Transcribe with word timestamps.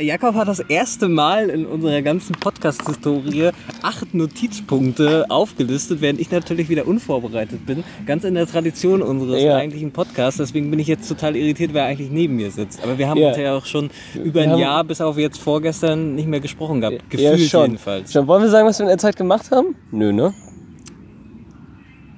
Jakob 0.00 0.34
hat 0.34 0.48
das 0.48 0.60
erste 0.60 1.08
Mal 1.08 1.50
in 1.50 1.66
unserer 1.66 2.02
ganzen 2.02 2.32
Podcast-Historie 2.34 3.50
acht 3.82 4.14
Notizpunkte 4.14 5.26
aufgelistet, 5.28 6.00
während 6.00 6.20
ich 6.20 6.30
natürlich 6.30 6.68
wieder 6.68 6.86
unvorbereitet 6.86 7.66
bin. 7.66 7.84
Ganz 8.06 8.24
in 8.24 8.34
der 8.34 8.46
Tradition 8.46 9.02
unseres 9.02 9.42
Ja. 9.42 9.56
eigentlichen 9.56 9.90
Podcasts. 9.92 10.38
Deswegen 10.38 10.70
bin 10.70 10.78
ich 10.78 10.86
jetzt 10.86 11.08
total 11.08 11.36
irritiert, 11.36 11.74
wer 11.74 11.84
eigentlich 11.84 12.10
neben 12.10 12.36
mir 12.36 12.50
sitzt. 12.50 12.82
Aber 12.82 12.98
wir 12.98 13.08
haben 13.08 13.18
Ja. 13.18 13.28
uns 13.28 13.36
ja 13.36 13.54
auch 13.56 13.66
schon 13.66 13.90
über 14.14 14.42
Wir 14.44 14.52
ein 14.52 14.58
Jahr 14.58 14.84
bis 14.84 15.00
auf 15.00 15.18
jetzt 15.18 15.38
vorgestern 15.40 16.14
nicht 16.14 16.28
mehr 16.28 16.40
gesprochen 16.40 16.80
gehabt. 16.80 16.96
ja, 17.12 17.30
Gefühlt 17.32 17.50
schon. 17.50 17.62
jedenfalls. 17.72 18.12
schon. 18.12 18.26
Wollen 18.26 18.42
wir 18.42 18.50
sagen, 18.50 18.66
was 18.66 18.78
wir 18.78 18.84
in 18.84 18.88
der 18.88 18.98
Zeit 18.98 19.16
gemacht 19.16 19.50
haben? 19.50 19.74
Nö, 19.90 20.12
ne? 20.12 20.32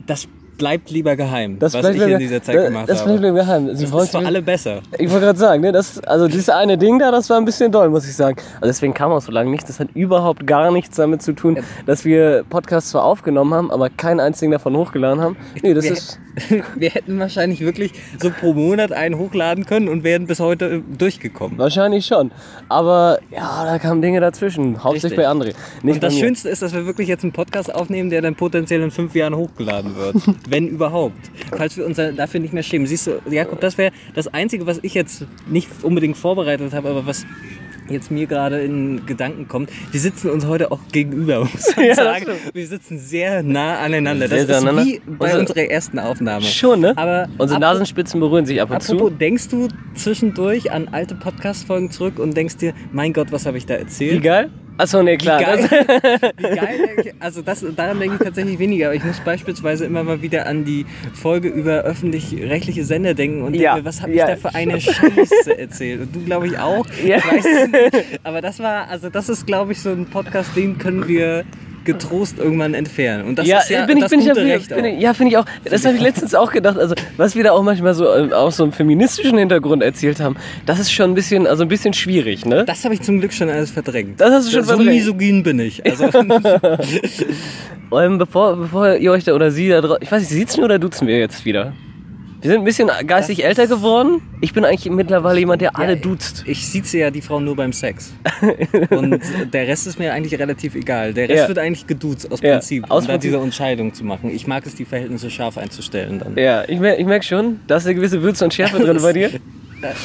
Das 0.06 0.28
bleibt 0.62 0.90
lieber 0.90 1.16
geheim, 1.16 1.58
Das 1.58 1.74
was 1.74 1.88
ich 1.88 2.00
in 2.00 2.18
dieser 2.20 2.40
Zeit 2.40 2.54
das- 2.54 2.66
gemacht 2.66 2.88
Das 2.88 3.00
habe. 3.00 3.10
bleibt 3.10 3.24
lieber 3.24 3.34
geheim. 3.40 3.74
Sie 3.74 3.82
Das 3.82 3.92
wollen- 3.92 4.04
ist 4.04 4.10
für 4.12 4.18
alle 4.24 4.42
besser. 4.42 4.80
Ich 4.96 5.10
wollte 5.10 5.26
gerade 5.26 5.38
sagen, 5.40 5.60
ne, 5.60 5.72
das, 5.72 5.98
also 6.04 6.28
dieses 6.28 6.48
eine 6.50 6.78
Ding 6.78 7.00
da, 7.00 7.10
das 7.10 7.28
war 7.28 7.36
ein 7.36 7.44
bisschen 7.44 7.72
doll, 7.72 7.88
muss 7.90 8.06
ich 8.06 8.14
sagen. 8.14 8.36
Also 8.60 8.66
deswegen 8.66 8.94
kam 8.94 9.10
auch 9.10 9.20
so 9.20 9.32
lange 9.32 9.50
nicht. 9.50 9.68
Das 9.68 9.80
hat 9.80 9.88
überhaupt 9.94 10.46
gar 10.46 10.70
nichts 10.70 10.96
damit 10.96 11.20
zu 11.20 11.32
tun, 11.32 11.58
dass 11.86 12.04
wir 12.04 12.44
Podcasts 12.48 12.90
zwar 12.90 13.02
aufgenommen 13.04 13.52
haben, 13.54 13.70
aber 13.72 13.90
keinen 13.90 14.20
einzigen 14.20 14.52
davon 14.52 14.76
hochgeladen 14.76 15.20
haben. 15.20 15.36
Nee, 15.62 15.74
das 15.74 15.84
wir, 15.84 15.92
ist. 15.92 16.20
wir 16.76 16.90
hätten 16.90 17.18
wahrscheinlich 17.18 17.60
wirklich 17.60 17.92
so 18.20 18.30
pro 18.30 18.52
Monat 18.54 18.92
einen 18.92 19.18
hochladen 19.18 19.66
können 19.66 19.88
und 19.88 20.04
wären 20.04 20.28
bis 20.28 20.38
heute 20.38 20.66
äh, 20.76 20.82
durchgekommen. 20.96 21.58
Wahrscheinlich 21.58 22.06
schon. 22.06 22.30
Aber 22.68 23.18
ja, 23.32 23.64
da 23.66 23.78
kamen 23.80 24.00
Dinge 24.00 24.20
dazwischen. 24.20 24.82
Hauptsächlich 24.84 25.18
Richtig. 25.18 25.24
bei 25.24 25.28
André. 25.28 25.54
Nicht 25.82 25.94
Und 25.96 26.02
das. 26.04 26.16
Schönste 26.16 26.48
ist, 26.48 26.62
dass 26.62 26.72
wir 26.72 26.86
wirklich 26.86 27.08
jetzt 27.08 27.24
einen 27.24 27.32
Podcast 27.32 27.74
aufnehmen, 27.74 28.10
der 28.10 28.22
dann 28.22 28.34
potenziell 28.36 28.80
in 28.82 28.90
fünf 28.92 29.14
Jahren 29.14 29.34
hochgeladen 29.34 29.96
wird. 29.96 30.16
wenn 30.52 30.68
überhaupt. 30.68 31.16
Falls 31.56 31.76
wir 31.76 31.84
uns 31.86 31.96
dafür 31.96 32.38
nicht 32.40 32.52
mehr 32.54 32.62
schämen. 32.62 32.86
Siehst 32.86 33.06
du, 33.08 33.20
Jakob, 33.30 33.60
das 33.60 33.78
wäre 33.78 33.92
das 34.14 34.28
Einzige, 34.28 34.66
was 34.66 34.78
ich 34.82 34.94
jetzt 34.94 35.26
nicht 35.48 35.68
unbedingt 35.82 36.16
vorbereitet 36.16 36.72
habe, 36.72 36.90
aber 36.90 37.06
was 37.06 37.24
jetzt 37.90 38.10
mir 38.10 38.26
gerade 38.26 38.60
in 38.62 39.04
Gedanken 39.06 39.48
kommt. 39.48 39.68
Wir 39.90 40.00
sitzen 40.00 40.30
uns 40.30 40.46
heute 40.46 40.70
auch 40.70 40.78
gegenüber, 40.92 41.40
muss 41.40 41.76
man 41.76 41.86
Ja, 41.88 41.94
sagen. 41.96 42.26
Wir 42.54 42.66
sitzen 42.66 42.98
sehr 42.98 43.42
nah 43.42 43.78
aneinander. 43.80 44.28
Sehr, 44.28 44.38
das 44.38 44.46
sehr 44.46 44.56
ist 44.58 44.62
aneinander. 44.62 44.90
wie 44.92 45.00
bei 45.18 45.26
Also- 45.26 45.40
unserer 45.40 45.70
ersten 45.70 45.98
Aufnahme. 45.98 46.44
Schon, 46.44 46.80
ne? 46.80 46.92
Aber 46.96 47.28
Unsere 47.38 47.60
Nasenspitzen 47.60 48.20
berühren 48.20 48.46
sich 48.46 48.62
ab 48.62 48.70
und 48.70 48.76
Apropos, 48.76 49.10
zu. 49.10 49.16
denkst 49.16 49.48
du 49.48 49.68
zwischendurch 49.94 50.70
an 50.72 50.88
alte 50.92 51.14
Podcast-Folgen 51.16 51.90
zurück 51.90 52.18
und 52.18 52.36
denkst 52.36 52.56
dir, 52.58 52.72
mein 52.92 53.12
Gott, 53.12 53.32
was 53.32 53.46
habe 53.46 53.58
ich 53.58 53.66
da 53.66 53.74
erzählt? 53.74 54.14
Wie 54.14 54.20
geil? 54.20 54.50
Achso, 54.78 55.02
nee, 55.02 55.16
klar. 55.16 55.40
Wie 55.40 55.44
geil, 55.44 55.68
wie 56.38 56.42
geil 56.56 57.14
also 57.20 57.42
das, 57.42 57.64
daran 57.76 58.00
denke 58.00 58.16
ich 58.16 58.22
tatsächlich 58.24 58.58
weniger, 58.58 58.86
aber 58.86 58.94
ich 58.94 59.04
muss 59.04 59.20
beispielsweise 59.20 59.84
immer 59.84 60.02
mal 60.02 60.22
wieder 60.22 60.46
an 60.46 60.64
die 60.64 60.86
Folge 61.14 61.48
über 61.48 61.82
öffentlich-rechtliche 61.82 62.84
Sender 62.84 63.14
denken 63.14 63.42
und 63.42 63.54
Ja, 63.54 63.74
denke, 63.74 63.88
was 63.88 64.02
habe 64.02 64.12
ja. 64.12 64.28
ich 64.28 64.40
da 64.40 64.48
für 64.48 64.54
eine 64.54 64.80
Scheiße 64.80 65.58
erzählt? 65.58 66.00
Und 66.02 66.14
du 66.16 66.24
glaube 66.24 66.46
ich 66.46 66.58
auch. 66.58 66.86
Ja. 67.04 67.18
Ich 67.18 67.24
weiß 67.26 67.44
es 67.44 67.68
nicht. 67.68 68.20
Aber 68.24 68.40
das 68.40 68.58
war, 68.60 68.88
also 68.88 69.08
das 69.10 69.28
ist 69.28 69.46
glaube 69.46 69.72
ich 69.72 69.80
so 69.80 69.90
ein 69.90 70.06
Podcast, 70.06 70.56
den 70.56 70.78
können 70.78 71.06
wir 71.06 71.44
getrost 71.84 72.38
irgendwann 72.38 72.74
entfernen. 72.74 73.26
Und 73.26 73.38
das 73.38 73.46
ja, 73.46 73.58
ist 73.58 73.70
ja 73.70 73.86
bin 73.86 73.98
ich, 73.98 74.04
das 74.04 74.10
bin 74.10 74.20
ich, 74.20 74.28
gute 74.28 74.40
ja, 74.40 74.54
Recht 74.54 74.74
bin 74.74 74.84
ich, 74.84 75.00
ja, 75.00 75.14
finde 75.14 75.32
ich 75.32 75.38
auch. 75.38 75.44
Das 75.64 75.84
habe 75.84 75.96
ich 75.96 76.00
letztens 76.00 76.34
auch 76.34 76.50
gedacht. 76.50 76.78
Also, 76.78 76.94
was 77.16 77.34
wir 77.34 77.44
da 77.44 77.52
auch 77.52 77.62
manchmal 77.62 77.94
so 77.94 78.04
äh, 78.04 78.32
aus 78.32 78.56
so 78.56 78.64
einem 78.64 78.72
feministischen 78.72 79.38
Hintergrund 79.38 79.82
erzählt 79.82 80.20
haben, 80.20 80.36
das 80.66 80.78
ist 80.78 80.92
schon 80.92 81.10
ein 81.10 81.14
bisschen, 81.14 81.46
also 81.46 81.62
ein 81.62 81.68
bisschen 81.68 81.94
schwierig, 81.94 82.44
ne? 82.46 82.64
Das 82.64 82.84
habe 82.84 82.94
ich 82.94 83.02
zum 83.02 83.20
Glück 83.20 83.32
schon 83.32 83.48
alles 83.50 83.70
verdrängt. 83.70 84.20
Das 84.20 84.32
hast 84.32 84.48
du 84.48 84.52
schon 84.52 84.62
so 84.64 84.74
verdrängt. 84.74 84.94
misogyn 84.94 85.42
bin 85.42 85.58
ich. 85.58 85.84
Also, 85.84 86.08
Ähm, 87.92 88.18
bevor, 88.18 88.56
bevor 88.56 88.96
ihr 88.96 89.12
euch 89.12 89.24
da 89.24 89.34
oder 89.34 89.50
sie 89.50 89.68
da 89.68 89.80
drauf. 89.80 89.98
Ich 90.00 90.10
weiß 90.10 90.22
nicht, 90.22 90.30
sitzen 90.30 90.64
oder 90.64 90.78
duzen 90.78 91.06
wir 91.06 91.18
jetzt 91.18 91.44
wieder? 91.44 91.74
Wir 92.42 92.50
sind 92.50 92.58
ein 92.60 92.64
bisschen 92.64 92.90
geistig 93.06 93.38
Das 93.38 93.46
älter 93.46 93.66
geworden. 93.68 94.20
Ich 94.40 94.52
bin 94.52 94.64
eigentlich 94.64 94.90
mittlerweile 94.92 95.38
jemand, 95.38 95.62
der 95.62 95.78
alle 95.78 95.94
Ja, 95.94 95.98
duzt. 96.00 96.42
Ich 96.44 96.66
sieze 96.66 96.98
ja 96.98 97.10
die 97.12 97.20
Frau 97.22 97.38
nur 97.38 97.54
beim 97.54 97.72
Sex. 97.72 98.12
Und 98.90 99.20
der 99.52 99.68
Rest 99.68 99.86
ist 99.86 99.98
mir 100.00 100.12
eigentlich 100.12 100.38
relativ 100.40 100.74
egal. 100.74 101.14
Der 101.14 101.28
Rest 101.28 101.42
Ja. 101.42 101.48
wird 101.48 101.58
eigentlich 101.58 101.86
geduzt 101.86 102.30
aus 102.32 102.40
Ja, 102.40 102.54
Prinzip, 102.54 102.90
aus 102.90 103.02
um 103.02 103.06
da 103.06 103.12
Prinzip. 103.14 103.30
diese 103.30 103.42
Entscheidung 103.42 103.94
zu 103.94 104.04
machen. 104.04 104.28
Ich 104.34 104.48
mag 104.48 104.66
es, 104.66 104.74
die 104.74 104.84
Verhältnisse 104.84 105.30
scharf 105.30 105.56
einzustellen 105.56 106.18
dann. 106.18 106.36
Ja, 106.36 106.64
ich 106.68 106.80
merke 106.80 107.00
ich 107.00 107.06
merk 107.06 107.24
schon, 107.24 107.60
da 107.68 107.76
ist 107.76 107.86
eine 107.86 107.94
gewisse 107.94 108.20
Würze 108.22 108.44
und 108.44 108.52
Schärfe 108.52 108.80
drin 108.80 108.98
bei 109.02 109.12
dir. 109.12 109.30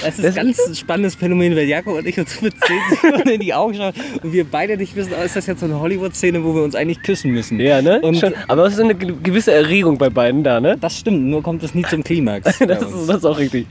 Es 0.05 0.19
ist 0.19 0.25
ein 0.25 0.33
ganz 0.35 0.79
spannendes 0.79 1.15
Phänomen, 1.15 1.55
weil 1.55 1.65
Jakob 1.65 1.97
und 1.97 2.07
ich 2.07 2.19
uns 2.19 2.41
mit 2.41 2.53
10 2.65 2.77
Sekunden 3.01 3.29
in 3.29 3.39
die 3.39 3.53
Augen 3.53 3.75
schauen 3.75 3.93
und 4.23 4.33
wir 4.33 4.43
beide 4.45 4.77
nicht 4.77 4.95
wissen, 4.95 5.13
oh, 5.19 5.23
ist 5.23 5.35
das 5.35 5.45
jetzt 5.47 5.59
so 5.59 5.65
eine 5.65 5.79
Hollywood-Szene, 5.79 6.43
wo 6.43 6.53
wir 6.55 6.63
uns 6.63 6.75
eigentlich 6.75 7.01
küssen 7.03 7.31
müssen. 7.31 7.59
Ja, 7.59 7.81
ne? 7.81 7.99
Und 8.01 8.17
schon. 8.17 8.33
Aber 8.47 8.65
es 8.65 8.73
ist 8.73 8.79
eine 8.79 8.95
ge- 8.95 9.13
gewisse 9.21 9.51
Erregung 9.53 9.97
bei 9.97 10.09
beiden 10.09 10.43
da, 10.43 10.59
ne? 10.59 10.77
das 10.79 10.97
stimmt, 10.97 11.23
nur 11.25 11.43
kommt 11.43 11.63
es 11.63 11.73
nie 11.75 11.83
zum 11.83 12.03
Klimax. 12.03 12.59
Das 12.67 12.81
ist, 12.81 13.07
das 13.09 13.17
ist 13.17 13.25
auch 13.25 13.37
richtig. 13.37 13.67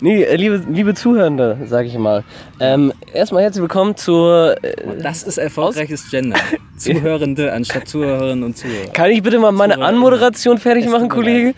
Nee, 0.00 0.22
äh, 0.22 0.36
liebe, 0.36 0.62
liebe 0.70 0.94
Zuhörende, 0.94 1.58
sage 1.66 1.88
ich 1.88 1.98
mal. 1.98 2.24
Ähm, 2.60 2.92
erstmal 3.12 3.42
herzlich 3.42 3.62
willkommen 3.62 3.96
zur. 3.96 4.56
Äh, 4.62 4.74
Das 5.02 5.22
ist 5.22 5.38
erfolgreiches 5.38 6.10
Gender. 6.10 6.36
Zuhörende 6.76 7.52
anstatt 7.52 7.88
Zuhörerinnen 7.88 8.42
und 8.44 8.56
Zuhörer. 8.56 8.90
kann 8.92 9.10
ich 9.10 9.22
bitte 9.22 9.38
mal 9.38 9.52
meine 9.52 9.78
Anmoderation 9.82 10.58
fertig 10.58 10.86
machen, 10.88 11.08
Kollege? 11.08 11.54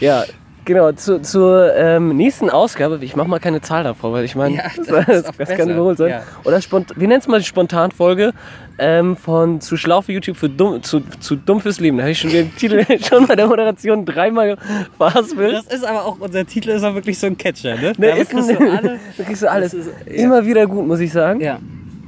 Ja. 0.00 0.24
Genau, 0.66 0.92
zu, 0.92 1.20
zur 1.20 1.74
ähm, 1.76 2.16
nächsten 2.16 2.48
Ausgabe, 2.48 2.98
ich 3.02 3.16
mache 3.16 3.28
mal 3.28 3.38
keine 3.38 3.60
Zahl 3.60 3.84
davor, 3.84 4.12
weil 4.12 4.24
ich 4.24 4.34
meine, 4.34 4.56
Ja, 4.56 4.62
das, 4.76 4.86
das 5.06 5.36
das, 5.36 5.48
kann 5.50 5.68
überholt 5.68 5.98
sein. 5.98 6.10
ja. 6.10 6.22
Oder 6.44 6.60
spont, 6.62 6.92
wir 6.96 7.06
nennen 7.06 7.20
es 7.20 7.28
mal 7.28 7.38
die 7.38 7.44
Spontanfolge 7.44 8.32
ähm, 8.78 9.16
von 9.16 9.60
Zu 9.60 9.76
schlau 9.76 10.00
für 10.00 10.12
YouTube 10.12 10.36
für 10.36 10.48
dumm, 10.48 10.82
zu, 10.82 11.00
zu 11.20 11.36
dumm 11.36 11.60
fürs 11.60 11.80
Leben. 11.80 11.98
Da 11.98 12.04
habe 12.04 12.12
ich 12.12 12.18
schon 12.18 12.30
den 12.30 12.54
Titel 12.56 12.84
schon 13.06 13.26
bei 13.26 13.36
der 13.36 13.46
Moderation 13.46 14.04
dreimal 14.06 14.56
verhaspelt. 14.96 15.54
Das 15.54 15.66
ist 15.66 15.84
aber 15.84 16.04
auch, 16.04 16.16
unser 16.18 16.46
Titel 16.46 16.70
ist 16.70 16.82
auch 16.82 16.94
wirklich 16.94 17.18
so 17.18 17.26
ein 17.26 17.36
Catcher, 17.36 17.76
ne? 17.76 17.92
Ne, 17.98 18.18
ist 18.18 18.30
kriegst 18.30 18.48
ein- 18.50 18.56
du 18.58 18.70
alle. 18.76 18.98
da 19.18 19.24
kriegst 19.24 19.42
du 19.42 19.50
alles. 19.50 19.74
Ist- 19.74 19.90
ja. 20.06 20.12
Immer 20.12 20.46
wieder 20.46 20.66
gut, 20.66 20.86
muss 20.86 21.00
ich 21.00 21.12
sagen. 21.12 21.40
Ja. 21.40 21.58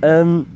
Ähm, 0.03 0.47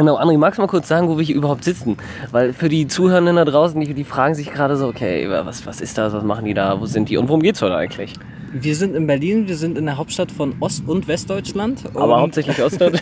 genau, 0.00 0.18
André, 0.18 0.36
magst 0.38 0.58
du 0.58 0.62
mal 0.62 0.68
kurz 0.68 0.88
sagen, 0.88 1.08
wo 1.08 1.16
wir 1.18 1.24
hier 1.24 1.36
überhaupt 1.36 1.64
sitzen? 1.64 1.96
Weil 2.32 2.52
für 2.52 2.68
die 2.68 2.86
Zuhörenden 2.88 3.36
da 3.36 3.44
draußen, 3.44 3.80
die, 3.80 3.94
die 3.94 4.04
fragen 4.04 4.34
sich 4.34 4.50
gerade 4.52 4.76
so, 4.76 4.88
okay, 4.88 5.28
was, 5.30 5.64
was 5.66 5.80
ist 5.80 5.96
das, 5.96 6.12
was 6.12 6.24
machen 6.24 6.44
die 6.44 6.54
da, 6.54 6.80
wo 6.80 6.86
sind 6.86 7.08
die 7.08 7.16
und 7.16 7.28
worum 7.28 7.40
geht's 7.42 7.62
heute 7.62 7.76
eigentlich? 7.76 8.14
Wir 8.52 8.74
sind 8.74 8.96
in 8.96 9.06
Berlin, 9.06 9.46
wir 9.46 9.56
sind 9.56 9.78
in 9.78 9.86
der 9.86 9.96
Hauptstadt 9.96 10.32
von 10.32 10.54
Ost- 10.58 10.82
und 10.88 11.06
Westdeutschland. 11.06 11.84
Aber 11.94 12.16
und 12.16 12.20
hauptsächlich 12.22 12.60
Ostdeutsch. 12.60 13.00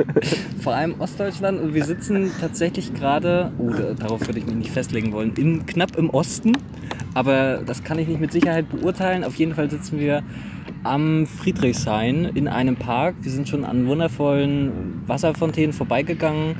Vor 0.62 0.74
allem 0.74 0.96
Ostdeutschland 0.98 1.62
und 1.62 1.72
wir 1.72 1.84
sitzen 1.84 2.30
tatsächlich 2.40 2.92
gerade, 2.92 3.52
oh, 3.58 3.70
da- 3.70 3.94
darauf 3.94 4.26
würde 4.26 4.38
ich 4.40 4.44
mich 4.46 4.54
nicht 4.54 4.70
festlegen 4.70 5.12
wollen, 5.12 5.34
in, 5.36 5.64
knapp 5.64 5.96
im 5.96 6.10
Osten. 6.10 6.52
Aber 7.14 7.60
das 7.64 7.82
kann 7.84 7.98
ich 7.98 8.06
nicht 8.08 8.20
mit 8.20 8.32
Sicherheit 8.32 8.68
beurteilen. 8.70 9.24
Auf 9.24 9.36
jeden 9.36 9.54
Fall 9.54 9.70
sitzen 9.70 9.98
wir 9.98 10.22
am 10.84 11.26
Friedrichshain 11.26 12.24
in 12.34 12.48
einem 12.48 12.76
Park. 12.76 13.14
Wir 13.22 13.30
sind 13.30 13.48
schon 13.48 13.64
an 13.64 13.86
wundervollen 13.86 15.02
Wasserfontänen 15.06 15.72
vorbeigegangen 15.72 16.56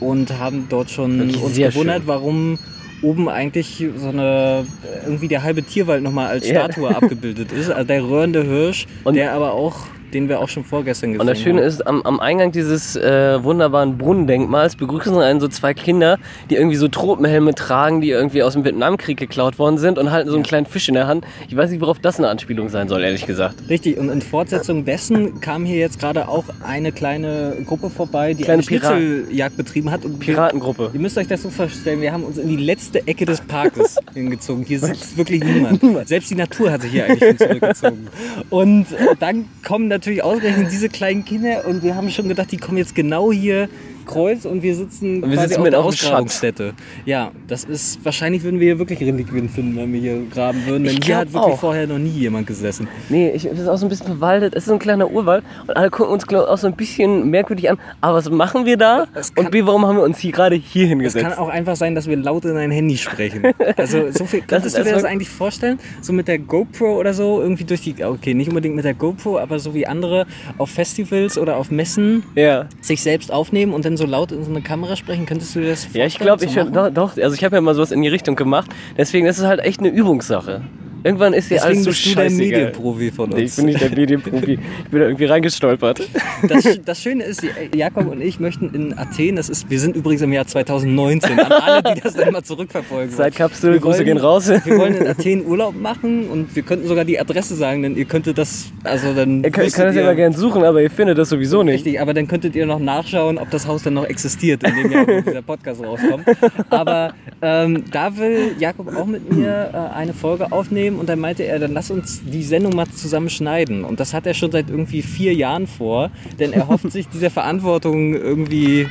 und 0.00 0.38
haben 0.38 0.66
dort 0.68 0.90
schon 0.90 1.18
Wirklich 1.18 1.42
uns 1.42 1.56
gewundert, 1.56 1.98
schön. 1.98 2.06
warum 2.06 2.58
oben 3.02 3.28
eigentlich 3.28 3.84
so 3.96 4.08
eine 4.08 4.66
irgendwie 5.04 5.28
der 5.28 5.42
halbe 5.42 5.62
Tierwald 5.62 6.02
nochmal 6.02 6.26
als. 6.28 6.46
Statue 6.46 6.94
abgebildet 6.94 7.52
ist. 7.52 7.70
Also 7.70 7.86
der 7.86 8.02
röhrende 8.04 8.42
Hirsch, 8.44 8.86
Und- 9.04 9.14
der 9.14 9.32
aber 9.32 9.52
auch, 9.52 9.86
den 10.14 10.28
wir 10.28 10.40
auch 10.40 10.48
schon 10.48 10.64
vorgestern 10.64 11.12
gesehen 11.12 11.20
Und 11.20 11.26
das 11.26 11.40
Schöne 11.40 11.60
haben. 11.60 11.68
ist, 11.68 11.86
am, 11.86 12.02
am 12.02 12.20
Eingang 12.20 12.52
dieses 12.52 12.96
äh, 12.96 13.42
wunderbaren 13.42 13.98
Brunnendenkmals 13.98 14.76
begrüßen 14.76 15.16
einen 15.18 15.40
so 15.40 15.48
zwei 15.48 15.74
Kinder, 15.74 16.18
die 16.48 16.56
irgendwie 16.56 16.76
so 16.76 16.88
Tropenhelme 16.88 17.54
tragen, 17.54 18.00
die 18.00 18.10
irgendwie 18.10 18.42
aus 18.42 18.54
dem 18.54 18.64
Vietnamkrieg 18.64 19.18
geklaut 19.18 19.58
worden 19.58 19.78
sind 19.78 19.98
und 19.98 20.10
halten 20.10 20.28
so 20.30 20.36
einen 20.36 20.44
kleinen 20.44 20.66
Fisch 20.66 20.88
in 20.88 20.94
der 20.94 21.06
Hand. 21.06 21.24
Ich 21.48 21.56
weiß 21.56 21.70
nicht, 21.70 21.80
worauf 21.80 21.98
das 21.98 22.18
eine 22.18 22.28
Anspielung 22.28 22.68
sein 22.68 22.88
soll, 22.88 23.02
ehrlich 23.02 23.26
gesagt. 23.26 23.56
Richtig, 23.68 23.98
und 23.98 24.08
in 24.08 24.22
Fortsetzung 24.22 24.84
dessen 24.84 25.40
kam 25.40 25.64
hier 25.64 25.78
jetzt 25.78 25.98
gerade 25.98 26.28
auch 26.28 26.44
eine 26.62 26.92
kleine 26.92 27.56
Gruppe 27.66 27.90
vorbei, 27.90 28.34
die 28.34 28.42
Kleine 28.42 28.58
eine 28.58 28.62
Schnitzeljagd 28.62 29.56
betrieben 29.56 29.90
hat. 29.90 30.04
Und 30.04 30.18
Piratengruppe. 30.18 30.90
Ihr 30.92 31.00
müsst 31.00 31.18
euch 31.18 31.28
das 31.28 31.42
so 31.42 31.50
vorstellen, 31.50 32.00
wir 32.00 32.12
haben 32.12 32.24
uns 32.24 32.38
in 32.38 32.48
die 32.48 32.56
letzte 32.56 33.06
Ecke 33.06 33.24
des 33.26 33.40
Parkes 33.40 33.96
hingezogen. 34.14 34.64
Hier 34.64 34.80
sitzt 34.80 35.16
wirklich 35.16 35.42
niemand. 35.42 35.80
Selbst 36.08 36.30
die 36.30 36.34
Natur 36.34 36.70
hat 36.72 36.82
sich 36.82 36.92
hier 36.92 37.04
eigentlich 37.06 37.38
schon 37.38 37.38
zurückgezogen. 37.38 38.08
Und 38.50 38.92
äh, 38.92 39.14
dann 39.18 39.46
kommen 39.64 39.90
natürlich 40.00 40.24
ausgerechnet 40.24 40.72
diese 40.72 40.88
kleinen 40.88 41.26
Kinder 41.26 41.66
und 41.66 41.82
wir 41.82 41.94
haben 41.94 42.10
schon 42.10 42.26
gedacht, 42.26 42.50
die 42.50 42.56
kommen 42.56 42.78
jetzt 42.78 42.94
genau 42.94 43.30
hier 43.30 43.68
kreuz 44.06 44.44
und 44.44 44.62
wir 44.62 44.74
sitzen 44.74 45.22
Und 45.22 45.30
wir 45.30 45.38
sitzen 45.38 45.60
auf 45.60 45.68
der 45.68 45.78
auf 45.78 45.94
Schatz. 45.94 46.04
Ausgrabungsstätte. 46.04 46.72
Ja, 47.04 47.30
das 47.48 47.64
ist, 47.64 48.04
wahrscheinlich 48.04 48.42
würden 48.42 48.60
wir 48.60 48.66
hier 48.66 48.78
wirklich 48.78 49.00
Reliquien 49.00 49.48
finden, 49.48 49.76
wenn 49.76 49.92
wir 49.92 50.00
hier 50.00 50.22
graben 50.32 50.64
würden, 50.66 50.84
denn 50.84 50.98
hier 51.02 51.16
hat 51.18 51.32
wirklich 51.32 51.54
auch. 51.54 51.60
vorher 51.60 51.86
noch 51.86 51.98
nie 51.98 52.10
jemand 52.10 52.46
gesessen. 52.46 52.88
Nee, 53.08 53.30
ich, 53.30 53.44
es 53.44 53.58
ist 53.58 53.68
auch 53.68 53.76
so 53.76 53.86
ein 53.86 53.88
bisschen 53.88 54.06
verwaldet. 54.06 54.54
Es 54.54 54.64
ist 54.64 54.68
so 54.68 54.72
ein 54.74 54.78
kleiner 54.78 55.10
Urwald 55.10 55.44
und 55.66 55.76
alle 55.76 55.90
gucken 55.90 56.12
uns 56.12 56.28
auch 56.32 56.58
so 56.58 56.66
ein 56.66 56.74
bisschen 56.76 57.30
merkwürdig 57.30 57.70
an. 57.70 57.78
Aber 58.00 58.16
was 58.18 58.30
machen 58.30 58.66
wir 58.66 58.76
da? 58.76 59.06
Es 59.14 59.34
kann- 59.34 59.46
Und 59.46 59.50
B, 59.52 59.64
warum 59.64 59.86
haben 59.86 59.96
wir 59.96 60.02
uns 60.04 60.18
hier 60.18 60.32
gerade 60.32 60.56
hier 60.56 60.84
Es 60.84 60.88
hingesetzt? 60.90 61.24
kann 61.24 61.38
auch 61.38 61.48
einfach 61.48 61.76
sein, 61.76 61.94
dass 61.94 62.06
wir 62.08 62.16
laut 62.16 62.44
in 62.44 62.56
ein 62.56 62.70
Handy 62.70 62.96
sprechen. 62.96 63.42
Also 63.76 64.10
so 64.10 64.24
viel, 64.24 64.40
Das 64.40 64.48
könntest 64.48 64.66
ist- 64.66 64.78
du 64.78 64.84
dir 64.84 64.92
das 64.94 65.02
das 65.02 65.10
eigentlich 65.10 65.28
vorstellen? 65.28 65.78
So 66.02 66.12
mit 66.12 66.28
der 66.28 66.38
GoPro 66.38 66.98
oder 66.98 67.14
so, 67.14 67.40
irgendwie 67.40 67.64
durch 67.64 67.80
die, 67.82 68.04
okay, 68.04 68.34
nicht 68.34 68.48
unbedingt 68.48 68.74
mit 68.76 68.84
der 68.84 68.94
GoPro, 68.94 69.38
aber 69.38 69.58
so 69.58 69.74
wie 69.74 69.86
andere 69.86 70.26
auf 70.58 70.70
Festivals 70.70 71.38
oder 71.38 71.56
auf 71.56 71.70
Messen 71.70 72.22
ja. 72.34 72.66
sich 72.80 73.02
selbst 73.02 73.32
aufnehmen 73.32 73.72
und 73.72 73.84
dann 73.84 73.89
so 73.96 74.06
laut 74.06 74.32
in 74.32 74.44
so 74.44 74.50
eine 74.50 74.62
Kamera 74.62 74.96
sprechen. 74.96 75.26
Könntest 75.26 75.54
du 75.54 75.60
dir 75.60 75.70
das 75.70 75.84
vorstellen? 75.84 76.00
Ja, 76.00 76.06
ich 76.06 76.18
glaube, 76.18 76.46
zu 76.46 76.60
ich 76.60 76.72
doch, 76.72 76.90
doch, 76.90 77.16
also 77.16 77.34
ich 77.34 77.44
habe 77.44 77.56
ja 77.56 77.60
mal 77.60 77.74
sowas 77.74 77.92
in 77.92 78.02
die 78.02 78.08
Richtung 78.08 78.36
gemacht. 78.36 78.70
Deswegen 78.96 79.26
ist 79.26 79.38
es 79.38 79.44
halt 79.44 79.60
echt 79.60 79.80
eine 79.80 79.88
Übungssache. 79.88 80.62
Irgendwann 81.02 81.32
ist 81.32 81.50
Deswegen 81.50 81.66
alles 81.72 81.84
so 81.84 81.90
bist 81.90 82.04
du 82.06 82.08
der 82.14 82.22
scheißegal. 82.22 82.46
Medienprofi 82.60 83.10
von 83.10 83.30
Nee, 83.30 83.36
ich 83.36 83.42
uns. 83.44 83.56
bin 83.56 83.64
nicht 83.66 83.80
der 83.80 83.90
Medienprofi. 83.90 84.52
Ich 84.84 84.90
bin 84.90 85.00
da 85.00 85.06
irgendwie 85.06 85.24
reingestolpert. 85.26 86.00
Das, 86.48 86.78
das 86.84 87.02
Schöne 87.02 87.24
ist, 87.24 87.42
Jakob 87.74 88.10
und 88.10 88.20
ich 88.20 88.40
möchten 88.40 88.70
in 88.74 88.96
Athen, 88.98 89.36
das 89.36 89.48
ist, 89.48 89.68
wir 89.70 89.78
sind 89.80 89.96
übrigens 89.96 90.22
im 90.22 90.32
Jahr 90.32 90.46
2019, 90.46 91.38
an 91.38 91.52
alle, 91.52 91.94
die 91.94 92.00
das 92.00 92.14
dann 92.14 92.32
mal 92.32 92.42
zurückverfolgen. 92.42 93.08
wollen. 93.10 93.16
Zeitkapsel, 93.16 93.72
Wir 93.74 93.80
Grüße 93.80 93.98
wollen- 93.98 94.04
gehen 94.06 94.16
raus. 94.18 94.48
Wir 94.48 94.78
wollen 94.78 94.94
in 94.94 95.06
Athen 95.06 95.44
Urlaub 95.46 95.74
machen 95.80 96.28
und 96.28 96.54
wir 96.54 96.62
könnten 96.62 96.86
sogar 96.88 97.04
die 97.04 97.18
Adresse 97.20 97.54
sagen, 97.54 97.82
denn 97.82 97.96
ihr 97.96 98.04
könntet 98.04 98.38
das, 98.38 98.66
also 98.84 99.12
dann 99.14 99.42
Ihr 99.44 99.50
könnt, 99.50 99.66
ihr 99.68 99.72
könnt 99.72 99.88
das 99.90 99.96
ja 99.96 100.04
mal 100.04 100.16
gerne 100.16 100.36
suchen, 100.36 100.62
aber 100.64 100.82
ihr 100.82 100.90
findet 100.90 101.18
das 101.18 101.28
sowieso 101.28 101.62
nicht. 101.62 101.74
Richtig, 101.86 102.00
aber 102.00 102.14
dann 102.14 102.26
könntet 102.28 102.54
ihr 102.56 102.66
noch 102.66 102.78
nachschauen, 102.78 103.38
ob 103.38 103.50
das 103.50 103.66
Haus 103.66 103.82
dann 103.82 103.94
noch 103.94 104.04
existiert, 104.06 104.62
in 104.64 104.74
dem 104.76 104.90
Jahr, 104.92 105.06
wo 105.06 105.20
dieser 105.20 105.42
Podcast 105.42 105.82
rauskommt. 105.84 106.24
Aber 106.70 107.12
ähm, 107.42 107.84
da 107.90 108.16
will 108.16 108.52
Jakob 108.58 108.94
auch 108.96 109.06
mit 109.06 109.32
mir 109.32 109.70
äh, 109.72 109.96
eine 109.96 110.12
Folge 110.14 110.50
aufnehmen 110.52 110.89
und 110.98 111.08
dann 111.08 111.20
meinte 111.20 111.44
er, 111.44 111.58
dann 111.58 111.72
lass 111.72 111.90
uns 111.90 112.22
die 112.24 112.42
Sendung 112.42 112.74
mal 112.74 112.88
zusammen 112.88 113.30
schneiden. 113.30 113.84
Und 113.84 114.00
das 114.00 114.14
hat 114.14 114.26
er 114.26 114.34
schon 114.34 114.50
seit 114.50 114.70
irgendwie 114.70 115.02
vier 115.02 115.34
Jahren 115.34 115.66
vor, 115.66 116.10
denn 116.38 116.52
er 116.52 116.68
hofft 116.68 116.90
sich 116.90 117.08
dieser 117.08 117.30
Verantwortung 117.30 118.14
irgendwie 118.14 118.88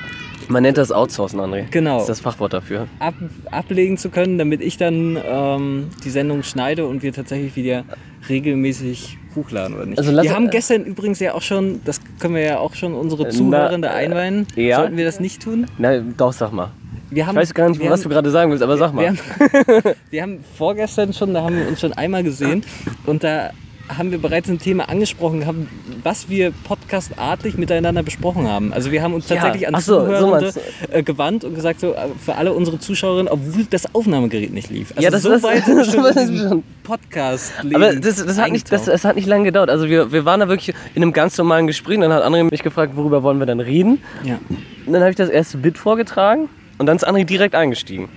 Man 0.49 0.63
nennt 0.63 0.77
das 0.79 0.91
Outsourcen, 0.91 1.39
André. 1.39 1.65
Genau. 1.69 1.93
Das 1.99 2.03
ist 2.03 2.09
das 2.09 2.19
Fachwort 2.21 2.53
dafür. 2.53 2.87
ab, 2.97 3.13
ablegen 3.51 3.97
zu 3.97 4.09
können, 4.09 4.39
damit 4.39 4.61
ich 4.61 4.77
dann 4.77 5.17
ähm, 5.23 5.89
die 6.03 6.09
Sendung 6.09 6.41
schneide 6.41 6.87
und 6.87 7.03
wir 7.03 7.13
tatsächlich 7.13 7.55
wieder 7.55 7.83
regelmäßig 8.27 9.17
hochladen 9.35 9.75
oder 9.75 9.85
nicht. 9.85 9.99
Also 9.99 10.11
wir 10.11 10.33
haben 10.33 10.49
gestern 10.49 10.85
übrigens 10.85 11.19
ja 11.19 11.35
auch 11.35 11.43
schon, 11.43 11.81
das 11.85 12.01
können 12.19 12.33
wir 12.33 12.41
ja 12.41 12.57
auch 12.57 12.73
schon 12.73 12.95
unsere 12.95 13.29
Zuhörende 13.29 13.87
äh, 13.89 13.91
einweihen. 13.91 14.47
ja. 14.55 14.77
Sollten 14.77 14.97
wir 14.97 15.05
das 15.05 15.19
nicht 15.19 15.41
tun? 15.41 15.67
Na, 15.77 15.99
doch, 15.99 16.33
sag 16.33 16.51
mal. 16.51 16.71
Wir 17.11 17.25
haben, 17.25 17.35
Ich 17.35 17.41
weiß 17.41 17.53
gar 17.53 17.69
nicht, 17.69 17.79
wir 17.79 17.89
was 17.89 17.99
haben, 18.01 18.09
du 18.09 18.15
gerade 18.15 18.31
sagen 18.31 18.51
willst, 18.51 18.63
aber 18.63 18.77
sag 18.77 18.93
mal. 18.93 19.01
Wir 19.01 19.09
haben, 19.09 19.95
wir 20.09 20.21
haben 20.21 20.39
vorgestern 20.57 21.13
schon, 21.13 21.33
da 21.33 21.43
haben 21.43 21.57
wir 21.57 21.67
uns 21.67 21.79
schon 21.79 21.93
einmal 21.93 22.23
gesehen 22.23 22.63
und 23.05 23.23
da 23.23 23.51
haben 23.97 24.11
wir 24.11 24.19
bereits 24.19 24.47
ein 24.49 24.59
Thema 24.59 24.87
angesprochen 24.87 25.39
gehabt, 25.41 25.57
was 26.03 26.29
wir 26.29 26.51
podcastartig 26.63 27.57
miteinander 27.57 28.03
besprochen 28.03 28.47
haben. 28.47 28.71
Also 28.71 28.91
wir 28.91 29.01
haben 29.03 29.13
uns 29.13 29.27
Ja, 29.29 29.35
tatsächlich 29.37 29.67
an 29.67 29.75
ach 29.75 29.81
so, 29.81 29.99
so 29.99 30.05
Zuhörende 30.05 30.29
meinst 30.45 30.59
äh, 30.91 31.03
gewandt 31.03 31.43
und 31.43 31.55
gesagt, 31.55 31.79
so 31.79 31.93
äh, 31.93 31.97
für 32.23 32.35
alle 32.35 32.53
unsere 32.53 32.79
Zuschauerinnen, 32.79 33.27
obwohl 33.31 33.65
das 33.69 33.93
Aufnahmegerät 33.95 34.53
nicht 34.53 34.69
lief. 34.69 34.91
Also 34.91 35.01
Ja, 35.01 35.09
das- 35.09 35.23
so 35.23 35.29
das- 35.29 35.43
weit 35.43 35.65
sind 35.65 35.77
wir 35.77 36.13
das 36.13 36.27
schon 36.27 36.63
podcast 36.83 37.53
Aber 37.73 37.93
das, 37.95 38.23
das, 38.25 38.37
hat 38.39 38.51
nicht, 38.51 38.71
das, 38.71 38.85
das 38.85 39.03
hat 39.05 39.15
nicht 39.15 39.27
lange 39.27 39.45
gedauert. 39.45 39.69
Also 39.69 39.87
wir, 39.89 40.11
wir 40.11 40.23
waren 40.25 40.39
da 40.39 40.47
wirklich 40.47 40.75
in 40.95 41.01
einem 41.03 41.13
ganz 41.13 41.37
normalen 41.37 41.67
Gespräch. 41.67 41.99
Dann 41.99 42.13
hat 42.13 42.23
André 42.23 42.43
mich 42.49 42.63
gefragt, 42.63 42.95
worüber 42.95 43.23
wollen 43.23 43.39
wir 43.39 43.45
dann 43.45 43.59
reden. 43.59 43.99
ja, 44.23 44.39
Und 44.85 44.93
dann 44.93 45.01
habe 45.01 45.11
ich 45.11 45.17
das 45.17 45.29
erste 45.29 45.57
Bit 45.57 45.77
vorgetragen. 45.77 46.49
Und 46.77 46.85
dann 46.85 46.95
ist 46.95 47.07
André 47.07 47.25
direkt 47.25 47.55
eingestiegen. 47.55 48.09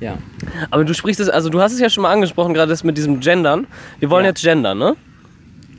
ja. 0.00 0.18
Aber 0.70 0.84
du 0.84 0.94
sprichst 0.94 1.20
es, 1.20 1.28
also 1.28 1.48
du 1.48 1.60
hast 1.60 1.72
es 1.72 1.78
ja 1.80 1.88
schon 1.90 2.02
mal 2.02 2.10
angesprochen, 2.12 2.54
gerade 2.54 2.70
das 2.70 2.82
mit 2.84 2.96
diesem 2.98 3.20
Gendern. 3.20 3.66
Wir 4.00 4.10
wollen 4.10 4.24
Ja. 4.24 4.30
jetzt 4.30 4.42
gendern, 4.42 4.78
ne? 4.78 4.96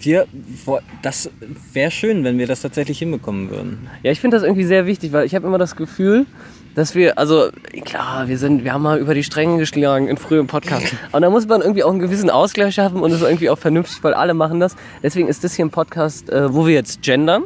Wir, 0.03 0.25
das 1.01 1.29
wäre 1.73 1.91
schön, 1.91 2.23
wenn 2.23 2.37
wir 2.37 2.47
das 2.47 2.61
tatsächlich 2.61 2.99
hinbekommen 2.99 3.49
würden. 3.49 3.87
Ja, 4.03 4.11
ich 4.11 4.19
finde 4.19 4.37
das 4.37 4.43
irgendwie 4.43 4.63
sehr 4.63 4.85
wichtig, 4.85 5.11
weil 5.13 5.25
ich 5.25 5.35
habe 5.35 5.45
immer 5.47 5.57
das 5.57 5.75
Gefühl, 5.75 6.25
dass 6.75 6.95
wir, 6.95 7.17
also 7.17 7.49
klar, 7.85 8.27
wir 8.27 8.37
sind, 8.37 8.63
wir 8.63 8.73
haben 8.73 8.81
mal 8.81 8.97
über 8.97 9.13
die 9.13 9.23
Stränge 9.23 9.57
geschlagen 9.57 10.07
in 10.07 10.17
früheren 10.17 10.47
Podcasts. 10.47 10.93
Und 11.11 11.21
da 11.21 11.29
muss 11.29 11.47
man 11.47 11.61
irgendwie 11.61 11.83
auch 11.83 11.91
einen 11.91 11.99
gewissen 11.99 12.29
Ausgleich 12.29 12.75
schaffen 12.75 13.01
und 13.01 13.11
es 13.11 13.17
ist 13.17 13.23
irgendwie 13.27 13.49
auch 13.49 13.57
vernünftig, 13.57 14.03
weil 14.03 14.13
alle 14.13 14.33
machen 14.33 14.59
das. 14.59 14.75
Deswegen 15.03 15.27
ist 15.27 15.43
das 15.43 15.53
hier 15.53 15.65
ein 15.65 15.69
Podcast, 15.69 16.29
äh, 16.29 16.53
wo 16.53 16.65
wir 16.65 16.73
jetzt 16.73 17.01
gendern. 17.01 17.43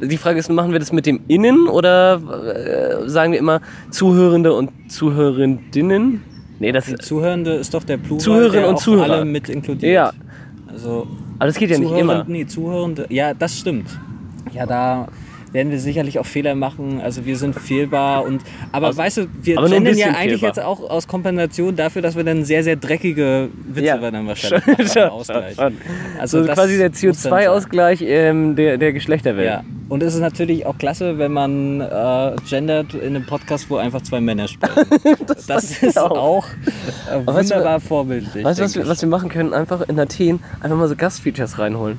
Die 0.00 0.16
Frage 0.16 0.38
ist, 0.38 0.48
machen 0.50 0.72
wir 0.72 0.78
das 0.78 0.92
mit 0.92 1.04
dem 1.04 1.20
Innen 1.28 1.66
oder 1.68 2.22
äh, 3.04 3.08
sagen 3.08 3.32
wir 3.32 3.38
immer 3.38 3.60
Zuhörende 3.90 4.54
und 4.54 4.70
Zuhörendinnen? 4.90 6.22
Nee, 6.58 6.72
das 6.72 6.86
Die 6.86 6.94
Zuhörende 6.96 7.54
ist 7.54 7.74
doch 7.74 7.84
der 7.84 7.96
Plural, 7.98 8.50
der 8.50 8.68
und 8.68 8.78
Zuhörer. 8.78 9.12
alle 9.14 9.24
mit 9.24 9.48
inkludiert. 9.48 9.92
Ja. 9.92 10.12
Also 10.68 11.06
aber 11.40 11.46
das 11.46 11.56
geht 11.56 11.70
ja 11.70 11.78
nicht 11.78 11.90
immer. 11.90 12.24
Nee, 12.28 12.46
Zuhörende. 12.46 13.06
Ja, 13.08 13.32
das 13.32 13.58
stimmt. 13.58 13.98
Ja, 14.52 14.66
da 14.66 15.08
werden 15.52 15.70
wir 15.72 15.80
sicherlich 15.80 16.18
auch 16.18 16.26
Fehler 16.26 16.54
machen. 16.54 17.00
Also 17.00 17.24
wir 17.26 17.36
sind 17.36 17.54
fehlbar 17.58 18.24
und 18.24 18.42
aber 18.72 18.88
Also- 18.88 18.98
weißt 18.98 19.16
du, 19.18 19.26
wir 19.42 19.56
gendern 19.56 19.96
ja 19.96 20.08
eigentlich 20.08 20.40
fehlbar. 20.40 20.48
jetzt 20.50 20.60
auch 20.60 20.88
aus 20.88 21.08
Kompensation 21.08 21.74
dafür, 21.76 22.02
dass 22.02 22.16
wir 22.16 22.24
dann 22.24 22.44
sehr, 22.44 22.62
sehr 22.62 22.76
dreckige 22.76 23.48
Witze 23.68 23.86
Ja. 23.86 23.96
dann 23.98 24.26
wahrscheinlich 24.26 24.66
machen, 24.66 24.88
Schon. 24.88 25.74
Also 26.18 26.40
so 26.40 26.46
das 26.46 26.54
quasi 26.54 26.78
der 26.78 26.88
muss 26.90 27.00
dann 27.00 27.12
sein. 27.14 27.32
CO2-Ausgleich 27.32 28.02
ähm, 28.02 28.56
der, 28.56 28.78
der 28.78 28.92
Geschlechterwelt. 28.92 29.46
Ja, 29.48 29.64
und 29.88 30.02
es 30.02 30.14
ist 30.14 30.20
natürlich 30.20 30.66
auch 30.66 30.78
klasse, 30.78 31.18
wenn 31.18 31.32
man 31.32 31.80
äh, 31.80 32.32
gendert 32.48 32.94
in 32.94 33.16
einem 33.16 33.26
Podcast, 33.26 33.68
wo 33.70 33.76
einfach 33.76 34.02
zwei 34.02 34.20
Männer 34.20 34.46
sprechen. 34.48 34.86
das, 35.48 35.82
ist 35.82 35.98
auch. 35.98 36.10
auch 36.12 36.46
äh, 37.08 37.14
Aber 37.14 37.34
weißt 37.34 37.50
du, 37.50 37.54
wunderbar 37.56 37.80
vorbildlich. 37.80 38.44
Weißt 38.44 38.60
du, 38.60 38.64
was, 38.64 38.76
wir- 38.76 38.86
was 38.88 39.02
wir 39.02 39.08
machen 39.08 39.28
können? 39.28 39.52
Einfach 39.52 39.80
in 39.88 39.98
Athen 39.98 40.38
einfach 40.60 40.76
mal 40.76 40.88
so 40.88 40.94
Gastfeatures 40.96 41.58
reinholen. 41.58 41.98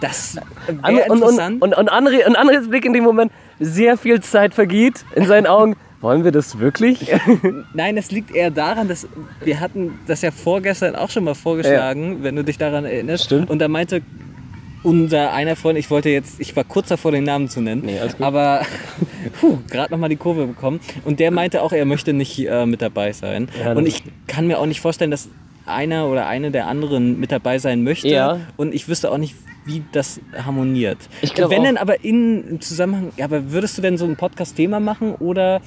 Das 0.00 0.36
wäre 0.66 0.76
und, 0.76 1.10
und, 1.10 1.16
interessant. 1.18 1.62
und, 1.62 1.76
und, 1.76 1.90
André, 1.90 2.26
und 2.26 2.36
Andres 2.36 2.68
Blick 2.68 2.84
in 2.84 2.92
dem 2.92 3.04
Moment, 3.04 3.32
sehr 3.58 3.96
viel 3.96 4.20
Zeit 4.20 4.54
vergeht 4.54 5.04
in 5.14 5.26
seinen 5.26 5.46
Augen. 5.46 5.76
Wollen 6.00 6.22
wir 6.22 6.30
das 6.30 6.60
wirklich? 6.60 7.12
Nein, 7.74 7.96
es 7.96 8.12
liegt 8.12 8.32
eher 8.32 8.52
daran, 8.52 8.86
dass 8.86 9.08
wir 9.42 9.58
hatten 9.58 9.98
das 10.06 10.22
ja 10.22 10.30
vorgestern 10.30 10.94
auch 10.94 11.10
schon 11.10 11.24
mal 11.24 11.34
vorgeschlagen, 11.34 12.22
wenn 12.22 12.36
du 12.36 12.44
dich 12.44 12.56
daran 12.56 12.84
erinnerst. 12.84 13.24
Stimmt. 13.24 13.50
Und 13.50 13.58
da 13.58 13.66
meinte 13.66 14.02
unser 14.84 15.32
einer 15.32 15.56
Freund, 15.56 15.76
ich 15.76 15.90
wollte 15.90 16.08
jetzt, 16.08 16.38
ich 16.38 16.54
war 16.54 16.62
kurz 16.62 16.88
davor, 16.88 17.10
den 17.10 17.24
Namen 17.24 17.48
zu 17.48 17.60
nennen, 17.60 17.82
Nee, 17.84 17.98
aber 18.20 18.62
gerade 19.70 19.92
noch 19.92 19.98
mal 19.98 20.08
die 20.08 20.16
Kurve 20.16 20.46
bekommen. 20.46 20.78
Und 21.04 21.18
der 21.18 21.32
meinte 21.32 21.62
auch, 21.62 21.72
er 21.72 21.84
möchte 21.84 22.12
nicht 22.12 22.38
äh, 22.46 22.64
mit 22.64 22.80
dabei 22.80 23.12
sein. 23.12 23.48
Ja, 23.60 23.72
und 23.72 23.86
ich 23.86 24.04
kann 24.28 24.46
mir 24.46 24.58
auch 24.58 24.66
nicht 24.66 24.80
vorstellen, 24.80 25.10
dass 25.10 25.28
einer 25.66 26.06
oder 26.06 26.26
eine 26.26 26.50
der 26.50 26.66
anderen 26.66 27.18
mit 27.18 27.32
dabei 27.32 27.58
sein 27.58 27.82
möchte. 27.82 28.08
Ja. 28.08 28.40
Und 28.56 28.74
ich 28.74 28.88
wüsste 28.88 29.10
auch 29.10 29.18
nicht, 29.18 29.34
wie 29.68 29.84
das 29.92 30.20
harmoniert. 30.36 30.98
Ich 31.22 31.34
glaub 31.34 31.50
Wenn 31.50 31.60
auch. 31.60 31.64
denn 31.64 31.76
aber 31.76 32.04
in 32.04 32.60
Zusammenhang, 32.60 33.12
ja, 33.16 33.26
aber 33.26 33.52
würdest 33.52 33.78
du 33.78 33.82
denn 33.82 33.96
so 33.96 34.04
ein 34.04 34.16
Podcast-Thema 34.16 34.80
machen 34.80 35.14
oder 35.14 35.60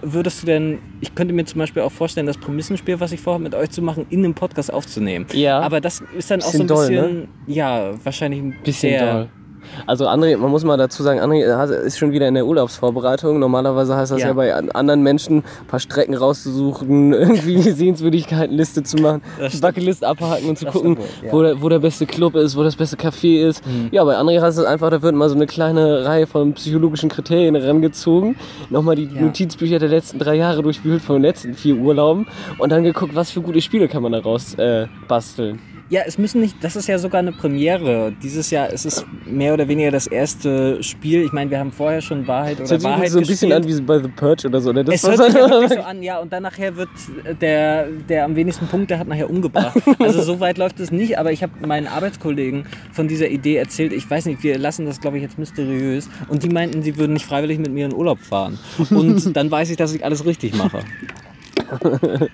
würdest 0.00 0.42
du 0.42 0.46
denn, 0.46 0.78
ich 1.02 1.14
könnte 1.14 1.34
mir 1.34 1.44
zum 1.44 1.58
Beispiel 1.58 1.82
auch 1.82 1.92
vorstellen, 1.92 2.26
das 2.26 2.38
Prämissenspiel, 2.38 2.98
was 3.00 3.12
ich 3.12 3.20
vorhabe, 3.20 3.44
mit 3.44 3.54
euch 3.54 3.70
zu 3.70 3.82
machen, 3.82 4.06
in 4.08 4.24
einem 4.24 4.32
Podcast 4.34 4.72
aufzunehmen. 4.72 5.26
Ja. 5.34 5.60
Aber 5.60 5.82
das 5.82 6.02
ist 6.16 6.30
dann 6.30 6.40
auch 6.40 6.46
so 6.46 6.50
Bisschen 6.52 6.64
ein 6.64 6.66
doll, 6.68 6.88
bisschen, 6.88 7.20
ne? 7.20 7.28
ja, 7.46 8.04
wahrscheinlich 8.04 8.40
ein 8.40 8.56
Bisschen 8.64 8.98
doll. 8.98 9.28
Also 9.86 10.06
André, 10.08 10.36
man 10.36 10.50
muss 10.50 10.64
mal 10.64 10.76
dazu 10.76 11.02
sagen, 11.02 11.20
André 11.20 11.42
ist 11.84 11.98
schon 11.98 12.12
wieder 12.12 12.28
in 12.28 12.34
der 12.34 12.46
Urlaubsvorbereitung. 12.46 13.38
Normalerweise 13.38 13.96
heißt 13.96 14.12
das 14.12 14.20
ja, 14.20 14.28
Ja. 14.28 14.32
bei 14.34 14.54
an- 14.54 14.70
anderen 14.70 15.02
Menschen, 15.02 15.38
ein 15.38 15.66
paar 15.66 15.80
Strecken 15.80 16.14
rauszusuchen, 16.14 17.12
irgendwie 17.12 17.58
Sehenswürdigkeitenliste 17.62 18.82
zu 18.82 18.96
machen, 18.98 19.22
stimmt. 19.46 19.62
Bucketlist 19.62 20.04
abhaken 20.04 20.48
und 20.50 20.58
zu 20.58 20.64
Das 20.66 20.74
gucken, 20.74 20.96
stimmt 20.96 21.24
ja. 21.26 21.32
wo, 21.32 21.42
der, 21.42 21.62
wo 21.62 21.68
der 21.68 21.78
beste 21.78 22.06
Club 22.06 22.34
ist, 22.36 22.56
wo 22.56 22.62
das 22.62 22.76
beste 22.76 22.96
Café 22.96 23.46
ist. 23.48 23.62
Ja, 23.90 24.04
bei 24.04 24.16
André 24.18 24.40
heißt 24.40 24.58
es 24.58 24.64
einfach, 24.64 24.90
da 24.90 25.02
wird 25.02 25.14
mal 25.14 25.28
so 25.28 25.34
eine 25.34 25.46
kleine 25.46 26.04
Reihe 26.04 26.26
von 26.26 26.52
psychologischen 26.54 27.08
Kriterien 27.08 27.54
herangezogen, 27.54 28.36
nochmal 28.70 28.96
die 28.96 29.04
Ja. 29.12 29.20
Notizbücher 29.22 29.78
der 29.78 29.88
letzten 29.88 30.18
drei 30.18 30.34
Jahre 30.36 30.62
durchwühlt 30.62 31.02
von 31.02 31.16
den 31.16 31.22
letzten 31.22 31.54
vier 31.54 31.76
Urlauben 31.76 32.26
und 32.58 32.70
dann 32.70 32.84
geguckt, 32.84 33.14
was 33.14 33.30
für 33.30 33.40
gute 33.40 33.60
Spiele 33.60 33.88
kann 33.88 34.02
man 34.02 34.12
daraus 34.12 34.54
äh, 34.54 34.86
basteln. 35.08 35.58
Ja, 35.92 36.00
es 36.06 36.16
müssen 36.16 36.40
nicht, 36.40 36.56
das 36.62 36.74
ist 36.74 36.88
ja 36.88 36.98
sogar 36.98 37.18
eine 37.18 37.32
Premiere. 37.32 38.14
Dieses 38.22 38.50
Jahr 38.50 38.70
ist 38.70 38.86
es 38.86 39.04
mehr 39.26 39.52
oder 39.52 39.68
weniger 39.68 39.90
das 39.90 40.06
erste 40.06 40.82
Spiel. 40.82 41.22
Ich 41.22 41.32
meine, 41.32 41.50
wir 41.50 41.58
haben 41.58 41.70
vorher 41.70 42.00
schon 42.00 42.26
Wahrheit 42.26 42.54
oder 42.54 42.62
Das 42.62 42.70
hört 42.70 42.80
sich 42.80 42.90
Wahrheit 42.90 43.10
so 43.10 43.18
ein 43.18 43.26
bisschen 43.26 43.50
gespielt. 43.50 43.78
an 43.78 43.78
wie 43.78 43.82
bei 43.82 43.98
The 43.98 44.08
Purge 44.08 44.48
oder 44.48 44.62
so. 44.62 44.72
Ne? 44.72 44.84
Das 44.84 44.94
Es 44.94 45.06
hört 45.06 45.18
sich 45.22 45.34
ja 45.34 45.50
wirklich 45.50 45.72
so 45.78 45.84
an, 45.84 46.02
ja, 46.02 46.18
und 46.18 46.32
dann 46.32 46.44
nachher 46.44 46.76
wird 46.76 46.88
der, 47.42 47.88
der 48.08 48.24
am 48.24 48.34
wenigsten 48.36 48.68
Punkte 48.68 48.98
hat 48.98 49.06
nachher 49.06 49.28
umgebracht. 49.28 49.76
Also 49.98 50.22
so 50.22 50.40
weit 50.40 50.56
läuft 50.56 50.80
es 50.80 50.90
nicht, 50.90 51.18
aber 51.18 51.30
ich 51.30 51.42
habe 51.42 51.52
meinen 51.66 51.86
Arbeitskollegen 51.88 52.64
von 52.90 53.06
dieser 53.06 53.28
Idee 53.28 53.56
erzählt. 53.56 53.92
Ich 53.92 54.08
weiß 54.08 54.24
nicht, 54.24 54.42
wir 54.42 54.56
lassen 54.56 54.86
das, 54.86 54.98
glaube 54.98 55.18
ich, 55.18 55.22
jetzt 55.22 55.38
mysteriös. 55.38 56.08
Und 56.28 56.42
die 56.42 56.48
meinten, 56.48 56.82
sie 56.82 56.96
würden 56.96 57.12
nicht 57.12 57.26
freiwillig 57.26 57.58
mit 57.58 57.70
mir 57.70 57.84
in 57.84 57.92
Urlaub 57.94 58.20
fahren. 58.20 58.58
Und 58.88 59.36
dann 59.36 59.50
weiß 59.50 59.68
ich, 59.68 59.76
dass 59.76 59.92
ich 59.92 60.02
alles 60.02 60.24
richtig 60.24 60.54
mache. 60.54 60.80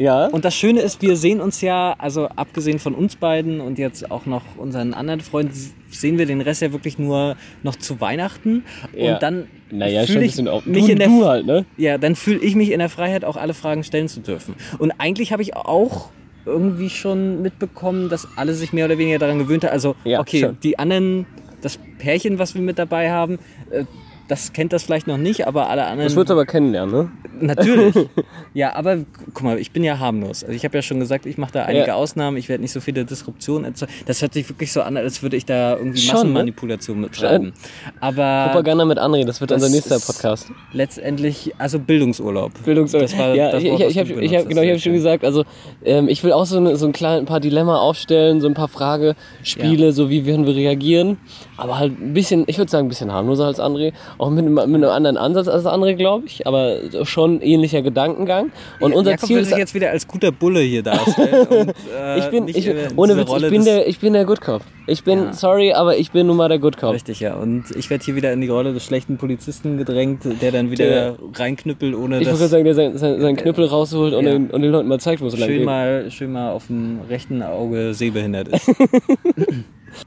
ja. 0.00 0.26
Und 0.26 0.44
das 0.44 0.54
Schöne 0.54 0.80
ist, 0.80 1.02
wir 1.02 1.16
sehen 1.16 1.40
uns 1.40 1.60
ja, 1.60 1.94
also 1.98 2.26
abgesehen 2.28 2.78
von 2.78 2.94
uns 2.94 3.16
beiden 3.16 3.60
und 3.60 3.78
jetzt 3.78 4.10
auch 4.10 4.26
noch 4.26 4.42
unseren 4.56 4.94
anderen 4.94 5.20
Freunden, 5.20 5.52
sehen 5.90 6.18
wir 6.18 6.26
den 6.26 6.40
Rest 6.40 6.62
ja 6.62 6.72
wirklich 6.72 6.98
nur 6.98 7.36
noch 7.62 7.76
zu 7.76 8.00
Weihnachten. 8.00 8.64
Ja. 8.96 9.14
Und 9.14 9.22
dann 9.22 9.46
Naja, 9.70 10.04
fühle 10.06 10.24
ich 10.24 10.48
auch. 10.48 10.64
mich 10.64 10.86
du, 10.86 10.92
in 10.92 10.98
der 10.98 11.08
du 11.08 11.26
halt, 11.26 11.46
ne? 11.46 11.64
ja, 11.76 11.98
dann 11.98 12.16
fühle 12.16 12.38
ich 12.38 12.54
mich 12.54 12.70
in 12.70 12.78
der 12.78 12.88
Freiheit, 12.88 13.24
auch 13.24 13.36
alle 13.36 13.54
Fragen 13.54 13.84
stellen 13.84 14.08
zu 14.08 14.20
dürfen. 14.20 14.54
Und 14.78 14.92
eigentlich 14.98 15.32
habe 15.32 15.42
ich 15.42 15.54
auch 15.56 16.10
irgendwie 16.46 16.88
schon 16.90 17.42
mitbekommen, 17.42 18.08
dass 18.08 18.26
alle 18.36 18.54
sich 18.54 18.72
mehr 18.72 18.86
oder 18.86 18.96
weniger 18.98 19.18
daran 19.18 19.38
gewöhnt 19.38 19.64
haben. 19.64 19.72
Also, 19.72 19.94
Ja, 20.04 20.20
okay, 20.20 20.40
schon. 20.40 20.58
die 20.62 20.78
anderen, 20.78 21.26
das 21.60 21.78
Pärchen, 21.98 22.38
was 22.38 22.54
wir 22.54 22.62
mit 22.62 22.78
dabei 22.78 23.10
haben, 23.10 23.38
äh, 23.70 23.84
das 24.30 24.52
kennt 24.52 24.72
das 24.72 24.84
vielleicht 24.84 25.08
noch 25.08 25.16
nicht, 25.16 25.48
aber 25.48 25.68
alle 25.68 25.84
anderen. 25.86 26.06
Das 26.06 26.14
wird 26.14 26.30
aber 26.30 26.46
kennenlernen, 26.46 26.94
ne? 26.94 27.10
Natürlich. 27.40 27.96
ja, 28.54 28.76
aber 28.76 28.98
guck 29.34 29.42
mal, 29.42 29.58
ich 29.58 29.72
bin 29.72 29.82
ja 29.82 29.98
harmlos. 29.98 30.44
Also 30.44 30.54
ich 30.54 30.64
habe 30.64 30.78
ja 30.78 30.82
schon 30.82 31.00
gesagt, 31.00 31.26
ich 31.26 31.36
mache 31.36 31.52
da 31.52 31.64
einige 31.64 31.88
Ja. 31.88 31.94
Ausnahmen, 31.94 32.36
ich 32.36 32.48
werde 32.48 32.62
nicht 32.62 32.70
so 32.70 32.80
viele 32.80 33.04
Disruptionen 33.04 33.64
erzeugen. 33.64 33.92
Das 34.06 34.22
hört 34.22 34.34
sich 34.34 34.48
wirklich 34.48 34.72
so 34.72 34.82
an, 34.82 34.96
als 34.96 35.22
würde 35.22 35.36
ich 35.36 35.46
da 35.46 35.76
irgendwie 35.76 35.98
Schon, 35.98 36.14
ne? 36.14 36.22
Massenmanipulation 36.22 37.02
betreiben. 37.02 37.52
Aber 37.98 38.50
Propaganda 38.52 38.84
mit 38.84 38.98
André, 38.98 39.24
das 39.24 39.40
wird 39.40 39.50
das 39.50 39.62
unser 39.62 39.74
nächster 39.74 39.98
Podcast. 39.98 40.52
letztendlich, 40.72 41.52
also 41.58 41.80
Bildungsurlaub. 41.80 42.52
Bildungsurlaub. 42.64 43.08
Das 43.08 43.18
war 43.18 43.34
ja, 43.34 43.50
das 43.50 43.64
ich, 43.64 43.70
Wort, 43.70 43.80
ich, 43.80 43.88
ich 43.88 43.98
habe 43.98 44.08
hab, 44.08 44.48
genau, 44.48 44.62
ich 44.62 44.70
hab 44.70 44.80
schon 44.80 44.92
ja. 44.92 44.98
gesagt, 44.98 45.24
also 45.24 45.44
ähm, 45.84 46.08
ich 46.08 46.22
will 46.22 46.32
auch 46.32 46.46
so, 46.46 46.58
eine, 46.58 46.76
so 46.76 46.86
ein, 46.86 46.92
klein, 46.92 47.20
ein 47.20 47.26
paar 47.26 47.40
Dilemma 47.40 47.78
aufstellen, 47.78 48.40
so 48.40 48.46
ein 48.46 48.54
paar 48.54 48.68
Fragespiele, 48.68 49.92
so 49.92 50.08
wie 50.08 50.24
werden 50.24 50.46
wir 50.46 50.54
reagieren. 50.54 51.18
Aber 51.56 51.78
halt 51.78 52.00
ein 52.00 52.14
bisschen, 52.14 52.44
ich 52.46 52.58
würde 52.58 52.70
sagen, 52.70 52.86
ein 52.86 52.90
bisschen 52.90 53.12
harmloser 53.12 53.46
als 53.46 53.58
André. 53.58 53.92
Auch 54.20 54.28
mit, 54.28 54.44
einem- 54.44 54.54
mit 54.54 54.82
einem 54.82 54.90
anderen 54.90 55.16
Ansatz 55.16 55.48
als 55.48 55.64
André, 55.64 55.94
glaube 55.94 56.26
ich. 56.26 56.46
Aber 56.46 56.76
schon 57.04 57.40
ähnlicher 57.40 57.80
Gedankengang. 57.80 58.52
Und 58.78 58.92
unser 58.92 59.12
Jakob 59.12 59.26
Ziel 59.26 59.36
will 59.36 59.42
ist 59.44 59.48
sich 59.48 59.56
jetzt 59.56 59.72
wieder 59.74 59.90
als 59.90 60.06
guter 60.06 60.30
Bulle 60.30 60.60
hier 60.60 60.82
darstellen. 60.82 61.46
und, 61.48 61.74
äh, 61.98 62.18
ich 62.18 62.26
bin, 62.26 62.46
ich, 62.46 62.70
ohne 62.96 63.16
Witz, 63.16 63.30
Rolle 63.30 63.46
ich 63.46 63.52
bin, 63.52 63.64
der, 63.64 63.88
ich 63.88 63.98
bin 63.98 64.12
der 64.12 64.26
Good 64.26 64.42
Cop. 64.42 64.60
Ich 64.86 65.04
bin, 65.04 65.18
Ja. 65.20 65.32
sorry, 65.32 65.72
aber 65.72 65.96
ich 65.96 66.10
bin 66.10 66.26
nun 66.26 66.36
mal 66.36 66.48
der 66.50 66.58
Good 66.58 66.76
Cop. 66.76 66.92
Richtig, 66.92 67.20
ja. 67.20 67.34
Und 67.36 67.64
ich 67.76 67.88
werde 67.88 68.04
hier 68.04 68.14
wieder 68.14 68.30
in 68.32 68.42
die 68.42 68.48
Rolle 68.48 68.74
des 68.74 68.84
schlechten 68.84 69.16
Polizisten 69.16 69.78
gedrängt, 69.78 70.22
der 70.42 70.52
dann 70.52 70.70
wieder 70.70 70.84
Der- 70.84 71.16
reinknüppelt, 71.36 71.94
ohne 71.94 72.20
Ich 72.20 72.28
dass 72.28 72.38
gerade 72.38 72.50
sagen, 72.50 72.64
der 72.64 72.74
seinen 72.74 72.98
sein, 72.98 73.20
sein 73.22 73.36
Knüppel 73.36 73.64
rausholt 73.64 74.12
und, 74.12 74.24
Ja. 74.26 74.32
den, 74.32 74.50
und 74.50 74.60
den 74.60 74.70
Leuten 74.70 74.88
mal 74.88 75.00
zeigt, 75.00 75.22
wo 75.22 75.28
es 75.28 75.38
lang 75.38 75.48
schön 75.48 75.56
geht. 75.58 75.64
mal, 75.66 76.10
schön 76.10 76.30
mal 76.32 76.50
auf 76.52 76.66
dem 76.66 77.00
rechten 77.08 77.42
Auge 77.42 77.94
sehbehindert 77.94 78.48
ist. 78.48 78.70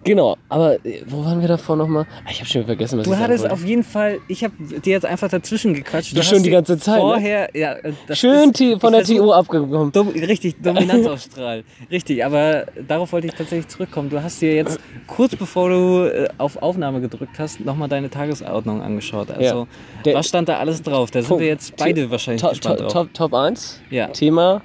Genau, 0.04 0.38
aber 0.50 0.76
äh, 0.86 1.02
wo 1.08 1.24
waren 1.26 1.42
wir 1.42 1.48
davor 1.48 1.76
nochmal? 1.76 2.06
Ah, 2.26 2.30
Ich 2.32 2.40
habe 2.40 2.50
schon 2.50 2.66
vergessen, 2.66 3.00
was 3.00 3.06
Du 3.06 3.12
ich 3.12 3.18
sagen 3.18 3.32
hattest 3.32 3.50
auf 3.50 3.64
jeden 3.66 3.84
Fall, 3.84 4.20
ich 4.28 4.44
habe 4.44 4.54
dir 4.60 4.92
jetzt 4.94 5.06
einfach 5.06 5.30
dazwischen 5.30 5.74
gequatscht. 5.74 6.14
Du 6.16 6.20
hast 6.20 6.30
schon 6.30 6.44
die 6.44 6.50
ganze 6.50 6.78
Zeit, 6.78 6.96
ne? 6.96 7.02
Vorher, 7.02 7.50
ja, 7.56 7.74
äh, 7.74 7.94
Schön 8.14 8.52
ist- 8.52 8.82
von 8.82 8.94
der 8.94 9.04
TU 9.04 9.32
abgekommen. 9.32 9.92
Dom 9.92 10.10
richtig, 10.10 10.62
Dominanz 10.62 11.06
ausstrahlen. 11.08 11.64
Richtig, 11.92 12.24
aber 12.26 12.66
darauf 12.88 13.12
wollte 13.12 13.28
ich 13.28 13.34
tatsächlich 13.34 13.68
zurückkommen. 13.68 14.10
Du 14.10 14.22
hast 14.22 14.42
dir 14.42 14.54
jetzt 14.56 14.80
kurz 15.08 15.36
bevor 15.36 15.70
du 15.70 16.06
äh, 16.06 16.28
auf 16.38 16.62
Aufnahme 16.62 17.02
gedrückt 17.02 17.38
hast, 17.40 17.60
nochmal 17.60 17.90
deine 17.90 18.10
Tagesordnung 18.10 18.82
angeschaut. 18.82 19.30
Also, 19.32 19.44
Ja. 19.44 19.68
Der- 20.06 20.16
was 20.16 20.28
stand 20.28 20.50
da 20.50 20.58
alles 20.58 20.82
drauf? 20.82 21.12
Da 21.12 21.22
sind 21.22 21.40
wir 21.40 21.48
jetzt 21.48 21.76
beide 21.76 22.10
wahrscheinlich 22.10 22.42
Top, 22.42 22.52
gespannt 22.52 22.80
top, 22.80 22.90
drauf. 22.90 23.08
top, 23.14 23.32
Top 23.32 23.34
1. 23.34 23.82
Ja. 23.90 24.08
Thema 24.08 24.62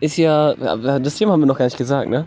ist 0.00 0.16
ja, 0.16 0.54
das 0.54 1.16
Thema 1.16 1.32
haben 1.32 1.40
wir 1.40 1.46
noch 1.46 1.58
gar 1.58 1.66
nicht 1.66 1.76
gesagt, 1.76 2.08
ne? 2.08 2.26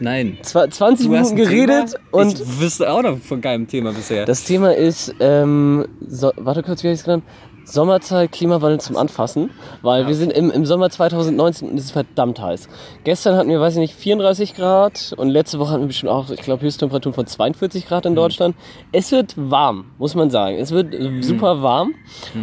Nein. 0.00 0.38
Zwar 0.42 0.68
20 0.70 1.06
Du 1.08 1.16
hast 1.16 1.32
Minuten 1.34 1.50
geredet 1.50 1.94
und 2.10 2.40
Ich 2.40 2.60
wüsste 2.60 2.90
auch 2.90 3.02
noch 3.02 3.18
von 3.18 3.40
keinem 3.40 3.66
Thema 3.68 3.92
bisher. 3.92 4.24
das 4.24 4.44
Thema 4.44 4.74
ist, 4.74 5.14
ähm, 5.20 5.86
so, 6.06 6.32
warte 6.36 6.62
kurz, 6.62 6.82
wie 6.82 6.88
habe 6.88 6.94
ich 6.94 7.00
es 7.00 7.04
genannt? 7.04 7.24
Sommerzeit, 7.66 8.30
Klimawandel 8.30 8.78
zum 8.78 8.94
Anfassen, 8.98 9.48
weil 9.80 10.06
wir 10.06 10.14
sind 10.14 10.30
im, 10.34 10.50
im 10.50 10.66
Sommer 10.66 10.90
2019 10.90 11.70
und 11.70 11.78
es 11.78 11.84
ist 11.86 11.90
verdammt 11.92 12.38
heiß. 12.38 12.68
Gestern 13.04 13.36
hatten 13.36 13.48
wir, 13.48 13.58
weiß 13.58 13.72
ich 13.74 13.78
nicht, 13.78 13.94
34 13.94 14.54
Grad 14.54 15.14
und 15.16 15.30
letzte 15.30 15.58
Woche 15.58 15.70
hatten 15.70 15.80
wir 15.84 15.86
bestimmt 15.86 16.12
auch, 16.12 16.28
ich 16.28 16.42
glaube, 16.42 16.62
Höchsttemperaturen 16.62 17.14
von 17.14 17.26
42 17.26 17.88
Grad 17.88 18.04
in 18.04 18.12
Mhm. 18.12 18.16
Deutschland. 18.16 18.54
Es 18.92 19.10
wird 19.12 19.32
warm, 19.38 19.86
muss 19.96 20.14
man 20.14 20.28
sagen. 20.28 20.58
Es 20.58 20.72
wird 20.72 20.92
Mhm. 20.92 21.22
super 21.22 21.62
warm 21.62 21.94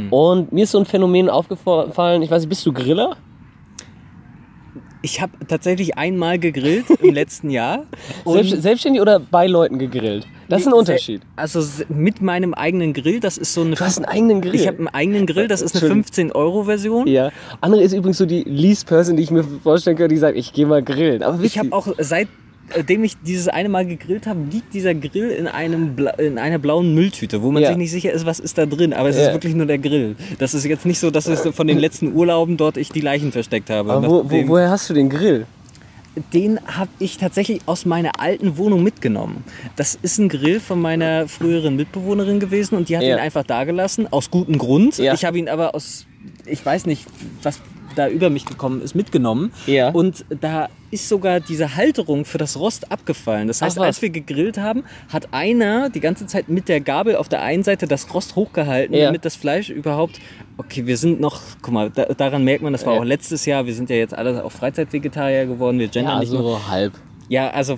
und 0.10 0.51
mir 0.53 0.63
ist 0.63 0.72
so 0.72 0.79
ein 0.79 0.86
Phänomen 0.86 1.29
aufgefallen, 1.29 2.24
ich 2.24 2.31
weiß 2.31 2.41
nicht, 2.41 2.50
bist 2.50 2.65
du 2.65 2.74
Griller? 2.74 3.15
Ich 5.03 5.22
habe 5.22 5.31
tatsächlich 5.48 5.98
einmal 5.98 6.38
gegrillt 6.38 6.86
im 7.01 7.13
letzten 7.13 7.50
Jahr. 7.50 7.86
Selbst, 8.25 8.62
selbstständig 8.62 9.01
oder 9.01 9.20
bei 9.20 9.48
Leuten 9.48 9.79
gegrillt? 9.79 10.27
Das 10.48 10.62
ist 10.62 10.67
ein 10.67 10.74
Unterschied. 10.74 11.22
Also 11.38 11.63
mit 11.89 12.22
meinem 12.22 12.53
eigenen 12.53 12.93
Grill, 12.93 13.20
das 13.20 13.38
ist 13.38 13.53
so 13.53 13.62
eine. 13.62 13.75
Du 13.75 13.79
hast 13.79 13.98
einen 13.98 14.05
eigenen 14.05 14.41
Grill. 14.41 14.55
Ich 14.55 14.67
habe 14.67 14.79
einen 14.79 14.88
eigenen 14.89 15.25
Grill, 15.25 15.48
das 15.48 15.62
ist 15.62 15.75
eine 15.75 15.93
Entschuldigung. 15.93 16.31
15-Euro-Version. 16.31 17.08
Ja. 17.08 17.31
Andere 17.62 17.81
ist 17.84 17.93
übrigens 17.93 18.17
so 18.17 18.25
die 18.25 18.43
least 18.43 18.86
Person, 18.88 19.15
die 19.15 19.24
ich 19.24 19.31
mir 19.31 19.43
vorstellen 19.43 19.96
könnte, 19.98 20.13
die 20.13 20.20
sagt, 20.20 20.38
ich 20.38 20.51
gehe 20.51 20.65
mal 20.65 20.84
grillen. 20.84 21.24
Aber 21.24 21.41
Ich 21.41 21.58
habe 21.58 21.72
auch, 21.72 21.88
seitdem 22.74 23.04
ich 23.04 23.16
dieses 23.25 23.48
eine 23.48 23.70
Mal 23.70 23.86
gegrillt 23.86 24.28
habe, 24.28 24.40
liegt 24.51 24.74
dieser 24.74 24.94
Grill 24.94 25.30
in, 25.30 25.48
einem 25.48 25.96
Bla 25.96 26.12
in 26.12 26.38
einer 26.38 26.60
blauen 26.60 26.94
Mülltüte, 26.96 27.42
wo 27.42 27.51
man 27.51 27.62
Ja. 27.63 27.70
sich 27.70 27.78
nicht 27.78 27.92
sicher 27.92 28.12
ist, 28.12 28.25
was 28.25 28.40
ist 28.40 28.58
da 28.58 28.66
drin. 28.66 28.94
Aber 28.94 29.10
es 29.10 29.18
Ja. 29.18 29.28
ist 29.28 29.34
wirklich 29.34 29.54
nur 29.56 29.66
der 29.66 29.78
Grill. 29.78 30.16
Das 30.40 30.54
ist 30.54 30.66
jetzt 30.66 30.86
nicht 30.86 31.00
so, 31.00 31.12
dass 31.12 31.28
es 31.28 31.42
von 31.56 31.68
den 31.68 31.78
letzten 31.80 32.13
Urlauben 32.13 32.58
dort 32.58 32.78
ich 32.78 32.90
die 32.90 33.01
Leichen 33.01 33.32
versteckt 33.32 33.70
habe. 33.70 33.92
Aber 33.94 34.08
wo, 34.08 34.30
wo, 34.30 34.48
woher 34.48 34.70
hast 34.70 34.90
du 34.90 34.94
den 34.94 35.10
Grill? 35.10 35.46
Den 36.34 36.60
habe 36.66 36.90
ich 37.00 37.18
tatsächlich 37.18 37.62
aus 37.68 37.86
meiner 37.86 38.20
alten 38.20 38.58
Wohnung 38.58 38.84
mitgenommen. 38.84 39.46
Das 39.78 39.98
ist 40.01 40.18
ein 40.18 40.28
Grill 40.28 40.60
von 40.60 40.82
meiner 40.82 41.30
früheren 41.30 41.78
Mitbewohnerin 41.78 42.42
gewesen 42.42 42.75
und 42.75 42.90
die 42.90 42.98
hat 42.98 43.04
Ja. 43.04 43.16
ihn 43.16 43.22
einfach 43.22 43.44
da 43.44 43.63
gelassen, 43.63 44.08
aus 44.12 44.30
gutem 44.30 44.58
Grund. 44.58 44.98
Ja. 44.98 45.13
Ich 45.13 45.24
habe 45.24 45.40
ihn 45.40 45.48
aber 45.48 45.74
aus, 45.74 46.06
ich 46.46 46.66
weiß 46.66 46.86
nicht, 46.86 47.06
was 47.44 47.62
da 47.95 48.07
über 48.07 48.29
mich 48.29 48.45
gekommen 48.45 48.81
ist, 48.81 48.95
mitgenommen. 48.95 49.51
Ja. 49.67 49.89
Und 49.89 50.25
da 50.41 50.69
ist 50.91 51.07
sogar 51.07 51.39
diese 51.39 51.75
Halterung 51.75 52.25
für 52.25 52.38
das 52.38 52.60
Rost 52.60 52.91
abgefallen. 52.91 53.48
Das 53.48 53.62
heißt, 53.62 53.79
Ach 53.79 53.83
als 53.86 54.01
wir 54.01 54.10
gegrillt 54.10 54.57
haben, 54.57 54.83
hat 55.12 55.29
einer 55.33 55.89
die 55.89 56.00
ganze 56.01 56.27
Zeit 56.27 56.50
mit 56.50 56.67
der 56.67 56.81
Gabel 56.81 57.15
auf 57.15 57.29
der 57.29 57.41
einen 57.41 57.63
Seite 57.63 57.88
das 57.88 58.13
Rost 58.13 58.36
hochgehalten, 58.36 58.95
Ja. 58.95 59.05
damit 59.05 59.24
das 59.25 59.36
Fleisch 59.36 59.69
überhaupt. 59.69 60.19
Okay, 60.57 60.86
wir 60.86 60.98
sind 60.98 61.19
noch, 61.21 61.41
guck 61.62 61.74
mal, 61.74 61.89
da, 61.89 62.05
daran 62.05 62.43
merkt 62.43 62.62
man, 62.63 62.74
das 62.74 62.86
war 62.86 62.95
Ja. 62.95 63.00
auch 63.00 63.05
letztes 63.05 63.45
Jahr, 63.45 63.65
wir 63.65 63.74
sind 63.74 63.89
ja 63.89 63.95
jetzt 63.95 64.13
alle 64.13 64.43
auch 64.43 64.51
Freizeitvegetarier 64.51 65.45
geworden, 65.45 65.79
wir 65.79 65.88
gendern 65.88 66.15
Ja, 66.15 66.19
nicht 66.19 66.33
nur. 66.33 66.41
so 66.43 66.67
halb. 66.67 66.93
Ja, 67.29 67.50
also 67.51 67.77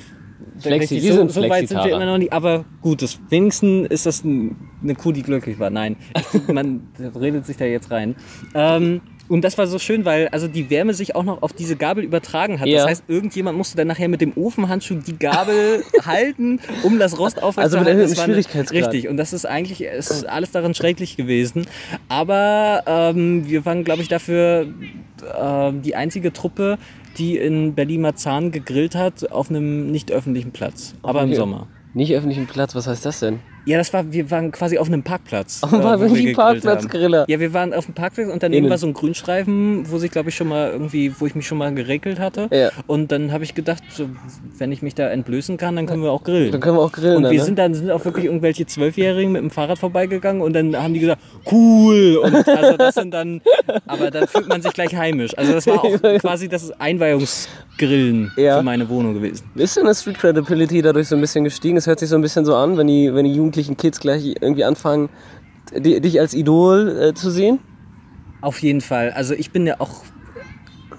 Flexi- 0.60 1.02
wir 1.02 1.14
so, 1.14 1.20
sind 1.20 1.32
so 1.32 1.50
weit 1.50 1.68
sind 1.70 1.84
wir 1.84 1.94
immer 1.96 2.06
noch 2.06 2.18
nicht. 2.18 2.34
Aber 2.34 2.66
gut, 2.82 3.02
das, 3.02 3.20
wenigstens 3.30 3.88
ist 3.90 4.06
das 4.06 4.24
ein, 4.24 4.56
eine 4.84 4.94
Kuh, 4.96 5.12
die 5.12 5.22
glücklich 5.24 5.58
war. 5.60 5.70
Nein, 5.70 5.96
man 6.52 6.88
redet 7.20 7.46
sich 7.46 7.58
da 7.58 7.66
jetzt 7.66 7.92
rein. 7.92 8.16
Ähm, 8.54 9.02
und 9.34 9.44
das 9.44 9.58
war 9.58 9.66
so 9.68 9.80
schön, 9.80 10.06
weil 10.06 10.28
also 10.30 10.48
die 10.48 10.70
Wärme 10.70 10.94
sich 10.94 11.16
auch 11.16 11.24
noch 11.24 11.42
auf 11.42 11.54
diese 11.54 11.76
Gabel 11.76 12.04
übertragen 12.04 12.60
hat. 12.60 12.68
Ja. 12.68 12.80
Das 12.80 12.88
heißt, 12.88 13.04
irgendjemand 13.08 13.58
musste 13.58 13.76
dann 13.76 13.88
nachher 13.88 14.08
mit 14.08 14.22
dem 14.22 14.34
Ofenhandschuh 14.38 14.96
die 14.96 15.18
Gabel 15.18 15.84
halten, 16.06 16.60
um 16.84 17.00
das 17.00 17.18
Rost 17.18 17.38
Also 17.38 17.48
aufrechtzuerhalten. 17.48 17.98
mit 17.98 18.02
erhöhtem 18.10 18.24
Schwierigkeitsgrad. 18.24 18.94
Richtig, 18.94 19.10
und 19.10 19.18
das 19.18 19.34
ist 19.34 19.46
eigentlich 19.46 19.82
ist 19.82 20.26
alles 20.28 20.52
daran 20.52 20.74
schrecklich 20.76 21.18
gewesen. 21.18 21.66
Aber 22.10 22.84
ähm, 22.86 23.50
wir 23.50 23.66
waren, 23.66 23.84
glaube 23.84 24.02
ich, 24.04 24.08
dafür 24.08 24.68
ähm, 25.40 25.82
die 25.82 25.96
einzige 25.96 26.32
Truppe, 26.32 26.78
die 27.18 27.38
in 27.38 27.74
Berlin-Marzahn 27.74 28.52
gegrillt 28.52 28.96
hat 28.96 29.32
auf 29.32 29.50
einem 29.50 29.92
nicht 29.92 30.12
öffentlichen 30.12 30.52
Platz. 30.52 30.94
Aber 31.02 31.22
im 31.24 31.30
Okay. 31.30 31.38
Sommer. 31.38 31.68
Nicht 31.96 32.14
öffentlichen 32.14 32.46
Platz, 32.48 32.76
was 32.76 32.88
heißt 32.88 33.06
das 33.06 33.20
denn? 33.20 33.40
Ja, 33.66 33.78
das 33.78 33.94
war, 33.94 34.12
wir 34.12 34.30
waren 34.30 34.52
quasi 34.52 34.78
auf 34.78 34.88
einem 34.88 35.04
Parkplatz. 35.04 35.62
Einem 35.72 35.82
äh, 35.82 35.84
wo 35.84 35.88
wir 35.88 35.90
Parkplatz, 35.98 36.14
gegrillt 36.16 36.36
Parkplatzgriller. 36.36 37.26
Ja, 37.28 37.40
wir 37.40 37.54
waren 37.54 37.74
auf 37.74 37.86
dem 37.86 37.94
Parkplatz 37.94 38.30
und 38.30 38.44
daneben 38.44 38.66
Innen. 38.66 38.70
war 38.70 38.78
so 38.78 38.88
ein 38.88 38.94
Grünstreifen, 38.94 39.90
wo 39.90 39.98
sich, 39.98 40.12
glaube 40.12 40.30
ich, 40.30 40.36
schon 40.36 40.48
mal 40.50 40.72
irgendwie, 40.72 41.14
wo 41.20 41.26
ich 41.26 41.36
mich 41.36 41.48
schon 41.48 41.58
mal 41.58 41.74
geregelt 41.74 42.20
hatte. 42.20 42.48
Ja. 42.52 42.70
Und 42.88 43.12
dann 43.12 43.32
habe 43.32 43.44
ich 43.44 43.56
gedacht, 43.56 43.84
so, 43.90 44.10
wenn 44.58 44.72
ich 44.72 44.82
mich 44.82 44.96
da 44.96 45.10
entblößen 45.10 45.58
kann, 45.58 45.76
dann 45.76 45.86
können 45.86 46.04
wir 46.04 46.12
auch 46.12 46.24
grillen. 46.24 46.52
Dann 46.52 46.62
können 46.62 46.78
wir 46.78 46.82
auch 46.82 46.92
grillen. 46.92 47.18
Und 47.18 47.24
dann, 47.24 47.32
wir 47.32 47.40
ne? 47.40 47.46
sind 47.46 47.60
dann 47.60 47.74
sind 47.74 47.90
auch 47.92 48.04
wirklich 48.06 48.26
irgendwelche 48.26 48.66
Zwölfjährigen 48.66 49.32
mit 49.32 49.42
dem 49.42 49.50
Fahrrad 49.50 49.80
vorbeigegangen 49.80 50.42
und 50.42 50.54
dann 50.54 50.76
haben 50.76 50.94
die 50.94 51.00
gesagt, 51.00 51.22
cool. 51.52 52.18
Und 52.24 52.48
also 52.48 52.78
das 52.78 52.96
sind 52.96 53.14
dann, 53.14 53.42
aber 53.88 54.12
dann 54.12 54.28
fühlt 54.28 54.48
man 54.48 54.62
sich 54.62 54.74
gleich 54.74 54.96
heimisch. 54.96 55.38
Also 55.38 55.54
das 55.54 55.68
war 55.68 55.84
auch 55.84 56.02
quasi 56.20 56.50
das 56.50 56.72
Einweihungsgrillen 56.80 58.32
Ja. 58.38 58.58
für 58.58 58.64
meine 58.64 58.88
Wohnung 58.90 59.14
gewesen. 59.14 59.46
Ist 59.56 59.78
denn 59.78 59.86
das 59.86 60.02
Street 60.02 60.20
Credibility 60.20 60.82
dadurch 60.82 61.08
so 61.08 61.16
ein 61.16 61.22
bisschen 61.22 61.44
gestiegen? 61.44 61.78
Es 61.78 61.88
hört 61.88 62.00
sich 62.00 62.10
so 62.10 62.16
ein 62.16 62.22
bisschen 62.22 62.46
so 62.46 62.56
an, 62.56 62.78
wenn 62.78 62.88
die, 62.88 63.14
wenn 63.14 63.26
die 63.26 63.34
jugendlichen 63.54 63.78
Kids 63.78 64.00
gleich 64.00 64.26
irgendwie 64.42 64.64
anfangen, 64.64 65.10
di- 65.76 66.02
dich 66.02 66.20
als 66.20 66.34
Idol 66.34 67.10
äh, 67.10 67.14
zu 67.14 67.30
sehen? 67.30 67.60
Auf 68.42 68.60
jeden 68.60 68.82
Fall. 68.82 69.12
Also 69.12 69.34
ich 69.36 69.52
bin 69.52 69.66
ja 69.68 69.76
auch 69.80 70.02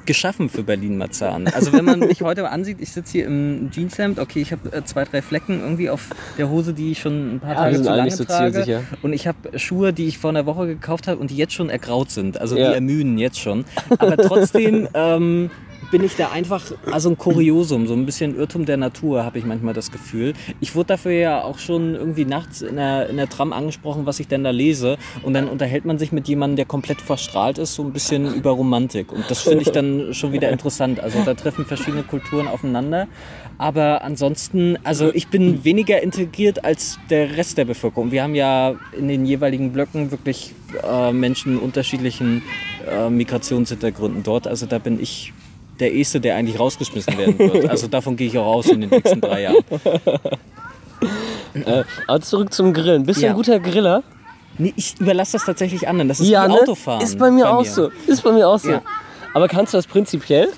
geschaffen 0.07 0.49
für 0.51 0.63
Berlin-Marzahn. 0.63 1.49
Also 1.49 1.73
wenn 1.73 1.85
man 1.87 1.99
mich 2.01 2.21
heute 2.23 2.43
mal 2.43 2.49
ansieht, 2.51 2.79
ich 2.81 2.93
sitze 2.93 3.13
hier 3.13 3.27
im 3.27 3.71
Jeanshemd, 3.71 4.19
okay, 4.19 4.41
ich 4.43 4.53
habe 4.53 4.71
äh, 4.73 4.85
zwei, 4.85 5.05
drei 5.05 5.21
Flecken 5.23 5.61
irgendwie 5.61 5.89
auf 5.91 6.11
der 6.39 6.49
Hose, 6.51 6.75
die 6.75 6.93
ich 6.93 7.01
schon 7.01 7.37
ein 7.37 7.41
paar 7.41 7.53
Ja, 7.55 7.57
Tage 7.57 7.75
sind 7.77 7.85
zu 7.85 7.91
lange 7.91 8.11
so 8.11 8.25
trage. 8.25 8.53
zielsicher. 8.53 8.83
Und 9.03 9.13
ich 9.15 9.27
habe 9.27 9.59
Schuhe, 9.59 9.93
die 9.95 10.07
ich 10.07 10.19
vor 10.19 10.31
einer 10.31 10.45
Woche 10.47 10.67
gekauft 10.67 11.09
habe 11.09 11.19
und 11.19 11.31
die 11.31 11.37
jetzt 11.37 11.55
schon 11.55 11.71
ergraut 11.71 12.11
sind. 12.11 12.39
Also 12.41 12.57
Ja. 12.57 12.69
die 12.69 12.75
ermüden 12.75 13.17
jetzt 13.19 13.41
schon. 13.41 13.65
Aber 13.99 14.17
trotzdem 14.19 14.89
ähm, 14.95 15.51
bin 15.95 16.03
ich 16.03 16.17
da 16.17 16.33
einfach, 16.33 16.73
also 16.91 17.09
ein 17.09 17.17
Kuriosum, 17.17 17.87
so 17.87 17.95
ein 17.95 18.05
bisschen 18.05 18.37
Irrtum 18.37 18.65
der 18.65 18.77
Natur, 18.77 19.25
habe 19.25 19.39
ich 19.39 19.45
manchmal 19.45 19.75
das 19.75 19.93
Gefühl. 19.93 20.33
Ich 20.59 20.75
wurde 20.75 20.89
dafür 20.89 21.13
ja 21.13 21.45
auch 21.45 21.61
schon 21.61 21.95
irgendwie 21.95 22.25
nachts 22.25 22.63
in 22.63 22.75
der, 22.75 23.09
in 23.09 23.17
der 23.17 23.29
Tram 23.29 23.53
angesprochen, 23.53 24.05
was 24.05 24.19
ich 24.19 24.27
denn 24.27 24.43
da 24.43 24.51
lese. 24.51 24.99
Und 25.23 25.35
dann 25.35 25.47
unterhält 25.47 25.85
man 25.85 25.97
sich 25.97 26.11
mit 26.11 26.27
jemandem, 26.27 26.57
der 26.57 26.65
komplett 26.65 27.01
verstrahlt 27.01 27.59
ist, 27.59 27.77
so 27.77 27.85
ein 27.85 27.93
bisschen 27.93 28.35
über 28.35 28.51
Romantik. 28.51 29.13
Und 29.13 29.31
das 29.31 29.43
finde 29.43 29.63
ich 29.63 29.71
dann 29.71 30.13
schon 30.15 30.33
wieder 30.33 30.51
interessant. 30.51 30.99
Also 30.99 31.23
da 31.25 31.35
treffen 31.35 31.65
verschiedene 31.65 32.03
Kulturen 32.03 32.49
aufeinander. 32.49 33.07
Aber 33.59 34.03
ansonsten, 34.03 34.77
also 34.83 35.15
ich 35.15 35.29
bin 35.29 35.65
weniger 35.65 36.03
integriert 36.03 36.65
als 36.65 36.99
der 37.09 37.37
Rest 37.37 37.57
der 37.57 37.67
Bevölkerung. 37.67 38.11
Wir 38.11 38.25
haben 38.25 38.35
ja 38.35 38.75
in 38.99 39.07
den 39.07 39.27
jeweiligen 39.27 39.71
Blöcken 39.71 40.11
wirklich 40.11 40.55
äh, 40.83 41.13
Menschen 41.13 41.57
unterschiedlichen 41.57 42.43
äh, 42.91 43.09
Migrationshintergründen 43.09 44.25
dort. 44.25 44.49
Also 44.49 44.67
da 44.67 44.81
bin 44.81 45.01
ich 45.01 45.33
der 45.81 45.93
Erste, 45.93 46.21
der 46.21 46.37
eigentlich 46.37 46.59
rausgeschmissen 46.59 47.17
werden 47.19 47.39
wird. 47.39 47.65
Also 47.71 47.87
davon 47.89 48.17
gehe 48.17 48.29
ich 48.29 48.39
auch 48.39 48.47
aus 48.47 48.67
in 48.69 48.83
den 48.83 48.91
nächsten 48.91 49.21
drei 49.21 49.43
Jahren. 49.43 49.57
Äh, 51.55 51.85
aber 52.09 52.21
zurück 52.21 52.53
zum 52.53 52.73
Grillen. 52.73 53.05
Bist 53.07 53.21
du 53.21 53.27
Ja. 53.27 53.31
ein 53.31 53.37
guter 53.37 53.61
Griller? 53.61 54.03
Nee, 54.59 54.73
ich 54.77 54.99
überlasse 54.99 55.33
das 55.35 55.45
tatsächlich 55.45 55.87
anderen. 55.87 56.09
Das 56.09 56.19
ist 56.19 56.29
ja, 56.29 56.45
wie 56.49 56.53
ne? 56.53 56.61
Autofahren. 56.61 57.01
Ist 57.03 57.19
bei 57.19 57.31
mir 57.31 57.49
auch 57.49 57.65
so. 57.65 57.91
Ist 58.07 58.23
bei 58.23 58.33
mir 58.33 58.49
auch 58.49 58.59
so. 58.59 58.71
Ja. 58.71 58.83
Aber 59.35 59.47
kannst 59.49 59.73
du 59.73 59.79
das 59.79 59.87
prinzipiell? 59.87 60.49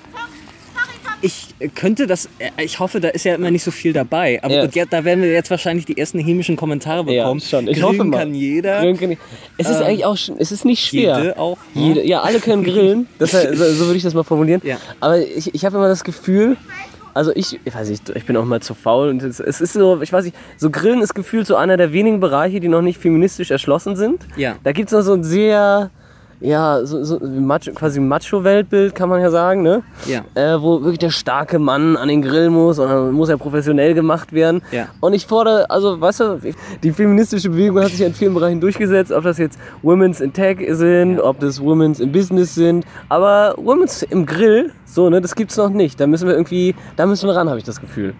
Ich 1.21 1.47
könnte 1.73 2.05
das, 2.05 2.29
äh, 2.37 2.63
ich 2.63 2.79
hoffe, 2.79 2.99
da 2.99 3.07
ist 3.09 3.25
ja 3.25 3.33
immer 3.35 3.49
nicht 3.49 3.63
so 3.63 3.71
viel 3.71 3.91
dabei. 3.91 4.39
Aber 4.43 4.53
Ja. 4.53 4.65
ja, 4.71 4.85
da 4.85 5.03
werden 5.03 5.23
wir 5.23 5.31
jetzt 5.31 5.49
wahrscheinlich 5.49 5.85
die 5.85 5.97
ersten 5.97 6.19
hämischen 6.19 6.55
Kommentare 6.55 7.03
bekommen. 7.03 7.39
schon. 7.39 7.67
Ich 7.67 7.73
Grillen 7.79 7.83
hoffe 7.99 8.03
mal. 8.03 8.19
kann 8.19 8.33
jeder. 8.35 8.79
Grillen 8.81 8.97
kann 8.99 9.11
ich- 9.11 9.17
Es 9.57 9.67
ist 9.69 9.77
Ähm, 9.77 9.83
eigentlich 9.87 10.05
auch, 10.05 10.15
es 10.37 10.51
ist 10.51 10.63
nicht 10.65 10.85
schwer. 10.85 11.17
Jede 11.17 11.39
auch. 11.39 11.57
ne? 11.73 11.81
Jede, 11.87 12.05
ja, 12.07 12.21
alle 12.21 12.39
können 12.39 12.63
grillen. 12.63 13.07
Das, 13.17 13.31
so, 13.31 13.37
so 13.39 13.85
würde 13.85 13.97
ich 13.97 14.03
das 14.03 14.13
mal 14.13 14.23
formulieren. 14.23 14.61
Ja. 14.63 14.77
Aber 14.99 15.17
ich, 15.19 15.53
ich 15.55 15.65
habe 15.65 15.77
immer 15.77 15.87
das 15.87 16.03
Gefühl, 16.03 16.55
also 17.15 17.31
ich, 17.33 17.59
ich 17.65 17.73
weiß 17.73 17.89
nicht, 17.89 18.09
ich 18.09 18.25
bin 18.25 18.37
auch 18.37 18.45
mal 18.45 18.61
zu 18.61 18.75
faul 18.75 19.09
und 19.09 19.23
es, 19.23 19.39
es 19.39 19.59
ist 19.59 19.73
so, 19.73 19.99
ich 20.03 20.13
weiß 20.13 20.23
nicht, 20.25 20.37
so 20.57 20.69
Grillen 20.69 21.01
ist 21.01 21.15
gefühlt 21.15 21.47
so 21.47 21.55
einer 21.55 21.75
der 21.75 21.91
wenigen 21.93 22.19
Bereiche, 22.19 22.59
die 22.59 22.67
noch 22.67 22.83
nicht 22.83 22.99
feministisch 22.99 23.49
erschlossen 23.49 23.95
sind. 23.95 24.21
Ja. 24.35 24.57
Da 24.63 24.71
gibt 24.71 24.89
es 24.89 24.93
noch 24.93 25.01
so 25.01 25.13
ein 25.13 25.23
sehr, 25.23 25.89
ja, 26.39 26.85
so, 26.85 27.03
so 27.03 27.19
Macho, 27.19 27.71
quasi 27.71 27.99
Macho-Weltbild, 27.99 28.93
kann 28.93 29.09
man 29.09 29.21
ja 29.21 29.31
sagen, 29.31 29.63
ne? 29.63 29.81
Ja. 30.05 30.23
Äh, 30.35 30.61
wo 30.61 30.81
wirklich 30.81 30.99
der 30.99 31.09
starke 31.09 31.57
Mann 31.57 31.97
an 31.97 32.07
den 32.07 32.21
Grill 32.21 32.49
muss 32.49 32.77
und 32.77 32.89
dann 32.89 33.11
muss 33.11 33.29
er 33.29 33.37
professionell 33.37 33.93
gemacht 33.93 34.33
werden. 34.33 34.61
Ja. 34.71 34.87
Und 34.99 35.13
ich 35.13 35.25
fordere, 35.25 35.69
also 35.69 35.99
weißt 35.99 36.19
du, 36.19 36.39
die 36.83 36.91
feministische 36.91 37.49
Bewegung 37.49 37.81
hat 37.81 37.89
sich 37.89 37.99
ja 37.99 38.07
in 38.07 38.13
vielen 38.13 38.33
Bereichen 38.33 38.61
durchgesetzt, 38.61 39.11
ob 39.11 39.23
das 39.23 39.37
jetzt 39.39 39.57
Women's 39.81 40.21
in 40.21 40.31
Tech 40.31 40.59
sind, 40.69 41.19
ob 41.19 41.39
das 41.39 41.59
Women's 41.59 41.99
in 41.99 42.11
Business 42.11 42.53
sind, 42.53 42.85
aber 43.09 43.55
Women's 43.57 44.03
im 44.03 44.25
Grill, 44.25 44.71
so, 44.85 45.09
ne, 45.09 45.21
das 45.21 45.35
gibt's 45.35 45.57
noch 45.57 45.69
nicht. 45.69 45.99
Da 45.99 46.07
müssen 46.07 46.27
wir 46.27 46.35
irgendwie, 46.35 46.75
da 46.95 47.05
müssen 47.05 47.27
wir 47.27 47.35
ran, 47.35 47.49
habe 47.49 47.57
ich 47.57 47.65
das 47.65 47.81
Gefühl. 47.81 48.13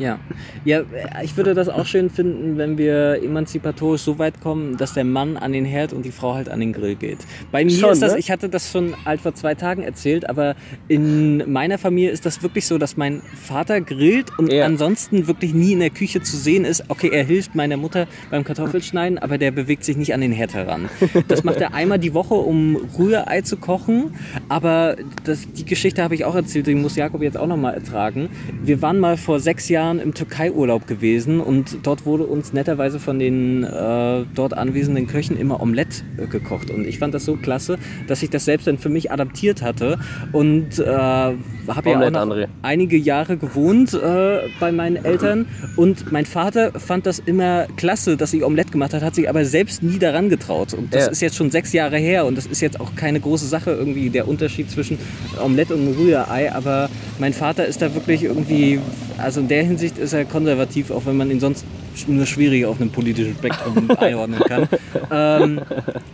Ja. 0.00 0.18
ja, 0.64 0.80
ich 1.22 1.36
würde 1.36 1.52
das 1.54 1.68
auch 1.68 1.84
schön 1.84 2.08
finden, 2.10 2.56
wenn 2.56 2.78
wir 2.78 3.22
emanzipatorisch 3.22 4.00
so 4.00 4.18
weit 4.18 4.40
kommen, 4.40 4.76
dass 4.78 4.94
der 4.94 5.04
Mann 5.04 5.36
an 5.36 5.52
den 5.52 5.64
Herd 5.66 5.92
und 5.92 6.04
die 6.04 6.10
Frau 6.10 6.34
halt 6.34 6.48
an 6.48 6.58
den 6.60 6.72
Grill 6.72 6.94
geht. 6.94 7.18
Bei 7.52 7.64
mir 7.64 7.70
Schon, 7.70 7.92
ist 7.92 8.00
das, 8.02 8.14
ne? 8.14 8.18
ich 8.18 8.30
hatte 8.30 8.48
das 8.48 8.72
schon 8.72 8.94
halt 9.04 9.20
vor 9.20 9.34
zwei 9.34 9.54
Tagen 9.54 9.82
erzählt, 9.82 10.28
aber 10.28 10.56
in 10.88 11.52
meiner 11.52 11.76
Familie 11.76 12.10
ist 12.10 12.24
das 12.24 12.42
wirklich 12.42 12.66
so, 12.66 12.78
dass 12.78 12.96
mein 12.96 13.20
Vater 13.46 13.80
grillt 13.82 14.36
und 14.38 14.50
Ja. 14.50 14.64
ansonsten 14.64 15.26
wirklich 15.26 15.52
nie 15.52 15.72
in 15.72 15.80
der 15.80 15.90
Küche 15.90 16.22
zu 16.22 16.36
sehen 16.36 16.64
ist. 16.64 16.84
Okay, 16.88 17.10
er 17.12 17.24
hilft 17.24 17.54
meiner 17.54 17.76
Mutter 17.76 18.06
beim 18.30 18.42
Kartoffelschneiden, 18.42 19.18
aber 19.18 19.36
der 19.36 19.50
bewegt 19.50 19.84
sich 19.84 19.98
nicht 19.98 20.14
an 20.14 20.22
den 20.22 20.32
Herd 20.32 20.54
heran. 20.54 20.88
Das 21.28 21.44
macht 21.44 21.60
er 21.60 21.74
einmal 21.74 21.98
die 21.98 22.14
Woche, 22.14 22.34
um 22.34 22.76
Rührei 22.98 23.42
zu 23.42 23.58
kochen, 23.58 24.14
aber 24.48 24.96
das, 25.24 25.46
die 25.52 25.66
Geschichte 25.66 26.02
habe 26.02 26.14
ich 26.14 26.24
auch 26.24 26.34
erzählt, 26.34 26.66
die 26.66 26.74
muss 26.74 26.96
Jakob 26.96 27.20
jetzt 27.20 27.36
auch 27.36 27.46
nochmal 27.46 27.74
ertragen. 27.74 28.30
Wir 28.62 28.80
waren 28.80 28.98
mal 28.98 29.18
vor 29.18 29.40
sechs 29.40 29.68
Jahren 29.68 29.89
im 29.98 30.14
Türkei-Urlaub 30.14 30.86
gewesen 30.86 31.40
und 31.40 31.78
dort 31.82 32.06
wurde 32.06 32.24
uns 32.24 32.52
netterweise 32.52 33.00
von 33.00 33.18
den 33.18 33.64
äh, 33.64 34.24
dort 34.34 34.54
anwesenden 34.54 35.06
Köchen 35.06 35.38
immer 35.38 35.60
Omelette 35.60 36.04
äh, 36.16 36.26
gekocht. 36.26 36.70
Und 36.70 36.86
ich 36.86 36.98
fand 36.98 37.14
das 37.14 37.24
so 37.24 37.36
klasse, 37.36 37.78
dass 38.06 38.22
ich 38.22 38.30
das 38.30 38.44
selbst 38.44 38.66
dann 38.66 38.78
für 38.78 38.88
mich 38.88 39.10
adaptiert 39.10 39.62
hatte 39.62 39.98
und 40.32 40.78
äh, 40.78 41.32
habe 41.76 41.90
ja 41.90 42.00
auch 42.00 42.10
noch 42.10 42.20
André. 42.20 42.46
einige 42.62 42.96
Jahre 42.96 43.36
gewohnt 43.36 43.94
äh, 43.94 44.38
bei 44.58 44.72
meinen 44.72 44.96
Eltern 45.04 45.46
und 45.76 46.10
mein 46.12 46.26
Vater 46.26 46.72
fand 46.72 47.06
das 47.06 47.18
immer 47.18 47.66
klasse, 47.76 48.16
dass 48.16 48.32
ich 48.32 48.44
Omelette 48.44 48.70
gemacht 48.72 48.94
hat, 48.94 49.02
hat 49.02 49.14
sich 49.14 49.28
aber 49.28 49.44
selbst 49.44 49.82
nie 49.82 49.98
daran 49.98 50.28
getraut. 50.28 50.74
Und 50.74 50.94
das 50.94 51.06
Ja. 51.06 51.10
ist 51.12 51.20
jetzt 51.22 51.36
schon 51.36 51.50
sechs 51.50 51.72
Jahre 51.72 51.96
her 51.98 52.26
und 52.26 52.36
das 52.36 52.46
ist 52.46 52.60
jetzt 52.60 52.80
auch 52.80 52.94
keine 52.96 53.20
große 53.20 53.46
Sache 53.46 53.70
irgendwie, 53.72 54.10
der 54.10 54.28
Unterschied 54.28 54.70
zwischen 54.70 54.98
Omelette 55.42 55.74
und 55.74 55.96
Rührei, 55.98 56.52
aber 56.52 56.88
mein 57.18 57.32
Vater 57.32 57.66
ist 57.66 57.80
da 57.82 57.92
wirklich 57.94 58.24
irgendwie, 58.24 58.78
also 59.18 59.40
in 59.40 59.48
der 59.48 59.62
Hinsicht 59.64 59.98
ist 59.98 60.12
er 60.12 60.24
konservativ, 60.24 60.90
auch 60.90 61.06
wenn 61.06 61.16
man 61.16 61.30
ihn 61.30 61.40
sonst 61.40 61.64
nur 62.06 62.24
schwierig 62.24 62.64
auf 62.64 62.80
einem 62.80 62.90
politischen 62.90 63.34
Spektrum 63.34 63.90
einordnen 63.98 64.40
kann. 64.40 64.68
ähm, 65.12 65.60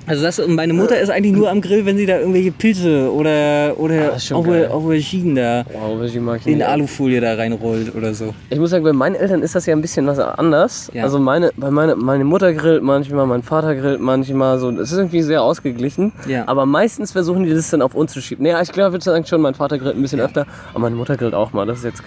also 0.07 0.23
das, 0.23 0.41
meine 0.49 0.73
Mutter 0.73 0.99
ist 0.99 1.11
eigentlich 1.11 1.35
nur 1.35 1.51
am 1.51 1.61
Grill, 1.61 1.85
wenn 1.87 1.97
sie 1.97 2.07
da 2.07 2.19
irgendwelche 2.19 2.51
Pilze 2.51 3.13
oder, 3.13 3.37
Ah, 3.37 3.73
oder 3.81 3.97
geil. 3.97 4.19
Auber- 4.33 4.71
Auberginen 4.71 5.35
da 5.37 5.46
Wow, 5.73 6.03
ich 6.03 6.19
mag 6.21 6.47
in 6.47 6.63
Alufolie 6.63 7.21
da 7.21 7.35
reinrollt 7.35 7.95
oder 7.95 8.15
so. 8.15 8.35
Ich 8.51 8.59
muss 8.59 8.71
sagen, 8.71 8.85
bei 8.85 8.93
meinen 8.93 9.15
Eltern 9.15 9.43
ist 9.43 9.55
das 9.55 9.67
ja 9.67 9.75
ein 9.75 9.81
bisschen 9.81 10.07
was 10.07 10.19
anders. 10.19 10.91
Ja. 10.93 11.05
Also 11.05 11.19
meine, 11.19 11.51
bei 11.57 11.71
meine, 11.71 11.97
meine 11.97 12.25
Mutter 12.25 12.53
grillt 12.53 12.83
manchmal, 12.83 13.27
mein 13.27 13.43
Vater 13.43 13.75
grillt 13.75 14.01
manchmal 14.01 14.59
so. 14.59 14.71
Es 14.71 14.93
ist 14.93 14.99
irgendwie 14.99 15.23
sehr 15.23 15.43
ausgeglichen. 15.43 16.13
Ja. 16.29 16.47
Aber 16.47 16.67
meistens 16.67 17.13
versuchen 17.13 17.45
die 17.45 17.55
das 17.55 17.71
dann 17.71 17.83
auf 17.83 17.95
uns 17.95 18.13
zu 18.13 18.21
schieben. 18.21 18.45
Naja, 18.45 18.61
ich 18.63 18.73
glaube, 18.73 18.89
ich 18.89 18.93
würde 18.95 19.05
sagen 19.05 19.27
schon, 19.27 19.41
mein 19.41 19.55
Vater 19.55 19.79
grillt 19.79 19.97
ein 19.97 20.03
bisschen 20.03 20.21
öfter, 20.21 20.47
aber 20.71 20.81
meine 20.81 20.97
Mutter 20.97 21.17
grillt 21.17 21.35
auch 21.35 21.53
mal. 21.53 21.67
Das 21.67 21.79
ist 21.79 21.85
jetzt, 21.85 22.03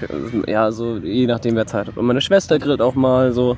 ja, 0.47 0.71
so 0.71 0.97
je 0.97 1.27
nachdem, 1.27 1.55
wer 1.55 1.67
Zeit 1.67 1.87
hat. 1.87 1.97
Und 1.97 2.05
meine 2.05 2.21
Schwester 2.21 2.59
grillt 2.59 2.81
auch 2.81 2.95
mal 2.95 3.31
so. 3.31 3.57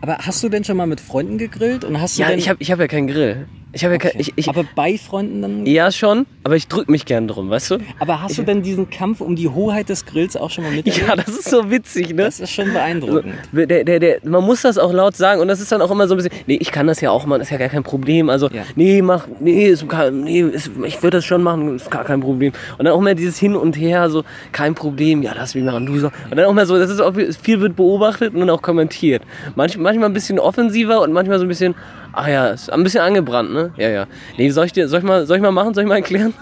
Aber 0.00 0.18
hast 0.18 0.42
du 0.42 0.48
denn 0.48 0.64
schon 0.64 0.76
mal 0.76 0.86
mit 0.86 1.00
Freunden 1.00 1.38
gegrillt? 1.38 1.84
Und 1.84 2.00
hast 2.00 2.18
du 2.18 2.22
Ja, 2.22 2.28
denn, 2.28 2.38
ich 2.38 2.48
habe 2.48 2.58
ich 2.60 2.70
hab 2.70 2.78
ja 2.78 2.86
keinen 2.86 3.06
Grill. 3.06 3.46
Ich 3.74 3.84
habe 3.84 3.94
ja 3.94 4.00
Okay. 4.00 4.12
ich, 4.18 4.32
ich, 4.36 4.48
aber 4.48 4.64
bei 4.74 4.96
Freunden 4.98 5.42
dann? 5.42 5.66
ja 5.66 5.90
schon, 5.90 6.26
aber 6.44 6.56
ich 6.56 6.68
drück 6.68 6.88
mich 6.88 7.04
gern 7.06 7.28
drum, 7.28 7.50
weißt 7.50 7.72
du? 7.72 7.78
Aber 7.98 8.22
hast 8.22 8.38
du 8.38 8.42
denn 8.42 8.62
diesen 8.62 8.88
Kampf 8.90 9.20
um 9.20 9.34
die 9.36 9.48
Hoheit 9.48 9.88
des 9.88 10.04
Grills 10.06 10.36
auch 10.36 10.50
schon 10.50 10.64
mal 10.64 10.70
miterlebt? 10.74 11.06
Ja, 11.08 11.16
das 11.16 11.28
ist 11.28 11.50
so 11.50 11.70
witzig, 11.70 12.08
ne? 12.10 12.22
Das 12.24 12.40
ist 12.40 12.50
schon 12.52 12.72
beeindruckend. 12.72 13.34
Also, 13.52 13.66
der, 13.66 13.84
der, 13.84 14.00
der, 14.00 14.18
man 14.24 14.44
muss 14.44 14.62
das 14.62 14.78
auch 14.78 14.92
laut 14.92 15.16
sagen 15.16 15.40
und 15.40 15.48
das 15.48 15.60
ist 15.60 15.70
dann 15.72 15.82
auch 15.82 15.90
immer 15.90 16.06
so 16.08 16.14
ein 16.14 16.18
bisschen, 16.18 16.32
nee, 16.46 16.56
ich 16.60 16.70
kann 16.72 16.86
das 16.86 17.00
ja 17.00 17.10
auch 17.10 17.26
machen, 17.26 17.40
ist 17.42 17.50
ja 17.50 17.56
gar 17.58 17.68
kein 17.68 17.82
Problem. 17.82 18.30
Also, 18.30 18.48
Ja. 18.50 18.62
nee, 18.76 19.02
mach, 19.02 19.26
nee, 19.40 19.66
ist, 19.66 19.84
nee 20.12 20.40
ist, 20.40 20.70
ich 20.84 21.02
würde 21.02 21.18
das 21.18 21.24
schon 21.24 21.42
machen, 21.42 21.76
ist 21.76 21.90
gar 21.90 22.04
kein 22.04 22.20
Problem. 22.20 22.52
Und 22.78 22.84
dann 22.84 22.94
auch 22.94 23.00
mehr 23.00 23.14
dieses 23.14 23.38
Hin 23.38 23.56
und 23.56 23.76
Her, 23.76 24.08
so, 24.10 24.22
kein 24.52 24.74
Problem, 24.74 25.22
ja, 25.22 25.32
lass 25.34 25.54
mich 25.54 25.64
machen, 25.64 25.86
du 25.86 25.98
so. 25.98 26.06
Und 26.30 26.36
dann 26.36 26.44
auch 26.46 26.52
mehr 26.52 26.66
so, 26.66 26.78
das 26.78 26.90
ist 26.90 27.00
auch, 27.00 27.14
viel 27.42 27.60
wird 27.60 27.76
beobachtet 27.76 28.34
und 28.34 28.40
dann 28.40 28.50
auch 28.50 28.62
kommentiert. 28.62 29.22
Manch, 29.56 29.76
manchmal 29.78 30.08
ein 30.10 30.12
bisschen 30.14 30.38
offensiver 30.38 31.00
und 31.02 31.12
manchmal 31.12 31.38
so 31.38 31.44
ein 31.44 31.48
bisschen, 31.48 31.74
ach 32.14 32.28
ja, 32.28 32.48
ist 32.48 32.70
ein 32.70 32.82
bisschen 32.82 33.00
angebrannt, 33.00 33.52
ne? 33.52 33.72
Ja, 33.76 33.88
ja. 33.88 34.06
Nee, 34.38 34.50
soll 34.50 34.66
ich 34.66 34.72
dir, 34.72 34.88
soll 34.88 35.00
ich 35.00 35.04
mal, 35.04 35.26
soll 35.26 35.36
ich 35.36 35.42
mal 35.42 35.50
machen, 35.50 35.74
soll 35.74 35.84
ich 35.84 35.88
mal 35.88 35.96
erklären? 35.96 36.32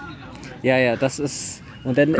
Ja, 0.61 0.77
ja, 0.77 0.95
das 0.95 1.19
ist. 1.19 1.62
Und 1.83 1.97
dann 1.97 2.13
äh, 2.15 2.17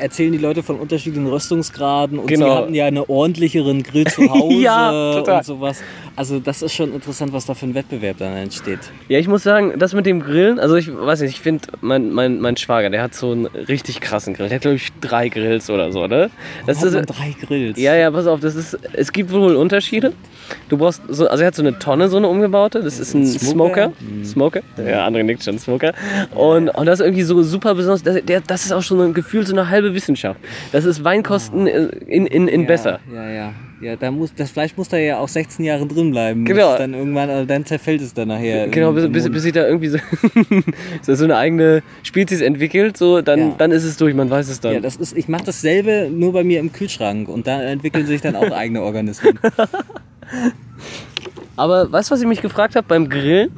erzählen 0.00 0.32
die 0.32 0.38
Leute 0.38 0.62
von 0.62 0.76
unterschiedlichen 0.80 1.26
Röstungsgraden 1.26 2.18
und 2.18 2.26
Genau. 2.26 2.46
sie 2.46 2.52
hatten 2.52 2.74
ja 2.74 2.86
einen 2.86 3.04
ordentlicheren 3.06 3.82
Grill 3.82 4.04
zu 4.08 4.30
Hause 4.30 4.54
Ja, 4.62 5.12
total. 5.14 5.38
und 5.38 5.44
sowas. 5.44 5.80
Also 6.16 6.40
das 6.40 6.62
ist 6.62 6.72
schon 6.74 6.92
interessant, 6.94 7.32
was 7.32 7.46
da 7.46 7.54
für 7.54 7.66
ein 7.66 7.74
Wettbewerb 7.74 8.16
dann 8.18 8.32
entsteht. 8.36 8.80
Ja, 9.08 9.18
ich 9.18 9.28
muss 9.28 9.42
sagen, 9.42 9.74
das 9.78 9.92
mit 9.94 10.04
dem 10.06 10.20
Grillen, 10.20 10.58
also 10.58 10.74
ich 10.76 10.88
weiß 10.92 11.20
nicht, 11.20 11.30
ich 11.34 11.40
finde, 11.40 11.68
mein, 11.80 12.10
mein, 12.12 12.40
mein 12.40 12.56
Schwager, 12.56 12.90
der 12.90 13.02
hat 13.02 13.14
so 13.14 13.30
einen 13.32 13.46
richtig 13.46 14.00
krassen 14.00 14.34
Grill. 14.34 14.48
Der 14.48 14.56
hat, 14.56 14.62
glaube 14.62 14.76
ich, 14.76 14.88
drei 15.00 15.28
Grills 15.28 15.70
oder 15.70 15.92
so, 15.92 16.06
ne? 16.06 16.30
Das 16.66 16.78
Hat 16.78 16.86
ist, 16.86 16.94
drei 17.06 17.34
Grills. 17.46 17.78
ja, 17.78 17.94
ja, 17.94 18.10
pass 18.10 18.26
auf, 18.26 18.40
das 18.40 18.56
ist, 18.56 18.76
es 18.94 19.12
gibt 19.12 19.32
wohl 19.32 19.54
Unterschiede. 19.54 20.12
Du 20.70 20.78
brauchst 20.78 21.02
so, 21.08 21.28
also 21.28 21.42
er 21.42 21.48
hat 21.48 21.54
so 21.54 21.62
eine 21.62 21.78
Tonne, 21.78 22.08
so 22.08 22.16
eine 22.16 22.26
umgebaute, 22.26 22.80
das 22.82 22.98
ist 22.98 23.14
ein 23.14 23.26
Smoker? 23.26 23.92
Smoker. 24.24 24.24
Smoker? 24.24 24.60
Ja, 24.84 25.04
andere 25.04 25.22
nickt 25.22 25.44
schon, 25.44 25.58
Smoker. 25.58 25.92
Und, 26.34 26.70
und 26.70 26.86
das 26.86 27.00
ist 27.00 27.04
irgendwie 27.06 27.22
so 27.22 27.42
super 27.42 27.74
besonders, 27.74 28.02
das, 28.02 28.24
der, 28.24 28.40
das 28.40 28.64
ist 28.64 28.72
auch 28.78 28.82
schon 28.82 29.00
ein 29.00 29.14
Gefühl, 29.14 29.46
so 29.46 29.52
eine 29.52 29.68
halbe 29.68 29.94
Wissenschaft. 29.94 30.40
Das 30.72 30.84
ist 30.84 31.04
Weinkosten 31.04 31.66
in, 31.66 32.26
in, 32.26 32.48
in 32.48 32.60
ja, 32.62 32.66
besser. 32.66 33.00
Ja, 33.12 33.30
ja. 33.30 33.52
Ja, 33.80 33.94
da 33.94 34.10
muss, 34.10 34.34
das 34.34 34.50
Fleisch 34.50 34.76
muss 34.76 34.88
da 34.88 34.96
ja 34.96 35.18
auch 35.18 35.28
16 35.28 35.64
Jahre 35.64 35.86
drin 35.86 36.10
bleiben. 36.10 36.44
Genau. 36.44 36.76
Dann 36.76 36.94
irgendwann, 36.94 37.30
also 37.30 37.44
dann 37.46 37.64
zerfällt 37.64 38.00
es 38.02 38.12
dann 38.12 38.26
nachher. 38.26 38.66
Genau, 38.66 38.90
bis, 38.90 39.08
bis, 39.12 39.30
bis 39.30 39.42
sich 39.44 39.52
da 39.52 39.68
irgendwie 39.68 39.86
so, 39.86 39.98
so 41.02 41.14
so 41.14 41.22
eine 41.22 41.36
eigene 41.36 41.84
Spezies 42.02 42.40
entwickelt, 42.40 42.96
so, 42.96 43.20
dann, 43.22 43.38
Ja. 43.38 43.54
dann 43.56 43.70
ist 43.70 43.84
es 43.84 43.96
durch, 43.96 44.14
man 44.16 44.30
weiß 44.30 44.48
es 44.48 44.58
dann. 44.58 44.72
Ja, 44.74 44.80
das 44.80 44.96
ist, 44.96 45.16
ich 45.16 45.28
mache 45.28 45.44
dasselbe 45.44 46.10
nur 46.12 46.32
bei 46.32 46.42
mir 46.42 46.58
im 46.58 46.72
Kühlschrank 46.72 47.28
und 47.28 47.46
da 47.46 47.62
entwickeln 47.62 48.04
sich 48.06 48.20
dann 48.20 48.34
auch 48.34 48.50
eigene 48.50 48.82
Organismen. 48.82 49.38
Aber 51.56 51.90
weißt 51.90 52.10
du, 52.10 52.14
was 52.14 52.20
ich 52.20 52.26
mich 52.26 52.42
gefragt 52.42 52.76
habe 52.76 52.86
beim 52.86 53.08
Grillen? 53.08 53.50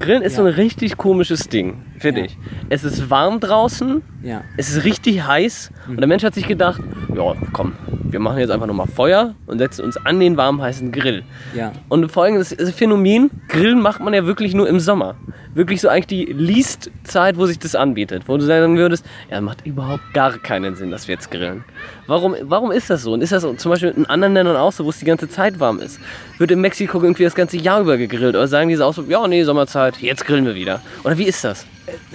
Grillen 0.00 0.22
ist 0.22 0.32
Ja. 0.36 0.42
so 0.42 0.48
ein 0.48 0.54
richtig 0.54 0.96
komisches 0.96 1.48
Ding, 1.48 1.74
finde 2.04 2.20
Ja. 2.20 2.26
ich. 2.26 2.36
Es 2.68 2.84
ist 2.84 3.10
warm 3.10 3.40
draußen, 3.40 4.02
Ja. 4.22 4.42
es 4.56 4.70
ist 4.74 4.84
richtig 4.84 5.26
heiß 5.26 5.70
und 5.88 5.98
der 6.00 6.06
Mensch 6.06 6.22
hat 6.22 6.34
sich 6.34 6.46
gedacht, 6.46 6.80
ja, 7.14 7.34
komm, 7.52 7.72
wir 8.10 8.20
machen 8.20 8.38
jetzt 8.38 8.50
einfach 8.50 8.66
nochmal 8.66 8.86
Feuer 8.86 9.34
und 9.46 9.58
setzen 9.58 9.84
uns 9.84 9.96
an 9.96 10.20
den 10.20 10.36
warm 10.36 10.60
heißen 10.62 10.92
Grill. 10.92 11.24
Ja. 11.54 11.72
Und 11.88 12.14
das 12.14 12.54
Phänomen, 12.74 13.30
Grillen 13.48 13.80
macht 13.80 14.00
man 14.00 14.14
ja 14.14 14.24
wirklich 14.26 14.54
nur 14.54 14.68
im 14.68 14.78
Sommer. 14.80 15.16
Wirklich 15.54 15.80
so 15.80 15.88
eigentlich 15.88 16.06
die 16.26 16.32
least 16.32 16.90
Zeit, 17.04 17.36
wo 17.38 17.46
sich 17.46 17.58
das 17.60 17.74
anbietet. 17.76 18.24
Wo 18.26 18.36
du 18.36 18.44
sagen 18.44 18.76
würdest, 18.76 19.04
ja, 19.30 19.40
macht 19.40 19.64
überhaupt 19.64 20.02
gar 20.12 20.36
keinen 20.38 20.74
Sinn, 20.74 20.90
dass 20.90 21.06
wir 21.08 21.14
jetzt 21.14 21.30
grillen. 21.30 21.64
Warum, 22.08 22.34
warum 22.42 22.72
ist 22.72 22.90
das 22.90 23.02
so? 23.02 23.12
Und 23.12 23.22
ist 23.22 23.30
das 23.32 23.42
zum 23.56 23.70
Beispiel 23.70 23.90
in 23.90 24.06
anderen 24.06 24.34
Ländern 24.34 24.56
auch 24.56 24.72
so, 24.72 24.84
wo 24.84 24.90
es 24.90 24.98
die 24.98 25.04
ganze 25.04 25.28
Zeit 25.28 25.60
warm 25.60 25.78
ist? 25.80 26.00
Wird 26.38 26.50
in 26.50 26.60
Mexiko 26.60 27.00
irgendwie 27.00 27.22
das 27.24 27.34
ganze 27.36 27.56
Jahr 27.56 27.80
über 27.80 27.96
gegrillt? 27.96 28.34
Oder 28.34 28.48
sagen 28.48 28.68
die 28.68 28.74
so 28.74 28.84
auch 28.84 28.94
so, 28.94 29.02
ja, 29.08 29.26
nee, 29.28 29.44
Sommerzeit, 29.44 29.98
jetzt 29.98 30.26
grillen 30.26 30.44
wir 30.46 30.54
wieder? 30.56 30.80
Oder 31.04 31.18
wie 31.18 31.24
ist 31.24 31.44
das? 31.44 31.66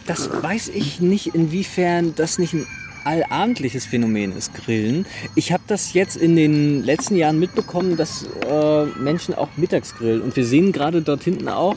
Das 0.07 0.29
weiß 0.41 0.69
ich 0.69 0.99
nicht, 1.01 1.35
inwiefern 1.35 2.13
das 2.15 2.39
nicht 2.39 2.53
ein 2.53 2.65
allabendliches 3.05 3.85
Phänomen 3.85 4.35
ist, 4.35 4.53
Grillen. 4.53 5.05
Ich 5.35 5.51
habe 5.51 5.63
das 5.67 5.93
jetzt 5.93 6.17
in 6.17 6.35
den 6.35 6.83
letzten 6.83 7.15
Jahren 7.15 7.39
mitbekommen, 7.39 7.95
dass 7.97 8.27
äh, 8.49 8.85
Menschen 8.99 9.33
auch 9.35 9.49
mittags 9.57 9.95
grillen. 9.95 10.21
Und 10.21 10.35
wir 10.35 10.45
sehen 10.45 10.71
gerade 10.71 11.01
dort 11.01 11.23
hinten 11.23 11.47
auch, 11.47 11.75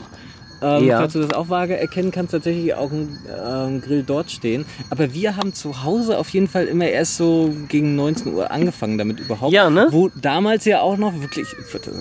ähm, 0.61 0.87
Ja. 0.87 0.97
falls 0.99 1.13
du 1.13 1.19
das 1.21 1.31
auch 1.33 1.49
vage 1.49 1.77
erkennen 1.77 2.11
kannst, 2.11 2.31
tatsächlich 2.31 2.73
auch 2.73 2.91
ein 2.91 3.19
ähm, 3.45 3.81
Grill 3.81 4.03
dort 4.03 4.31
stehen. 4.31 4.65
Aber 4.89 5.13
wir 5.13 5.35
haben 5.37 5.53
zu 5.53 5.83
Hause 5.83 6.17
auf 6.17 6.29
jeden 6.29 6.47
Fall 6.47 6.65
immer 6.65 6.87
erst 6.87 7.17
so 7.17 7.53
gegen 7.69 7.95
19 7.95 8.33
Uhr 8.33 8.51
angefangen 8.51 8.97
damit 8.97 9.19
überhaupt. 9.19 9.53
Ja, 9.53 9.69
ne? 9.69 9.87
Wo 9.91 10.09
damals 10.09 10.65
ja 10.65 10.81
auch 10.81 10.97
noch 10.97 11.13
wirklich, 11.21 11.47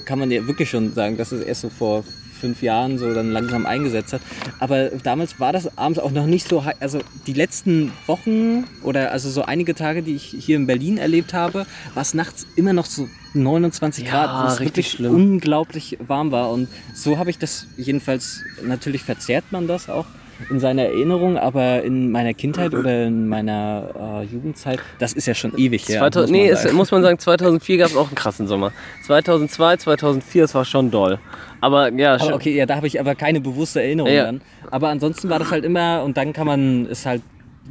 kann 0.04 0.18
man 0.18 0.30
ja 0.30 0.46
wirklich 0.46 0.68
schon 0.70 0.92
sagen, 0.94 1.16
dass 1.16 1.32
es 1.32 1.44
erst 1.44 1.62
so 1.62 1.70
vor 1.70 2.04
fünf 2.42 2.60
Jahren 2.60 2.98
so 2.98 3.14
dann 3.14 3.30
langsam 3.30 3.66
eingesetzt 3.66 4.12
hat. 4.12 4.20
Aber 4.58 4.88
damals 5.02 5.38
war 5.40 5.52
das 5.52 5.78
abends 5.78 5.98
auch 6.00 6.10
noch 6.10 6.26
nicht 6.26 6.48
so 6.48 6.64
heiß. 6.64 6.74
Also 6.80 6.98
die 7.28 7.32
letzten 7.32 7.92
Wochen 8.06 8.64
oder 8.82 9.12
also 9.12 9.30
so 9.30 9.42
einige 9.42 9.74
Tage, 9.74 10.02
die 10.02 10.14
ich 10.16 10.24
hier 10.38 10.56
in 10.56 10.66
Berlin 10.66 10.98
erlebt 10.98 11.32
habe, 11.32 11.66
war 11.94 12.02
es 12.02 12.14
nachts 12.14 12.46
immer 12.56 12.72
noch 12.72 12.86
so 12.86 13.08
29 13.34 14.04
Ja, 14.04 14.10
Grad, 14.10 14.44
wo 14.44 14.48
es 14.48 14.60
richtig 14.60 14.66
wirklich 14.66 14.90
schlimm. 14.90 15.14
unglaublich 15.14 15.98
warm 16.06 16.32
war. 16.32 16.50
Und 16.50 16.68
so 16.94 17.16
habe 17.18 17.30
ich 17.30 17.38
das 17.38 17.66
jedenfalls, 17.76 18.40
natürlich 18.62 19.02
verzerrt 19.02 19.44
man 19.52 19.66
das 19.68 19.88
auch 19.88 20.06
in 20.50 20.60
seiner 20.60 20.82
Erinnerung, 20.84 21.36
aber 21.38 21.82
in 21.82 22.10
meiner 22.10 22.34
Kindheit 22.34 22.74
oder 22.74 23.04
in 23.06 23.28
meiner 23.28 24.22
äh, 24.22 24.24
Jugendzeit, 24.24 24.80
das 24.98 25.12
ist 25.12 25.26
ja 25.26 25.34
schon 25.34 25.56
ewig 25.56 25.88
her. 25.88 25.98
2000, 26.00 26.30
muss 26.30 26.30
nee, 26.30 26.48
es, 26.48 26.62
sagen. 26.62 26.76
muss 26.76 26.90
man 26.90 27.02
sagen, 27.02 27.18
2004 27.18 27.78
gab 27.78 27.88
es 27.88 27.96
auch 27.96 28.06
einen 28.08 28.14
krassen 28.14 28.46
Sommer. 28.46 28.72
2002, 29.04 29.76
2004, 29.78 30.42
das 30.42 30.54
war 30.54 30.64
schon 30.64 30.90
doll. 30.90 31.18
Aber 31.60 31.92
ja, 31.92 32.14
Aber 32.14 32.24
schon- 32.24 32.32
okay, 32.34 32.56
ja, 32.56 32.66
da 32.66 32.76
habe 32.76 32.86
ich 32.86 32.98
aber 33.00 33.14
keine 33.14 33.40
bewusste 33.40 33.82
Erinnerung 33.82 34.12
Ja. 34.12 34.24
dann. 34.24 34.40
Aber 34.70 34.88
ansonsten 34.88 35.28
war 35.28 35.38
das 35.38 35.50
halt 35.50 35.64
immer, 35.64 36.02
und 36.02 36.16
dann 36.16 36.32
kann 36.32 36.46
man, 36.46 36.86
ist 36.86 37.06
halt 37.06 37.22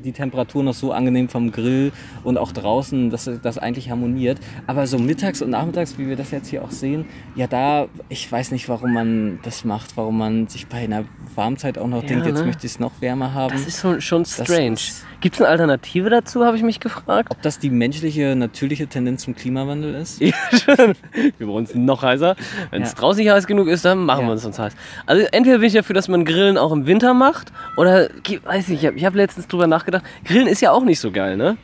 die 0.04 0.12
Temperatur 0.14 0.64
noch 0.64 0.74
so 0.74 0.92
angenehm 0.92 1.30
vom 1.30 1.52
Grill 1.52 1.92
und 2.24 2.38
auch 2.38 2.52
draußen, 2.52 3.10
dass 3.10 3.30
das 3.42 3.58
eigentlich 3.58 3.90
harmoniert. 3.90 4.40
Aber 4.68 4.88
so 4.88 4.98
mittags 4.98 5.42
und 5.42 5.50
nachmittags, 5.52 5.98
wie 5.98 6.08
wir 6.08 6.16
das 6.16 6.32
jetzt 6.32 6.48
hier 6.48 6.64
auch 6.64 6.72
sehen, 6.72 7.06
ja 7.36 7.48
da, 7.48 7.88
ich 8.10 8.32
weiß 8.32 8.52
nicht, 8.52 8.68
warum 8.70 8.94
man 8.94 9.40
das 9.44 9.64
macht, 9.66 9.98
warum 9.98 10.18
man 10.18 10.48
sich 10.48 10.68
bei 10.68 10.78
einer 10.80 11.04
Warmzeit 11.36 11.78
auch 11.78 11.88
noch 11.88 12.02
Ja, 12.04 12.10
denkt, 12.10 12.26
jetzt 12.26 12.40
ne? 12.40 12.46
möchte 12.46 12.66
ich 12.66 12.74
es 12.74 12.80
noch 12.80 12.94
wärmer 13.02 13.34
haben. 13.34 13.52
das 13.54 13.68
ist 13.68 13.80
schon, 13.82 14.02
schon 14.02 14.26
strange. 14.26 14.74
ist- 14.74 15.06
Gibt 15.22 15.36
es 15.36 15.42
eine 15.42 15.50
Alternative 15.50 16.10
dazu, 16.10 16.44
habe 16.46 16.58
ich 16.58 16.64
mich 16.64 16.80
gefragt. 16.80 17.30
Ob 17.32 17.42
das 17.44 17.60
die 17.60 17.70
menschliche, 17.70 18.36
natürliche 18.36 18.88
Tendenz 18.88 19.22
zum 19.24 19.36
Klimawandel 19.36 19.94
ist? 19.96 20.20
Ja, 20.20 20.34
schon. 20.52 20.96
Wir 21.38 21.48
wollen 21.48 21.66
es 21.66 21.76
noch 21.76 22.02
heißer. 22.02 22.36
Wenn 22.72 22.82
es 22.82 22.90
Ja. 22.94 22.98
draußen 22.98 23.24
nicht 23.24 23.32
heiß 23.32 23.46
genug 23.46 23.68
ist, 23.68 23.86
dann 23.86 24.00
machen 24.06 24.22
Ja. 24.24 24.28
wir 24.30 24.34
es 24.34 24.46
uns 24.46 24.58
heiß. 24.58 24.74
Also 25.06 25.26
entweder 25.32 25.60
bin 25.60 25.68
ich 25.68 25.74
dafür, 25.74 25.94
dass 25.94 26.08
man 26.08 26.26
Grillen 26.26 26.58
auch 26.58 26.72
im 26.72 26.88
Winter 26.88 27.14
macht, 27.14 27.52
oder 27.78 28.10
weiß 28.46 28.70
ich, 28.70 28.84
ich 28.84 28.88
habe 28.88 29.00
hab 29.00 29.14
letztens 29.16 29.48
drüber 29.48 29.68
nachgedacht. 29.68 30.04
Grillen 30.26 30.48
ist 30.48 30.60
ja 30.62 30.72
auch 30.72 30.84
nicht 30.84 31.00
so 31.00 31.12
geil, 31.12 31.38
ne? 31.38 31.56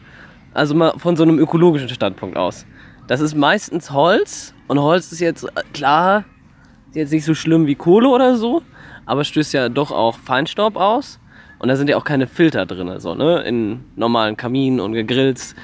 Also 0.54 0.76
mal 0.76 0.94
von 0.98 1.16
so 1.16 1.24
einem 1.24 1.40
ökologischen 1.40 1.90
Standpunkt 1.90 2.38
aus. 2.38 2.66
Das 3.08 3.22
ist 3.22 3.36
meistens 3.36 3.90
Holz 3.92 4.54
und 4.68 4.80
Holz 4.80 5.12
ist 5.12 5.20
jetzt 5.20 5.44
äh, 5.46 5.50
klar, 5.74 6.26
ist 6.90 6.96
jetzt 6.96 7.12
nicht 7.12 7.26
so 7.26 7.34
schlimm 7.34 7.66
wie 7.66 7.76
Kohle 7.76 8.10
oder 8.10 8.38
so, 8.38 8.62
aber 9.08 9.24
stößt 9.24 9.54
ja 9.54 9.70
doch 9.70 9.92
auch 9.92 10.20
Feinstaub 10.20 10.76
aus. 10.76 11.20
Und 11.60 11.70
da 11.70 11.76
sind 11.76 11.90
ja 11.90 11.98
auch 11.98 12.04
keine 12.04 12.28
Filter 12.28 12.66
drin, 12.66 13.00
so, 13.00 13.16
ne? 13.16 13.42
In 13.42 13.80
normalen 13.96 14.38
Kaminen 14.38 14.80
und 14.80 14.94
Gegrills. 14.94 15.56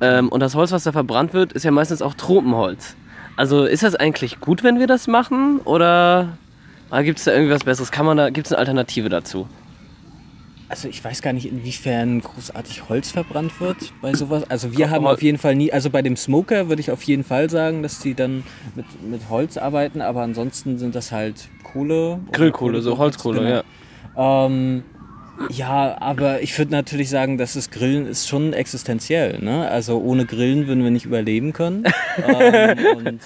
Ähm, 0.00 0.28
und 0.28 0.40
das 0.40 0.54
Holz, 0.54 0.72
was 0.72 0.84
da 0.84 0.92
verbrannt 0.92 1.34
wird, 1.34 1.52
ist 1.52 1.64
ja 1.64 1.70
meistens 1.70 2.02
auch 2.02 2.14
Tropenholz. 2.14 2.96
Also 3.36 3.64
ist 3.64 3.82
das 3.82 3.94
eigentlich 3.94 4.40
gut, 4.40 4.62
wenn 4.62 4.78
wir 4.78 4.86
das 4.86 5.06
machen? 5.06 5.60
Oder 5.64 6.38
gibt 7.02 7.18
es 7.18 7.24
da 7.24 7.32
irgendwas 7.32 7.64
Besseres? 7.64 7.90
Kann 7.90 8.06
man 8.06 8.16
da, 8.16 8.30
gibt 8.30 8.46
es 8.46 8.52
eine 8.52 8.60
Alternative 8.60 9.08
dazu? 9.08 9.48
Also 10.68 10.88
ich 10.88 11.04
weiß 11.04 11.20
gar 11.20 11.32
nicht, 11.32 11.46
inwiefern 11.46 12.20
großartig 12.20 12.88
Holz 12.88 13.10
verbrannt 13.10 13.60
wird 13.60 13.92
bei 14.00 14.14
sowas. 14.14 14.48
Also 14.50 14.76
wir 14.76 14.90
haben 14.90 15.06
auf 15.06 15.22
jeden 15.22 15.38
Fall 15.38 15.54
nie, 15.54 15.72
also 15.72 15.90
bei 15.90 16.02
dem 16.02 16.16
Smoker 16.16 16.68
würde 16.68 16.80
ich 16.80 16.90
auf 16.90 17.02
jeden 17.02 17.24
Fall 17.24 17.50
sagen, 17.50 17.82
dass 17.82 17.98
die 17.98 18.14
dann 18.14 18.44
mit, 18.74 18.86
mit 19.02 19.28
Holz 19.28 19.56
arbeiten, 19.56 20.00
aber 20.00 20.22
ansonsten 20.22 20.78
sind 20.78 20.94
das 20.94 21.12
halt 21.12 21.48
Kohle. 21.62 22.20
Grillkohle, 22.32 22.80
so 22.82 22.98
Holzkohle, 22.98 23.40
genau. 23.40 23.62
ja. 24.16 24.46
Ähm, 24.46 24.84
ja, 25.50 25.96
aber 26.00 26.42
ich 26.42 26.56
würde 26.58 26.72
natürlich 26.72 27.10
sagen, 27.10 27.38
dass 27.38 27.54
das 27.54 27.70
Grillen 27.70 28.06
ist 28.06 28.28
schon 28.28 28.52
existenziell. 28.52 29.38
Ne? 29.40 29.68
Also 29.68 29.98
ohne 29.98 30.26
Grillen 30.26 30.66
würden 30.66 30.84
wir 30.84 30.90
nicht 30.90 31.06
überleben 31.06 31.52
können. 31.52 31.84
ähm, 32.26 32.78
und 32.96 33.20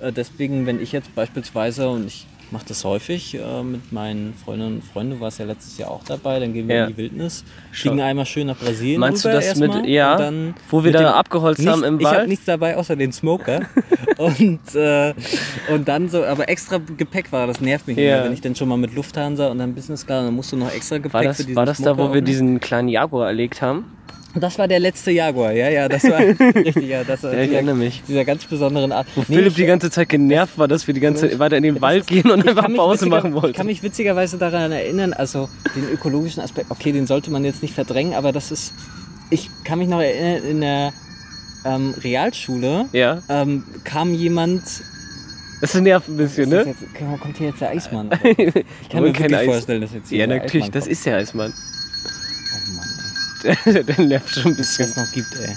äh, 0.00 0.12
deswegen, 0.12 0.66
wenn 0.66 0.80
ich 0.80 0.92
jetzt 0.92 1.14
beispielsweise, 1.14 1.88
und 1.88 2.06
ich 2.06 2.26
mache 2.52 2.64
das 2.68 2.84
häufig 2.84 3.34
äh, 3.34 3.62
mit 3.62 3.92
meinen 3.92 4.34
Freundinnen 4.34 4.76
und 4.76 4.84
Freunden, 4.84 5.12
du 5.14 5.20
warst 5.20 5.38
ja 5.38 5.44
letztes 5.44 5.78
Jahr 5.78 5.90
auch 5.90 6.02
dabei, 6.04 6.38
dann 6.40 6.52
gehen 6.52 6.68
wir 6.68 6.74
Ja. 6.76 6.84
in 6.84 6.90
die 6.92 6.96
Wildnis, 6.96 7.44
fliegen 7.72 8.00
einmal 8.00 8.26
schön 8.26 8.46
nach 8.46 8.56
Brasilien 8.58 9.00
Meinst 9.00 9.24
du 9.24 9.28
das 9.28 9.56
mit- 9.56 9.86
ja, 9.86 10.32
wo 10.70 10.82
wir 10.84 10.92
da 10.92 11.12
abgeholzt 11.14 11.66
haben 11.66 11.84
im 11.84 12.00
Ich 12.00 12.06
habe 12.06 12.16
Wald? 12.18 12.28
nichts 12.28 12.44
dabei, 12.44 12.76
außer 12.76 12.96
den 12.96 13.12
Smoker. 13.12 13.60
und, 14.18 14.74
äh, 14.74 15.14
und 15.72 15.88
dann 15.88 16.08
so, 16.08 16.24
aber 16.24 16.48
extra 16.48 16.78
Gepäck 16.96 17.32
war, 17.32 17.46
das 17.46 17.60
nervt 17.60 17.86
mich 17.86 17.96
Ja. 17.96 18.16
immer, 18.16 18.24
wenn 18.26 18.32
ich 18.32 18.40
dann 18.40 18.54
schon 18.54 18.68
mal 18.68 18.76
mit 18.78 18.94
Lufthansa 18.94 19.48
und 19.48 19.58
dann 19.58 19.74
Business 19.74 20.06
Class, 20.06 20.24
dann 20.24 20.34
musst 20.34 20.52
du 20.52 20.56
noch 20.56 20.72
extra 20.72 20.98
Gepäck 20.98 21.12
War 21.14 21.20
für 21.22 21.28
das, 21.28 21.36
diesen 21.38 21.56
war 21.56 21.66
das 21.66 21.78
da, 21.78 21.94
Smoker 21.94 22.10
wo 22.10 22.14
wir 22.14 22.22
diesen 22.22 22.60
kleinen 22.60 22.88
Jaguar 22.88 23.28
erlegt 23.28 23.62
haben? 23.62 23.84
Das 24.34 24.58
war 24.58 24.68
der 24.68 24.78
letzte 24.78 25.10
Jaguar, 25.10 25.52
ja, 25.52 25.68
ja, 25.68 25.88
das 25.88 26.04
war 26.04 26.18
richtig, 26.54 26.86
ja, 26.86 27.02
das 27.02 27.22
war 27.24 27.32
Ja, 27.32 27.38
ich 27.40 27.46
dieser, 27.46 27.56
erinnere 27.56 27.74
mich. 27.74 28.02
dieser 28.06 28.24
ganz 28.24 28.44
besonderen 28.44 28.92
Art. 28.92 29.08
Wo 29.16 29.20
Nee, 29.22 29.34
Philipp 29.36 29.48
ich- 29.48 29.54
die 29.56 29.66
ganze 29.66 29.90
Zeit 29.90 30.08
genervt 30.08 30.56
war, 30.56 30.68
dass 30.68 30.86
wir 30.86 30.94
die 30.94 31.00
ganze 31.00 31.28
Zeit 31.28 31.38
weiter 31.40 31.56
in 31.56 31.64
den 31.64 31.80
Wald 31.80 32.06
gehen 32.06 32.30
und 32.30 32.40
ich 32.44 32.48
einfach 32.48 32.72
Pause 32.74 33.06
machen 33.06 33.34
Ich 33.34 33.42
wollten. 33.42 33.56
kann 33.56 33.66
mich 33.66 33.82
witzigerweise 33.82 34.38
daran 34.38 34.70
erinnern, 34.70 35.12
also 35.12 35.48
den 35.74 35.88
ökologischen 35.92 36.42
Aspekt, 36.42 36.70
okay, 36.70 36.92
den 36.92 37.06
sollte 37.08 37.30
man 37.32 37.44
jetzt 37.44 37.60
nicht 37.62 37.74
verdrängen, 37.74 38.14
aber 38.14 38.30
das 38.30 38.52
ist, 38.52 38.72
ich 39.30 39.50
kann 39.64 39.80
mich 39.80 39.88
noch 39.88 40.00
erinnern, 40.00 40.44
in 40.48 40.60
der 40.60 40.92
ähm, 41.64 41.94
Realschule 42.02 42.86
Ja, 42.92 43.22
ähm, 43.28 43.64
kam 43.82 44.14
jemand, 44.14 44.62
das 45.60 45.74
nervt 45.74 46.08
ein 46.08 46.16
bisschen, 46.16 46.48
ne? 46.48 46.66
jetzt, 46.66 47.20
kommt 47.20 47.36
hier 47.36 47.48
jetzt 47.48 47.60
der 47.60 47.70
Eismann? 47.70 48.10
Ich 48.22 48.88
kann 48.88 49.02
mir 49.02 49.12
kein 49.12 49.34
Eis. 49.34 49.44
vorstellen, 49.44 49.80
dass 49.82 49.92
jetzt 49.92 50.08
hier 50.08 50.18
Ja, 50.20 50.26
natürlich, 50.28 50.70
das 50.70 50.86
ist 50.86 51.04
der 51.04 51.16
Eismann. 51.16 51.52
Der, 53.42 53.82
der 53.82 54.00
nervt 54.00 54.34
schon 54.34 54.52
ein 54.52 54.58
es 54.60 54.76
bisschen. 54.76 54.92
das 54.94 54.96
noch 54.96 55.12
gibt, 55.12 55.34
ey. 55.36 55.54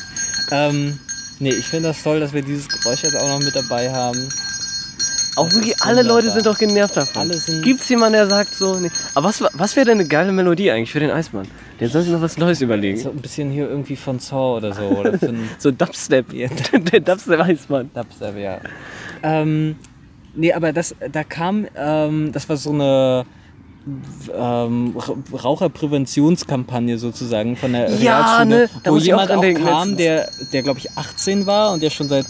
Ähm, 0.52 1.00
nee, 1.40 1.52
ich 1.52 1.66
finde 1.66 1.90
das 1.90 2.04
toll, 2.04 2.20
dass 2.20 2.34
wir 2.34 2.42
dieses 2.42 2.68
Geräusch 2.70 3.04
jetzt 3.04 3.16
auch 3.16 3.28
noch 3.28 3.40
mit 3.40 3.56
dabei 3.56 3.92
haben. 3.92 4.30
Auch 5.36 5.46
Das 5.46 5.56
wirklich 5.56 5.82
alle 5.82 6.04
Leute 6.04 6.30
sind 6.30 6.46
doch 6.46 6.58
genervt 6.58 6.96
davon. 6.96 7.32
Gibt's 7.64 7.90
jemanden, 7.90 8.14
der 8.14 8.28
sagt 8.28 8.54
so, 8.54 8.80
nee. 8.80 8.92
Aber 9.16 9.30
was, 9.30 9.44
was 9.54 9.76
wäre 9.76 9.88
denn 9.88 10.00
eine 10.00 10.08
geile 10.08 10.32
Melodie 10.32 10.70
eigentlich 10.70 10.92
für 10.92 11.00
den 11.00 11.10
Eismann? 11.10 11.48
Den 11.80 11.90
soll 11.90 12.04
sich 12.04 12.12
noch 12.12 12.22
was 12.22 12.38
Neues 12.38 12.62
überlegen. 12.62 13.00
So 13.00 13.10
ein 13.10 13.18
bisschen 13.18 13.50
hier 13.50 13.68
irgendwie 13.68 13.96
von 13.96 14.20
Saw 14.20 14.58
oder 14.58 14.74
so. 14.74 14.84
Oder 14.84 15.18
So 15.58 15.72
Dubstep. 15.72 16.32
Ja. 16.34 16.50
der 16.74 17.00
Dubstep 17.00 17.40
Eismann. 17.40 17.90
Dubstep, 17.94 18.38
ja. 18.38 18.60
Ähm, 19.24 19.76
nee, 20.36 20.54
aber 20.54 20.72
das, 20.72 20.96
da 21.12 21.24
kam, 21.24 21.66
ähm, 21.76 22.32
das 22.32 22.48
war 22.48 22.58
so 22.58 22.72
eine 22.72 23.26
ähm, 24.34 24.96
Ra- 24.98 25.16
Raucherpräventionskampagne 25.44 26.98
sozusagen 26.98 27.56
von 27.56 27.74
der 27.74 27.90
Ja, 27.90 28.22
Realschule, 28.38 28.46
ne, 28.64 28.70
wo 28.86 28.96
auch 28.96 29.00
jemand 29.00 29.32
auch 29.32 29.42
denken 29.42 29.64
kam, 29.66 29.98
der, 29.98 30.30
der 30.52 30.64
glaube 30.64 30.80
ich 30.80 30.90
18 30.96 31.46
war 31.46 31.74
und 31.74 31.84
der 31.84 31.90
schon 31.90 32.08
seit 32.10 32.26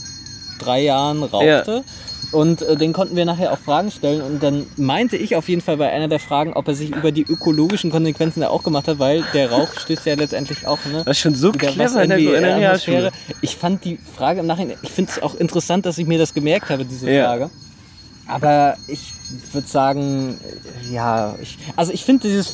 drei 0.59 0.81
Jahren 0.81 1.23
rauchte. 1.23 1.83
Und 2.31 2.63
äh, 2.63 2.75
den 2.75 2.93
konnten 2.93 3.15
wir 3.15 3.25
nachher 3.25 3.51
auch 3.53 3.59
Fragen 3.59 3.91
stellen. 3.91 4.21
Und 4.23 4.41
dann 4.41 4.65
meinte 4.75 5.15
ich 5.17 5.35
auf 5.35 5.47
jeden 5.49 5.61
Fall 5.61 5.77
bei 5.77 5.91
einer 5.91 6.07
der 6.07 6.19
Fragen, 6.19 6.53
ob 6.53 6.67
er 6.67 6.73
sich 6.73 6.89
über 6.89 7.11
die 7.11 7.21
ökologischen 7.21 7.91
Konsequenzen 7.91 8.41
da 8.41 8.47
auch 8.47 8.63
gemacht 8.63 8.87
hat, 8.87 8.97
weil 8.97 9.23
der 9.35 9.51
Rauch 9.51 9.69
stößt 9.79 10.07
ja 10.07 10.15
letztendlich 10.15 10.65
auch 10.65 10.79
ne, 10.85 11.03
Das 11.05 11.17
ist 11.17 11.19
schon 11.19 11.35
so 11.35 11.51
clever 11.51 12.01
in 12.01 12.09
der, 12.09 12.17
in 12.17 12.25
der 12.25 12.65
Atmosphäre. 12.65 12.97
Realschule. 13.03 13.11
Ich 13.41 13.55
fand 13.55 13.85
die 13.85 13.99
Frage 14.17 14.39
im 14.39 14.47
Nachhinein, 14.47 14.77
ich 14.81 14.89
finde 14.89 15.11
es 15.11 15.21
auch 15.21 15.35
interessant, 15.35 15.85
dass 15.85 15.99
ich 15.99 16.07
mir 16.07 16.17
das 16.17 16.33
gemerkt 16.33 16.71
habe, 16.71 16.85
diese 16.85 17.07
Ja. 17.11 17.25
Frage. 17.27 17.51
Aber 18.25 18.77
ich 18.87 19.12
würde 19.51 19.67
sagen, 19.67 20.39
ja, 20.91 21.35
ich, 21.41 21.57
also 21.75 21.91
ich 21.91 22.05
finde 22.05 22.27
dieses, 22.27 22.53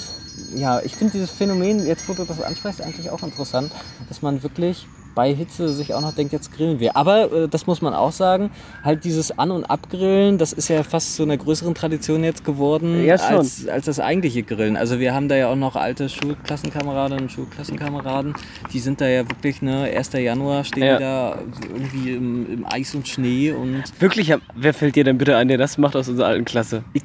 ja, 0.55 0.81
ich 0.81 0.95
finde 0.95 1.13
dieses 1.13 1.29
Phänomen, 1.29 1.85
jetzt 1.85 2.07
wo 2.07 2.13
du 2.13 2.25
das 2.25 2.41
ansprichst, 2.41 2.81
eigentlich 2.81 3.09
auch 3.09 3.23
interessant, 3.23 3.71
dass 4.07 4.21
man 4.21 4.43
wirklich 4.43 4.87
bei 5.15 5.33
Hitze 5.33 5.69
sich 5.73 5.93
auch 5.93 6.01
noch 6.01 6.13
denkt, 6.13 6.33
jetzt 6.33 6.53
grillen 6.55 6.79
wir. 6.79 6.95
Aber 6.95 7.31
äh, 7.31 7.47
das 7.47 7.67
muss 7.67 7.81
man 7.81 7.93
auch 7.93 8.11
sagen, 8.11 8.51
halt 8.83 9.03
dieses 9.03 9.37
An- 9.37 9.51
und 9.51 9.65
Abgrillen, 9.65 10.37
das 10.37 10.53
ist 10.53 10.67
ja 10.69 10.83
fast 10.83 11.15
zu 11.15 11.23
einer 11.23 11.37
größeren 11.37 11.73
Tradition 11.75 12.23
jetzt 12.23 12.45
geworden 12.45 13.03
Ja, 13.03 13.15
als, 13.15 13.67
als 13.67 13.85
das 13.85 13.99
eigentliche 13.99 14.43
Grillen. 14.43 14.77
Also 14.77 14.99
wir 14.99 15.13
haben 15.13 15.27
da 15.27 15.35
ja 15.35 15.49
auch 15.49 15.55
noch 15.55 15.75
alte 15.75 16.09
Schulklassenkameradinnen 16.09 17.23
und 17.25 17.31
Schulklassenkameraden, 17.31 18.33
die 18.73 18.79
sind 18.79 19.01
da 19.01 19.07
ja 19.07 19.27
wirklich, 19.29 19.61
ne, 19.61 19.83
1. 19.95 20.13
Januar 20.13 20.63
stehen 20.63 20.83
Ja. 20.83 20.97
die 20.97 21.03
da 21.03 21.37
irgendwie 21.73 22.11
im, 22.13 22.51
im 22.53 22.65
Eis 22.65 22.95
und 22.95 23.07
Schnee 23.07 23.51
und 23.51 23.83
Wirklich, 23.99 24.33
wer 24.55 24.73
fällt 24.73 24.95
dir 24.95 25.03
denn 25.03 25.17
bitte 25.17 25.35
ein, 25.37 25.47
der 25.47 25.57
das 25.57 25.77
macht 25.77 25.95
aus 25.95 26.07
unserer 26.09 26.27
alten 26.27 26.45
Klasse? 26.45 26.83
ich, 26.93 27.03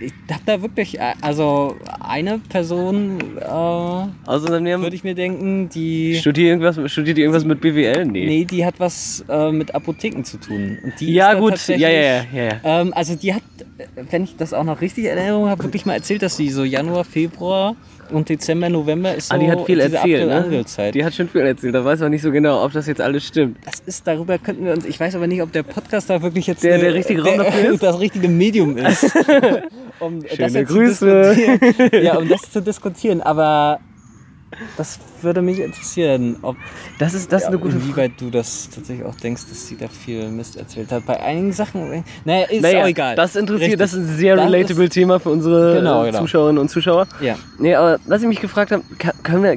ich 0.00 0.12
hab 0.32 0.44
da 0.46 0.62
wirklich, 0.62 0.98
äh, 0.98 1.12
also 1.20 1.76
eine 2.00 2.38
Person 2.38 3.18
äh, 3.38 4.58
Leben? 4.58 4.82
würde 4.82 4.96
ich 4.96 5.04
mir 5.04 5.14
denken, 5.14 5.68
die, 5.68 6.16
Studiert 6.16 6.48
irgendwas, 6.48 6.90
studiert 6.90 7.18
die 7.18 7.22
irgendwas 7.22 7.44
mit 7.44 7.60
BWL? 7.60 8.06
Nee. 8.06 8.26
nee, 8.26 8.44
die 8.44 8.64
hat 8.64 8.74
was 8.78 9.24
äh, 9.28 9.52
mit 9.52 9.74
Apotheken 9.74 10.22
zu 10.24 10.38
tun. 10.38 10.78
Und 10.82 10.98
die 10.98 11.12
Ja, 11.12 11.34
gut. 11.34 11.68
Ja, 11.68 11.76
ja, 11.76 11.90
ja, 11.90 12.24
ja. 12.32 12.60
Ähm, 12.64 12.94
also 12.94 13.16
die 13.16 13.34
hat, 13.34 13.42
äh, 13.78 13.84
wenn 14.10 14.24
ich 14.24 14.36
das 14.36 14.54
auch 14.54 14.64
noch 14.64 14.80
richtig 14.80 15.04
in 15.04 15.18
Erinnerung 15.18 15.48
habe, 15.48 15.62
wirklich 15.64 15.84
mal 15.84 15.94
erzählt, 15.94 16.22
dass 16.22 16.36
sie 16.36 16.48
so 16.48 16.64
Januar, 16.64 17.04
Februar 17.04 17.76
und 18.12 18.28
Dezember, 18.28 18.68
November 18.68 19.14
ist 19.14 19.28
so 19.28 19.34
Ah, 19.34 19.38
die 19.38 19.50
hat 19.50 19.64
viel 19.66 19.76
diese 19.80 19.96
erzählt, 19.96 20.28
ne? 20.28 20.90
Die 20.92 21.04
hat 21.04 21.14
schon 21.14 21.28
viel 21.28 21.42
erzählt. 21.42 21.74
Da 21.74 21.84
weiß 21.84 22.00
man 22.00 22.10
nicht 22.10 22.22
so 22.22 22.30
genau, 22.30 22.64
ob 22.64 22.72
das 22.72 22.86
jetzt 22.86 23.00
alles 23.00 23.26
stimmt. 23.26 23.58
Das 23.64 23.80
ist, 23.86 24.06
darüber 24.06 24.38
könnten 24.38 24.64
wir 24.64 24.72
uns, 24.72 24.84
ich 24.84 24.98
weiß 24.98 25.14
aber 25.16 25.26
nicht, 25.26 25.42
ob 25.42 25.52
der 25.52 25.62
Podcast 25.62 26.08
da 26.10 26.20
wirklich 26.22 26.46
jetzt 26.46 26.62
Der- 26.64 26.74
eine- 26.74 26.84
der 26.84 26.94
richtige 26.94 27.22
Raum 27.24 27.38
dafür 27.38 27.72
ist? 27.74 27.82
das 27.82 27.98
richtige 28.00 28.28
Medium 28.28 28.76
ist. 28.76 29.04
um 30.00 30.22
das 30.22 30.32
Schöne 30.36 30.64
Grüße. 30.64 31.36
Ja, 32.02 32.18
um 32.18 32.28
das 32.28 32.50
zu 32.50 32.60
diskutieren. 32.62 33.20
Aber 33.22 33.80
das 34.76 34.98
würde 35.22 35.42
mich 35.42 35.58
interessieren, 35.60 36.36
ob 36.42 36.56
Das 36.98 37.14
ist, 37.14 37.32
das 37.32 37.42
ist 37.42 37.48
eine 37.48 37.58
gute 37.58 37.72
Frage. 37.74 37.84
inwieweit 37.86 38.12
du 38.20 38.30
das 38.30 38.68
tatsächlich 38.74 39.04
auch 39.06 39.14
denkst, 39.16 39.42
dass 39.48 39.66
sie 39.66 39.76
da 39.76 39.88
viel 39.88 40.28
Mist 40.28 40.56
erzählt 40.56 40.92
hat. 40.92 41.04
Bei 41.06 41.20
einigen 41.20 41.52
Sachen, 41.52 42.04
naja, 42.24 42.46
ist 42.46 42.62
Naja, 42.62 42.82
auch 42.82 42.86
egal. 42.88 43.16
Das 43.16 43.36
interessiert, 43.36 43.72
Richtig. 43.72 43.78
das 43.80 43.92
ist 43.94 43.98
ein 44.10 44.16
sehr 44.16 44.36
Das 44.36 44.46
relatable 44.46 44.88
Thema 44.88 45.18
für 45.20 45.30
unsere 45.30 45.74
Genau, 45.76 46.02
äh, 46.04 46.06
genau. 46.10 46.20
Zuschauerinnen 46.20 46.58
und 46.60 46.68
Zuschauer. 46.70 47.06
Ja. 47.20 47.36
Nee, 47.58 47.74
aber 47.74 47.98
was 48.06 48.22
ich 48.22 48.28
mich 48.28 48.40
gefragt 48.40 48.72
habe, 48.72 48.82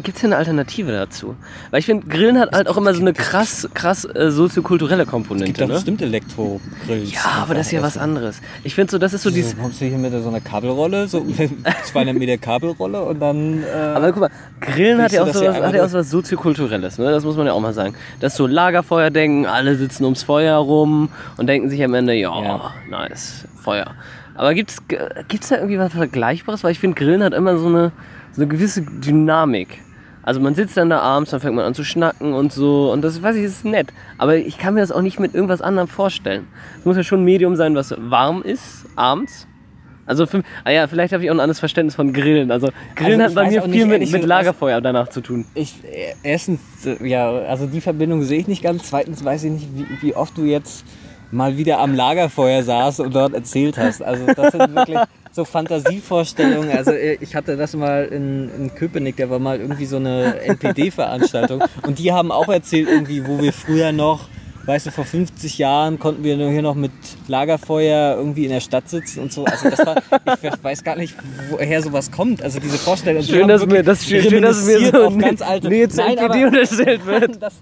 gibt 0.02 0.16
es 0.16 0.22
hier 0.22 0.30
eine 0.30 0.38
Alternative 0.38 0.92
dazu? 0.92 1.36
Weil 1.72 1.80
ich 1.80 1.86
finde, 1.86 2.08
Grillen 2.08 2.40
hat 2.40 2.52
halt 2.54 2.68
auch 2.68 2.78
immer 2.78 2.94
so 2.94 3.02
eine 3.02 3.14
krass, 3.14 3.68
krass 3.74 4.06
äh, 4.06 4.32
soziokulturelle 4.32 5.04
Es 5.04 5.10
Komponente. 5.10 5.46
gibt 5.48 5.62
doch 5.62 5.68
Ne? 5.68 5.74
bestimmt 5.76 6.02
Elektrogrills. 6.02 7.14
Ja, 7.14 7.22
aber 7.44 7.54
das 7.56 7.68
ist 7.68 7.72
ja 7.74 7.82
was 7.82 7.98
anderes. 7.98 8.42
Ich 8.64 8.76
finde 8.76 8.92
so, 8.92 8.98
das 8.98 9.14
ist 9.14 9.24
so 9.24 9.30
dieses. 9.30 9.56
Kommst 9.58 9.82
du 9.82 9.86
hier 9.86 9.98
mit 9.98 10.12
so 10.12 10.30
einer 10.30 10.40
Kabelrolle, 10.42 11.08
so 11.08 11.26
200 11.86 12.16
Meter 12.16 12.38
Kabelrolle 12.38 13.02
und 13.04 13.20
dann. 13.20 13.64
Äh, 13.64 13.78
Aber 13.96 14.12
guck 14.12 14.22
mal, 14.22 14.30
Grillen 14.62 14.88
hat 14.97 15.12
Willst 15.12 15.15
ja 15.15 15.23
auch 15.23 15.28
so 15.34 15.45
was, 15.45 15.62
hat 15.62 15.73
ja 15.75 15.84
auch 15.86 15.89
so 15.89 15.97
was 15.99 16.10
soziokulturelles, 16.10 16.97
ne? 16.97 17.12
Das 17.12 17.23
muss 17.23 17.38
man 17.38 17.45
ja 17.45 17.54
auch 17.54 17.60
mal 17.60 17.73
sagen. 17.73 17.95
Das 18.19 18.34
ist 18.34 18.38
so 18.38 18.47
Lagerfeuer 18.47 19.10
denken, 19.10 19.45
alle 19.45 19.75
sitzen 19.75 20.04
ums 20.06 20.23
Feuer 20.23 20.58
rum 20.58 21.10
und 21.38 21.47
denken 21.47 21.69
sich 21.69 21.84
am 21.84 21.93
Ende, 21.93 22.13
ja, 22.13 22.41
Ja. 22.41 22.73
nice, 22.89 23.45
Feuer. 23.62 23.88
Aber 24.36 24.54
gibt's 24.54 24.78
gibt's 25.28 25.49
da 25.49 25.56
irgendwie 25.58 25.78
was 25.80 25.91
Vergleichbares? 25.93 26.63
Weil 26.63 26.71
ich 26.71 26.80
finde, 26.80 26.95
Grillen 26.95 27.23
hat 27.23 27.34
immer 27.34 27.58
so 27.58 27.67
eine, 27.67 27.91
so 28.32 28.41
eine 28.41 28.49
gewisse 28.49 28.82
Dynamik. 28.82 29.82
Also 30.23 30.39
man 30.39 30.54
sitzt 30.54 30.78
dann 30.78 30.89
da 30.89 30.99
abends, 30.99 31.32
dann 31.32 31.39
fängt 31.39 31.56
man 31.56 31.65
an 31.65 31.73
zu 31.73 31.84
schnacken 31.84 32.34
und 32.34 32.54
so 32.54 32.91
und 32.91 33.02
das 33.02 33.21
weiß 33.21 33.36
ich, 33.36 33.43
ist 33.43 33.65
nett. 33.65 33.88
Aber 34.17 34.36
ich 34.36 34.58
kann 34.58 34.75
mir 34.75 34.82
das 34.82 34.91
auch 34.91 35.02
nicht 35.02 35.19
mit 35.19 35.34
irgendwas 35.34 35.62
anderem 35.62 35.88
vorstellen. 35.88 36.47
Es 36.78 36.86
muss 36.86 36.97
ja 36.97 37.04
schon 37.04 37.21
ein 37.21 37.25
Medium 37.25 37.56
sein, 37.56 37.73
was 37.75 37.95
warm 37.97 38.41
ist, 38.43 38.86
abends. 38.95 39.47
Also, 40.10 40.26
für, 40.26 40.41
ah 40.63 40.72
ja, 40.72 40.88
vielleicht 40.88 41.13
habe 41.13 41.24
ich 41.24 41.30
auch 41.30 41.36
ein 41.36 41.39
anderes 41.39 41.60
Verständnis 41.60 41.95
von 41.95 42.13
Grillen. 42.13 42.50
Also, 42.50 42.69
Grillen 42.95 43.22
Also 43.22 43.36
hat 43.36 43.45
bei 43.45 43.52
mir 43.52 43.62
viel 43.62 43.72
nicht, 43.72 43.88
mit, 43.88 44.00
mit 44.00 44.10
gesagt, 44.10 44.24
Lagerfeuer 44.26 44.82
danach 44.82 45.10
zu 45.10 45.22
tun. 45.22 45.45
Ich, 45.54 45.76
äh, 45.84 46.13
erstens, 46.24 46.60
äh, 46.84 47.08
ja, 47.08 47.30
also 47.30 47.67
die 47.67 47.80
Verbindung 47.80 48.24
sehe 48.24 48.39
ich 48.39 48.48
nicht 48.48 48.63
ganz. 48.63 48.89
Zweitens 48.89 49.24
weiß 49.24 49.43
ich 49.43 49.52
nicht, 49.52 49.67
wie, 49.76 49.86
wie 50.02 50.15
oft 50.15 50.36
du 50.36 50.45
jetzt 50.45 50.84
mal 51.32 51.58
wieder 51.58 51.80
am 51.80 51.93
Lagerfeuer 51.93 52.63
saßt 52.63 53.02
und 53.02 53.13
dort 53.13 53.36
erzählt 53.36 53.78
hast. 53.78 54.02
Also 54.02 54.26
das 54.26 54.52
sind 54.52 54.76
wirklich 54.76 54.98
so 55.32 55.45
Fantasievorstellungen. 55.45 56.72
Also 56.72 56.91
äh, 56.91 57.17
ich 57.22 57.36
hatte 57.36 57.56
das 57.56 57.76
mal 57.76 58.06
in, 58.06 58.50
in 58.58 58.74
Köpenick, 58.74 59.17
da 59.17 59.30
war 59.30 59.38
mal 59.38 59.60
irgendwie 59.60 59.86
so 59.86 59.98
eine 59.98 60.41
NPD-Veranstaltung 60.41 61.63
und 61.86 62.00
die 62.00 62.12
haben 62.12 62.32
auch 62.32 62.50
erzählt 62.50 62.89
irgendwie, 62.89 63.28
wo 63.28 63.39
wir 63.39 63.54
früher 63.54 63.91
noch 63.91 64.28
Weißt 64.65 64.86
du, 64.86 64.91
vor 64.91 65.04
50 65.06 65.58
Jahren 65.58 65.98
konnten 65.98 66.24
wir 66.24 66.38
nur 66.38 66.52
hier 66.52 66.62
noch 66.62 66.76
mit 66.76 66.91
Lagerfeuer 67.28 68.15
irgendwie 68.17 68.45
in 68.45 68.52
der 68.52 68.60
Stadt 68.60 68.88
sitzen 68.88 69.22
und 69.22 69.34
so. 69.34 69.43
Also 69.45 69.69
das 69.69 69.80
war, 69.86 69.95
ich 69.98 70.52
weiß 70.63 70.84
gar 70.84 70.95
nicht, 70.95 71.15
woher 71.50 71.82
sowas 71.82 72.12
kommt. 72.12 72.43
Also 72.43 72.60
diese 72.60 72.78
Vorstellung. 72.78 73.24
Schön, 73.24 73.48
dass 73.48 73.65
mir, 73.65 73.82
das, 73.82 74.06
schön, 74.06 74.41
dass 74.43 74.65
mir 74.65 74.91
so 74.91 75.04
auf 75.06 75.17
ganz 75.17 75.41
alte. 75.41 75.69
Nähe 75.69 75.89
zur 75.89 76.04
Nein, 76.04 76.19
aber- 76.19 76.36
unterstellt 76.45 77.04
wird. 77.08 77.41
das, 77.41 77.54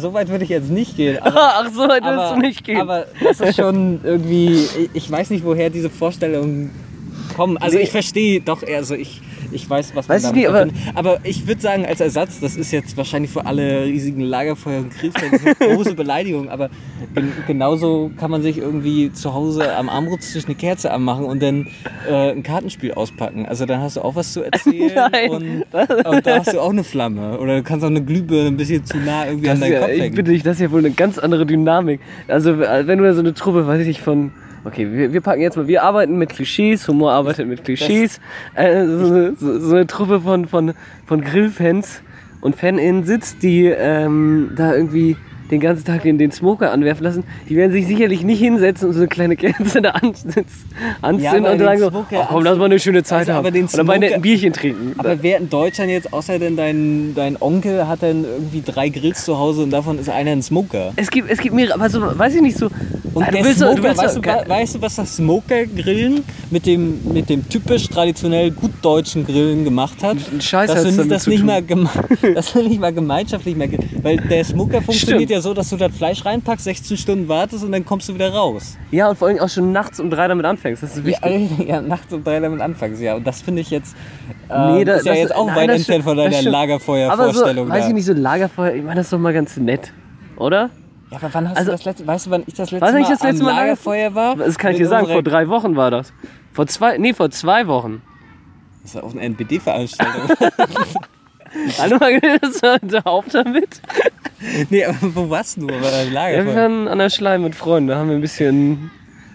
so, 0.00 0.14
weit 0.14 0.28
würde 0.28 0.44
ich 0.44 0.50
jetzt 0.50 0.70
nicht 0.70 0.96
gehen. 0.96 1.18
Aber, 1.22 1.34
Ach, 1.40 1.70
so 1.72 1.80
weit 1.88 2.02
aber, 2.02 2.34
du 2.34 2.40
nicht 2.40 2.64
gehen. 2.64 2.80
aber 2.80 3.06
das 3.22 3.40
ist 3.40 3.56
schon 3.56 4.00
irgendwie, 4.02 4.52
ich, 4.54 4.90
ich 4.94 5.10
weiß 5.10 5.30
nicht, 5.30 5.44
woher 5.44 5.68
diese 5.70 5.90
Vorstellungen 5.90 6.70
kommen. 7.36 7.58
Also 7.58 7.76
Nee. 7.76 7.84
ich 7.84 7.90
verstehe 7.90 8.40
doch, 8.40 8.62
also 8.62 8.94
ich, 8.94 9.20
ich 9.52 9.68
weiß, 9.68 9.94
was 9.94 10.08
Weiß 10.08 10.22
ich 10.22 10.26
man 10.28 10.34
nicht, 10.36 10.48
damit 10.48 10.74
aber- 10.94 11.12
aber 11.14 11.20
ich 11.24 11.46
würde 11.46 11.60
sagen, 11.60 11.86
als 11.86 12.00
Ersatz, 12.00 12.40
das 12.40 12.56
ist 12.56 12.70
jetzt 12.72 12.96
wahrscheinlich 12.96 13.30
für 13.30 13.46
alle 13.46 13.84
riesigen 13.84 14.20
Lagerfeuer 14.20 14.78
und 14.80 14.90
Kriegsfans 14.90 15.40
eine 15.44 15.54
große 15.74 15.94
Beleidigung, 15.94 16.48
aber 16.48 16.70
gen 17.14 17.32
genauso 17.46 18.10
kann 18.18 18.30
man 18.30 18.42
sich 18.42 18.58
irgendwie 18.58 19.12
zu 19.12 19.34
Hause 19.34 19.74
am 19.76 19.88
Armbrutstisch 19.88 20.44
eine 20.46 20.54
Kerze 20.54 20.90
anmachen 20.90 21.24
und 21.24 21.42
dann 21.42 21.68
äh, 22.08 22.32
ein 22.32 22.42
Kartenspiel 22.42 22.92
auspacken. 22.92 23.46
Also 23.46 23.66
dann 23.66 23.80
hast 23.80 23.96
du 23.96 24.02
auch 24.02 24.14
was 24.14 24.32
zu 24.32 24.42
erzählen 24.42 24.92
und, 25.30 25.64
und 26.06 26.26
da 26.26 26.38
hast 26.38 26.52
du 26.52 26.60
auch 26.60 26.70
eine 26.70 26.84
Flamme. 26.84 27.38
Oder 27.38 27.56
du 27.56 27.62
kannst 27.62 27.84
auch 27.84 27.90
eine 27.90 28.02
Glühbirne 28.02 28.48
ein 28.48 28.56
bisschen 28.56 28.84
zu 28.84 28.96
nah 28.98 29.26
irgendwie 29.26 29.46
Das 29.46 29.54
an 29.56 29.60
deinen 29.60 29.72
ja, 29.72 29.80
Kopf 29.80 29.90
ich 29.90 30.00
hängen. 30.02 30.14
bitte 30.14 30.30
dich, 30.32 30.42
das 30.42 30.56
ist 30.56 30.60
ja 30.62 30.70
wohl 30.70 30.80
eine 30.80 30.90
ganz 30.90 31.18
andere 31.18 31.46
Dynamik. 31.46 32.00
Also, 32.26 32.52
äh, 32.52 32.86
wenn 32.86 32.98
du 32.98 33.04
da 33.04 33.14
so 33.14 33.20
eine 33.20 33.34
Truppe, 33.34 33.66
weiß 33.66 33.80
ich 33.80 33.86
nicht, 33.86 34.00
von. 34.00 34.32
Okay, 34.68 34.86
wir, 34.92 35.12
wir 35.12 35.20
packen 35.20 35.40
jetzt 35.40 35.56
mal, 35.56 35.66
wir 35.66 35.82
arbeiten 35.82 36.18
mit 36.18 36.28
Klischees, 36.30 36.86
Humor 36.88 37.12
arbeitet 37.12 37.48
mit 37.48 37.64
Klischees. 37.64 38.20
Äh, 38.54 38.84
so, 38.86 39.06
eine- 39.06 39.34
so, 39.36 39.58
so 39.60 39.74
eine 39.74 39.86
Truppe 39.86 40.20
von, 40.20 40.46
von, 40.46 40.74
von 41.06 41.20
Grillfans 41.22 42.02
und 42.42 42.54
FanInnen 42.56 43.04
sitzt, 43.04 43.42
die 43.42 43.64
ähm, 43.66 44.50
da 44.56 44.74
irgendwie 44.74 45.16
den 45.50 45.60
ganzen 45.60 45.84
Tag 45.84 46.02
den, 46.02 46.18
den 46.18 46.30
Smoker 46.30 46.72
anwerfen 46.72 47.04
lassen. 47.04 47.24
Die 47.48 47.56
werden 47.56 47.72
sich 47.72 47.86
sicherlich 47.86 48.22
nicht 48.22 48.38
hinsetzen 48.38 48.88
und 48.88 48.94
so 48.94 49.00
eine 49.00 49.08
kleine 49.08 49.36
Kerze 49.36 49.80
da 49.82 49.90
anzünden 49.90 50.44
aber 51.46 51.52
und 51.52 51.58
sagen 51.58 51.80
so, 51.80 51.90
"Ach 52.16 52.28
komm, 52.28 52.44
lass 52.44 52.58
mal 52.58 52.66
eine 52.66 52.78
schöne 52.78 53.02
Zeit 53.02 53.20
Also, 53.28 53.32
haben. 53.34 53.44
dabei 53.72 53.96
Smoker- 53.96 54.14
ein 54.14 54.22
Bierchen 54.22 54.52
trinken. 54.52 54.94
Aber 54.98 55.22
wer 55.22 55.38
in 55.38 55.48
Deutschland 55.50 55.90
jetzt, 55.90 56.12
außer 56.12 56.38
denn 56.38 56.56
dein, 56.56 57.12
dein 57.14 57.40
Onkel, 57.40 57.86
hat 57.88 58.02
dann 58.02 58.24
irgendwie 58.24 58.62
drei 58.64 58.88
Grills 58.88 59.24
zu 59.24 59.38
Hause 59.38 59.62
und 59.62 59.70
davon 59.70 59.98
ist 59.98 60.08
einer 60.08 60.32
ein 60.32 60.42
Smoker. 60.42 60.92
es 60.96 61.10
gibt, 61.10 61.30
es 61.30 61.38
gibt 61.38 61.54
mehrere, 61.54 61.74
aber 61.74 61.88
so, 61.90 62.00
weiß 62.00 62.34
ich 62.34 62.42
nicht 62.42 62.58
so. 62.58 62.68
Und 63.14 63.24
Ah, 63.24 63.30
der 63.30 63.44
willst 63.44 63.58
Smoker, 63.58 63.82
willst 63.82 64.02
weißt, 64.02 64.16
du, 64.16 64.22
weißt 64.48 64.74
du, 64.76 64.82
was 64.82 64.96
das 64.96 65.16
Smoker-Grillen 65.16 66.22
mit 66.50 66.66
dem, 66.66 66.98
mit 67.12 67.28
dem 67.28 67.48
typisch 67.48 67.88
traditionell 67.88 68.50
gut 68.50 68.70
deutschen 68.82 69.24
Grillen 69.26 69.64
gemacht 69.64 70.02
hat? 70.02 70.16
Ein 70.32 70.40
Scheiß 70.40 70.70
dass 70.70 70.96
du 70.96 71.04
das 71.04 71.26
nicht, 71.26 71.38
tun. 71.38 71.46
mal 71.46 71.62
dass 72.34 72.52
du 72.52 72.62
nicht 72.62 72.80
mal 72.80 72.92
gemeinschaftlich 72.92 73.56
mehr. 73.56 73.68
Weil 74.02 74.18
der 74.18 74.44
Smoker 74.44 74.82
funktioniert 74.82 75.18
Stimmt. 75.28 75.30
ja 75.30 75.37
so, 75.40 75.54
dass 75.54 75.70
du 75.70 75.76
das 75.76 75.96
Fleisch 75.96 76.24
reinpackst, 76.24 76.64
16 76.64 76.96
Stunden 76.96 77.28
wartest 77.28 77.64
und 77.64 77.72
dann 77.72 77.84
kommst 77.84 78.08
du 78.08 78.14
wieder 78.14 78.32
raus. 78.32 78.76
Ja, 78.90 79.08
und 79.08 79.18
vor 79.18 79.28
allem 79.28 79.38
auch 79.40 79.48
schon 79.48 79.72
nachts 79.72 79.98
um 80.00 80.10
drei 80.10 80.28
damit 80.28 80.44
anfängst. 80.46 80.82
Das 80.82 80.96
ist 80.96 81.04
wichtig. 81.04 81.50
Ja, 81.58 81.64
ja, 81.76 81.80
nachts 81.82 82.12
um 82.12 82.22
drei 82.24 82.40
damit 82.40 82.60
anfangs, 82.60 83.00
ja. 83.00 83.14
Und 83.14 83.26
das 83.26 83.42
finde 83.42 83.62
ich 83.62 83.70
jetzt. 83.70 83.96
Äh, 84.48 84.72
Nee, 84.72 84.84
da- 84.84 84.94
ist 84.96 85.06
ja 85.06 85.12
das- 85.12 85.20
jetzt 85.22 85.34
auch 85.34 85.46
nein, 85.46 85.56
weit 85.56 85.70
entfernt 85.70 86.04
von 86.04 86.16
deiner. 86.16 86.34
Aber 86.36 86.42
so, 86.42 86.50
Lagerfeuer-Vorstellung. 86.50 87.68
weiß 87.68 87.88
ich 87.88 87.94
nicht, 87.94 88.04
so 88.06 88.12
Lagerfeuer, 88.12 88.74
ich 88.74 88.82
meine, 88.82 88.96
das 88.96 89.06
ist 89.06 89.12
doch 89.12 89.18
mal 89.18 89.32
ganz 89.32 89.56
nett, 89.56 89.92
oder? 90.36 90.70
Ja, 91.10 91.16
aber 91.18 91.30
wann 91.32 91.48
hast 91.48 91.56
Also- 91.56 91.70
du 91.70 91.76
das 91.76 91.84
letzte, 91.84 92.06
weißt 92.06 92.26
du, 92.26 92.30
wann 92.30 92.42
ich 92.46 92.54
das 92.54 92.70
letzte 92.70 92.92
Mal, 92.92 93.02
das 93.02 93.22
letzte 93.22 93.42
Mal 93.44 93.54
Lagerfeuer 93.56 94.14
war? 94.14 94.36
Das 94.36 94.58
kann 94.58 94.72
ich 94.72 94.78
dir 94.78 94.88
sagen, 94.88 95.06
vor 95.06 95.22
drei 95.22 95.48
Wochen 95.48 95.74
war 95.76 95.90
das. 95.90 96.12
Vor 96.52 96.66
zwei, 96.66 96.98
nee, 96.98 97.14
vor 97.14 97.30
zwei 97.30 97.66
Wochen. 97.66 98.02
Das 98.82 98.94
war 98.94 99.04
auch 99.04 99.12
eine 99.12 99.20
NPD-Veranstaltung. 99.22 100.36
Hallo, 101.78 101.98
das 102.42 102.60
der 102.82 103.04
Haupt 103.04 103.32
damit. 103.34 103.80
nee, 104.70 104.84
aber 104.84 104.96
wo 105.00 105.30
warst 105.30 105.56
du? 105.56 105.66
Einem 105.68 105.82
Ja, 105.82 106.04
wir 106.04 106.10
Lagerfeuer? 106.12 106.54
waren 106.54 106.88
an 106.88 106.98
der 106.98 107.10
Schleim 107.10 107.42
mit 107.42 107.54
Freunden, 107.54 107.88
da 107.88 107.96
haben 107.96 108.08
wir 108.08 108.14
ein 108.16 108.20
bisschen, 108.20 108.90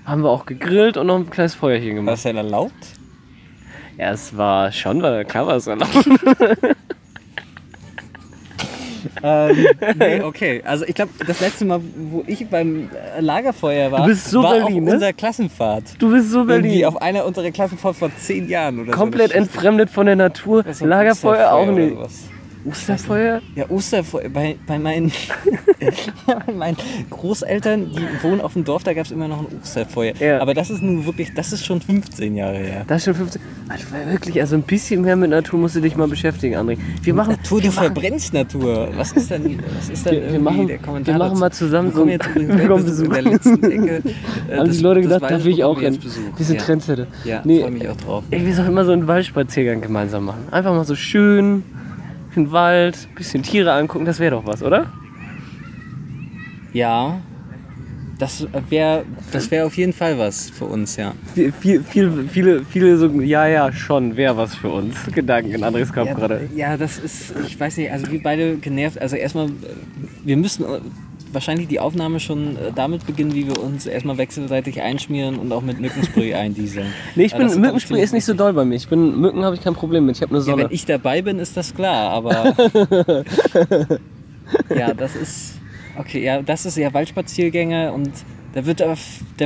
haben 0.05 0.23
wir 0.23 0.29
auch 0.29 0.45
gegrillt 0.45 0.97
und 0.97 1.07
noch 1.07 1.17
ein 1.17 1.29
kleines 1.29 1.55
Feuerchen 1.55 1.89
War 1.89 1.95
gemacht. 1.95 2.13
das 2.13 2.23
denn 2.23 2.37
erlaubt? 2.37 2.73
Ja, 3.97 4.11
es 4.11 4.35
war 4.37 4.71
schon, 4.71 5.01
war 5.01 5.23
klar 5.23 5.45
war 5.47 5.57
es 5.57 5.67
erlaubt. 5.67 5.93
ähm, 9.23 9.67
nee, 9.99 10.21
okay. 10.21 10.61
Also 10.65 10.85
ich 10.85 10.95
glaube, 10.95 11.11
das 11.27 11.41
letzte 11.41 11.65
Mal, 11.65 11.81
wo 11.95 12.23
ich 12.25 12.47
beim 12.47 12.89
Lagerfeuer 13.19 13.91
war, 13.91 14.11
so 14.15 14.41
war 14.41 14.53
Berlin, 14.53 14.79
auf 14.79 14.83
ne? 14.85 14.91
unserer 14.93 15.13
Klassenfahrt. 15.13 15.83
Du 15.99 16.11
bist 16.11 16.31
so 16.31 16.39
Irgendwie 16.39 16.69
Berlin. 16.69 16.85
auf 16.85 17.01
einer 17.01 17.25
unserer 17.25 17.51
Klassenfahrt 17.51 17.95
vor 17.97 18.09
zehn 18.17 18.47
Jahren 18.49 18.79
oder 18.79 18.91
Komplett 18.91 19.31
so. 19.31 19.37
entfremdet 19.37 19.89
von 19.89 20.05
der 20.05 20.15
Natur. 20.15 20.65
War 20.65 20.87
Lagerfeuer 20.87 21.51
auch 21.51 21.67
nicht. 21.69 21.95
Osterfeuer? 22.65 23.41
Ja, 23.55 23.69
Osterfeuer. 23.69 24.29
Bei, 24.29 24.55
bei, 24.65 24.79
meinen, 24.79 25.11
bei 26.25 26.53
meinen 26.53 26.77
Großeltern, 27.09 27.91
die 27.91 28.23
wohnen 28.23 28.41
auf 28.41 28.53
dem 28.53 28.63
Dorf, 28.63 28.83
da 28.83 28.93
gab 28.93 29.05
es 29.05 29.11
immer 29.11 29.27
noch 29.27 29.39
ein 29.39 29.47
Osterfeuer. 29.61 30.13
Ja. 30.19 30.39
Aber 30.41 30.53
das 30.53 30.69
ist 30.69 30.81
nun 30.81 31.05
wirklich, 31.05 31.33
das 31.33 31.51
ist 31.53 31.65
schon 31.65 31.81
15 31.81 32.35
Jahre 32.35 32.57
her. 32.57 32.83
Das 32.87 32.97
ist 32.99 33.05
schon 33.05 33.15
15. 33.15 33.41
Also 33.69 33.85
wirklich, 34.11 34.39
also 34.41 34.55
ein 34.55 34.63
bisschen 34.63 35.01
mehr 35.01 35.15
mit 35.15 35.29
Natur 35.29 35.59
musst 35.59 35.75
du 35.75 35.81
dich 35.81 35.95
mal 35.95 36.07
beschäftigen, 36.07 36.55
André. 36.55 36.77
Wir 37.01 37.13
machen, 37.13 37.31
Natur, 37.31 37.61
du 37.61 37.67
machen, 37.67 37.77
verbrennst 37.85 38.33
Natur. 38.33 38.89
Was 38.95 39.11
ist 39.13 39.29
denn, 39.31 39.59
was 39.77 39.89
ist 39.89 40.05
denn 40.05 40.31
Wir- 40.33 40.39
machen- 40.39 40.67
der 40.67 40.77
Kommentar 40.79 41.15
wir 41.15 41.19
machen 41.19 41.39
mal 41.39 41.51
zusammen 41.51 41.91
so 41.93 42.05
jetzt 42.07 42.27
wir 42.35 42.67
kommen 42.67 42.85
ist 42.85 42.99
in 42.99 43.09
Besuch. 43.09 43.13
der 43.13 43.21
letzten 43.31 43.63
Ecke. 43.63 44.03
Äh, 44.49 44.57
haben 44.57 44.71
die 44.71 44.77
Leute 44.79 45.01
gedacht, 45.01 45.23
da 45.23 45.43
will 45.43 45.51
ich 45.53 45.63
auch 45.63 45.79
hin. 45.79 45.97
Besuch. 45.99 46.21
Wir 46.37 46.45
sind 46.45 46.57
ja. 46.59 46.61
Trendsetter. 46.65 47.07
Ja, 47.23 47.41
Nee. 47.43 47.61
freue 47.61 47.71
mich 47.71 47.87
auch 47.89 47.97
drauf. 47.97 48.23
Ey, 48.31 48.45
wir 48.45 48.53
sollen 48.53 48.67
immer 48.69 48.85
so 48.85 48.91
einen 48.91 49.07
Waldspaziergang 49.07 49.81
gemeinsam 49.81 50.25
machen. 50.25 50.43
Einfach 50.51 50.73
mal 50.73 50.83
so 50.85 50.95
schön, 50.95 51.63
in 52.35 52.45
den 52.45 52.51
Wald, 52.51 53.07
bisschen 53.15 53.43
Tiere 53.43 53.73
angucken, 53.73 54.05
das 54.05 54.19
wäre 54.19 54.31
doch 54.35 54.45
was, 54.45 54.63
oder? 54.63 54.91
Ja, 56.73 57.19
das 58.19 58.47
wäre 58.69 59.05
das 59.31 59.51
wär 59.51 59.65
auf 59.65 59.75
jeden 59.75 59.93
Fall 59.93 60.17
was 60.17 60.49
für 60.49 60.65
uns, 60.65 60.95
ja. 60.95 61.13
Viel, 61.33 61.51
viel, 61.51 61.83
viel, 61.83 62.27
viele, 62.27 62.65
viele 62.65 62.97
so, 62.97 63.09
ja, 63.21 63.47
ja, 63.47 63.71
schon, 63.71 64.15
wäre 64.15 64.37
was 64.37 64.55
für 64.55 64.69
uns. 64.69 64.95
Gedanken 65.13 65.51
in 65.51 65.63
Andres 65.63 65.91
Kopf 65.91 66.07
Ja, 66.07 66.13
gerade. 66.13 66.49
ja, 66.55 66.77
das 66.77 66.99
ist, 66.99 67.33
ich 67.45 67.59
weiß 67.59 67.77
nicht, 67.77 67.91
also 67.91 68.09
wir 68.11 68.21
beide 68.21 68.57
genervt. 68.57 68.99
Also 68.99 69.15
erstmal, 69.15 69.49
wir 70.23 70.37
müssen 70.37 70.65
wahrscheinlich 71.33 71.67
die 71.67 71.79
Aufnahme 71.79 72.19
schon 72.19 72.55
äh, 72.57 72.71
damit 72.75 73.05
beginnen, 73.05 73.33
wie 73.33 73.47
wir 73.47 73.61
uns 73.61 73.85
erstmal 73.85 74.17
wechselseitig 74.17 74.81
einschmieren 74.81 75.37
und 75.37 75.51
auch 75.51 75.61
mit 75.61 75.79
Mückenspray 75.79 76.33
eindieseln. 76.35 76.87
Nee, 77.15 77.25
ich 77.25 77.31
Ja, 77.31 77.37
bin, 77.39 77.47
ist, 77.47 77.57
Mückenspray 77.57 78.01
ist 78.01 78.13
nicht 78.13 78.25
so 78.25 78.33
doll 78.33 78.53
bei 78.53 78.65
mir. 78.65 78.75
Ich 78.75 78.87
bin, 78.87 79.19
Mücken 79.19 79.43
habe 79.43 79.55
ich 79.55 79.61
kein 79.61 79.73
Problem 79.73 80.05
mit. 80.05 80.15
Ich 80.17 80.21
habe 80.21 80.31
eine 80.31 80.39
Ja, 80.39 80.45
Sonne. 80.45 80.63
wenn 80.63 80.71
ich 80.71 80.85
dabei 80.85 81.21
bin, 81.21 81.39
ist 81.39 81.55
das 81.57 81.73
klar, 81.73 82.11
aber. 82.11 82.55
ja, 84.75 84.93
das 84.93 85.15
ist. 85.15 85.59
Okay, 85.97 86.23
ja, 86.23 86.41
das 86.41 86.65
ist 86.65 86.77
ja 86.77 86.91
Waldspaziergänge 86.93 87.91
und 87.93 88.11
da 88.53 88.65
wird 88.65 88.79
da 88.81 88.95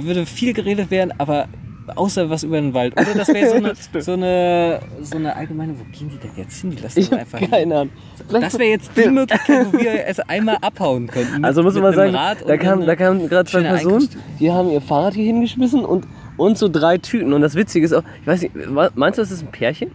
würde 0.04 0.26
viel 0.26 0.54
geredet 0.54 0.89
werden, 0.91 1.13
aber 1.17 1.47
außer 1.95 2.30
was 2.30 2.43
über 2.43 2.60
den 2.60 2.73
Wald. 2.73 2.93
Oder 3.00 3.13
das 3.13 3.28
wäre 3.30 3.50
so 3.50 3.56
eine, 3.56 3.73
so, 4.02 4.13
eine, 4.13 4.80
so 5.02 5.17
eine 5.17 5.36
allgemeine, 5.36 5.73
wo 5.80 5.84
gehen 5.86 6.10
die 6.10 6.17
denn 6.17 6.32
jetzt 6.36 6.62
hin? 6.62 6.71
Die 6.71 6.82
lassen 6.82 7.00
Ich 7.00 7.13
einfach 7.13 7.39
keine 7.39 7.76
Ahnung. 7.80 7.93
Das 8.30 8.58
wäre 8.58 8.69
jetzt 8.69 8.91
die 8.95 9.10
Möglichkeit, 9.10 9.67
wo 9.71 9.80
wir 9.80 10.06
es 10.06 10.19
einmal 10.19 10.58
abhauen 10.62 11.08
könnten. 11.08 11.43
Also 11.45 11.63
muss 11.63 11.76
man 11.76 11.93
sagen, 11.93 12.13
da 12.13 12.32
und 12.32 12.60
kamen 12.60 12.84
einer 12.84 12.86
da 12.86 12.95
kamen 12.95 13.30
gerade 13.30 13.50
zwei 13.50 13.62
Personen, 13.62 14.10
die 14.39 14.52
haben 14.52 14.69
ihr 14.69 14.82
Fahrrad 14.82 15.13
hier 15.13 15.26
hingeschmissen 15.26 15.86
und, 15.86 16.06
und 16.38 16.58
so 16.58 16.69
drei 16.69 16.97
Tüten. 16.97 17.34
Und 17.34 17.41
das 17.41 17.56
Witzige 17.56 17.86
ist 17.86 17.93
auch, 17.93 18.04
ich 18.21 18.28
weiß 18.28 18.41
nicht, 18.41 18.54
meinst 18.95 19.17
du, 19.17 19.21
das 19.21 19.32
ist 19.32 19.43
ein 19.43 19.52
Pärchen? 19.52 19.91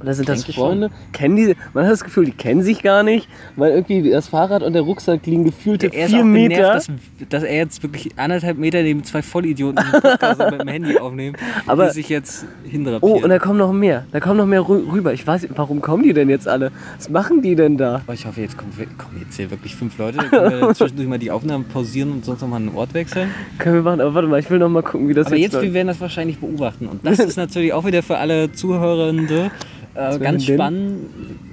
Oder 0.00 0.14
sind 0.14 0.28
das 0.28 0.44
schon. 0.44 0.54
Freunde? 0.54 0.90
Kennen 1.12 1.36
die, 1.36 1.56
man 1.74 1.84
hat 1.84 1.92
das 1.92 2.04
Gefühl, 2.04 2.26
die 2.26 2.32
kennen 2.32 2.62
sich 2.62 2.82
gar 2.82 3.02
nicht, 3.02 3.28
weil 3.56 3.72
irgendwie 3.72 4.10
das 4.10 4.28
Fahrrad 4.28 4.62
und 4.62 4.72
der 4.72 4.82
Rucksack 4.82 5.26
liegen 5.26 5.44
gefühlte 5.44 5.88
Er 5.92 6.04
ist 6.06 6.10
vier 6.12 6.20
auch 6.20 6.24
Meter. 6.24 6.54
genervt, 6.54 6.88
dass, 7.20 7.28
dass 7.28 7.42
er 7.42 7.56
jetzt 7.56 7.82
wirklich 7.82 8.10
anderthalb 8.18 8.58
Meter 8.58 8.82
neben 8.82 9.02
zwei 9.04 9.22
Vollidioten 9.22 9.84
mit 9.92 10.60
dem 10.60 10.68
Handy 10.68 10.98
aufnehmen, 10.98 11.36
Aber- 11.66 11.88
die 11.88 11.94
sich 11.94 12.08
jetzt 12.08 12.46
hindrapieren. 12.64 13.18
Oh, 13.20 13.22
und 13.24 13.28
da 13.30 13.38
kommen 13.38 13.58
noch 13.58 13.72
mehr. 13.72 14.04
Da 14.12 14.20
kommen 14.20 14.36
noch 14.36 14.46
mehr 14.46 14.60
rü- 14.62 14.90
rüber. 14.92 15.12
Ich 15.12 15.26
weiß 15.26 15.42
nicht, 15.42 15.54
warum 15.56 15.80
kommen 15.80 16.02
die 16.04 16.12
denn 16.12 16.28
jetzt 16.28 16.46
alle? 16.48 16.70
Was 16.96 17.08
machen 17.10 17.42
die 17.42 17.54
denn 17.56 17.76
da? 17.76 18.02
Oh, 18.06 18.12
ich 18.12 18.24
hoffe, 18.26 18.40
jetzt 18.40 18.56
kommen, 18.56 18.72
kommen 18.98 19.20
jetzt 19.24 19.36
hier 19.36 19.50
wirklich 19.50 19.74
fünf 19.74 19.98
Leute. 19.98 20.18
Können 20.18 20.60
wir 20.60 20.74
zwischendurch 20.74 21.08
mal 21.08 21.18
die 21.18 21.30
Aufnahmen 21.30 21.64
pausieren 21.64 22.12
und 22.12 22.24
sonst 22.24 22.40
noch 22.42 22.48
mal 22.48 22.56
einen 22.56 22.74
Ort 22.74 22.94
wechseln. 22.94 23.30
Können 23.58 23.74
wir 23.76 23.82
machen, 23.82 24.00
aber 24.00 24.14
warte 24.14 24.28
mal, 24.28 24.38
ich 24.40 24.48
will 24.50 24.58
noch 24.58 24.68
mal 24.68 24.82
gucken, 24.82 25.08
wie 25.08 25.14
das 25.14 25.26
Aber 25.26 25.36
jetzt 25.36 25.54
jetzt, 25.54 25.62
wir 25.62 25.74
werden 25.74 25.88
das 25.88 26.00
wahrscheinlich 26.00 26.38
beobachten. 26.38 26.86
Und 26.86 27.04
das 27.06 27.18
ist 27.18 27.36
natürlich 27.36 27.72
auch 27.72 27.84
wieder 27.84 28.02
für 28.02 28.18
alle 28.18 28.52
Zuhörende 28.52 29.50
äh, 29.98 30.18
ganz 30.18 30.44
spannend. 30.44 31.06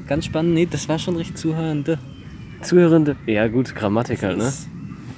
Ganz 0.07 0.25
spannend. 0.25 0.53
Nee, 0.53 0.67
das 0.69 0.87
war 0.87 0.99
schon 0.99 1.15
richtig 1.17 1.35
Zuhörende. 1.37 1.97
Zuhörende. 2.61 3.15
Ja, 3.25 3.47
gut, 3.47 3.75
Grammatik 3.75 4.21
halt, 4.23 4.37
ne? 4.37 4.45
Ist, 4.45 4.67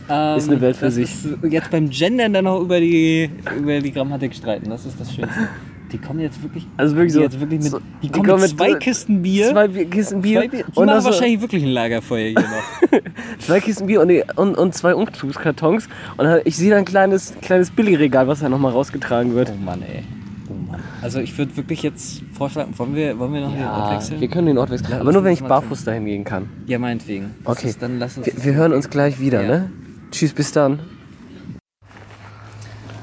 ähm, 0.10 0.38
Ist 0.38 0.50
eine 0.50 0.62
Welt 0.62 0.76
für 0.78 0.90
sich. 0.92 1.04
Ist 1.12 1.28
jetzt 1.50 1.70
beim 1.72 1.90
Gendern 1.90 2.34
dann 2.34 2.46
noch 2.46 2.62
über 2.62 2.80
die, 2.80 3.30
über 3.60 3.80
die 3.80 3.92
Grammatik 3.92 4.34
streiten. 4.34 4.70
Das 4.70 4.86
ist 4.86 5.00
das 5.00 5.14
Schönste. 5.14 5.48
Die 5.92 5.98
kommen 5.98 6.20
jetzt 6.20 6.42
wirklich, 6.44 6.66
Also 6.76 6.96
wirklich 6.96 7.14
die 7.14 7.18
so- 7.18 7.22
jetzt 7.22 7.40
wirklich 7.40 7.62
mit, 7.62 7.72
so- 7.72 7.80
die 7.80 8.08
die 8.08 8.12
kommen 8.12 8.28
kommen 8.28 8.42
mit 8.42 8.52
mit 8.52 8.58
zwei 8.60 8.74
Kisten 8.74 9.22
Bier. 9.22 9.52
Zwei 9.52 9.68
Bier, 9.70 9.86
Kisten 9.90 10.22
Bier. 10.22 10.40
Zwei 10.42 10.48
Bier. 10.50 10.66
Die 10.66 10.80
und 10.80 10.86
machen 10.88 11.00
so, 11.02 11.06
wahrscheinlich 11.10 11.40
wirklich 11.42 11.64
ein 11.64 11.70
Lagerfeuer 11.70 12.30
hier 12.30 12.40
noch. 12.42 13.00
zwei 13.40 13.60
Kisten 13.62 13.86
Bier 13.88 14.02
und, 14.02 14.10
die- 14.10 14.24
und, 14.36 14.58
und 14.58 14.74
zwei 14.76 14.94
Umzugskartons. 14.96 15.88
Und 16.18 16.28
ich 16.44 16.58
sehe 16.58 16.72
da 16.72 16.78
ein 16.78 16.84
kleines, 16.86 17.34
kleines 17.42 17.72
Billigregal, 17.72 18.28
was 18.28 18.42
da 18.42 18.50
nochmal 18.50 18.74
rausgetragen 18.74 19.34
wird. 19.34 19.50
Oh 19.58 19.64
Mann, 19.64 19.82
ey. 19.82 20.04
Also 21.08 21.22
ich 21.22 21.38
würde 21.38 21.56
wirklich 21.56 21.84
jetzt 21.84 22.22
vorschlagen, 22.34 22.78
wollen 22.78 22.94
wir, 22.94 23.18
wollen 23.18 23.32
wir 23.32 23.40
noch 23.40 23.54
den 23.54 23.64
Ort 23.64 23.94
wechseln? 23.96 24.20
wir 24.20 24.28
können 24.28 24.48
den 24.48 24.58
Ort 24.58 24.72
wechseln. 24.72 25.00
Aber 25.00 25.14
nur, 25.14 25.24
wenn 25.24 25.32
ich 25.32 25.42
barfuß 25.42 25.86
dahin 25.86 26.04
gehen 26.04 26.26
kann. 26.26 26.50
Ja, 26.66 26.80
meinetwegen. 26.80 27.34
Das 27.46 27.58
Okay. 27.60 27.70
Ist, 27.70 27.82
dann 27.82 27.98
lass 27.98 28.18
uns 28.18 28.28
Wir, 28.28 28.44
wir 28.44 28.54
hören 28.56 28.74
uns 28.74 28.90
gleich 28.90 29.18
wieder, 29.18 29.42
Ja. 29.42 29.48
ne? 29.48 29.72
Tschüss, 30.12 30.34
bis 30.34 30.52
dann. 30.52 30.80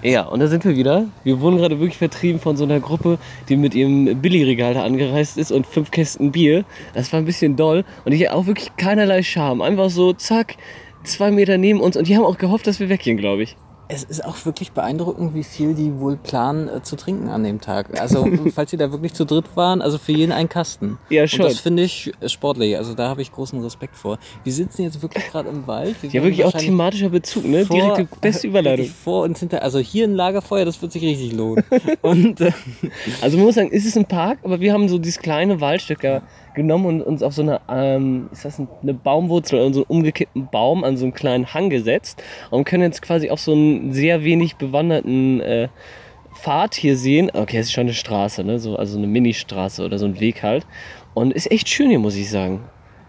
Ja, 0.02 0.24
und 0.26 0.40
da 0.40 0.48
sind 0.48 0.66
wir 0.66 0.76
wieder. 0.76 1.06
Wir 1.22 1.40
wurden 1.40 1.56
gerade 1.56 1.80
wirklich 1.80 1.96
vertrieben 1.96 2.38
von 2.40 2.58
so 2.58 2.64
einer 2.64 2.78
Gruppe, 2.78 3.16
die 3.48 3.56
mit 3.56 3.74
ihrem 3.74 4.20
Billigregal 4.20 4.74
da 4.74 4.82
angereist 4.84 5.38
ist 5.38 5.50
und 5.50 5.66
fünf 5.66 5.90
Kästen 5.90 6.30
Bier. 6.30 6.66
Das 6.92 7.10
war 7.10 7.20
ein 7.20 7.24
bisschen 7.24 7.56
doll. 7.56 7.84
Und 8.04 8.12
ich 8.12 8.28
auch 8.28 8.44
wirklich 8.46 8.76
keinerlei 8.76 9.22
Scham. 9.22 9.62
Einfach 9.62 9.88
so, 9.88 10.12
zack, 10.12 10.56
zwei 11.04 11.30
Meter 11.30 11.56
neben 11.56 11.80
uns. 11.80 11.96
Und 11.96 12.06
die 12.06 12.18
haben 12.18 12.24
auch 12.24 12.36
gehofft, 12.36 12.66
dass 12.66 12.80
wir 12.80 12.90
weggehen, 12.90 13.16
glaube 13.16 13.44
ich. 13.44 13.56
Es 13.86 14.02
ist 14.02 14.24
auch 14.24 14.46
wirklich 14.46 14.72
beeindruckend, 14.72 15.34
wie 15.34 15.44
viel 15.44 15.74
die 15.74 15.98
wohl 16.00 16.16
planen 16.16 16.68
äh, 16.68 16.82
zu 16.82 16.96
trinken 16.96 17.28
an 17.28 17.44
dem 17.44 17.60
Tag. 17.60 18.00
Also, 18.00 18.26
falls 18.54 18.70
sie 18.70 18.78
da 18.78 18.90
wirklich 18.90 19.12
zu 19.12 19.26
dritt 19.26 19.44
waren, 19.56 19.82
also 19.82 19.98
für 19.98 20.12
jeden 20.12 20.32
ein 20.32 20.48
Kasten. 20.48 20.98
Ja, 21.10 21.22
Und 21.22 21.28
schon. 21.28 21.42
das 21.42 21.60
finde 21.60 21.82
ich 21.82 22.10
äh, 22.20 22.28
sportlich. 22.30 22.76
Also, 22.78 22.94
da 22.94 23.08
habe 23.10 23.20
ich 23.20 23.30
großen 23.30 23.60
Respekt 23.62 23.96
vor. 23.96 24.18
Wir 24.42 24.52
sitzen 24.54 24.82
jetzt 24.82 25.02
wirklich 25.02 25.26
gerade 25.26 25.50
im 25.50 25.66
Wald. 25.66 25.96
Wir 26.02 26.08
Ja, 26.10 26.22
wirklich 26.22 26.44
auch 26.46 26.52
thematischer 26.52 27.10
Bezug, 27.10 27.44
ne? 27.44 27.66
vor- 27.66 27.76
Direkt 27.76 28.14
die 28.14 28.18
beste 28.22 28.46
Überleitung. 28.46 28.86
Vor 28.86 29.22
und 29.24 29.36
hinter. 29.36 29.62
Also, 29.62 29.78
hier 29.80 30.04
ein 30.06 30.14
Lagerfeuer, 30.14 30.64
das 30.64 30.80
wird 30.80 30.90
sich 30.92 31.02
richtig 31.02 31.32
lohnen. 31.34 31.62
und 32.00 32.40
äh, 32.40 32.52
Also 33.20 33.36
man 33.36 33.46
muss 33.46 33.54
sagen, 33.56 33.68
es 33.70 33.84
ist 33.84 33.98
ein 33.98 34.06
Park, 34.06 34.38
aber 34.44 34.60
wir 34.60 34.72
haben 34.72 34.88
so 34.88 34.96
dieses 34.98 35.20
kleine 35.20 35.60
Waldstück 35.60 36.02
ja 36.04 36.22
genommen 36.54 36.86
und 36.86 37.02
uns 37.02 37.22
auf 37.22 37.34
so 37.34 37.42
eine, 37.42 37.60
ähm, 37.68 38.28
ist 38.32 38.44
das 38.44 38.60
eine 38.60 38.94
Baumwurzel 38.94 39.60
oder 39.60 39.74
so 39.74 39.80
einen 39.80 39.98
umgekippten 39.98 40.48
Baum 40.50 40.84
an 40.84 40.96
so 40.96 41.04
einen 41.04 41.14
kleinen 41.14 41.52
Hang 41.52 41.70
gesetzt 41.70 42.22
und 42.50 42.64
können 42.64 42.82
jetzt 42.82 43.02
quasi 43.02 43.30
auf 43.30 43.40
so 43.40 43.52
einen 43.52 43.92
sehr 43.92 44.24
wenig 44.24 44.56
bewanderten 44.56 45.40
äh, 45.40 45.68
Pfad 46.34 46.74
hier 46.74 46.96
sehen. 46.96 47.30
Okay, 47.32 47.58
es 47.58 47.66
ist 47.66 47.72
schon 47.72 47.82
eine 47.82 47.94
Straße, 47.94 48.44
ne? 48.44 48.58
So, 48.58 48.76
also 48.76 48.98
eine 48.98 49.06
Ministraße 49.06 49.84
oder 49.84 49.98
so 49.98 50.06
ein 50.06 50.20
Weg 50.20 50.42
halt. 50.42 50.66
Und 51.14 51.32
ist 51.32 51.50
echt 51.50 51.68
schön 51.68 51.90
hier, 51.90 51.98
muss 52.00 52.16
ich 52.16 52.28
sagen. 52.28 52.64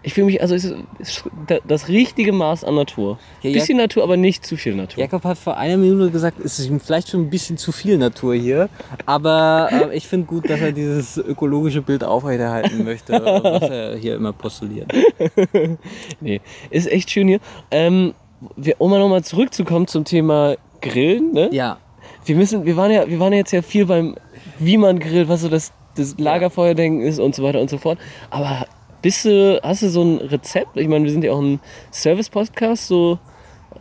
Ich 0.06 0.14
fühle 0.14 0.26
mich, 0.26 0.40
also 0.40 0.54
es 0.54 0.62
ist, 1.00 1.24
das 1.66 1.88
richtige 1.88 2.30
Maß 2.30 2.62
an 2.62 2.76
Natur. 2.76 3.18
Ja, 3.42 3.52
Bisschen 3.52 3.76
Natur, 3.76 4.04
aber 4.04 4.16
nicht 4.16 4.46
zu 4.46 4.56
viel 4.56 4.76
Natur. 4.76 5.02
Jakob 5.02 5.24
hat 5.24 5.36
vor 5.36 5.56
einer 5.56 5.76
Minute 5.76 6.12
gesagt, 6.12 6.38
es 6.38 6.60
ist 6.60 6.70
vielleicht 6.84 7.08
schon 7.08 7.22
ein 7.22 7.28
bisschen 7.28 7.58
zu 7.58 7.72
viel 7.72 7.98
Natur 7.98 8.36
hier. 8.36 8.68
Aber 9.04 9.68
äh, 9.72 9.96
ich 9.96 10.06
finde 10.06 10.28
gut, 10.28 10.48
dass 10.48 10.60
er 10.60 10.70
dieses 10.70 11.16
ökologische 11.18 11.82
Bild 11.82 12.04
aufrechterhalten 12.04 12.84
möchte, 12.84 13.14
was 13.14 13.62
er 13.68 13.96
hier 13.96 14.14
immer 14.14 14.32
postuliert. 14.32 14.92
Nee, 16.20 16.40
ist 16.70 16.86
echt 16.86 17.10
schön 17.10 17.26
hier. 17.26 17.40
Ähm, 17.72 18.14
wir, 18.54 18.76
um 18.78 18.92
mal 18.92 19.00
nochmal 19.00 19.24
zurückzukommen 19.24 19.88
zum 19.88 20.04
Thema 20.04 20.54
Grillen, 20.80 21.32
ne? 21.32 21.48
Ja, 21.50 21.78
Wir 22.26 22.36
müssen, 22.36 22.64
wir 22.64 22.76
waren 22.76 22.92
ja, 22.92 23.08
wir 23.08 23.18
waren 23.18 23.32
jetzt 23.32 23.50
ja 23.50 23.60
viel 23.60 23.86
beim, 23.86 24.14
wie 24.60 24.76
man 24.76 25.00
grillt, 25.00 25.28
was 25.28 25.40
so 25.40 25.48
das, 25.48 25.72
das 25.96 26.14
Lagerfeuerdenken 26.16 27.02
ist 27.02 27.18
und 27.18 27.34
so 27.34 27.42
weiter 27.42 27.60
und 27.60 27.70
so 27.70 27.78
fort. 27.78 27.98
Aber 28.30 28.66
bist 29.06 29.24
du, 29.24 29.60
hast 29.62 29.82
du 29.82 29.88
so 29.88 30.02
ein 30.02 30.16
Rezept? 30.16 30.76
Ich 30.76 30.88
meine, 30.88 31.04
wir 31.04 31.12
sind 31.12 31.22
ja 31.22 31.30
auch 31.30 31.40
ein 31.40 31.60
Service-Podcast, 31.92 32.88
so, 32.88 33.20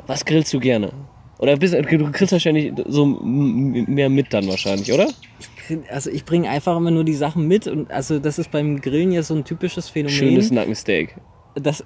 was 0.06 0.24
grillst 0.24 0.54
du 0.54 0.60
gerne? 0.60 0.92
Oder 1.40 1.58
bist, 1.58 1.74
du 1.74 1.82
grillst 1.82 2.32
wahrscheinlich 2.32 2.74
so 2.86 3.08
mehr 3.08 4.12
mit 4.12 4.32
dann 4.32 4.48
wahrscheinlich, 4.48 4.94
oder? 4.94 5.08
also 5.90 6.12
ich 6.12 6.26
bringe 6.26 6.48
einfach 6.48 6.78
immer 6.78 6.92
nur 6.92 7.04
die 7.04 7.16
Sachen 7.16 7.48
mit 7.48 7.66
und 7.66 7.90
also 7.90 8.20
das 8.20 8.38
ist 8.38 8.52
beim 8.52 8.80
Grillen 8.82 9.12
ja 9.12 9.24
so 9.24 9.34
ein 9.34 9.44
typisches 9.44 9.90
Phänomen. 9.90 10.16
Schönes 10.16 10.52
Nackensteak. 10.52 11.16
Das 11.56 11.84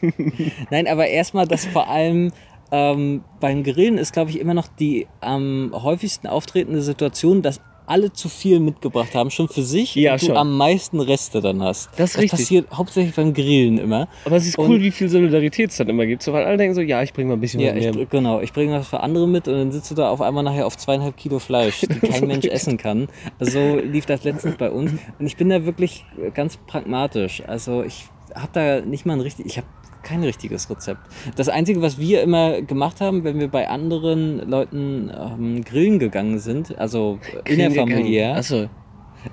Nein, 0.70 0.86
aber 0.86 1.06
erstmal, 1.06 1.46
dass 1.46 1.64
vor 1.64 1.88
allem 1.88 2.30
ähm, 2.72 3.24
beim 3.40 3.64
Grillen 3.64 3.96
ist, 3.96 4.12
glaube 4.12 4.28
ich, 4.28 4.38
immer 4.38 4.52
noch 4.52 4.68
die 4.68 5.06
am 5.22 5.70
häufigsten 5.72 6.26
auftretende 6.26 6.82
Situation, 6.82 7.40
dass 7.40 7.62
alle 7.86 8.12
zu 8.12 8.28
viel 8.28 8.60
mitgebracht 8.60 9.14
haben, 9.14 9.30
schon 9.30 9.48
für 9.48 9.62
sich, 9.62 9.94
Ja, 9.94 10.12
und 10.14 10.22
du 10.22 10.26
schon. 10.26 10.36
am 10.36 10.56
meisten 10.56 11.00
Reste 11.00 11.40
dann 11.40 11.62
hast. 11.62 11.88
Das 11.96 12.10
ist 12.10 12.16
richtig. 12.18 12.30
passiert 12.32 12.66
hauptsächlich 12.72 13.14
beim 13.14 13.32
Grillen 13.32 13.78
immer. 13.78 14.08
Aber 14.24 14.36
es 14.36 14.46
ist 14.46 14.58
Und- 14.58 14.68
cool, 14.68 14.80
wie 14.80 14.90
viel 14.90 15.08
Solidarität 15.08 15.70
es 15.70 15.76
dann 15.76 15.88
immer 15.88 16.04
gibt. 16.06 16.22
So, 16.22 16.32
weil 16.32 16.44
alle 16.44 16.56
denken 16.56 16.74
so, 16.74 16.80
ja, 16.80 17.02
ich 17.02 17.12
bringe 17.12 17.28
mal 17.28 17.34
ein 17.34 17.40
bisschen 17.40 17.60
Ja, 17.60 17.74
ich, 17.74 17.84
mehr. 17.84 17.92
br- 17.92 18.06
genau. 18.06 18.40
Ich 18.40 18.52
bringe 18.52 18.72
was 18.74 18.88
für 18.88 19.00
andere 19.00 19.26
mit 19.28 19.48
und 19.48 19.54
dann 19.54 19.72
sitzt 19.72 19.90
du 19.90 19.94
da 19.94 20.10
auf 20.10 20.20
einmal 20.20 20.42
nachher 20.44 20.66
auf 20.66 20.76
zweieinhalb 20.76 21.16
Kilo 21.16 21.38
Fleisch, 21.38 21.80
die 21.80 21.86
kein 22.00 22.26
Mensch 22.26 22.46
essen 22.46 22.76
kann. 22.76 23.08
So 23.40 23.76
lief 23.76 24.06
das 24.06 24.24
letztens 24.24 24.56
bei 24.56 24.70
uns. 24.70 24.92
Und 25.18 25.26
ich 25.26 25.36
bin 25.36 25.48
da 25.48 25.64
wirklich 25.64 26.04
ganz 26.34 26.56
pragmatisch. 26.56 27.42
Also 27.46 27.82
ich 27.82 28.06
habe 28.34 28.50
da 28.52 28.80
nicht 28.80 29.06
mal 29.06 29.14
ein 29.14 29.20
richtig, 29.20 29.46
ich 29.46 29.56
habe 29.58 29.66
kein 30.06 30.22
richtiges 30.22 30.70
Rezept. 30.70 31.00
Das 31.34 31.48
Einzige, 31.48 31.82
was 31.82 31.98
wir 31.98 32.22
immer 32.22 32.62
gemacht 32.62 33.00
haben, 33.00 33.24
wenn 33.24 33.40
wir 33.40 33.48
bei 33.48 33.68
anderen 33.68 34.38
Leuten 34.48 35.10
ähm, 35.12 35.64
grillen 35.64 35.98
gegangen 35.98 36.38
sind, 36.38 36.78
also 36.78 37.18
innerfamiliär, 37.44 38.36
Achso. 38.36 38.68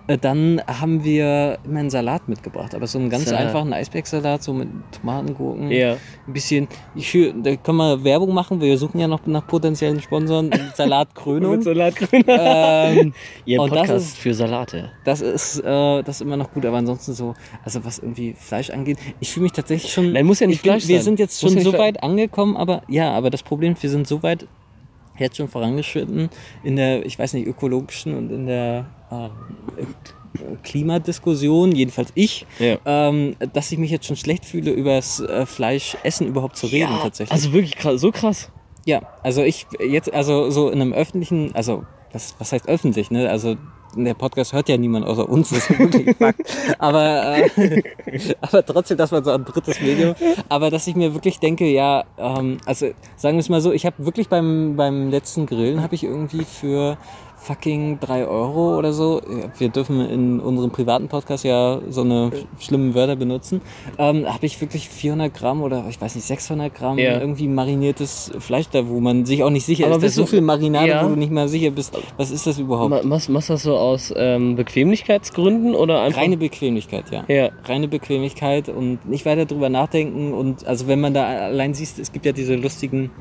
Äh, 0.07 0.17
dann 0.17 0.61
haben 0.67 1.03
wir 1.03 1.57
immer 1.65 1.79
einen 1.79 1.89
Salat 1.89 2.27
mitgebracht. 2.29 2.75
Aber 2.75 2.87
so 2.87 2.99
einen 2.99 3.09
ganz 3.09 3.25
Salat. 3.25 3.47
einfachen 3.47 3.73
Eisbergsalat, 3.73 4.43
so 4.43 4.53
mit 4.53 4.67
Tomaten, 4.91 5.33
Gurken, 5.35 5.71
Ja. 5.71 5.93
ein 6.27 6.33
bisschen, 6.33 6.67
ich, 6.95 7.11
da 7.41 7.55
können 7.55 7.77
wir 7.77 8.03
Werbung 8.03 8.33
machen, 8.33 8.59
wir 8.61 8.77
suchen 8.77 8.99
ja 8.99 9.07
noch 9.07 9.25
nach 9.25 9.45
potenziellen 9.47 10.01
Sponsoren. 10.01 10.51
Salatkrönung. 10.75 11.51
Mit 11.51 11.63
Salatgrün. 11.63 12.23
ähm, 12.27 13.13
Ihr 13.45 13.61
Und 13.61 13.71
das 13.71 13.79
Podcast 13.79 14.07
ist- 14.07 14.17
für 14.17 14.33
Salate. 14.33 14.91
das 15.05 15.21
ist 15.21 15.59
äh, 15.59 16.03
das 16.03 16.15
ist 16.17 16.21
immer 16.21 16.37
noch 16.37 16.51
gut, 16.53 16.65
aber 16.65 16.77
ansonsten 16.77 17.13
so, 17.13 17.33
also 17.63 17.83
was 17.85 17.99
irgendwie 17.99 18.33
Fleisch 18.33 18.69
angeht, 18.69 18.97
ich 19.19 19.31
fühle 19.31 19.43
mich 19.43 19.51
tatsächlich 19.53 19.91
schon. 19.91 20.11
Nein, 20.13 20.25
muss 20.25 20.39
ja 20.39 20.47
nicht 20.47 20.57
ich 20.57 20.61
bin, 20.61 20.71
Fleisch 20.71 20.87
Wir 20.87 20.97
sein. 20.97 21.03
sind 21.05 21.19
jetzt 21.19 21.39
schon 21.41 21.57
so 21.59 21.73
weit 21.77 22.01
angekommen, 22.03 22.55
aber 22.57 22.81
ja, 22.87 23.11
aber 23.11 23.29
das 23.29 23.43
Problem, 23.43 23.75
wir 23.79 23.89
sind 23.89 24.07
so 24.07 24.23
weit 24.23 24.47
jetzt 25.19 25.37
schon 25.37 25.47
vorangeschritten 25.47 26.29
in 26.63 26.75
der, 26.75 27.05
ich 27.05 27.17
weiß 27.19 27.33
nicht, 27.33 27.47
ökologischen 27.47 28.15
und 28.17 28.31
in 28.31 28.47
der 28.47 28.85
äh, 29.11 29.29
Klimadiskussion, 30.63 31.71
jedenfalls 31.73 32.11
ich, 32.15 32.45
Ja. 32.59 32.77
ähm, 32.85 33.35
dass 33.53 33.71
ich 33.71 33.77
mich 33.77 33.91
jetzt 33.91 34.05
schon 34.07 34.15
schlecht 34.15 34.45
fühle, 34.45 34.71
über 34.71 34.95
das 34.95 35.19
äh, 35.19 35.45
Fleischessen 35.45 36.27
überhaupt 36.27 36.57
zu 36.57 36.67
reden 36.67 36.93
tatsächlich. 37.01 37.31
Also 37.31 37.53
wirklich 37.53 37.75
krass, 37.75 38.01
so 38.01 38.11
krass. 38.11 38.51
Ja, 38.85 39.01
also 39.21 39.43
ich 39.43 39.65
jetzt, 39.79 40.13
also 40.13 40.49
so 40.49 40.69
in 40.69 40.81
einem 40.81 40.93
öffentlichen, 40.93 41.53
also 41.55 41.85
was, 42.11 42.35
was 42.39 42.51
heißt 42.51 42.67
öffentlich, 42.67 43.11
ne? 43.11 43.29
Also 43.29 43.55
der 43.95 44.13
Podcast 44.13 44.53
hört 44.53 44.69
ja 44.69 44.77
niemand 44.77 45.05
außer 45.05 45.27
uns, 45.27 45.49
das 45.49 45.69
ist 45.69 45.79
wirklich 45.79 46.17
Fakt. 46.17 46.41
Aber, 46.79 47.37
äh, 47.37 47.83
aber 48.41 48.65
trotzdem, 48.65 48.97
das 48.97 49.11
war 49.11 49.23
so 49.23 49.31
ein 49.31 49.45
drittes 49.45 49.81
Medium. 49.81 50.15
Aber 50.49 50.69
dass 50.69 50.87
ich 50.87 50.95
mir 50.95 51.13
wirklich 51.13 51.39
denke, 51.39 51.65
ja, 51.65 52.03
ähm, 52.17 52.57
also 52.65 52.87
sagen 53.15 53.37
wir 53.37 53.41
es 53.41 53.49
mal 53.49 53.61
so, 53.61 53.71
ich 53.71 53.85
habe 53.85 54.05
wirklich 54.05 54.29
beim, 54.29 54.75
beim 54.75 55.09
letzten 55.09 55.45
Grillen 55.45 55.81
habe 55.81 55.95
ich 55.95 56.03
irgendwie 56.03 56.45
für 56.45 56.97
fucking 57.43 57.99
3 57.99 58.25
Euro 58.25 58.77
oder 58.77 58.93
so. 58.93 59.21
Wir 59.57 59.69
dürfen 59.69 59.99
in 60.01 60.39
unserem 60.39 60.71
privaten 60.71 61.07
Podcast 61.09 61.43
ja 61.43 61.79
so 61.89 62.01
eine 62.01 62.31
schlimmen 62.59 62.95
Wörter 62.95 63.15
benutzen. 63.15 63.61
Ähm, 63.97 64.25
habe 64.31 64.45
ich 64.45 64.59
wirklich 64.61 64.87
400 64.89 65.33
Gramm 65.33 65.61
oder 65.61 65.83
ich 65.89 65.99
weiß 65.99 66.15
nicht, 66.15 66.25
600 66.25 66.73
Gramm 66.73 66.97
Ja. 66.97 67.19
irgendwie 67.19 67.47
mariniertes 67.47 68.31
Fleisch 68.39 68.67
da, 68.71 68.87
wo 68.87 68.99
man 68.99 69.25
sich 69.25 69.43
auch 69.43 69.49
nicht 69.49 69.65
sicher 69.65 69.85
Aber 69.87 69.95
ist. 69.97 70.01
Bist 70.03 70.15
so 70.15 70.25
viel 70.25 70.41
Marinade, 70.41 70.87
Ja. 70.87 71.03
wo 71.05 71.09
du 71.09 71.15
nicht 71.15 71.31
mal 71.31 71.47
sicher 71.47 71.71
bist, 71.71 71.97
was 72.17 72.31
ist 72.31 72.47
das 72.47 72.59
überhaupt? 72.59 72.89
Ma- 72.89 73.03
Machst, 73.03 73.29
machst 73.29 73.49
du 73.49 73.53
das 73.53 73.63
so 73.63 73.75
aus 73.75 74.13
ähm, 74.15 74.55
Bequemlichkeitsgründen 74.55 75.75
oder 75.75 76.01
einfach? 76.01 76.21
Reine 76.21 76.37
Bequemlichkeit, 76.37 77.05
ja. 77.11 77.23
ja. 77.27 77.49
reine 77.65 77.87
Bequemlichkeit 77.87 78.69
und 78.69 79.05
nicht 79.07 79.25
weiter 79.25 79.45
drüber 79.45 79.69
nachdenken. 79.69 80.33
Und 80.33 80.65
also 80.65 80.87
wenn 80.87 81.01
man 81.01 81.13
da 81.13 81.25
allein 81.25 81.73
siehst, 81.73 81.99
es 81.99 82.11
gibt 82.11 82.25
ja 82.25 82.31
diese 82.31 82.55
lustigen 82.55 83.11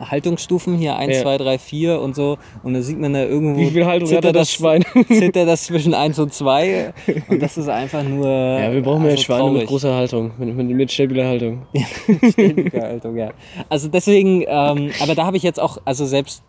Haltungsstufen 0.00 0.76
hier 0.76 0.96
1, 0.96 1.16
Ja. 1.16 1.22
2, 1.22 1.38
3, 1.38 1.58
4 1.58 2.00
und 2.00 2.14
so. 2.16 2.38
Und 2.62 2.74
da 2.74 2.82
sieht 2.82 2.98
man 2.98 3.12
da 3.12 3.24
irgendwo. 3.24 3.60
Wie 3.60 3.70
viel 3.70 3.84
Haltung 3.86 4.10
hat 4.10 4.24
er, 4.24 4.32
das 4.32 4.50
Schwein? 4.52 4.84
zittert 5.08 5.46
das 5.48 5.64
zwischen 5.64 5.94
1 5.94 6.18
und 6.18 6.32
2. 6.32 6.92
Und 7.28 7.42
das 7.42 7.56
ist 7.58 7.68
einfach 7.68 8.02
nur. 8.02 8.26
Ja, 8.26 8.72
wir 8.72 8.82
brauchen 8.82 9.02
mehr 9.02 9.12
also 9.12 9.22
Schweine 9.22 9.42
mit 9.44 9.52
traurig. 9.52 9.68
großer 9.68 9.94
Haltung, 9.94 10.32
mit, 10.38 10.56
mit, 10.56 10.68
mit 10.68 10.92
stabiler 10.92 11.26
Haltung. 11.26 11.66
Ständige 12.30 12.80
Haltung, 12.80 13.16
ja. 13.16 13.30
Also 13.68 13.88
deswegen, 13.88 14.42
ähm, 14.46 14.90
aber 15.02 15.14
da 15.14 15.26
habe 15.26 15.36
ich 15.36 15.42
jetzt 15.42 15.60
auch, 15.60 15.78
also 15.84 16.06
selbst 16.06 16.42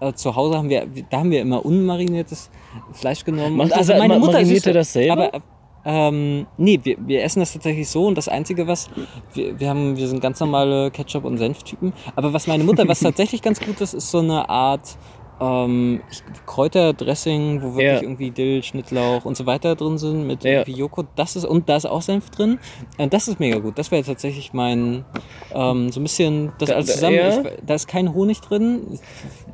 äh, 0.00 0.12
zu 0.14 0.34
Hause 0.34 0.56
haben 0.56 0.68
wir, 0.70 0.86
da 1.10 1.18
haben 1.18 1.30
wir 1.30 1.40
immer 1.42 1.64
unmariniertes 1.64 2.50
Fleisch 2.92 3.24
genommen. 3.24 3.56
Macht 3.56 3.72
das- 3.72 3.78
also 3.90 3.96
meine 3.96 4.18
Mutter 4.18 4.32
mariniert 4.34 4.56
ist 4.58 4.66
ihr 4.66 4.72
das 4.72 4.92
selber? 4.92 5.12
Aber, 5.34 5.42
ähm, 5.84 6.46
nee, 6.56 6.78
wir, 6.82 6.96
wir 7.00 7.22
essen 7.22 7.40
das 7.40 7.52
tatsächlich 7.52 7.88
so 7.88 8.06
und 8.06 8.16
das 8.16 8.28
Einzige, 8.28 8.66
was 8.66 8.90
wir, 9.34 9.58
wir 9.58 9.68
haben, 9.68 9.96
wir 9.96 10.08
sind 10.08 10.20
ganz 10.20 10.40
normale 10.40 10.90
Ketchup- 10.90 11.24
und 11.24 11.38
Senftypen. 11.38 11.92
Aber 12.16 12.32
was 12.32 12.46
meine 12.46 12.64
Mutter, 12.64 12.86
was 12.86 13.00
tatsächlich 13.00 13.42
ganz 13.42 13.60
gut 13.60 13.80
ist, 13.80 13.94
ist 13.94 14.10
so 14.10 14.18
eine 14.18 14.48
Art 14.48 14.96
ähm, 15.40 16.00
ich- 16.10 16.22
Kräuterdressing, 16.46 17.62
wo 17.62 17.68
wirklich 17.74 17.84
Ja. 17.86 18.02
irgendwie 18.02 18.30
Dill, 18.30 18.62
Schnittlauch 18.62 19.24
und 19.24 19.36
so 19.36 19.46
weiter 19.46 19.74
drin 19.76 19.98
sind 19.98 20.26
mit 20.26 20.44
Ja. 20.44 20.62
Joghurt. 20.64 21.06
Das 21.16 21.36
ist 21.36 21.44
und 21.44 21.68
da 21.68 21.76
ist 21.76 21.86
auch 21.86 22.02
Senf 22.02 22.30
drin. 22.30 22.58
Und 22.98 23.12
das 23.12 23.28
ist 23.28 23.40
mega 23.40 23.58
gut. 23.58 23.78
Das 23.78 23.90
wäre 23.90 24.02
tatsächlich 24.02 24.52
mein 24.52 25.04
ähm, 25.54 25.90
so 25.90 26.00
ein 26.00 26.02
bisschen 26.04 26.52
das 26.58 26.68
Da- 26.68 26.74
alles 26.76 26.92
zusammen. 26.94 27.16
ja. 27.16 27.40
Ich, 27.40 27.46
da 27.66 27.74
ist 27.74 27.88
kein 27.88 28.14
Honig 28.14 28.40
drin. 28.40 28.98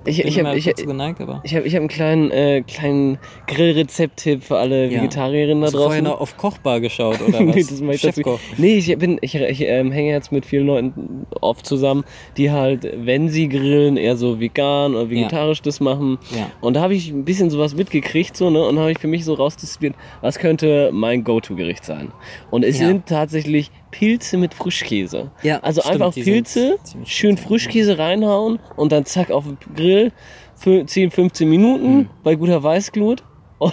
Ich, 0.04 0.18
bin 0.18 0.28
ich 0.28 0.38
habe 0.38 0.56
ich, 0.56 0.64
geneigt, 0.74 1.20
aber 1.20 1.40
ich 1.44 1.54
hab, 1.54 1.64
ich 1.64 1.74
hab 1.74 1.80
einen 1.80 1.88
kleinen, 1.88 2.30
äh, 2.30 2.62
kleinen 2.62 3.18
Grillrezept-Tipp 3.46 4.42
für 4.44 4.58
alle 4.58 4.86
Ja. 4.86 4.98
Vegetarierinnen 5.00 5.60
da 5.62 5.66
Hast 5.66 5.74
du 5.74 5.78
vorher 5.78 6.02
draußen. 6.02 6.12
noch 6.14 6.20
auf 6.20 6.36
Kochbar 6.36 6.80
geschaut 6.80 7.18
oder 7.26 7.38
was? 7.46 7.54
nee, 7.54 7.62
das 7.68 7.80
mach 7.80 7.92
ich 7.94 8.02
dazu. 8.02 8.38
Nee, 8.58 8.76
ich 8.76 8.96
bin, 8.98 9.18
ich, 9.20 9.34
ich 9.34 9.60
ähm, 9.62 9.90
hänge 9.92 10.10
jetzt 10.10 10.30
mit 10.32 10.46
vielen 10.46 10.66
Leuten 10.66 11.26
oft 11.40 11.66
zusammen, 11.66 12.04
die 12.36 12.50
halt, 12.50 12.88
wenn 13.04 13.28
sie 13.28 13.48
grillen, 13.48 13.96
eher 13.96 14.16
so 14.16 14.38
vegan 14.40 14.94
oder 14.94 15.10
vegetarisch 15.10 15.62
das 15.62 15.75
machen. 15.80 16.18
Ja. 16.36 16.50
Und 16.60 16.74
da 16.74 16.80
habe 16.82 16.94
ich 16.94 17.10
ein 17.10 17.24
bisschen 17.24 17.50
sowas 17.50 17.74
mitgekriegt, 17.74 18.36
so, 18.36 18.50
ne? 18.50 18.62
Und 18.66 18.78
habe 18.78 18.92
ich 18.92 18.98
für 18.98 19.06
mich 19.08 19.24
so 19.24 19.34
rausdiszipliniert, 19.34 19.98
was 20.20 20.38
könnte 20.38 20.90
mein 20.92 21.24
Go-To-Gericht 21.24 21.84
sein. 21.84 22.12
Und 22.50 22.64
es 22.64 22.78
Ja. 22.78 22.86
sind 22.88 23.06
tatsächlich 23.06 23.70
Pilze 23.90 24.36
mit 24.36 24.54
Frischkäse. 24.54 25.30
Ja, 25.42 25.58
Also 25.60 25.80
stimmt, 25.80 25.94
einfach 26.02 26.14
Pilze, 26.14 26.76
schön. 27.04 27.36
Frischkäse 27.36 27.98
reinhauen 27.98 28.58
und 28.76 28.92
dann 28.92 29.04
zack 29.06 29.30
auf 29.30 29.44
den 29.44 29.58
Grill. 29.74 30.12
Fü- 30.58 30.86
10, 30.86 31.10
15 31.10 31.48
Minuten 31.48 31.84
Hm. 31.84 32.08
bei 32.22 32.34
guter 32.34 32.62
Weißglut. 32.62 33.22
Und, 33.58 33.72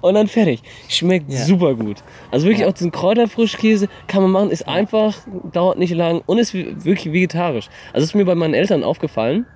und 0.00 0.14
dann 0.14 0.26
fertig. 0.26 0.60
Schmeckt 0.88 1.30
Ja. 1.32 1.38
super 1.44 1.74
gut. 1.74 1.98
Also 2.32 2.46
wirklich 2.46 2.62
Ja. 2.62 2.68
auch 2.68 2.72
diesen 2.72 2.90
Kräuterfrischkäse 2.90 3.88
kann 4.08 4.22
man 4.22 4.32
machen, 4.32 4.50
ist 4.50 4.66
einfach, 4.66 5.16
dauert 5.52 5.78
nicht 5.78 5.94
lang 5.94 6.20
und 6.26 6.38
ist 6.38 6.52
wi- 6.52 6.74
wirklich 6.84 7.12
vegetarisch. 7.12 7.68
Also 7.92 8.04
ist 8.04 8.14
mir 8.16 8.24
bei 8.24 8.34
meinen 8.34 8.54
Eltern 8.54 8.82
aufgefallen. 8.82 9.46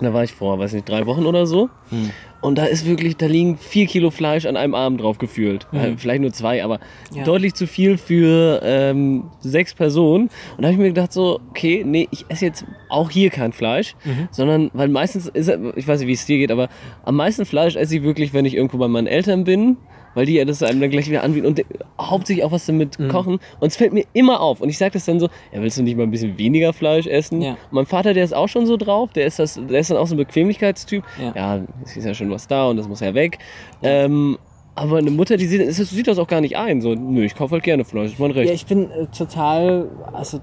Da 0.00 0.14
war 0.14 0.24
ich 0.24 0.32
vor, 0.32 0.58
weiß 0.58 0.72
nicht, 0.72 0.88
drei 0.88 1.06
Wochen 1.06 1.26
oder 1.26 1.46
so. 1.46 1.68
Hm. 1.90 2.10
Und 2.40 2.56
da 2.56 2.64
ist 2.64 2.86
wirklich, 2.86 3.18
da 3.18 3.26
liegen 3.26 3.58
vier 3.58 3.86
Kilo 3.86 4.10
Fleisch 4.10 4.46
an 4.46 4.56
einem 4.56 4.74
Abend 4.74 5.02
drauf 5.02 5.18
gefühlt. 5.18 5.66
Äh, 5.72 5.98
Vielleicht 5.98 6.22
nur 6.22 6.32
zwei, 6.32 6.64
aber 6.64 6.78
Ja. 7.12 7.22
deutlich 7.24 7.52
zu 7.52 7.66
viel 7.66 7.98
für 7.98 8.60
ähm, 8.64 9.24
sechs 9.40 9.74
Personen. 9.74 10.30
Und 10.56 10.62
da 10.62 10.68
habe 10.68 10.72
ich 10.72 10.78
mir 10.78 10.88
gedacht 10.88 11.12
so, 11.12 11.38
okay, 11.50 11.82
nee, 11.86 12.08
ich 12.10 12.24
esse 12.30 12.46
jetzt 12.46 12.64
auch 12.88 13.10
hier 13.10 13.28
kein 13.28 13.52
Fleisch, 13.52 13.94
Mhm. 14.06 14.28
sondern, 14.30 14.70
weil 14.72 14.88
meistens 14.88 15.28
ist, 15.28 15.50
ich 15.76 15.86
weiß 15.86 16.00
nicht, 16.00 16.08
wie 16.08 16.12
es 16.14 16.24
dir 16.24 16.38
geht, 16.38 16.50
aber 16.50 16.70
am 17.04 17.16
meisten 17.16 17.44
Fleisch 17.44 17.76
esse 17.76 17.96
ich 17.96 18.02
wirklich, 18.02 18.32
wenn 18.32 18.46
ich 18.46 18.54
irgendwo 18.56 18.78
bei 18.78 18.88
meinen 18.88 19.06
Eltern 19.06 19.44
bin, 19.44 19.76
weil 20.14 20.26
die 20.26 20.34
ja 20.34 20.44
das 20.44 20.62
einem 20.62 20.80
dann 20.80 20.90
gleich 20.90 21.08
wieder 21.08 21.22
anbieten 21.22 21.46
und 21.46 21.62
hauptsächlich 22.00 22.44
auch 22.44 22.52
was 22.52 22.66
damit 22.66 22.98
Mhm. 22.98 23.08
kochen. 23.08 23.38
Und 23.60 23.68
es 23.68 23.76
fällt 23.76 23.92
mir 23.92 24.04
immer 24.12 24.40
auf. 24.40 24.60
Und 24.60 24.68
ich 24.68 24.78
sage 24.78 24.92
das 24.92 25.04
dann 25.04 25.20
so, 25.20 25.28
ja, 25.52 25.60
willst 25.62 25.78
du 25.78 25.82
nicht 25.82 25.96
mal 25.96 26.02
ein 26.04 26.10
bisschen 26.10 26.36
weniger 26.38 26.72
Fleisch 26.72 27.06
essen? 27.06 27.40
Ja. 27.42 27.52
Und 27.52 27.58
mein 27.72 27.86
Vater, 27.86 28.14
der 28.14 28.24
ist 28.24 28.34
auch 28.34 28.48
schon 28.48 28.66
so 28.66 28.76
drauf, 28.76 29.12
der 29.12 29.26
ist, 29.26 29.38
das, 29.38 29.54
der 29.68 29.80
ist 29.80 29.90
dann 29.90 29.98
auch 29.98 30.06
so 30.06 30.14
ein 30.14 30.18
Bequemlichkeitstyp. 30.18 31.04
Ja. 31.20 31.32
Ja, 31.36 31.64
es 31.84 31.96
ist 31.96 32.04
ja 32.04 32.14
schon 32.14 32.30
was 32.30 32.46
da 32.48 32.68
und 32.68 32.76
das 32.76 32.88
muss 32.88 33.00
ja 33.00 33.14
weg. 33.14 33.38
Ähm, 33.82 34.38
aber 34.74 34.98
eine 34.98 35.10
Mutter, 35.10 35.36
die 35.36 35.46
sieht, 35.46 35.66
das 35.66 35.76
sieht 35.76 36.06
das 36.08 36.18
auch 36.18 36.28
gar 36.28 36.40
nicht 36.40 36.56
ein. 36.56 36.80
So, 36.80 36.94
nö, 36.94 37.24
ich 37.24 37.34
kaufe 37.34 37.52
halt 37.52 37.64
gerne 37.64 37.84
Fleisch, 37.84 38.12
ist 38.12 38.18
mein 38.18 38.30
Recht. 38.30 38.48
Ja, 38.48 38.54
ich 38.54 38.66
bin 38.66 38.90
äh, 38.90 39.06
total, 39.16 39.90
also 40.12 40.40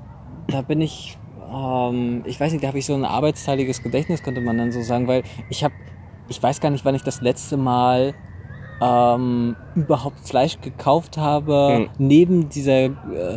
da 0.47 0.61
bin 0.61 0.82
ich, 0.82 1.18
ähm, 1.51 2.24
ich 2.26 2.39
weiß 2.39 2.51
nicht, 2.51 2.63
da 2.63 2.68
habe 2.68 2.78
ich 2.78 2.86
so 2.86 2.93
ein 2.93 3.05
arbeitsteiliges 3.05 3.82
Gedächtnis, 3.84 4.22
könnte 4.24 4.41
man 4.41 4.57
dann 4.57 4.72
so 4.72 4.82
sagen, 4.82 5.07
weil 5.07 5.24
ich 5.49 5.63
habe, 5.63 5.74
ich 6.30 6.41
weiß 6.43 6.59
gar 6.61 6.70
nicht, 6.70 6.86
wann 6.86 6.93
ich 6.95 7.03
das 7.03 7.22
letzte 7.22 7.57
Mal 7.57 8.13
ähm, 8.82 9.55
überhaupt 9.75 10.19
Fleisch 10.19 10.59
gekauft 10.61 11.17
habe, 11.17 11.88
Hm. 11.88 11.89
neben 11.97 12.49
dieser, 12.49 12.86
äh, 12.86 12.91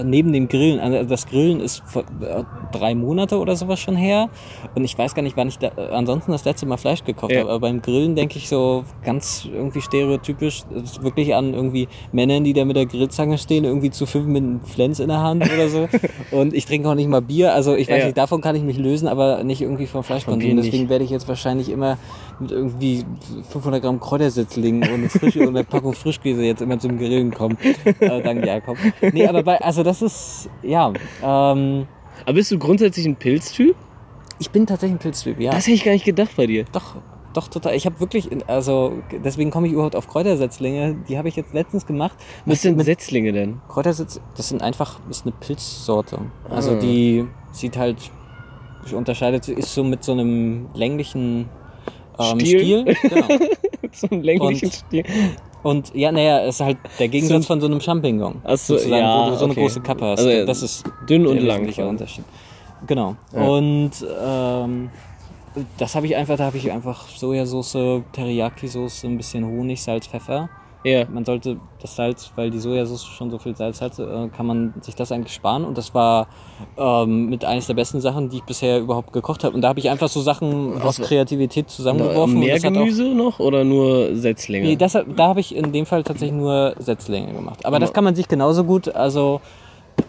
neben 0.04 0.32
dem 0.32 0.48
Grillen. 0.48 0.78
Also 0.80 1.08
das 1.08 1.26
Grillen 1.26 1.60
ist 1.60 1.82
vor, 1.86 2.02
äh, 2.20 2.44
drei 2.72 2.94
Monate 2.94 3.38
oder 3.38 3.56
sowas 3.56 3.80
schon 3.80 3.96
her. 3.96 4.28
Und 4.74 4.84
ich 4.84 4.96
weiß 4.96 5.14
gar 5.14 5.22
nicht, 5.22 5.36
wann 5.36 5.48
ich 5.48 5.58
da, 5.58 5.68
äh, 5.76 5.88
ansonsten 5.92 6.32
das 6.32 6.44
letzte 6.44 6.66
Mal 6.66 6.76
Fleisch 6.76 7.04
gekauft 7.04 7.32
Ja. 7.32 7.40
habe. 7.40 7.50
Aber 7.50 7.60
beim 7.60 7.80
Grillen 7.82 8.14
denke 8.16 8.36
ich 8.38 8.48
so 8.48 8.84
ganz 9.04 9.48
irgendwie 9.50 9.80
stereotypisch, 9.80 10.62
wirklich 11.00 11.34
an 11.34 11.54
irgendwie 11.54 11.88
Männern, 12.12 12.44
die 12.44 12.52
da 12.52 12.64
mit 12.64 12.76
der 12.76 12.86
Grillzange 12.86 13.38
stehen, 13.38 13.64
irgendwie 13.64 13.90
zu 13.90 14.06
fünf 14.06 14.26
mit 14.26 14.42
einem 14.42 14.60
Flens 14.60 15.00
in 15.00 15.08
der 15.08 15.20
Hand 15.20 15.50
oder 15.52 15.68
so. 15.68 15.88
Und 16.30 16.54
ich 16.54 16.66
trinke 16.66 16.88
auch 16.88 16.94
nicht 16.94 17.08
mal 17.08 17.22
Bier. 17.22 17.54
Also 17.54 17.74
ich 17.74 17.88
weiß 17.88 17.98
Ja. 17.98 18.04
nicht, 18.06 18.18
davon 18.18 18.40
kann 18.40 18.56
ich 18.56 18.62
mich 18.62 18.78
lösen, 18.78 19.08
aber 19.08 19.42
nicht 19.44 19.60
irgendwie 19.62 19.86
vom 19.86 20.02
Fleischkonsum. 20.02 20.56
Deswegen 20.56 20.88
werde 20.88 21.04
ich 21.04 21.10
jetzt 21.10 21.28
wahrscheinlich 21.28 21.70
immer 21.70 21.96
mit 22.40 22.50
irgendwie 22.50 23.04
500 23.50 23.82
Gramm 23.82 24.00
Kräutersitzlingen 24.00 24.90
und, 24.92 25.08
Frisch 25.10 25.36
und 25.36 25.48
einer 25.48 25.64
Packung 25.64 25.92
Frischkäse 25.92 26.42
jetzt 26.42 26.62
immer 26.62 26.78
zum 26.78 26.98
Grillen 26.98 27.30
kommen. 27.32 27.56
äh, 28.00 28.22
dank 28.22 28.44
Jakob. 28.44 28.76
Nee, 29.12 29.26
aber 29.26 29.42
bei, 29.42 29.60
also 29.60 29.82
das 29.82 30.02
ist, 30.02 30.48
ja, 30.62 30.92
ähm, 31.22 31.86
Aber 32.24 32.34
bist 32.34 32.50
du 32.50 32.58
grundsätzlich 32.58 33.06
ein 33.06 33.16
Pilztyp? 33.16 33.74
ich 34.38 34.50
bin 34.50 34.66
tatsächlich 34.66 34.96
ein 34.96 35.02
Pilztyp, 35.02 35.38
ja. 35.38 35.50
Das 35.52 35.66
hätte 35.66 35.74
ich 35.74 35.84
gar 35.84 35.92
nicht 35.92 36.06
gedacht 36.06 36.30
bei 36.36 36.46
dir. 36.46 36.64
Doch, 36.72 36.96
doch, 37.34 37.48
total. 37.48 37.74
Ich 37.74 37.84
habe 37.86 38.00
wirklich, 38.00 38.28
also 38.48 38.94
deswegen 39.22 39.50
komme 39.50 39.66
ich 39.66 39.74
überhaupt 39.74 39.94
auf 39.94 40.08
Kräutersetzlinge. 40.08 40.96
Die 41.08 41.18
habe 41.18 41.28
ich 41.28 41.36
jetzt 41.36 41.52
letztens 41.52 41.84
gemacht. 41.86 42.16
Was 42.46 42.62
sind 42.62 42.82
Setzlinge 42.82 43.32
denn? 43.32 43.60
Kräutersitz, 43.68 44.20
das 44.36 44.48
sind 44.48 44.62
einfach, 44.62 44.98
das 45.08 45.18
ist 45.18 45.26
eine 45.26 45.34
Pilzsorte. 45.38 46.18
Also 46.48 46.72
Ah. 46.72 46.78
die 46.78 47.26
sieht 47.52 47.76
halt, 47.76 48.10
unterscheidet 48.94 49.46
ist 49.48 49.74
so 49.74 49.84
mit 49.84 50.02
so 50.02 50.12
einem 50.12 50.68
länglichen 50.74 51.48
ähm, 52.20 52.40
Stiel? 52.40 52.60
Stiel. 52.60 52.96
Genau. 53.02 54.12
einen 54.12 54.22
länglichen 54.22 54.66
Und- 54.66 54.74
Stiel. 54.74 55.04
Und 55.62 55.94
ja, 55.94 56.10
naja, 56.10 56.38
ist 56.38 56.60
halt 56.60 56.78
der 56.98 57.08
Gegensatz 57.08 57.46
von 57.46 57.60
so 57.60 57.66
einem 57.66 57.80
Champignon. 57.80 58.40
Ach 58.44 58.56
so, 58.56 58.74
sozusagen, 58.76 59.02
ja, 59.02 59.26
wo 59.26 59.30
du 59.30 59.36
so 59.36 59.44
eine 59.44 59.52
okay. 59.52 59.60
große 59.60 59.80
Kappe 59.82 60.06
hast. 60.06 60.20
Also, 60.20 60.46
das 60.46 60.62
ist 60.62 60.84
dünn 61.08 61.26
und 61.26 61.38
lang. 61.40 61.66
Unterschied. 61.86 62.24
Genau. 62.86 63.16
Ja. 63.34 63.42
Und 63.42 63.90
ähm, 64.24 64.90
das 65.76 65.94
habe 65.94 66.06
ich 66.06 66.16
einfach, 66.16 66.36
da 66.36 66.44
habe 66.46 66.56
ich 66.56 66.70
einfach 66.70 67.08
Sojasauce, 67.08 68.02
Teriyaki-Soße, 68.12 69.06
ein 69.06 69.16
bisschen 69.16 69.44
Honig, 69.44 69.82
Salz, 69.82 70.06
Pfeffer. 70.06 70.48
Ja. 70.82 71.04
Man 71.10 71.24
sollte 71.26 71.58
das 71.82 71.94
Salz, 71.94 72.32
weil 72.36 72.50
die 72.50 72.58
Sojasauce 72.58 73.04
schon 73.04 73.30
so 73.30 73.38
viel 73.38 73.54
Salz 73.54 73.82
hat, 73.82 73.98
äh, 73.98 74.28
kann 74.34 74.46
man 74.46 74.72
sich 74.80 74.94
das 74.94 75.12
eigentlich 75.12 75.34
sparen. 75.34 75.64
Und 75.64 75.76
das 75.76 75.94
war 75.94 76.26
ähm, 76.78 77.26
mit 77.28 77.44
eines 77.44 77.66
der 77.66 77.74
besten 77.74 78.00
Sachen, 78.00 78.30
die 78.30 78.38
ich 78.38 78.44
bisher 78.44 78.80
überhaupt 78.80 79.12
gekocht 79.12 79.44
habe. 79.44 79.54
Und 79.54 79.60
da 79.60 79.68
habe 79.68 79.78
ich 79.78 79.90
einfach 79.90 80.08
so 80.08 80.20
Sachen 80.22 80.80
aus 80.80 80.98
Kreativität 80.98 81.68
zusammengeworfen. 81.70 82.34
und 82.36 82.40
Mehr 82.40 82.58
Gemüse 82.60 83.04
noch 83.14 83.40
oder 83.40 83.62
nur 83.64 84.16
Setzlinge? 84.16 84.66
Nee, 84.68 84.76
das, 84.76 84.92
da 84.92 85.26
habe 85.28 85.40
ich 85.40 85.54
in 85.54 85.70
dem 85.72 85.84
Fall 85.84 86.02
tatsächlich 86.02 86.38
nur 86.38 86.74
Setzlinge 86.78 87.32
gemacht. 87.32 87.66
Aber 87.66 87.78
das 87.78 87.90
Ja. 87.90 87.94
kann 87.94 88.04
man 88.04 88.14
sich 88.14 88.26
genauso 88.28 88.64
gut, 88.64 88.88
also 88.94 89.40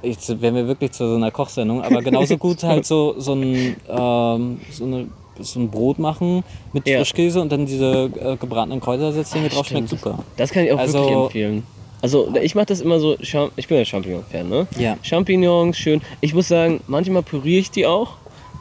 jetzt 0.04 0.42
wären 0.42 0.56
wir 0.56 0.68
wirklich 0.68 0.92
zu 0.94 1.08
so 1.08 1.16
einer 1.16 1.32
Kochsendung, 1.32 1.84
aber 1.84 2.02
genauso 2.02 2.38
gut 2.38 2.64
halt 2.64 2.86
so, 2.86 3.16
so, 3.18 3.34
ein, 3.34 3.76
ähm, 3.90 4.62
so, 4.72 4.86
eine, 4.86 5.08
so 5.44 5.60
ein 5.60 5.70
Brot 5.70 6.00
machen 6.00 6.44
mit 6.74 6.88
Ja. 6.88 6.98
Frischkäse 6.98 7.42
und 7.42 7.52
dann 7.52 7.66
diese 7.66 8.10
äh, 8.20 8.36
gebratenen 8.38 8.80
Kräutersetzlinge 8.80 9.50
drauf, 9.50 9.68
schmeckt 9.68 9.90
super. 9.90 10.20
Das 10.38 10.52
kann 10.52 10.66
ich 10.66 10.72
auch 10.72 10.80
Also- 10.80 11.00
wirklich 11.00 11.16
empfehlen. 11.18 11.64
Also 12.04 12.34
ich 12.42 12.56
mache 12.56 12.66
das 12.66 12.82
immer 12.82 13.00
so, 13.00 13.16
ich 13.20 13.68
bin 13.68 13.78
ja 13.78 13.86
Champignon-Fan, 13.86 14.50
ne? 14.50 14.66
Ja. 14.80 14.98
Champignons, 15.04 15.78
schön. 15.78 16.02
Ich 16.20 16.34
muss 16.34 16.48
sagen, 16.48 16.82
manchmal 16.88 17.22
püriere 17.22 17.60
ich 17.60 17.70
die 17.70 17.86
auch, 17.86 18.14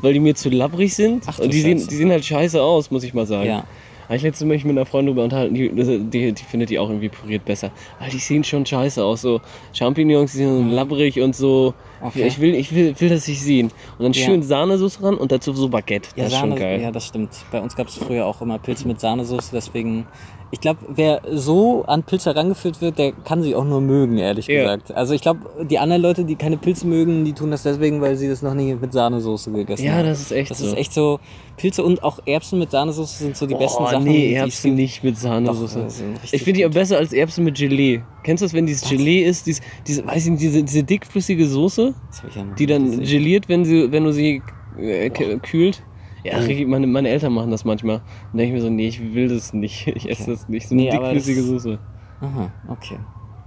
weil 0.02 0.12
die 0.12 0.20
mir 0.20 0.34
zu 0.34 0.50
labbrig 0.50 0.94
sind. 0.94 1.24
Ach 1.26 1.38
Und 1.38 1.50
die 1.50 1.60
sehen, 1.62 1.78
die 1.88 1.94
sehen 1.96 2.10
halt 2.10 2.22
scheiße 2.22 2.60
aus, 2.62 2.90
muss 2.90 3.02
ich 3.02 3.14
mal 3.14 3.26
sagen. 3.26 3.48
Ja. 3.48 3.64
Habe 4.10 4.16
ich 4.16 4.24
letztes 4.24 4.44
Mal 4.44 4.54
mich 4.54 4.64
mit 4.64 4.76
einer 4.76 4.86
Freundin 4.86 5.14
drüber 5.14 5.22
unterhalten, 5.22 5.54
die, 5.54 5.68
die, 5.70 6.32
die 6.32 6.42
findet 6.42 6.68
die 6.68 6.80
auch 6.80 6.88
irgendwie 6.88 7.08
püriert 7.10 7.44
besser. 7.44 7.70
Weil 8.00 8.10
die 8.10 8.18
sehen 8.18 8.42
schon 8.42 8.66
scheiße 8.66 9.04
aus. 9.04 9.20
So 9.22 9.40
Champignons, 9.72 10.32
die 10.32 10.38
sind 10.38 10.68
so 10.68 10.74
labbrig 10.74 11.20
und 11.20 11.36
so. 11.36 11.74
Okay. 12.02 12.26
Ich, 12.26 12.40
will, 12.40 12.56
ich 12.56 12.74
will, 12.74 12.98
will 12.98 13.08
das 13.08 13.28
nicht 13.28 13.40
sehen. 13.40 13.70
Und 13.98 14.02
dann 14.02 14.12
Ja. 14.12 14.24
schön 14.26 14.42
Sahnesoße 14.42 15.00
ran 15.04 15.14
und 15.14 15.30
dazu 15.30 15.52
so 15.52 15.68
Baguette. 15.68 16.08
Ja, 16.16 16.24
das 16.24 16.32
ist 16.32 16.38
schon 16.40 16.48
Sahne, 16.50 16.60
geil. 16.60 16.80
ja, 16.80 16.90
das 16.90 17.06
stimmt. 17.06 17.30
Bei 17.52 17.60
uns 17.60 17.76
gab 17.76 17.86
es 17.86 17.98
früher 17.98 18.26
auch 18.26 18.42
immer 18.42 18.58
Pilze 18.58 18.88
mit 18.88 18.98
Sahnesoße, 18.98 19.50
deswegen. 19.52 20.08
Ich 20.52 20.60
glaube, 20.60 20.80
wer 20.88 21.20
so 21.32 21.84
an 21.86 22.02
Pilze 22.02 22.30
herangeführt 22.30 22.80
wird, 22.80 22.98
der 22.98 23.12
kann 23.12 23.40
sie 23.40 23.54
auch 23.54 23.64
nur 23.64 23.80
mögen, 23.80 24.18
ehrlich 24.18 24.48
Ja. 24.48 24.62
gesagt. 24.62 24.92
Also 24.96 25.14
ich 25.14 25.20
glaube, 25.22 25.40
die 25.64 25.78
anderen 25.78 26.02
Leute, 26.02 26.24
die 26.24 26.34
keine 26.34 26.56
Pilze 26.56 26.88
mögen, 26.88 27.24
die 27.24 27.32
tun 27.34 27.52
das 27.52 27.62
deswegen, 27.62 28.00
weil 28.00 28.16
sie 28.16 28.28
das 28.28 28.42
noch 28.42 28.54
nie 28.54 28.74
mit 28.74 28.92
Sahnesoße 28.92 29.52
gegessen 29.52 29.84
Ja, 29.86 29.92
haben. 29.94 30.06
das 30.06 30.20
ist 30.20 30.32
echt 30.32 30.50
Das 30.50 30.58
so. 30.58 30.66
ist 30.66 30.76
echt 30.76 30.92
so. 30.92 31.20
Pilze 31.56 31.84
und 31.84 32.02
auch 32.02 32.18
Erbsen 32.26 32.58
mit 32.58 32.70
Sahnesoße 32.72 33.18
sind 33.22 33.36
so 33.36 33.46
die 33.46 33.54
besten 33.54 33.84
oh, 33.84 33.86
Sachen. 33.90 34.04
nee, 34.04 34.32
Erbsen 34.34 34.74
nicht 34.74 35.04
mit 35.04 35.16
Sahnesoße. 35.18 35.86
Doch, 35.86 36.32
ich 36.32 36.42
finde 36.42 36.58
die 36.58 36.66
auch 36.66 36.70
besser 36.70 36.96
als 36.98 37.12
Erbsen 37.12 37.44
mit 37.44 37.56
Gelee. 37.56 38.02
Kennst 38.24 38.40
du 38.42 38.46
das, 38.46 38.52
wenn 38.54 38.66
dieses 38.66 38.88
Gelee 38.88 39.22
ist? 39.24 39.46
Dies, 39.46 39.60
diese, 39.86 40.04
weiß 40.06 40.24
ich 40.24 40.30
nicht, 40.32 40.42
diese, 40.42 40.62
diese 40.64 40.82
dickflüssige 40.82 41.46
Soße, 41.46 41.94
Das 42.10 42.34
ja 42.34 42.42
die 42.58 42.66
dann 42.66 43.00
geliert, 43.02 43.48
wenn, 43.48 43.64
sie, 43.64 43.92
wenn 43.92 44.04
du 44.04 44.12
sie 44.12 44.42
äh, 44.78 45.10
kühlt? 45.10 45.82
Ja, 46.24 46.34
Oh. 46.38 46.66
meine, 46.66 46.86
meine 46.86 47.08
Eltern 47.08 47.32
machen 47.32 47.50
das 47.50 47.64
manchmal. 47.64 48.02
Und 48.32 48.38
denke 48.38 48.48
ich 48.48 48.52
mir 48.52 48.60
so, 48.60 48.70
nee, 48.70 48.88
ich 48.88 49.14
will 49.14 49.28
das 49.28 49.52
nicht. 49.52 49.86
Ich 49.96 50.08
esse 50.08 50.30
das 50.32 50.48
nicht. 50.48 50.68
So 50.68 50.74
eine 50.74 50.84
Nee, 50.84 50.90
dickflüssige 50.90 51.42
Soße. 51.42 51.78
Aha, 52.20 52.50
okay. 52.68 52.98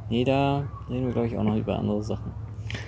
Nee, 0.10 0.24
da 0.24 0.64
reden 0.90 1.06
wir, 1.06 1.14
glaube 1.14 1.28
ich, 1.28 1.38
auch 1.38 1.44
noch 1.44 1.56
über 1.56 1.78
andere 1.78 2.04
Sachen. 2.04 2.32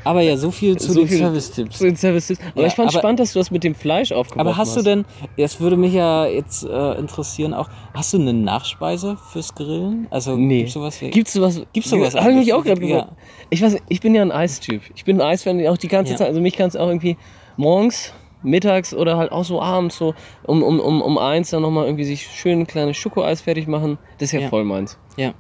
Aber 0.04 0.22
ja, 0.22 0.36
so 0.36 0.50
viel 0.50 0.78
zu 0.78 0.92
So 0.94 1.02
den 1.06 1.10
Service-Tipps. 1.18 1.78
zu 1.78 1.84
den 1.84 1.96
Services. 1.96 2.40
Aber 2.54 2.62
Ja, 2.62 2.68
ich 2.68 2.74
fand 2.74 2.90
aber- 2.90 2.98
spannend, 3.00 3.20
dass 3.20 3.34
du 3.34 3.40
das 3.40 3.52
mit 3.52 3.64
dem 3.64 3.76
Fleisch 3.76 4.12
aufgeworfen 4.12 4.40
Aber 4.48 4.58
hast 4.58 4.76
du 4.76 4.82
denn, 4.82 5.06
das 5.38 5.60
würde 5.60 5.78
mich 5.78 5.94
ja 5.94 6.26
jetzt 6.26 6.64
äh, 6.64 6.94
interessieren 6.98 7.54
auch, 7.54 7.70
hast 7.94 8.12
du 8.14 8.20
eine 8.20 8.34
Nachspeise 8.34 9.16
fürs 9.32 9.54
Grillen? 9.54 10.08
Also 10.10 10.36
Nee. 10.38 10.60
gibt's 10.60 10.74
sowas 10.74 11.00
Gibt's 11.00 11.34
sowas? 11.34 11.62
Gibt's 11.74 11.90
sowas 11.92 12.16
Habe 12.16 12.32
ich 12.32 12.38
mich 12.38 12.54
auch 12.54 12.64
gerade 12.64 12.82
Ja. 12.82 12.88
gefragt. 13.02 13.14
Ich 13.52 13.62
weiß, 13.62 13.78
ich 13.88 14.00
bin 14.02 14.16
ja 14.16 14.24
ein 14.24 14.32
Eistyp. 14.32 14.82
Ich 14.96 15.06
bin 15.06 15.22
ein 15.22 15.28
Eisfan 15.28 15.66
auch 15.68 15.78
die 15.78 15.88
ganze 15.88 16.14
Ja. 16.14 16.18
Zeit. 16.18 16.28
Also 16.30 16.42
mich 16.42 16.56
kann 16.56 16.68
es 16.68 16.76
auch 16.76 16.88
irgendwie 16.88 17.18
morgens, 17.58 18.12
mittags 18.46 18.94
oder 18.94 19.18
halt 19.18 19.32
auch 19.32 19.44
so 19.44 19.62
abends 19.62 19.98
so 19.98 20.14
um, 20.44 20.64
um, 20.64 20.80
um, 20.80 21.02
um 21.02 21.18
eins 21.18 21.50
dann 21.50 21.62
nochmal 21.62 21.86
irgendwie 21.86 22.06
sich 22.06 22.28
schön 22.28 22.60
ein 22.62 22.68
kleines 22.68 22.96
Schokoeis 22.98 23.42
fertig 23.42 23.68
machen. 23.68 23.98
Das 24.20 24.28
ist 24.28 24.32
ja, 24.34 24.40
Ja. 24.42 24.50
voll 24.50 24.64
meins. 24.64 24.98
Ja. 25.18 25.34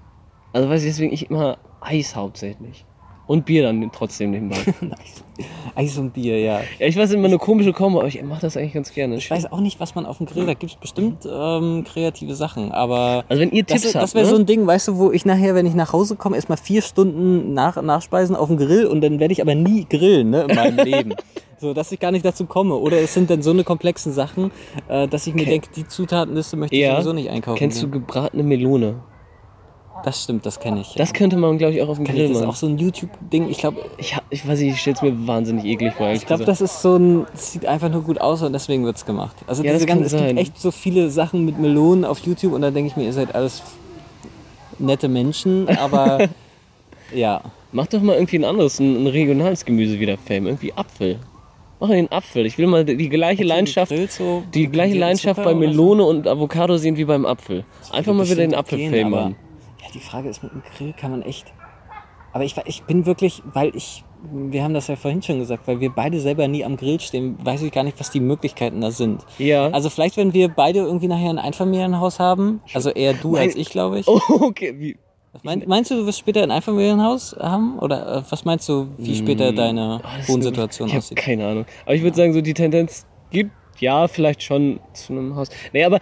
Also 0.53 0.69
weiß 0.69 0.83
ich 0.83 0.89
deswegen 0.89 1.13
ich 1.13 1.29
immer 1.29 1.57
Eis 1.81 2.15
hauptsächlich. 2.15 2.85
Und 3.27 3.43
Bier 3.47 3.63
dann 3.63 3.89
trotzdem 3.91 4.29
nebenbei. 4.31 4.57
Eis 5.75 5.97
und 5.97 6.13
Bier, 6.13 6.39
ja. 6.39 6.59
ja, 6.79 6.85
ich 6.85 6.95
weiß 6.95 7.11
immer 7.11 7.27
eine 7.27 7.39
komische 7.39 7.73
Kombo, 7.73 7.97
aber 7.97 8.07
ich 8.07 8.21
mache 8.21 8.41
das 8.41 8.55
eigentlich 8.55 8.73
ganz 8.73 8.93
gerne. 8.93 9.15
Ich 9.15 9.31
weiß 9.31 9.51
auch 9.51 9.61
nicht, 9.61 9.79
was 9.79 9.95
man 9.95 10.05
auf 10.05 10.17
dem 10.17 10.27
Grill, 10.27 10.45
da 10.45 10.53
gibt 10.53 10.73
es 10.73 10.77
bestimmt 10.77 11.27
ähm, 11.29 11.83
kreative 11.85 12.35
Sachen, 12.35 12.71
aber 12.71 13.25
Also 13.27 13.41
wenn 13.41 13.49
ihr 13.51 13.63
das, 13.63 13.81
Tipps 13.81 13.93
das 13.93 14.01
habt, 14.03 14.13
wäre 14.13 14.25
ne? 14.25 14.29
so 14.29 14.37
ein 14.37 14.45
Ding, 14.45 14.67
weißt 14.67 14.89
du, 14.89 14.97
wo 14.97 15.11
ich 15.11 15.25
nachher, 15.25 15.55
wenn 15.55 15.65
ich 15.65 15.73
nach 15.73 15.91
Hause 15.91 16.15
komme, 16.15 16.35
erstmal 16.35 16.59
vier 16.59 16.83
Stunden 16.83 17.55
nach, 17.55 17.81
nachspeisen 17.81 18.35
auf 18.35 18.47
dem 18.47 18.57
Grill 18.57 18.85
und 18.85 19.01
dann 19.01 19.19
werde 19.19 19.31
ich 19.33 19.41
aber 19.41 19.55
nie 19.55 19.85
grillen 19.89 20.29
ne, 20.29 20.45
in 20.47 20.55
meinem 20.55 20.77
Leben. 20.85 21.15
So, 21.59 21.73
dass 21.73 21.91
ich 21.91 21.99
gar 21.99 22.11
nicht 22.11 22.25
dazu 22.25 22.45
komme. 22.45 22.75
Oder 22.75 22.97
es 23.01 23.13
sind 23.13 23.29
dann 23.29 23.41
so 23.41 23.51
eine 23.51 23.63
komplexen 23.63 24.11
Sachen, 24.11 24.51
äh, 24.89 25.07
dass 25.07 25.25
ich 25.27 25.33
mir 25.33 25.43
Ken- 25.43 25.51
denke, 25.51 25.69
die 25.75 25.87
Zutatenliste 25.87 26.57
möchte 26.57 26.75
ich 26.75 26.81
Ja. 26.81 26.95
sowieso 26.95 27.13
nicht 27.13 27.29
einkaufen. 27.29 27.57
Kennst 27.57 27.81
du 27.81 27.89
gebratene 27.89 28.43
Melone? 28.43 28.95
Das 30.03 30.21
stimmt, 30.23 30.45
das 30.45 30.59
kenne 30.59 30.81
ich. 30.81 30.93
Das 30.95 31.13
könnte 31.13 31.37
man, 31.37 31.57
glaube 31.57 31.73
ich, 31.73 31.81
auch 31.81 31.87
auf 31.87 31.95
dem 31.97 32.05
Kenn 32.05 32.15
Grill 32.15 32.25
ich, 32.25 32.31
das 32.33 32.41
ist 32.41 32.47
auch 32.47 32.55
so 32.55 32.67
ein 32.67 32.77
YouTube-Ding. 32.77 33.49
Ich 33.49 33.57
glaube, 33.59 33.77
Ich, 33.97 34.15
ich 34.29 34.45
weiß 34.47 34.59
nicht, 34.59 34.73
ich 34.73 34.81
stelle 34.81 34.95
es 34.97 35.01
mir 35.01 35.25
wahnsinnig 35.27 35.63
eklig 35.65 35.93
vor. 35.93 36.09
ich 36.09 36.25
glaube, 36.25 36.43
das 36.43 36.59
ist 36.59 36.81
so 36.81 36.97
ein, 36.97 37.25
das 37.31 37.53
sieht 37.53 37.65
einfach 37.65 37.89
nur 37.89 38.01
gut 38.01 38.19
aus 38.19 38.41
und 38.43 38.51
deswegen 38.51 38.83
wird 38.83 38.97
es 38.97 39.05
gemacht. 39.05 39.35
Also 39.47 39.63
Ja, 39.63 39.71
das 39.71 39.85
kann 39.85 39.99
ganzen, 40.01 40.03
es 40.05 40.11
sein. 40.11 40.27
gibt 40.35 40.39
echt 40.41 40.59
so 40.59 40.71
viele 40.71 41.09
Sachen 41.09 41.45
mit 41.45 41.57
Melonen 41.57 42.03
auf 42.03 42.19
YouTube 42.19 42.53
und 42.53 42.61
da 42.61 42.71
denke 42.71 42.89
ich 42.91 42.97
mir, 42.97 43.05
ihr 43.05 43.13
seid 43.13 43.33
alles 43.33 43.63
nette 44.77 45.07
Menschen, 45.07 45.69
aber 45.69 46.27
ja. 47.13 47.41
Mach 47.71 47.87
doch 47.87 48.01
mal 48.01 48.13
irgendwie 48.15 48.37
ein 48.37 48.45
anderes, 48.45 48.79
ein, 48.79 49.03
ein 49.03 49.07
regionales 49.07 49.65
Gemüse 49.65 49.99
wieder 49.99 50.17
Fame. 50.17 50.45
Irgendwie 50.47 50.73
Apfel. 50.73 51.19
Mach 51.79 51.89
den 51.89 52.11
Apfel. 52.11 52.45
Ich 52.45 52.57
will 52.57 52.67
mal 52.67 52.85
die 52.85 53.09
gleiche 53.09 53.43
Leidenschaft, 53.43 53.93
so, 54.11 54.43
die 54.53 54.67
gleiche 54.67 54.97
Leidenschaft 54.97 55.37
bei 55.37 55.51
oder 55.51 55.53
so? 55.53 55.59
Melone 55.59 56.05
und 56.05 56.27
Avocado 56.27 56.77
sehen 56.77 56.95
wie 56.97 57.05
beim 57.05 57.25
Apfel. 57.25 57.65
Einfach 57.91 58.13
mal 58.13 58.25
wieder 58.25 58.37
den 58.37 58.55
Apfel 58.55 58.77
gehen, 58.77 59.05
aber-. 59.07 59.33
Ja, 59.81 59.87
die 59.93 59.99
Frage 59.99 60.29
ist, 60.29 60.41
mit 60.41 60.51
dem 60.53 60.63
Grill 60.75 60.93
kann 60.93 61.11
man 61.11 61.21
echt. 61.21 61.53
Aber 62.33 62.43
ich, 62.43 62.55
ich 62.65 62.83
bin 62.83 63.05
wirklich, 63.05 63.41
weil 63.53 63.73
ich, 63.75 64.03
wir 64.31 64.63
haben 64.63 64.73
das 64.73 64.87
ja 64.87 64.95
vorhin 64.97 65.21
schon 65.21 65.39
gesagt, 65.39 65.67
weil 65.67 65.79
wir 65.79 65.89
beide 65.89 66.19
selber 66.19 66.47
nie 66.47 66.65
am 66.65 66.75
Grill 66.75 66.99
stehen, 66.99 67.37
weiß 67.43 67.61
ich 67.61 67.71
gar 67.71 67.83
nicht, 67.83 67.99
was 67.99 68.11
die 68.11 68.19
Möglichkeiten 68.19 68.81
da 68.81 68.91
sind. 68.91 69.25
Ja. 69.37 69.67
Also 69.69 69.89
vielleicht, 69.89 70.17
wenn 70.17 70.33
wir 70.33 70.49
beide 70.49 70.79
irgendwie 70.79 71.07
nachher 71.07 71.29
ein 71.29 71.39
Einfamilienhaus 71.39 72.19
haben, 72.19 72.61
also 72.73 72.89
eher 72.89 73.13
du 73.13 73.31
Mein- 73.31 73.43
als 73.43 73.55
ich, 73.55 73.69
glaube 73.69 73.99
ich. 73.99 74.07
Oh, 74.07 74.19
okay. 74.41 74.75
Wie, 74.77 74.97
Mein, 75.43 75.63
meinst 75.67 75.91
du, 75.91 75.95
du 75.95 76.05
wirst 76.05 76.19
später 76.19 76.43
ein 76.43 76.51
Einfamilienhaus 76.51 77.35
haben? 77.39 77.77
Oder 77.79 78.17
äh, 78.17 78.23
was 78.29 78.45
meinst 78.45 78.67
du, 78.69 78.87
wie 78.97 79.15
später 79.15 79.51
deine 79.51 80.01
Oh, 80.03 80.33
Wohnsituation 80.33 80.87
Ich 80.89 80.97
aussieht? 80.97 81.17
keine 81.17 81.47
Ahnung. 81.47 81.65
Aber 81.85 81.95
ich 81.95 82.01
würde 82.03 82.15
sagen, 82.15 82.33
so 82.33 82.41
die 82.41 82.53
Tendenz 82.53 83.05
gibt, 83.31 83.51
ja, 83.79 84.07
vielleicht 84.07 84.41
schon 84.43 84.79
zu 84.93 85.13
einem 85.13 85.35
Haus. 85.35 85.49
Nee, 85.73 85.83
aber 85.83 85.99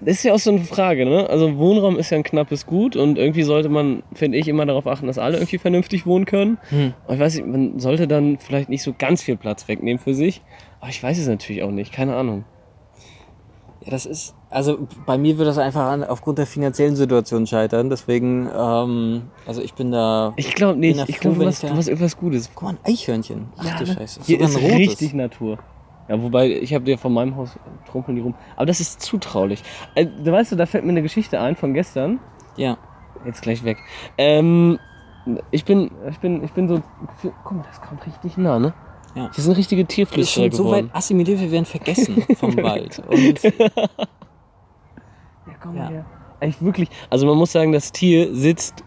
das 0.00 0.14
ist 0.16 0.24
ja 0.24 0.32
auch 0.32 0.38
so 0.38 0.50
eine 0.50 0.60
Frage, 0.60 1.04
ne? 1.04 1.28
Also 1.28 1.56
Wohnraum 1.58 1.96
ist 1.98 2.10
ja 2.10 2.16
ein 2.16 2.24
knappes 2.24 2.66
Gut 2.66 2.96
und 2.96 3.18
irgendwie 3.18 3.42
sollte 3.42 3.68
man, 3.68 4.02
finde 4.14 4.38
ich, 4.38 4.48
immer 4.48 4.66
darauf 4.66 4.86
achten, 4.86 5.06
dass 5.06 5.18
alle 5.18 5.36
irgendwie 5.36 5.58
vernünftig 5.58 6.06
wohnen 6.06 6.24
können. 6.24 6.58
Hm. 6.70 6.94
Aber 7.04 7.14
ich 7.14 7.20
weiß 7.20 7.34
nicht, 7.36 7.46
man 7.46 7.78
sollte 7.78 8.08
dann 8.08 8.38
vielleicht 8.38 8.68
nicht 8.68 8.82
so 8.82 8.94
ganz 8.98 9.22
viel 9.22 9.36
Platz 9.36 9.68
wegnehmen 9.68 9.98
für 10.02 10.14
sich. 10.14 10.40
Aber 10.80 10.88
ich 10.90 11.00
weiß 11.02 11.18
es 11.18 11.28
natürlich 11.28 11.62
auch 11.62 11.70
nicht, 11.70 11.92
keine 11.92 12.16
Ahnung. 12.16 12.44
Ja, 13.84 13.90
das 13.90 14.06
ist, 14.06 14.34
also 14.52 14.86
bei 15.06 15.18
mir 15.18 15.38
wird 15.38 15.48
das 15.48 15.58
einfach 15.58 15.86
an, 15.86 16.04
aufgrund 16.04 16.38
der 16.38 16.46
finanziellen 16.46 16.94
Situation 16.94 17.46
scheitern. 17.46 17.90
Deswegen, 17.90 18.48
ähm, 18.56 19.22
also 19.46 19.62
ich 19.62 19.74
bin 19.74 19.90
da. 19.90 20.32
Ich 20.36 20.54
glaube 20.54 20.78
nicht. 20.78 20.98
da 20.98 21.04
Ich 21.06 21.16
froh, 21.16 21.22
glaube, 21.22 21.34
du 21.36 21.40
wenn 21.40 21.48
hast, 21.48 21.64
ich 21.64 21.70
du 21.70 21.76
hast 21.76 21.88
irgendwas 21.88 22.16
Gutes. 22.16 22.50
Guck 22.54 22.62
mal, 22.62 22.76
ein 22.82 22.92
Eichhörnchen. 22.92 23.46
Ach 23.56 23.78
du 23.78 23.86
ne? 23.86 23.94
Scheiße. 23.94 24.20
Hier 24.24 24.40
ist 24.40 24.58
richtig 24.58 25.14
Natur. 25.14 25.58
Ja, 26.08 26.22
wobei, 26.22 26.50
ich 26.50 26.74
habe 26.74 26.84
dir 26.84 26.98
von 26.98 27.12
meinem 27.12 27.36
Haus 27.36 27.58
trumpeln 27.90 28.16
die 28.16 28.22
rum. 28.22 28.34
Aber 28.56 28.66
das 28.66 28.80
ist 28.80 29.00
zutraulich. 29.00 29.62
Äh, 29.94 30.06
du 30.06 30.30
weißt 30.30 30.52
du, 30.52 30.56
da 30.56 30.66
fällt 30.66 30.84
mir 30.84 30.90
eine 30.90 31.02
Geschichte 31.02 31.40
ein 31.40 31.56
von 31.56 31.74
gestern. 31.74 32.20
Ja. 32.56 32.76
Jetzt 33.24 33.42
gleich 33.42 33.64
weg. 33.64 33.78
Ähm, 34.18 34.78
ich 35.50 35.64
bin, 35.64 35.90
ich 36.10 36.18
bin, 36.18 36.42
ich 36.42 36.52
bin 36.52 36.68
so. 36.68 36.82
Guck 37.44 37.52
mal, 37.52 37.64
das 37.68 37.80
kommt 37.80 38.04
richtig 38.06 38.36
nah, 38.36 38.58
ne? 38.58 38.74
Ja. 39.14 39.30
Wir 39.32 39.44
sind 39.44 39.56
richtige 39.56 39.82
Wir 39.82 39.84
sind 39.84 39.88
Tierflüsterer 39.88 40.44
schon 40.44 40.52
so 40.52 40.64
weit 40.64 40.80
geworden. 40.80 40.90
assimiliert, 40.92 41.40
wir 41.40 41.50
werden 41.50 41.66
vergessen 41.66 42.22
vom 42.36 42.56
Wald. 42.56 43.02
Und 43.08 43.40
Ja, 45.46 45.52
komm 45.60 45.76
Ja. 45.76 45.88
her. 45.88 46.04
Echt 46.40 46.62
wirklich. 46.62 46.88
Also 47.08 47.26
man 47.26 47.36
muss 47.38 47.52
sagen, 47.52 47.72
das 47.72 47.92
Tier 47.92 48.34
sitzt 48.34 48.82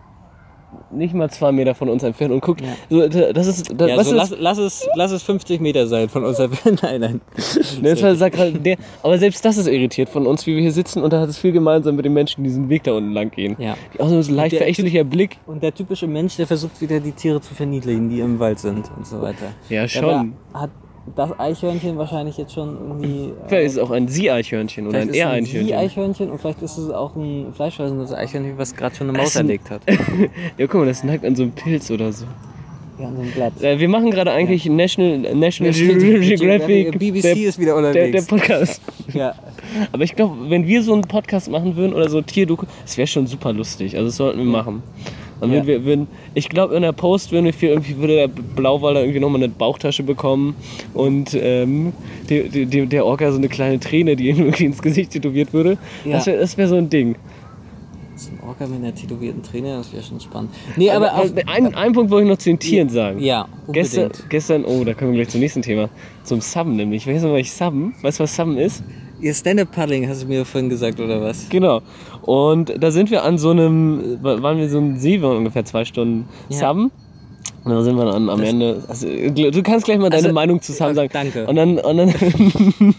nicht 0.92 1.14
mal 1.14 1.30
zwei 1.30 1.52
Meter 1.52 1.74
von 1.76 1.90
uns 1.90 2.04
entfernt 2.04 2.34
und 2.34 2.42
guckt. 2.42 2.62
Ja. 2.62 2.68
So, 2.90 3.08
das 3.08 3.48
ist, 3.48 3.74
das, 3.80 3.90
ja, 3.90 3.98
was 3.98 4.08
so 4.08 4.16
ist 4.16 4.18
lass, 4.18 4.36
lass, 4.40 4.58
es, 4.58 4.88
lass 4.96 5.12
es 5.12 5.24
50 5.24 5.62
Meter 5.62 5.88
sein 5.88 6.10
von 6.10 6.24
unserer 6.24 6.50
Nein, 6.82 7.02
nein. 7.02 7.22
Ne, 7.82 7.92
das 7.92 8.04
war, 8.04 8.16
sagt 8.16 8.36
gerade 8.36 8.54
der, 8.54 8.78
aber 9.04 9.18
selbst 9.18 9.44
das 9.46 9.58
ist 9.58 9.68
irritiert 9.68 10.10
von 10.10 10.28
uns, 10.28 10.46
wie 10.46 10.56
wir 10.56 10.62
hier 10.62 10.72
sitzen 10.72 11.02
und 11.04 11.14
da 11.14 11.22
hat 11.22 11.30
es 11.30 11.38
viel 11.38 11.52
gemeinsam 11.52 11.96
mit 11.96 12.06
den 12.06 12.14
Menschen, 12.14 12.44
die 12.44 12.50
diesen 12.50 12.70
Weg 12.70 12.84
da 12.84 12.94
unten 12.94 13.14
lang 13.14 13.32
gehen. 13.32 13.56
Ja. 13.58 13.76
Auch 14.00 14.10
so 14.10 14.16
ein 14.16 14.36
leicht 14.36 14.54
Der 14.54 14.60
verächtlicher 14.60 15.04
Blick. 15.04 15.38
Und 15.46 15.64
der 15.64 15.74
typische 15.74 16.08
Mensch, 16.08 16.36
der 16.38 16.48
versucht 16.48 16.82
wieder 16.82 17.00
die 17.00 17.12
Tiere 17.12 17.42
zu 17.42 17.54
verniedlichen, 17.54 18.10
die 18.10 18.20
im 18.20 18.40
Wald 18.40 18.60
sind 18.60 18.90
und 18.96 19.08
so 19.08 19.22
weiter. 19.22 19.48
Ja, 19.70 19.88
schon. 19.88 20.34
Hat 20.54 20.72
das 21.16 21.40
Eichhörnchen 21.40 21.98
wahrscheinlich 21.98 22.38
jetzt 22.38 22.54
schon 22.54 22.76
irgendwie. 22.76 23.34
Vielleicht 23.48 23.66
ist 23.68 23.72
es 23.74 23.78
auch 23.80 23.92
ein 23.92 24.08
Sie-Eichhörnchen 24.08 24.88
oder 24.88 25.00
ein 25.00 25.10
es 25.10 25.14
ein 25.14 25.16
Er-Eichhörnchen. 25.16 25.66
Sie-Eichhörnchen 25.68 26.32
und 26.32 26.40
vielleicht 26.40 26.62
ist 26.62 26.78
es 26.78 26.90
auch 26.90 27.16
ein 27.16 27.54
fleischfressendes 27.54 28.12
Eichhörnchen, 28.14 28.58
was 28.58 28.76
gerade 28.76 28.96
schon 28.96 29.10
eine 29.10 29.18
Maus 29.18 29.36
erlegt 29.36 29.70
hat. 29.70 29.82
Ja, 30.58 30.68
guck 30.68 30.82
mal, 30.82 30.86
das 30.88 31.04
nagt 31.04 31.26
an 31.26 31.36
so 31.36 31.44
einem 31.44 31.52
Pilz 31.52 31.92
oder 31.92 32.12
so. 32.12 32.26
Ja, 32.98 33.08
an 33.08 33.16
so 33.16 33.22
einem 33.22 33.32
Blatt. 33.32 33.62
Äh, 33.62 33.80
Wir 33.80 33.90
machen 33.90 34.10
gerade 34.10 34.32
eigentlich 34.32 34.66
National, 34.66 35.36
National 35.36 35.74
Geographic, 35.74 36.98
BBC 36.98 37.22
der, 37.22 37.36
ist 37.36 37.60
wieder 37.60 37.82
der, 37.82 37.92
der 37.94 38.06
unterwegs. 38.06 38.28
Podcast. 38.28 38.82
ja. 39.14 39.36
Aber 39.92 40.04
ich 40.04 40.16
glaube, 40.16 40.50
wenn 40.50 40.66
wir 40.66 40.82
so 40.82 40.94
einen 40.94 41.04
Podcast 41.04 41.50
machen 41.50 41.76
würden 41.76 41.94
oder 41.94 42.10
so 42.10 42.22
Tierdoku, 42.22 42.66
das 42.84 42.98
wäre 42.98 43.08
schon 43.08 43.28
super 43.28 43.54
lustig. 43.54 43.96
Also 43.96 44.08
das 44.08 44.16
sollten 44.16 44.40
wir 44.40 44.46
machen. 44.46 44.82
Dann 45.42 45.52
Ja. 45.52 45.66
wir, 45.68 45.84
würden, 45.86 46.08
ich 46.34 46.50
glaube, 46.50 46.76
in 46.76 46.82
der 46.82 46.92
Post 46.94 47.32
würden 47.32 47.46
wir 47.46 47.54
viel, 47.54 47.70
irgendwie 47.70 47.98
würde 47.98 48.16
der 48.16 48.28
Blauwalder 48.28 49.02
irgendwie 49.02 49.20
nochmal 49.20 49.44
eine 49.44 49.50
Bauchtasche 49.52 50.04
bekommen 50.04 50.56
und 50.94 51.34
ähm, 51.40 51.94
die, 52.30 52.50
die, 52.50 52.66
die, 52.66 52.86
der 52.86 53.06
Orca 53.06 53.32
so 53.32 53.38
eine 53.38 53.50
kleine 53.50 53.80
Träne, 53.80 54.16
die 54.16 54.30
ihm 54.30 54.40
irgendwie 54.40 54.66
ins 54.66 54.82
Gesicht 54.82 55.12
tätowiert 55.12 55.54
würde. 55.54 55.78
Ja. 56.06 56.14
Das 56.14 56.28
wäre 56.28 56.48
wär 56.58 56.68
so 56.68 56.76
ein 56.76 56.90
Ding. 56.90 57.16
So 58.16 58.32
ein 58.32 58.48
Orca 58.48 58.66
mit 58.66 58.78
einer 58.82 58.96
tätowierten 58.96 59.44
Träne, 59.44 59.76
das 59.76 59.92
wäre 59.92 60.02
schon 60.02 60.22
spannend. 60.22 60.52
Nee, 60.78 60.90
aber, 60.90 61.12
Aber, 61.12 61.24
auf, 61.24 61.32
ein, 61.48 61.76
einen 61.76 61.94
Punkt 61.94 62.10
wollte 62.12 62.24
ich 62.26 62.32
noch 62.32 62.38
zu 62.38 62.50
den 62.50 62.60
Tieren 62.60 62.88
sagen. 62.88 63.20
ja, 63.20 63.46
Gestern, 63.74 64.06
unbedingt. 64.06 64.30
gestern, 64.30 64.64
oh, 64.66 64.84
da 64.86 64.94
kommen 64.94 65.12
wir 65.12 65.18
gleich 65.18 65.30
zum 65.30 65.42
nächsten 65.42 65.62
Thema. 65.62 65.90
Zum 66.24 66.40
Subben 66.40 66.78
nämlich. 66.78 67.06
Weißt 67.06 67.26
du, 67.26 67.32
was 67.34 67.40
ich 67.42 67.52
Subben? 67.52 67.94
Weißt 68.02 68.20
du, 68.20 68.24
was 68.24 68.34
Subben 68.36 68.58
ist? 68.58 68.84
Ihr 69.22 69.34
Stand-Up-Paddling 69.34 70.08
hast 70.10 70.24
du 70.24 70.28
mir 70.28 70.46
vorhin 70.46 70.70
gesagt, 70.70 71.00
oder 71.00 71.22
was? 71.22 71.48
Genau. 71.50 71.82
Und 72.24 72.74
da 72.82 72.92
sind 72.92 73.12
wir 73.12 73.24
an 73.24 73.38
so 73.38 73.52
einem, 73.52 74.20
waren 74.22 74.58
wir 74.58 74.70
so 74.70 74.78
einem 74.78 74.98
See, 74.98 75.22
wir 75.22 75.30
waren 75.30 75.38
ungefähr 75.38 75.64
zwei 75.66 75.86
Stunden 75.86 76.28
Ja. 76.50 76.70
Subben. 76.70 76.92
Und 77.64 77.72
dann 77.72 77.84
sind 77.84 77.96
wir 77.98 78.06
dann 78.06 78.30
am 78.30 78.42
Ende. 78.42 78.84
Also, 78.88 79.08
du 79.08 79.64
kannst 79.64 79.86
gleich 79.86 79.98
mal 79.98 80.10
deine 80.12 80.24
Also, 80.24 80.34
Meinung 80.34 80.62
zusammen 80.62 80.94
sagen. 80.94 81.10
danke. 81.12 81.48
Und 81.48 81.56
dann. 81.56 81.80
Und 81.80 81.98
dann 81.98 82.10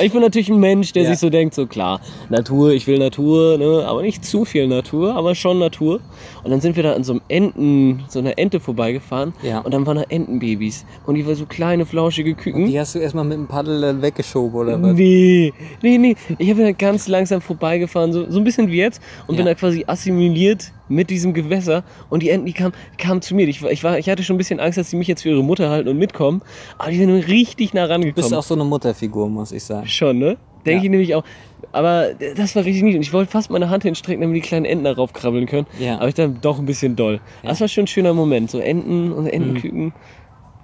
ich 0.00 0.12
bin 0.12 0.20
natürlich 0.20 0.48
ein 0.48 0.60
Mensch, 0.60 0.92
der 0.92 1.02
Ja. 1.04 1.10
sich 1.10 1.18
so 1.18 1.28
denkt: 1.28 1.54
so 1.54 1.66
klar, 1.66 2.00
Natur, 2.30 2.70
ich 2.70 2.86
will 2.86 2.98
Natur, 2.98 3.58
ne? 3.58 3.84
aber 3.84 4.02
nicht 4.02 4.24
zu 4.24 4.44
viel 4.44 4.68
Natur, 4.68 5.16
aber 5.16 5.34
schon 5.34 5.58
Natur. 5.58 5.98
Und 6.46 6.52
dann 6.52 6.60
sind 6.60 6.76
wir 6.76 6.84
da 6.84 6.92
an 6.92 7.02
so 7.02 7.14
einem 7.14 7.22
Enten, 7.28 8.04
so 8.08 8.20
einer 8.20 8.38
Ente 8.38 8.60
vorbeigefahren. 8.60 9.32
Ja. 9.42 9.58
Und 9.62 9.74
dann 9.74 9.84
waren 9.84 9.96
da 9.96 10.04
Entenbabys. 10.04 10.86
Und 11.04 11.16
die 11.16 11.26
waren 11.26 11.34
so 11.34 11.44
kleine, 11.44 11.84
flauschige 11.84 12.34
Küken. 12.36 12.66
Die 12.66 12.78
hast 12.78 12.94
du 12.94 13.00
erstmal 13.00 13.24
mit 13.24 13.36
dem 13.36 13.48
Paddel 13.48 13.80
dann 13.80 14.00
weggeschoben, 14.00 14.54
oder 14.54 14.80
was? 14.80 14.92
Nee, 14.92 15.52
nee, 15.82 15.98
nee. 15.98 16.14
Ich 16.38 16.46
bin 16.54 16.58
da 16.64 16.70
ganz 16.70 17.08
langsam 17.08 17.40
vorbeigefahren, 17.40 18.12
so, 18.12 18.30
so 18.30 18.38
ein 18.38 18.44
bisschen 18.44 18.70
wie 18.70 18.76
jetzt, 18.76 19.02
und 19.26 19.34
bin 19.36 19.44
Ja. 19.44 19.54
da 19.54 19.58
quasi 19.58 19.82
assimiliert 19.88 20.70
mit 20.88 21.10
diesem 21.10 21.34
Gewässer. 21.34 21.82
Und 22.10 22.22
die 22.22 22.30
Enten, 22.30 22.46
die 22.46 22.52
kamen 22.52 22.72
kamen 22.96 23.20
zu 23.22 23.34
mir. 23.34 23.48
Ich, 23.48 23.60
ich, 23.64 23.82
war, 23.82 23.98
ich 23.98 24.08
hatte 24.08 24.22
schon 24.22 24.36
ein 24.36 24.38
bisschen 24.38 24.60
Angst, 24.60 24.78
dass 24.78 24.90
die 24.90 24.96
mich 24.96 25.08
jetzt 25.08 25.22
für 25.22 25.30
ihre 25.30 25.42
Mutter 25.42 25.68
halten 25.68 25.88
und 25.88 25.98
mitkommen. 25.98 26.42
Aber 26.78 26.92
die 26.92 26.98
sind 26.98 27.10
richtig 27.10 27.74
nah 27.74 27.88
Du 27.88 27.98
bist 27.98 28.04
rangekommen. 28.04 28.34
auch 28.38 28.42
so 28.44 28.54
eine 28.54 28.62
Mutterfigur, 28.62 29.28
muss 29.28 29.50
ich 29.50 29.64
sagen. 29.64 29.84
Schon, 29.88 30.20
ne? 30.20 30.36
Denke 30.66 30.78
Ja. 30.80 30.84
ich 30.84 30.90
nämlich 30.90 31.14
auch. 31.14 31.24
Aber 31.72 32.08
das 32.36 32.54
war 32.56 32.64
richtig 32.64 32.82
niedlich. 32.82 32.96
Und 32.96 33.02
ich 33.02 33.12
wollte 33.12 33.30
fast 33.30 33.50
meine 33.50 33.70
Hand 33.70 33.82
hinstrecken, 33.84 34.20
damit 34.20 34.36
die 34.36 34.40
kleinen 34.40 34.64
Enten 34.66 34.84
darauf 34.84 35.12
krabbeln 35.12 35.46
können. 35.46 35.66
Ja. 35.78 35.96
Aber 35.96 36.08
ich 36.08 36.14
dann 36.14 36.38
doch 36.40 36.58
ein 36.58 36.66
bisschen 36.66 36.96
doll. 36.96 37.20
Das 37.42 37.60
war 37.60 37.68
schon 37.68 37.84
ein 37.84 37.88
schöner 37.88 38.12
Moment. 38.14 38.50
So 38.50 38.58
Enten 38.58 39.12
und 39.12 39.26
Entenküken. 39.26 39.84
Mhm. 39.86 39.92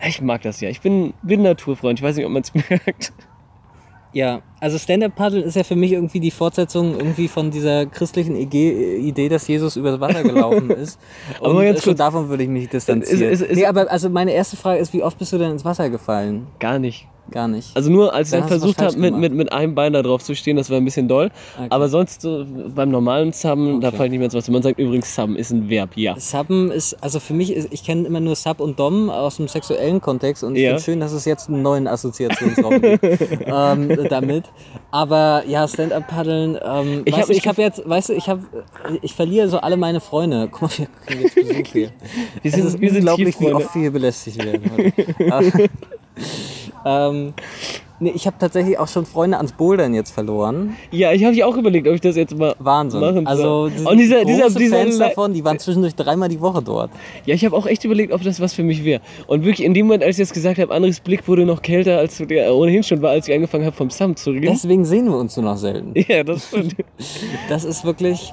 Ich 0.06 0.20
mag 0.20 0.42
das 0.42 0.60
ja. 0.60 0.68
Ich 0.68 0.80
bin, 0.80 1.14
bin 1.22 1.42
Naturfreund. 1.42 1.98
Ich 1.98 2.02
weiß 2.02 2.16
nicht, 2.16 2.26
ob 2.26 2.32
man 2.32 2.42
es 2.42 2.52
merkt. 2.70 3.12
Ja, 4.14 4.42
also 4.60 4.76
Stand-Up-Paddeln 4.78 5.42
ist 5.42 5.56
ja 5.56 5.64
für 5.64 5.74
mich 5.76 5.92
irgendwie 5.92 6.20
die 6.20 6.30
Fortsetzung 6.30 6.98
irgendwie 6.98 7.28
von 7.28 7.50
dieser 7.50 7.86
christlichen 7.86 8.36
Idee, 8.36 9.28
dass 9.30 9.48
Jesus 9.48 9.76
übers 9.76 10.00
Wasser 10.00 10.22
gelaufen 10.22 10.68
ist. 10.70 11.00
Und 11.40 11.50
Aber 11.52 11.64
ganz 11.64 11.82
schon 11.82 11.96
davon 11.96 12.28
würde 12.28 12.42
ich 12.42 12.50
mich 12.50 12.68
distanzieren. 12.68 13.22
Ist- 13.22 13.40
ist- 13.40 13.48
ist- 13.50 13.56
nee, 13.56 13.64
aber 13.64 13.90
also 13.90 14.10
meine 14.10 14.32
erste 14.32 14.58
Frage 14.58 14.80
ist, 14.80 14.92
wie 14.92 15.02
oft 15.02 15.16
bist 15.18 15.32
du 15.32 15.38
denn 15.38 15.52
ins 15.52 15.64
Wasser 15.64 15.88
gefallen? 15.88 16.46
Gar 16.58 16.78
nicht. 16.78 17.06
Gar 17.30 17.48
nicht. 17.48 17.70
Also 17.74 17.90
nur 17.90 18.12
als 18.12 18.28
ich 18.28 18.32
Dann 18.32 18.42
was 18.42 18.48
versucht 18.48 18.82
habe, 18.82 18.94
mit, 18.98 19.16
mit, 19.16 19.32
mit 19.32 19.52
einem 19.52 19.74
Bein 19.74 19.94
da 19.94 20.02
drauf 20.02 20.22
zu 20.22 20.34
stehen, 20.34 20.56
das 20.58 20.68
war 20.68 20.76
ein 20.76 20.84
bisschen 20.84 21.08
doll. 21.08 21.30
Okay. 21.56 21.66
Aber 21.70 21.88
sonst 21.88 22.20
so 22.20 22.44
beim 22.74 22.90
normalen 22.90 23.32
Subben, 23.32 23.80
da 23.80 23.88
Okay. 23.88 23.96
falle 23.96 24.06
ich 24.06 24.10
nicht 24.10 24.18
mehr 24.18 24.26
ins 24.26 24.34
Wasser. 24.34 24.52
Man 24.52 24.62
sagt 24.62 24.78
übrigens, 24.78 25.14
Subben 25.14 25.36
ist 25.36 25.50
ein 25.50 25.70
Verb, 25.70 25.90
ja. 25.96 26.14
Subben 26.18 26.70
ist, 26.70 26.94
also 27.02 27.20
für 27.20 27.32
mich 27.32 27.52
ist, 27.54 27.68
ich 27.72 27.84
kenne 27.84 28.06
immer 28.06 28.20
nur 28.20 28.34
Sub 28.36 28.60
und 28.60 28.78
Dom 28.78 29.08
aus 29.08 29.36
dem 29.36 29.48
sexuellen 29.48 30.00
Kontext 30.02 30.44
und 30.44 30.56
ich 30.56 30.62
Ja. 30.62 30.70
finde 30.70 30.82
schön, 30.82 31.00
dass 31.00 31.12
es 31.12 31.24
jetzt 31.24 31.48
einen 31.48 31.62
neuen 31.62 31.86
Assoziationsraum 31.86 32.82
gibt 32.82 33.02
ähm, 33.46 33.88
damit. 34.10 34.44
Aber 34.90 35.44
ja, 35.46 35.66
Stand-Up-Paddeln, 35.66 36.58
ähm, 36.62 37.02
Ich 37.06 37.14
weißt 37.14 37.22
hab- 37.22 37.30
ich 37.30 37.38
ich 37.38 37.46
habe 37.48 37.62
jetzt, 37.62 37.88
weißt 37.88 38.10
du, 38.10 38.12
ich 38.12 38.28
habe, 38.28 38.42
ich 39.00 39.14
verliere 39.14 39.48
so 39.48 39.58
alle 39.58 39.78
meine 39.78 40.00
Freunde. 40.00 40.48
Guck 40.50 40.62
mal, 40.62 40.70
wir 40.76 40.86
kriegen 41.06 41.22
jetzt 41.22 41.34
Besuch 41.34 41.66
hier. 41.72 41.88
Wir 42.42 42.50
Es 42.50 42.52
sind, 42.56 42.66
ist 42.66 42.80
wir 42.80 42.90
sind 42.90 42.98
unglaublich, 42.98 43.40
wie 43.40 43.52
oft 43.54 43.74
wir 43.74 43.80
hier 43.82 43.90
belästigt 43.90 44.44
werden. 44.44 44.70
heute. 44.76 45.70
ähm, 46.84 47.11
nee, 48.00 48.12
ich 48.14 48.26
habe 48.26 48.36
tatsächlich 48.38 48.78
auch 48.78 48.88
schon 48.88 49.06
Freunde 49.06 49.36
ans 49.36 49.52
Bouldern 49.52 49.94
jetzt 49.94 50.10
verloren. 50.10 50.74
Ja, 50.90 51.12
ich 51.12 51.22
habe 51.24 51.34
mich 51.34 51.44
auch 51.44 51.56
überlegt, 51.56 51.86
ob 51.88 51.94
ich 51.94 52.00
das 52.00 52.16
jetzt 52.16 52.36
mal 52.36 52.54
Wahnsinn. 52.58 53.00
machen 53.00 53.26
also 53.26 53.42
soll. 53.42 53.70
die 53.70 53.84
Und 53.84 53.98
dieser, 53.98 54.24
dieser, 54.24 54.48
dieser 54.50 54.76
Fans 54.76 54.98
Le- 54.98 55.04
davon, 55.08 55.32
die 55.34 55.44
waren 55.44 55.58
zwischendurch 55.58 55.94
dreimal 55.94 56.28
die 56.28 56.40
Woche 56.40 56.62
dort. 56.62 56.90
Ja, 57.26 57.34
ich 57.34 57.44
habe 57.44 57.56
auch 57.56 57.66
echt 57.66 57.84
überlegt, 57.84 58.12
ob 58.12 58.22
das 58.22 58.40
was 58.40 58.52
für 58.54 58.62
mich 58.62 58.84
wäre. 58.84 59.00
Und 59.26 59.44
wirklich 59.44 59.64
in 59.64 59.74
dem 59.74 59.86
Moment, 59.86 60.02
als 60.04 60.16
ich 60.16 60.20
jetzt 60.20 60.34
gesagt 60.34 60.58
habe, 60.58 60.74
Andres 60.74 61.00
Blick 61.00 61.26
wurde 61.28 61.44
noch 61.46 61.62
kälter, 61.62 61.98
als 61.98 62.18
der 62.18 62.54
ohnehin 62.54 62.82
schon 62.82 63.00
war, 63.02 63.10
als 63.10 63.28
ich 63.28 63.34
angefangen 63.34 63.64
habe 63.64 63.76
vom 63.76 63.90
Sam 63.90 64.16
zu 64.16 64.30
reden. 64.30 64.46
Deswegen 64.52 64.84
sehen 64.84 65.06
wir 65.06 65.16
uns 65.16 65.36
nur 65.36 65.44
noch 65.46 65.56
selten. 65.56 65.92
ja, 66.08 66.24
das 66.24 66.48
stimmt. 66.48 66.76
Das 67.48 67.64
ist 67.64 67.84
wirklich, 67.84 68.32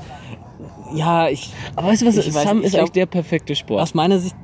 ja, 0.93 1.29
ich, 1.29 1.51
Aber 1.75 1.87
weißt 1.89 2.01
du 2.01 2.05
was, 2.07 2.15
Sam 2.15 2.23
ist 2.23 2.27
ich 2.29 2.35
eigentlich 2.37 2.71
glaub- 2.71 2.93
der 2.93 3.05
perfekte 3.05 3.55
Sport. 3.55 3.81
aus 3.81 3.93
meiner 3.93 4.19
Sicht, 4.19 4.35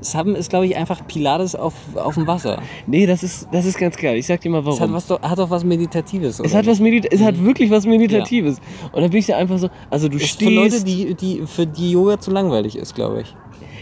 Subben 0.00 0.34
ist, 0.36 0.50
glaube 0.50 0.66
ich, 0.66 0.76
einfach 0.76 1.06
Pilates 1.06 1.54
auf, 1.54 1.74
auf 1.96 2.14
dem 2.14 2.26
Wasser. 2.26 2.62
Nee, 2.86 3.06
das 3.06 3.22
ist, 3.22 3.48
das 3.52 3.64
ist 3.64 3.78
ganz 3.78 3.96
geil. 3.96 4.16
Ich 4.16 4.26
sag 4.26 4.40
dir 4.40 4.50
mal 4.50 4.60
Es 4.66 4.80
hat, 4.80 4.90
warum. 4.90 4.94
was, 4.94 5.10
hat 5.10 5.38
doch 5.38 5.50
was 5.50 5.64
Meditatives. 5.64 6.40
Es 6.40 6.54
hat, 6.54 6.66
was 6.66 6.80
Medita 6.80 7.08
es 7.10 7.20
hat 7.22 7.42
wirklich 7.42 7.70
was 7.70 7.86
Meditatives. 7.86 8.58
Und 8.92 9.02
da 9.02 9.08
bin 9.08 9.18
ich 9.18 9.26
da 9.26 9.36
einfach 9.36 9.58
so, 9.58 9.68
also 9.90 10.08
du 10.08 10.16
ist 10.16 10.28
stehst... 10.28 10.50
für 10.50 10.54
Leute, 10.54 10.84
die, 10.84 11.14
die, 11.14 11.42
für 11.46 11.66
die 11.66 11.90
Yoga 11.92 12.18
zu 12.20 12.30
langweilig 12.30 12.76
ist, 12.76 12.94
glaube 12.94 13.22
ich. 13.22 13.34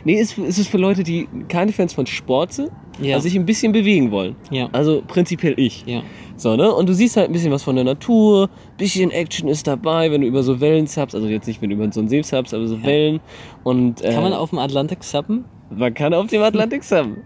Nee, 0.04 0.20
es 0.20 0.38
es 0.38 0.58
ist 0.58 0.68
für 0.68 0.78
Leute, 0.78 1.02
die 1.02 1.28
keine 1.48 1.72
Fans 1.72 1.92
von 1.92 2.06
Sport 2.06 2.52
sind, 2.52 2.70
Ja. 3.00 3.16
also 3.16 3.24
sich 3.28 3.36
ein 3.36 3.44
bisschen 3.44 3.72
bewegen 3.72 4.12
wollen. 4.12 4.36
Ja. 4.50 4.68
Also 4.70 5.02
prinzipiell 5.06 5.54
ich. 5.58 5.84
Ja. 5.84 6.02
So, 6.36 6.54
ne? 6.54 6.72
Und 6.72 6.88
du 6.88 6.92
siehst 6.92 7.16
halt 7.16 7.28
ein 7.28 7.32
bisschen 7.32 7.50
was 7.50 7.64
von 7.64 7.74
der 7.74 7.84
Natur, 7.84 8.48
bisschen 8.76 9.10
Action 9.10 9.48
ist 9.48 9.66
dabei, 9.66 10.12
wenn 10.12 10.20
du 10.20 10.26
über 10.28 10.44
so 10.44 10.60
Wellen 10.60 10.86
zappst, 10.86 11.14
also 11.16 11.26
jetzt 11.26 11.48
nicht, 11.48 11.60
wenn 11.60 11.70
du 11.70 11.76
über 11.76 11.90
so 11.90 11.98
einen 12.00 12.08
See 12.08 12.22
zappst, 12.22 12.54
aber 12.54 12.68
so 12.68 12.82
Wellen. 12.84 13.20
Und, 13.64 14.00
äh, 14.02 14.12
Kann 14.12 14.22
man 14.22 14.32
auf 14.32 14.50
dem 14.50 14.60
Atlantik 14.60 15.02
subben? 15.02 15.44
Man 15.70 15.92
kann 15.94 16.14
auf 16.14 16.26
dem 16.28 16.42
Atlantik 16.42 16.84
subben. 16.84 17.22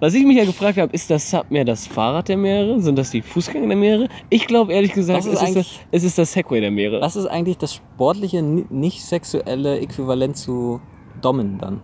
Was 0.00 0.12
ich 0.14 0.24
mich 0.24 0.36
ja 0.36 0.44
gefragt 0.44 0.76
habe, 0.76 0.92
ist 0.92 1.08
das 1.08 1.30
Sub 1.30 1.50
mehr 1.50 1.64
das 1.64 1.86
Fahrrad 1.86 2.28
der 2.28 2.36
Meere? 2.36 2.80
Sind 2.80 2.98
das 2.98 3.10
die 3.10 3.22
Fußgänger 3.22 3.68
der 3.68 3.76
Meere? 3.76 4.08
Ich 4.28 4.46
glaube 4.48 4.72
ehrlich 4.72 4.92
gesagt, 4.92 5.20
ist 5.24 5.26
es 5.34 5.42
ist, 5.42 5.56
das, 5.56 5.66
es 5.92 6.02
ist 6.04 6.18
das 6.18 6.32
Segway 6.32 6.60
der 6.60 6.72
Meere. 6.72 7.00
Was 7.00 7.14
ist 7.14 7.26
eigentlich 7.26 7.58
das 7.58 7.74
sportliche, 7.74 8.42
ni- 8.42 8.66
nicht 8.70 9.04
sexuelle 9.04 9.78
Äquivalent 9.78 10.36
zu 10.36 10.80
Dommen 11.22 11.58
dann? 11.58 11.80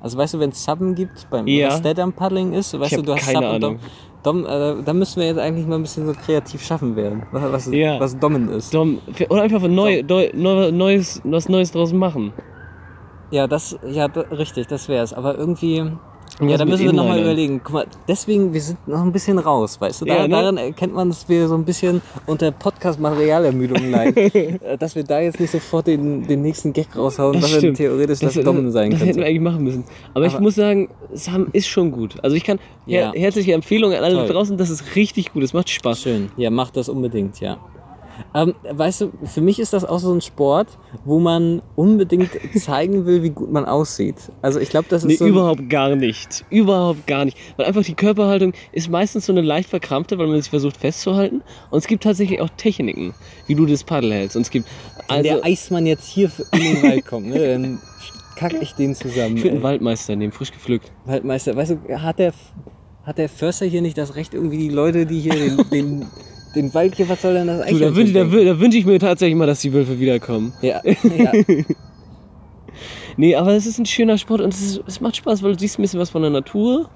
Also 0.00 0.16
weißt 0.16 0.34
du, 0.34 0.38
wenn 0.38 0.50
es 0.50 0.64
Subben 0.64 0.94
gibt, 0.94 1.28
beim 1.28 1.46
Ja. 1.46 1.68
was 1.68 1.78
Stand-Up-Paddling 1.80 2.54
ist, 2.54 2.78
weißt 2.78 2.96
du, 2.96 3.02
du 3.02 3.14
hast 3.14 3.26
keine 3.30 3.44
Sub 3.46 3.54
und 3.56 3.60
Dom. 3.62 3.78
Dom 4.22 4.46
äh, 4.46 4.82
da 4.82 4.92
müssen 4.94 5.20
wir 5.20 5.26
jetzt 5.26 5.38
eigentlich 5.38 5.66
mal 5.66 5.74
ein 5.76 5.82
bisschen 5.82 6.06
so 6.06 6.12
kreativ 6.14 6.64
schaffen 6.64 6.96
werden, 6.96 7.24
was, 7.30 7.52
was, 7.52 7.66
Ja. 7.74 8.00
was 8.00 8.18
Dommen 8.18 8.48
ist. 8.48 8.72
Dom, 8.72 9.00
oder 9.28 9.42
einfach 9.42 9.60
neu, 9.68 10.02
neu, 10.02 10.70
Neues, 10.72 11.20
was 11.24 11.48
Neues 11.50 11.72
draus 11.72 11.92
machen. 11.92 12.32
Ja, 13.30 13.46
das, 13.46 13.76
ja, 13.86 14.06
richtig, 14.06 14.66
das 14.68 14.88
wär's. 14.88 15.12
Aber 15.12 15.36
irgendwie, 15.36 15.84
ja, 16.40 16.56
da 16.56 16.64
müssen 16.64 16.84
wir 16.86 16.92
nochmal 16.92 17.20
überlegen. 17.20 17.60
Guck 17.62 17.72
mal, 17.74 17.86
deswegen, 18.06 18.54
wir 18.54 18.60
sind 18.60 18.86
noch 18.88 19.02
ein 19.02 19.12
bisschen 19.12 19.38
raus, 19.38 19.78
weißt 19.80 20.00
du? 20.00 20.04
Da, 20.06 20.16
Ja, 20.16 20.22
ne? 20.22 20.28
Daran 20.30 20.56
erkennt 20.56 20.94
man, 20.94 21.08
dass 21.08 21.28
wir 21.28 21.46
so 21.48 21.54
ein 21.54 21.64
bisschen 21.64 22.00
unter 22.26 22.50
Podcast-Materialermüdung 22.52 23.90
leiden. 23.90 24.16
Äh, 24.68 24.78
dass 24.78 24.94
wir 24.94 25.04
da 25.04 25.20
jetzt 25.20 25.40
nicht 25.40 25.50
sofort 25.50 25.86
den, 25.86 26.26
den 26.26 26.42
nächsten 26.42 26.72
Gag 26.72 26.94
raushauen, 26.96 27.40
Das 27.40 27.50
stimmt. 27.50 27.76
theoretisch 27.76 28.20
das, 28.20 28.34
Dommen 28.34 28.70
sein 28.72 28.90
das 28.90 29.00
hätten 29.00 29.18
wir 29.18 29.26
eigentlich 29.26 29.40
machen 29.42 29.64
müssen. 29.64 29.84
Aber, 30.14 30.26
ich 30.26 30.32
Aber- 30.34 30.42
muss 30.42 30.54
sagen, 30.54 30.88
Sam 31.12 31.48
ist 31.52 31.66
schon 31.68 31.90
gut. 31.92 32.16
Also 32.22 32.36
ich 32.36 32.44
kann 32.44 32.58
Ja. 32.86 33.12
her 33.12 33.20
herzliche 33.20 33.52
Empfehlung 33.52 33.92
an 33.92 34.04
alle 34.04 34.14
Toll. 34.14 34.28
draußen, 34.28 34.56
das 34.56 34.70
ist 34.70 34.94
richtig 34.96 35.32
gut, 35.32 35.42
es 35.42 35.52
macht 35.52 35.68
Spaß. 35.70 36.02
Schön, 36.02 36.30
ja, 36.36 36.50
macht 36.50 36.76
das 36.76 36.88
unbedingt, 36.88 37.40
ja. 37.40 37.58
Ähm, 38.34 38.54
weißt 38.70 39.00
du, 39.02 39.12
für 39.24 39.40
mich 39.40 39.58
ist 39.58 39.72
das 39.72 39.84
auch 39.84 39.98
so 39.98 40.12
ein 40.12 40.20
Sport, 40.20 40.68
wo 41.04 41.18
man 41.18 41.62
unbedingt 41.76 42.30
zeigen 42.58 43.06
will, 43.06 43.22
wie 43.22 43.30
gut 43.30 43.50
man 43.50 43.64
aussieht. 43.64 44.16
Also 44.42 44.60
ich 44.60 44.68
glaube, 44.68 44.86
das 44.88 45.02
ist 45.02 45.08
Nee, 45.08 45.16
so 45.16 45.26
überhaupt 45.26 45.68
gar 45.68 45.94
nicht. 45.94 46.44
Überhaupt 46.50 47.06
gar 47.06 47.24
nicht. 47.24 47.36
Weil 47.56 47.66
einfach 47.66 47.82
die 47.82 47.94
Körperhaltung 47.94 48.52
ist 48.72 48.88
meistens 48.90 49.26
so 49.26 49.32
eine 49.32 49.42
leicht 49.42 49.70
verkrampfte, 49.70 50.18
weil 50.18 50.26
man 50.26 50.40
sich 50.40 50.50
versucht 50.50 50.76
festzuhalten. 50.76 51.42
Und 51.70 51.78
es 51.78 51.86
gibt 51.86 52.02
tatsächlich 52.02 52.40
auch 52.40 52.50
Techniken, 52.56 53.14
wie 53.46 53.54
du 53.54 53.66
das 53.66 53.84
Paddel 53.84 54.12
hältst. 54.12 54.36
Und 54.36 54.42
es 54.42 54.50
gibt 54.50 54.68
Wenn 55.08 55.16
also 55.16 55.30
der 55.30 55.44
Eismann 55.44 55.86
jetzt 55.86 56.06
hier 56.06 56.30
in 56.52 56.60
den 56.60 56.82
Wald 56.82 57.06
kommt, 57.06 57.28
ne, 57.28 57.38
dann 57.38 57.78
kack 58.36 58.54
ich 58.60 58.74
den 58.74 58.94
zusammen. 58.94 59.36
ich 59.36 59.42
würde 59.42 59.56
einen. 59.56 59.62
Waldmeister 59.62 60.14
nehmen, 60.16 60.32
frisch 60.32 60.52
gepflückt. 60.52 60.92
Waldmeister, 61.06 61.56
weißt 61.56 61.72
du, 61.72 62.02
hat 62.02 62.18
der, 62.18 62.32
hat 63.04 63.18
der 63.18 63.28
Förster 63.28 63.66
hier 63.66 63.82
nicht 63.82 63.98
das 63.98 64.14
Recht, 64.14 64.34
irgendwie 64.34 64.58
die 64.58 64.68
Leute, 64.68 65.06
die 65.06 65.20
hier 65.20 65.34
den, 65.34 65.70
den, 65.70 66.06
den 66.54 66.72
Wald 66.74 66.94
hier, 66.96 67.08
was 67.08 67.22
soll 67.22 67.34
denn 67.34 67.46
das 67.46 67.60
eigentlich? 67.60 67.80
da 67.80 67.94
wünsche 67.94 68.12
da, 68.12 68.20
wün- 68.22 68.44
da 68.46 68.58
wünsch 68.60 68.74
ich 68.76 68.86
mir 68.86 68.98
tatsächlich 68.98 69.36
mal, 69.36 69.46
dass 69.46 69.60
die 69.60 69.72
Wölfe 69.72 69.98
wiederkommen. 70.00 70.52
Ja, 70.62 70.80
ja. 70.84 71.32
Nee, 73.16 73.34
aber 73.34 73.52
es 73.54 73.66
ist 73.66 73.78
ein 73.78 73.86
schöner 73.86 74.16
Sport 74.18 74.40
und 74.40 74.54
es, 74.54 74.60
ist, 74.60 74.82
es 74.86 75.00
macht 75.00 75.16
Spaß, 75.16 75.42
weil 75.42 75.52
du 75.54 75.58
siehst 75.58 75.78
ein 75.78 75.82
bisschen 75.82 75.98
was 75.98 76.10
von 76.10 76.22
der 76.22 76.30
Natur 76.30 76.88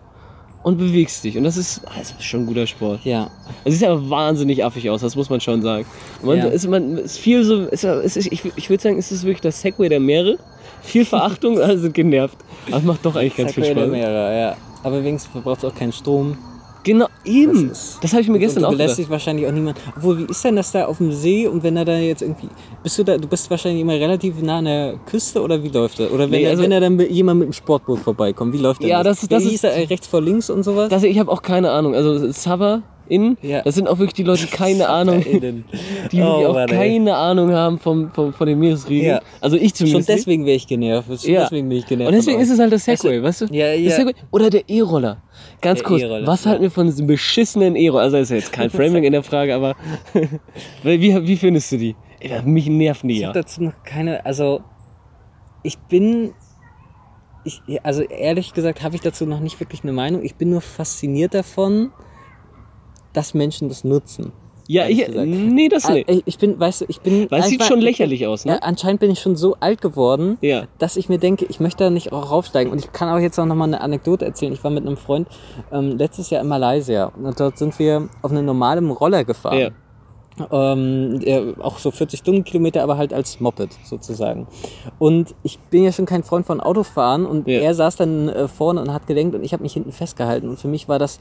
und 0.62 0.78
bewegst 0.78 1.24
dich. 1.24 1.36
Und 1.36 1.42
das 1.42 1.56
ist, 1.56 1.82
ah, 1.86 1.92
das 1.98 2.12
ist 2.12 2.22
schon 2.22 2.40
ein 2.42 2.46
guter 2.46 2.66
Sport. 2.68 3.00
ja. 3.04 3.28
Es 3.64 3.78
sieht 3.78 3.88
aber 3.88 4.08
wahnsinnig 4.08 4.64
affig 4.64 4.88
aus, 4.88 5.00
das 5.00 5.16
muss 5.16 5.28
man 5.30 5.40
schon 5.40 5.62
sagen. 5.62 5.84
Man, 6.22 6.38
Ja. 6.38 6.44
ist, 6.46 6.68
man 6.68 6.96
ist 6.98 7.18
viel 7.18 7.42
so, 7.42 7.62
ist, 7.66 7.82
ist, 7.82 8.16
ich, 8.16 8.44
ich 8.56 8.70
würde 8.70 8.82
sagen, 8.82 8.98
es 8.98 9.10
ist 9.10 9.24
wirklich 9.24 9.40
das 9.40 9.60
Segway 9.60 9.88
der 9.88 9.98
Meere. 10.00 10.38
Viel 10.82 11.04
Verachtung, 11.04 11.58
alle 11.60 11.78
sind 11.78 11.94
genervt. 11.94 12.38
Aber 12.68 12.76
es 12.78 12.84
macht 12.84 13.04
doch 13.04 13.16
eigentlich 13.16 13.36
ganz 13.36 13.52
viel 13.54 13.64
Segway 13.64 13.74
der 13.80 13.86
Spaß. 13.86 13.92
Meere, 13.92 14.38
ja. 14.40 14.56
Aber 14.84 15.02
wenigstens 15.02 15.32
verbraucht 15.32 15.58
es 15.58 15.64
auch 15.64 15.74
keinen 15.74 15.92
Strom. 15.92 16.38
Genau, 16.84 17.06
eben. 17.24 17.68
Das 17.68 17.78
ist- 17.94 17.98
Das 18.04 18.12
habe 18.12 18.22
ich 18.22 18.28
mir 18.28 18.38
gestern 18.40 18.64
auch 18.64 18.72
gedacht. 18.72 18.98
dich 18.98 19.08
wahrscheinlich 19.08 19.46
auch 19.46 19.52
niemand. 19.52 19.78
Obwohl, 19.96 20.18
wie 20.18 20.24
ist 20.24 20.44
denn 20.44 20.56
das 20.56 20.72
da 20.72 20.86
auf 20.86 20.98
dem 20.98 21.12
See 21.12 21.46
und 21.46 21.62
wenn 21.62 21.76
er 21.76 21.84
da 21.84 21.96
jetzt 21.96 22.22
irgendwie. 22.22 22.48
Bist 22.82 22.98
du 22.98 23.04
da, 23.04 23.16
du 23.16 23.28
bist 23.28 23.48
wahrscheinlich 23.50 23.82
immer 23.82 23.92
relativ 23.94 24.40
nah 24.42 24.58
an 24.58 24.64
der 24.64 24.94
Küste 25.06 25.40
oder 25.42 25.62
wie 25.62 25.68
läuft 25.68 26.00
das? 26.00 26.10
Oder 26.10 26.24
wenn, 26.30 26.40
Nee, 26.40 26.48
also- 26.48 26.62
wenn 26.62 26.72
er 26.72 26.80
dann 26.80 26.98
jemand 26.98 27.38
mit 27.40 27.48
dem 27.48 27.52
Sportboot 27.52 28.00
vorbeikommt, 28.00 28.52
wie 28.52 28.58
läuft 28.58 28.82
Ja, 28.82 29.02
das? 29.02 29.18
das 29.18 29.22
ist- 29.24 29.32
das 29.32 29.42
Wie 29.42 29.46
ist- 29.46 29.50
hieß 29.52 29.60
da, 29.62 29.68
rechts 29.68 30.06
vor 30.08 30.20
links 30.20 30.50
und 30.50 30.64
sowas? 30.64 30.88
Das, 30.88 31.02
ich 31.04 31.18
habe 31.18 31.30
auch 31.30 31.42
keine 31.42 31.70
Ahnung. 31.70 31.94
Also 31.94 32.30
Saba 32.32 32.82
in, 33.12 33.36
Ja. 33.42 33.62
das 33.62 33.74
sind 33.74 33.88
auch 33.88 33.98
wirklich 33.98 34.14
die 34.14 34.22
Leute, 34.22 34.46
die 34.46 34.50
keine 34.50 34.88
Ahnung, 34.98 35.20
die 35.24 35.42
wirklich 35.42 36.22
Oh, 36.22 36.46
auch 36.46 36.54
Mann, 36.54 36.68
ey. 36.68 36.76
keine 36.76 37.14
Ahnung 37.16 37.52
haben 37.52 37.78
vom, 37.78 38.10
vom, 38.12 38.32
von 38.32 38.46
den 38.46 38.58
Meeresriegeln. 38.58 39.10
Ja. 39.16 39.20
Also 39.40 39.56
ich 39.56 39.68
Schon 39.70 39.74
zumindest. 39.86 40.08
nicht. 40.08 40.18
deswegen 40.20 40.46
wäre 40.46 40.56
ich 40.56 40.66
genervt. 40.66 41.08
Schon 41.22 41.32
Ja. 41.32 41.42
deswegen 41.42 41.68
bin 41.68 41.78
ich 41.78 41.86
genervt. 41.86 42.08
Und 42.08 42.14
deswegen 42.16 42.40
ist 42.40 42.50
es 42.50 42.58
halt 42.58 42.72
das 42.72 42.84
Segway, 42.84 43.22
weißt 43.22 43.42
du? 43.42 43.44
Ja, 43.52 43.66
Das 43.76 43.98
ja. 43.98 44.06
Oder 44.30 44.50
der 44.50 44.68
E-Roller. 44.68 45.22
Ganz 45.60 45.80
Der 45.80 45.88
kurz, 45.88 46.02
E-Roller, 46.02 46.26
was 46.26 46.46
halten 46.46 46.62
wir 46.62 46.70
von 46.70 46.86
diesem 46.86 47.06
beschissenen 47.06 47.76
E-Roller? 47.76 48.02
Also 48.04 48.16
ist 48.16 48.30
ja 48.30 48.36
jetzt 48.36 48.52
kein 48.52 48.70
Framing 48.76 49.04
in 49.04 49.12
der 49.12 49.22
Frage, 49.22 49.54
aber 49.54 49.74
wie, 50.82 51.26
wie 51.26 51.36
findest 51.36 51.70
du 51.72 51.76
die? 51.78 51.96
Ey, 52.20 52.40
mich 52.42 52.66
nerven 52.68 53.08
die 53.08 53.14
Ich 53.16 53.20
ja. 53.22 53.28
habe 53.28 53.40
dazu 53.40 53.62
noch 53.62 53.72
keine. 53.84 54.24
Also, 54.24 54.60
ich 55.64 55.76
bin 55.78 56.32
ich, 57.44 57.60
also 57.82 58.02
ehrlich 58.02 58.54
gesagt 58.54 58.82
habe 58.84 58.94
ich 58.94 59.00
dazu 59.00 59.26
noch 59.26 59.40
nicht 59.40 59.58
wirklich 59.58 59.82
eine 59.82 59.92
Meinung. 59.92 60.22
Ich 60.24 60.36
bin 60.36 60.50
nur 60.50 60.60
fasziniert 60.60 61.34
davon, 61.34 61.90
dass 63.12 63.34
Menschen 63.34 63.68
das 63.68 63.84
nutzen. 63.84 64.32
Ja, 64.68 64.86
ich, 64.86 65.04
gesagt. 65.04 65.26
nee, 65.26 65.68
das 65.68 65.86
Ah, 65.86 65.92
nicht. 65.92 66.08
Ich 66.08 66.22
ich 66.24 66.38
bin, 66.38 66.58
weißt 66.58 66.82
du, 66.82 66.84
ich 66.88 67.00
bin. 67.00 67.28
Weil 67.30 67.40
es 67.40 67.48
sieht 67.48 67.64
schon 67.64 67.80
lächerlich 67.80 68.26
aus, 68.28 68.44
Ja, 68.44 68.54
ne? 68.54 68.62
anscheinend 68.62 69.00
bin 69.00 69.10
ich 69.10 69.18
schon 69.20 69.34
so 69.36 69.56
alt 69.58 69.80
geworden, 69.82 70.38
Ja. 70.40 70.64
dass 70.78 70.96
ich 70.96 71.08
mir 71.08 71.18
denke, 71.18 71.44
ich 71.48 71.58
möchte 71.58 71.84
da 71.84 71.90
nicht 71.90 72.12
auch 72.12 72.30
raufsteigen. 72.30 72.72
Und 72.72 72.78
ich 72.78 72.92
kann 72.92 73.08
auch 73.08 73.18
jetzt 73.18 73.38
auch 73.40 73.44
nochmal 73.44 73.68
eine 73.68 73.80
Anekdote 73.80 74.24
erzählen. 74.24 74.52
Ich 74.52 74.62
war 74.62 74.70
mit 74.70 74.86
einem 74.86 74.96
Freund 74.96 75.26
ähm, 75.72 75.98
letztes 75.98 76.30
Jahr 76.30 76.40
in 76.42 76.48
Malaysia 76.48 77.06
und 77.06 77.38
dort 77.40 77.58
sind 77.58 77.76
wir 77.80 78.08
auf 78.22 78.30
einem 78.30 78.46
normalen 78.46 78.88
Roller 78.90 79.24
gefahren. 79.24 79.58
Ja. 79.58 79.70
Ähm, 80.50 81.20
der, 81.20 81.54
auch 81.60 81.78
so 81.78 81.90
40 81.90 82.20
Stundenkilometer, 82.20 82.82
aber 82.82 82.96
halt 82.96 83.12
als 83.12 83.40
Moped 83.40 83.76
sozusagen. 83.84 84.46
Und 84.98 85.34
ich 85.42 85.58
bin 85.58 85.82
ja 85.84 85.92
schon 85.92 86.06
kein 86.06 86.22
Freund 86.22 86.46
von 86.46 86.60
Autofahren 86.60 87.26
und 87.26 87.46
Ja. 87.48 87.60
er 87.60 87.74
saß 87.74 87.96
dann 87.96 88.28
äh, 88.30 88.48
vorne 88.48 88.80
und 88.80 88.92
hat 88.94 89.06
gelenkt 89.06 89.34
und 89.34 89.44
ich 89.44 89.52
habe 89.52 89.62
mich 89.62 89.74
hinten 89.74 89.92
festgehalten. 89.92 90.48
Und 90.48 90.58
für 90.58 90.68
mich 90.68 90.88
war 90.88 90.98
das 90.98 91.20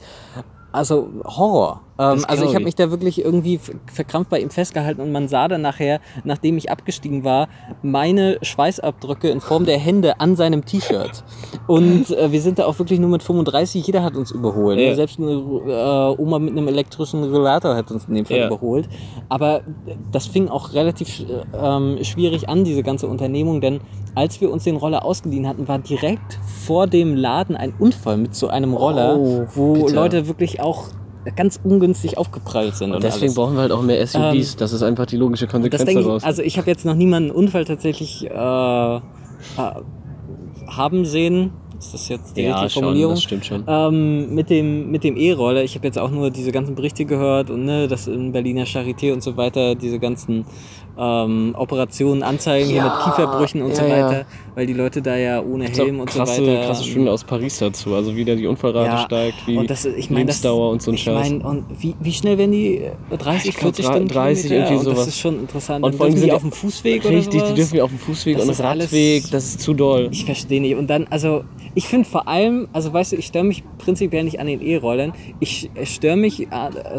also 0.74 1.22
Horror. 1.24 1.80
Ähm, 2.02 2.24
also 2.26 2.44
ich 2.44 2.50
habe 2.50 2.60
ich. 2.60 2.64
mich 2.66 2.74
da 2.74 2.90
wirklich 2.90 3.24
irgendwie 3.24 3.60
verkrampft 3.92 4.30
bei 4.30 4.40
ihm 4.40 4.50
festgehalten 4.50 5.00
und 5.00 5.12
man 5.12 5.28
sah 5.28 5.48
dann 5.48 5.62
nachher, 5.62 6.00
nachdem 6.24 6.56
ich 6.58 6.70
abgestiegen 6.70 7.24
war, 7.24 7.48
meine 7.82 8.38
Schweißabdrücke 8.42 9.28
in 9.28 9.40
Form 9.40 9.64
der 9.66 9.78
Hände 9.78 10.20
an 10.20 10.36
seinem 10.36 10.64
T-Shirt. 10.64 11.24
Und 11.66 12.10
äh, 12.10 12.32
wir 12.32 12.40
sind 12.40 12.58
da 12.58 12.66
auch 12.66 12.78
wirklich 12.78 12.98
nur 13.00 13.10
mit 13.10 13.22
35, 13.22 13.86
jeder 13.86 14.02
hat 14.02 14.16
uns 14.16 14.30
überholt. 14.30 14.78
Ja. 14.78 14.94
Selbst 14.94 15.18
eine 15.18 15.30
äh, 15.32 16.20
Oma 16.22 16.38
mit 16.38 16.52
einem 16.56 16.68
elektrischen 16.68 17.22
Rollator 17.24 17.74
hat 17.76 17.90
uns 17.90 18.06
in 18.06 18.14
dem 18.14 18.24
Fall 18.26 18.38
Ja. 18.38 18.46
überholt. 18.46 18.88
Aber 19.28 19.62
das 20.10 20.26
fing 20.26 20.48
auch 20.48 20.72
relativ 20.74 21.20
äh, 21.20 21.24
ähm, 21.56 21.98
schwierig 22.02 22.48
an, 22.48 22.64
diese 22.64 22.82
ganze 22.82 23.06
Unternehmung, 23.06 23.60
denn 23.60 23.80
als 24.14 24.40
wir 24.40 24.50
uns 24.50 24.64
den 24.64 24.76
Roller 24.76 25.04
ausgeliehen 25.04 25.46
hatten, 25.48 25.68
war 25.68 25.78
direkt 25.78 26.38
vor 26.66 26.86
dem 26.86 27.16
Laden 27.16 27.56
ein 27.56 27.72
Unfall 27.78 28.16
mit 28.18 28.34
so 28.34 28.48
einem 28.48 28.74
Roller, 28.74 29.16
Oh, 29.18 29.44
wo 29.54 29.72
bitter. 29.74 29.94
Leute 29.94 30.28
wirklich 30.28 30.60
auch 30.60 30.84
ganz 31.36 31.60
ungünstig 31.62 32.18
aufgeprallt 32.18 32.76
sind. 32.76 32.92
Und 32.92 33.02
deswegen 33.02 33.34
brauchen 33.34 33.54
wir 33.54 33.62
halt 33.62 33.72
auch 33.72 33.82
mehr 33.82 34.04
SUVs. 34.06 34.56
das 34.56 34.72
ist 34.72 34.82
einfach 34.82 35.06
die 35.06 35.16
logische 35.16 35.46
das 35.46 35.52
Konsequenz 35.52 35.84
denke 35.84 36.02
daraus. 36.02 36.22
ich, 36.22 36.26
also 36.26 36.42
ich 36.42 36.58
habe 36.58 36.68
jetzt 36.70 36.84
noch 36.84 36.94
niemanden 36.94 37.30
Unfall 37.30 37.64
tatsächlich 37.64 38.26
äh, 38.26 38.32
äh, 38.34 39.00
haben 40.66 41.04
sehen. 41.04 41.52
Ist 41.78 41.94
das 41.94 42.08
jetzt 42.08 42.36
die 42.36 42.42
ja, 42.42 42.52
richtige 42.52 42.70
schon, 42.70 42.82
Formulierung? 42.84 43.14
das 43.14 43.22
stimmt 43.24 43.44
schon. 43.44 43.64
Ähm, 43.66 44.32
mit 44.34 44.50
dem 44.50 44.90
mit 44.92 45.02
dem 45.02 45.16
E-Roller. 45.16 45.64
Ich 45.64 45.74
habe 45.74 45.84
jetzt 45.84 45.98
auch 45.98 46.12
nur 46.12 46.30
diese 46.30 46.52
ganzen 46.52 46.76
Berichte 46.76 47.04
gehört 47.04 47.50
und 47.50 47.64
ne, 47.64 47.88
dass 47.88 48.06
in 48.06 48.30
Berliner 48.30 48.64
Charité 48.64 49.12
und 49.12 49.20
so 49.22 49.36
weiter 49.36 49.74
diese 49.74 49.98
ganzen 49.98 50.44
ähm, 50.98 51.54
Operationen 51.56 52.22
anzeigen 52.22 52.66
hier 52.68 52.76
Ja, 52.76 52.84
mit 52.84 53.04
Kieferbrüchen 53.04 53.62
und 53.62 53.70
ja, 53.70 53.76
so 53.76 53.82
ja. 53.84 53.90
weiter, 54.08 54.24
weil 54.54 54.66
die 54.66 54.74
Leute 54.74 55.00
da 55.00 55.16
ja 55.16 55.42
ohne 55.42 55.64
Helm 55.66 56.00
und 56.00 56.10
krasse, 56.10 56.36
so 56.42 56.46
weiter. 56.46 56.66
krasse 56.66 56.84
Studien 56.84 57.08
aus 57.08 57.24
Paris 57.24 57.58
dazu. 57.58 57.94
Also 57.94 58.14
wie 58.14 58.24
da 58.24 58.34
die 58.34 58.46
Unfallrate 58.46 58.86
Ja, 58.90 58.98
steigt, 58.98 59.46
wie 59.46 59.56
und 59.56 59.70
das, 59.70 59.84
ich 59.86 60.10
mein, 60.10 60.26
das, 60.26 60.36
Lebensdauer 60.42 60.70
und 60.70 60.82
so 60.82 60.90
ein 60.90 60.94
ich 60.94 61.02
Scheiß. 61.02 61.30
mein, 61.30 61.40
und 61.40 61.64
wie, 61.80 61.94
wie 62.00 62.12
schnell 62.12 62.36
werden 62.38 62.52
die 62.52 62.76
äh, 62.76 63.16
30, 63.18 63.48
Ich 63.48 63.56
glaub, 63.56 63.74
40 63.74 63.84
drei- 63.86 63.92
Stunden 63.92 64.08
30 64.08 64.42
Kilometer? 64.44 64.70
irgendwie 64.70 64.78
und 64.78 64.86
Das 64.86 64.94
sowas. 64.96 65.08
ist 65.08 65.18
schon 65.18 65.40
interessant. 65.40 65.84
Und 65.84 65.94
vor 65.94 66.04
allem 66.06 66.12
sind 66.14 66.22
die 66.24 66.28
ja- 66.28 66.34
auf 66.34 66.42
dem 66.42 66.52
Fußweg 66.52 67.04
oder 67.04 67.14
Richtig, 67.16 67.40
sowas? 67.40 67.48
die 67.48 67.54
dürfen 67.54 67.76
ja 67.76 67.84
auf 67.84 67.90
dem 67.90 67.98
Fußweg 67.98 68.36
Das 68.36 68.44
und 68.46 68.50
ist 68.52 68.60
alles- 68.60 68.86
Radweg, 68.86 69.30
das 69.30 69.44
ist 69.46 69.60
zu 69.60 69.74
doll. 69.74 70.08
Ich 70.12 70.24
verstehe 70.26 70.60
nicht. 70.60 70.76
Und 70.76 70.88
dann, 70.90 71.06
also 71.08 71.44
ich 71.74 71.86
finde 71.88 72.06
vor 72.08 72.28
allem, 72.28 72.68
also 72.74 72.92
weißt 72.92 73.12
du, 73.12 73.16
ich 73.16 73.26
störe 73.26 73.44
mich 73.44 73.62
prinzipiell 73.78 74.24
nicht 74.24 74.38
an 74.40 74.46
den 74.46 74.60
E-Rollern. 74.60 75.14
Ich 75.40 75.70
störe 75.84 76.16
mich 76.16 76.42
äh, 76.42 76.46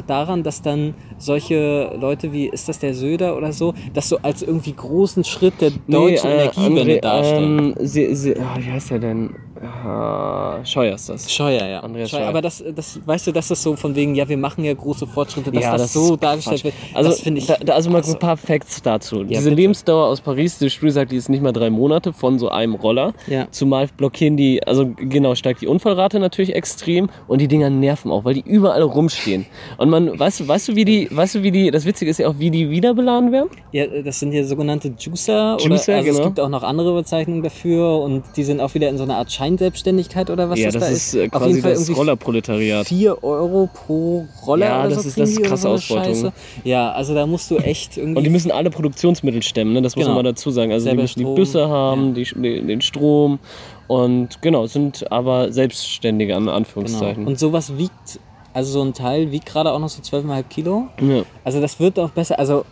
daran, 0.07 0.41
dass 0.41 0.61
dann 0.63 0.95
solche 1.19 1.95
Leute 1.99 2.33
wie, 2.33 2.47
ist 2.47 2.67
das 2.67 2.79
der 2.79 2.93
Söder 2.93 3.37
oder 3.37 3.53
so, 3.53 3.73
das 3.93 4.09
so 4.09 4.17
als 4.21 4.41
irgendwie 4.41 4.73
großen 4.73 5.23
Schritt 5.23 5.61
der 5.61 5.71
deutschen 5.88 6.29
Nee, 6.29 6.36
äh, 6.36 6.41
Energiewende 6.43 6.81
André, 6.81 6.99
darstellen. 7.01 7.75
Ähm, 7.77 7.88
sie, 7.88 8.15
sie, 8.15 8.36
ah, 8.38 8.57
wie 8.59 8.71
heißt 8.71 8.91
der 8.91 8.99
denn? 8.99 9.36
Ah, 9.64 10.59
Scheuer 10.66 10.95
ist 10.95 11.09
das. 11.09 11.32
Scheuer, 11.32 11.66
ja. 11.68 11.80
Andreas 11.82 12.09
Scheuer. 12.09 12.20
Scheuer. 12.22 12.30
Aber 12.30 12.41
das, 12.41 12.64
das, 12.76 12.99
weißt 13.05 13.28
du, 13.28 13.32
dass 13.32 13.47
das 13.47 13.61
so 13.64 13.76
von 13.76 13.95
wegen, 13.95 14.16
ja, 14.16 14.28
wir 14.28 14.38
machen 14.38 14.64
ja 14.64 14.74
große 14.74 15.07
Fortschritte, 15.07 15.51
dass 15.51 15.64
Ja, 15.64 15.72
das, 15.74 15.82
das 15.84 15.93
so 15.93 16.16
dargestellt 16.16 16.61
Quatsch. 16.61 16.74
wird. 16.74 16.95
Also, 16.95 17.09
das 17.09 17.20
finde 17.22 17.39
ich. 17.41 17.47
da, 17.47 17.55
da, 17.57 17.74
also 17.74 17.89
mal 17.89 17.97
also- 17.97 18.14
ein 18.14 18.20
paar 18.20 18.38
Facts 18.38 18.82
dazu. 18.82 19.24
Diese 19.24 19.43
bitte. 19.43 19.55
Lebensdauer 19.55 20.07
aus 20.07 20.22
Paris, 20.22 20.57
die 20.57 20.70
Studie 20.70 20.91
sagt, 20.91 21.11
die 21.11 21.16
ist 21.18 21.30
nicht 21.30 21.41
mal 21.41 21.51
drei 21.51 21.70
Monate 21.70 22.14
von 22.14 22.39
so 22.39 22.49
einem 22.49 22.76
Roller. 22.76 23.14
Ja. 23.28 23.47
Zumal 23.51 23.88
blockieren 23.95 24.38
die, 24.38 24.66
also 24.66 24.89
genau, 24.95 25.36
steigt 25.36 25.61
die 25.61 25.68
Unfallrate 25.68 26.20
natürlich 26.20 26.55
extrem 26.55 27.09
und 27.28 27.39
die 27.39 27.47
Dinger 27.47 27.70
nerven 27.70 28.11
auch, 28.11 28.26
weil 28.26 28.36
die 28.36 28.43
überall 28.45 28.82
rumstehen. 28.82 29.45
Und 29.78 29.89
man, 29.89 30.18
weißt 30.20 30.41
du, 30.41 30.47
weißt 30.47 30.70
du, 30.70 30.76
wie 30.76 30.86
die, 30.86 31.07
weißt 31.11 31.36
du, 31.36 31.43
wie 31.43 31.51
die, 31.51 31.72
das 31.72 31.86
Witzige 31.86 32.11
ist 32.11 32.20
ja 32.20 32.28
auch, 32.28 32.36
wie 32.38 32.51
die 32.51 32.70
wieder 32.70 32.93
beladen 32.93 33.32
werden? 33.32 33.49
Ja, 33.72 33.86
das 33.88 34.20
sind 34.20 34.34
ja 34.34 34.43
sogenannte 34.43 34.93
Juicer. 34.97 35.57
Juicer, 35.59 35.93
oder, 35.93 35.97
also 35.97 36.05
genau. 36.09 36.20
Es 36.20 36.26
gibt 36.26 36.39
auch 36.39 36.49
noch 36.49 36.64
andere 36.64 36.93
Bezeichnungen 36.93 37.43
dafür 37.43 37.99
und 38.01 38.24
die 38.36 38.43
sind 38.43 38.59
auch 38.61 38.74
wieder 38.74 38.89
in 38.89 38.97
so 38.97 39.03
einer 39.03 39.18
Art 39.18 39.32
Scheinselbstständigkeit 39.57 40.29
oder 40.29 40.49
was 40.49 40.59
ja, 40.59 40.65
das, 40.71 40.73
das 40.75 40.81
da 40.83 40.87
ist 40.89 41.15
äh, 41.15 41.25
Auf 41.25 41.31
quasi 41.31 41.49
jeden 41.49 41.61
Fall 41.61 41.73
das 41.73 41.95
Rollerproletariat. 41.95 42.87
4 42.87 43.23
Euro 43.23 43.69
pro 43.73 44.25
Roller 44.45 44.65
Ja, 44.65 44.79
oder 44.85 44.89
das 44.95 45.03
so 45.03 45.09
ist- 45.09 45.19
das 45.19 45.29
ist 45.29 45.37
die 45.39 45.43
krasse 45.43 45.61
so 45.63 45.69
Ausbeutung. 45.69 46.31
Ja, 46.63 46.91
also 46.91 47.13
da 47.13 47.25
musst 47.25 47.49
du 47.51 47.57
echt 47.57 47.97
irgendwie... 47.97 48.17
Und 48.17 48.23
die 48.23 48.29
müssen 48.29 48.51
alle 48.51 48.69
Produktionsmittel 48.69 49.41
stemmen, 49.43 49.73
ne? 49.73 49.81
das 49.81 49.95
muss 49.95 50.05
Genau. 50.05 50.15
man 50.15 50.23
mal 50.25 50.29
dazu 50.31 50.51
sagen. 50.51 50.71
Also 50.71 50.85
die 50.85 50.89
Selber 50.89 51.01
müssen 51.03 51.19
die 51.19 51.23
Strom, 51.25 51.35
Büsse 51.35 51.67
haben, 51.69 52.13
die, 52.13 52.23
den 52.65 52.81
Strom 52.81 53.39
und 53.87 54.41
genau, 54.41 54.65
sind 54.65 55.11
aber 55.11 55.51
Selbstständige 55.51 56.35
an 56.35 56.43
genau. 56.45 56.55
Anführungszeichen. 56.55 57.25
Und 57.27 57.37
sowas 57.39 57.77
wiegt, 57.77 58.19
also 58.53 58.71
so 58.71 58.81
ein 58.83 58.93
Teil 58.93 59.31
wiegt 59.31 59.45
gerade 59.45 59.71
auch 59.71 59.79
noch 59.79 59.89
so 59.89 60.01
12,5 60.01 60.43
Kilo. 60.49 60.87
ja. 61.01 61.23
Also 61.43 61.61
das 61.61 61.79
wird 61.79 61.99
auch 61.99 62.09
besser. 62.09 62.39
Also 62.39 62.65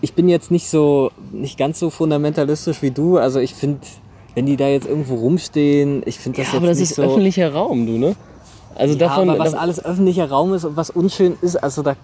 ich 0.00 0.12
bin 0.14 0.28
jetzt 0.28 0.50
nicht 0.50 0.68
so, 0.68 1.10
nicht 1.32 1.58
ganz 1.58 1.80
so 1.80 1.90
fundamentalistisch 1.90 2.82
wie 2.82 2.90
du. 2.92 3.16
Also 3.18 3.40
ich 3.40 3.54
finde, 3.54 3.80
wenn 4.38 4.46
die 4.46 4.56
da 4.56 4.68
jetzt 4.68 4.86
irgendwo 4.86 5.16
rumstehen, 5.16 6.02
ich 6.06 6.16
finde 6.20 6.38
das 6.38 6.46
ja, 6.46 6.52
jetzt 6.52 6.56
aber 6.58 6.66
das 6.68 6.78
nicht 6.78 6.90
ist 6.90 6.94
so... 6.96 7.02
öffentlicher 7.02 7.52
Raum, 7.52 7.86
du, 7.86 7.98
ne? 7.98 8.14
Also 8.76 8.94
ja, 8.94 9.00
davon, 9.00 9.28
aber 9.30 9.40
was 9.40 9.50
da, 9.50 9.58
alles 9.58 9.84
öffentlicher 9.84 10.30
Raum 10.30 10.54
ist 10.54 10.64
und 10.64 10.76
was 10.76 10.90
unschön 10.90 11.36
ist, 11.42 11.56
also 11.56 11.82
da... 11.82 11.96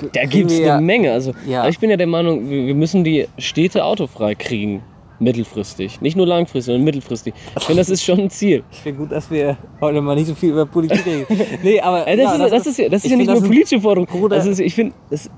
da 0.00 0.20
kriegen 0.20 0.30
gibt 0.30 0.50
es 0.52 0.58
ja- 0.60 0.76
eine 0.76 0.86
Menge. 0.86 1.10
Also, 1.12 1.32
Ja. 1.48 1.66
ich 1.66 1.80
bin 1.80 1.90
ja 1.90 1.96
der 1.96 2.06
Meinung, 2.06 2.48
wir 2.48 2.76
müssen 2.76 3.02
die 3.02 3.26
Städte 3.38 3.84
autofrei 3.84 4.36
kriegen. 4.36 4.82
Mittelfristig. 5.18 6.00
Nicht 6.00 6.16
nur 6.16 6.26
langfristig, 6.28 6.66
sondern 6.66 6.84
mittelfristig. 6.84 7.34
Ich 7.58 7.64
finde, 7.64 7.80
das 7.80 7.90
ist 7.90 8.04
schon 8.04 8.20
ein 8.20 8.30
Ziel. 8.30 8.62
Ich 8.72 8.78
finde 8.78 9.00
gut, 9.00 9.10
dass 9.12 9.28
wir 9.32 9.56
heute 9.80 10.00
mal 10.00 10.14
nicht 10.14 10.28
so 10.28 10.34
viel 10.36 10.50
über 10.52 10.64
Politik 10.64 11.04
reden. 11.04 11.26
nee, 11.64 11.80
aber 11.80 12.06
Äh, 12.06 12.16
das, 12.16 12.38
ja, 12.38 12.44
ist, 12.46 12.52
das, 12.52 12.66
ist, 12.68 12.78
ja, 12.78 12.88
das 12.88 12.98
ist 13.00 13.04
ich 13.06 13.10
ja 13.10 13.16
nicht 13.18 13.26
nur 13.26 13.34
das 13.40 13.44
politische 13.44 13.80
Forderung. 13.80 14.28
Das 14.30 14.46
ist, 14.46 14.60
ich 14.60 14.74
finde, 14.76 14.94
das- 15.10 15.28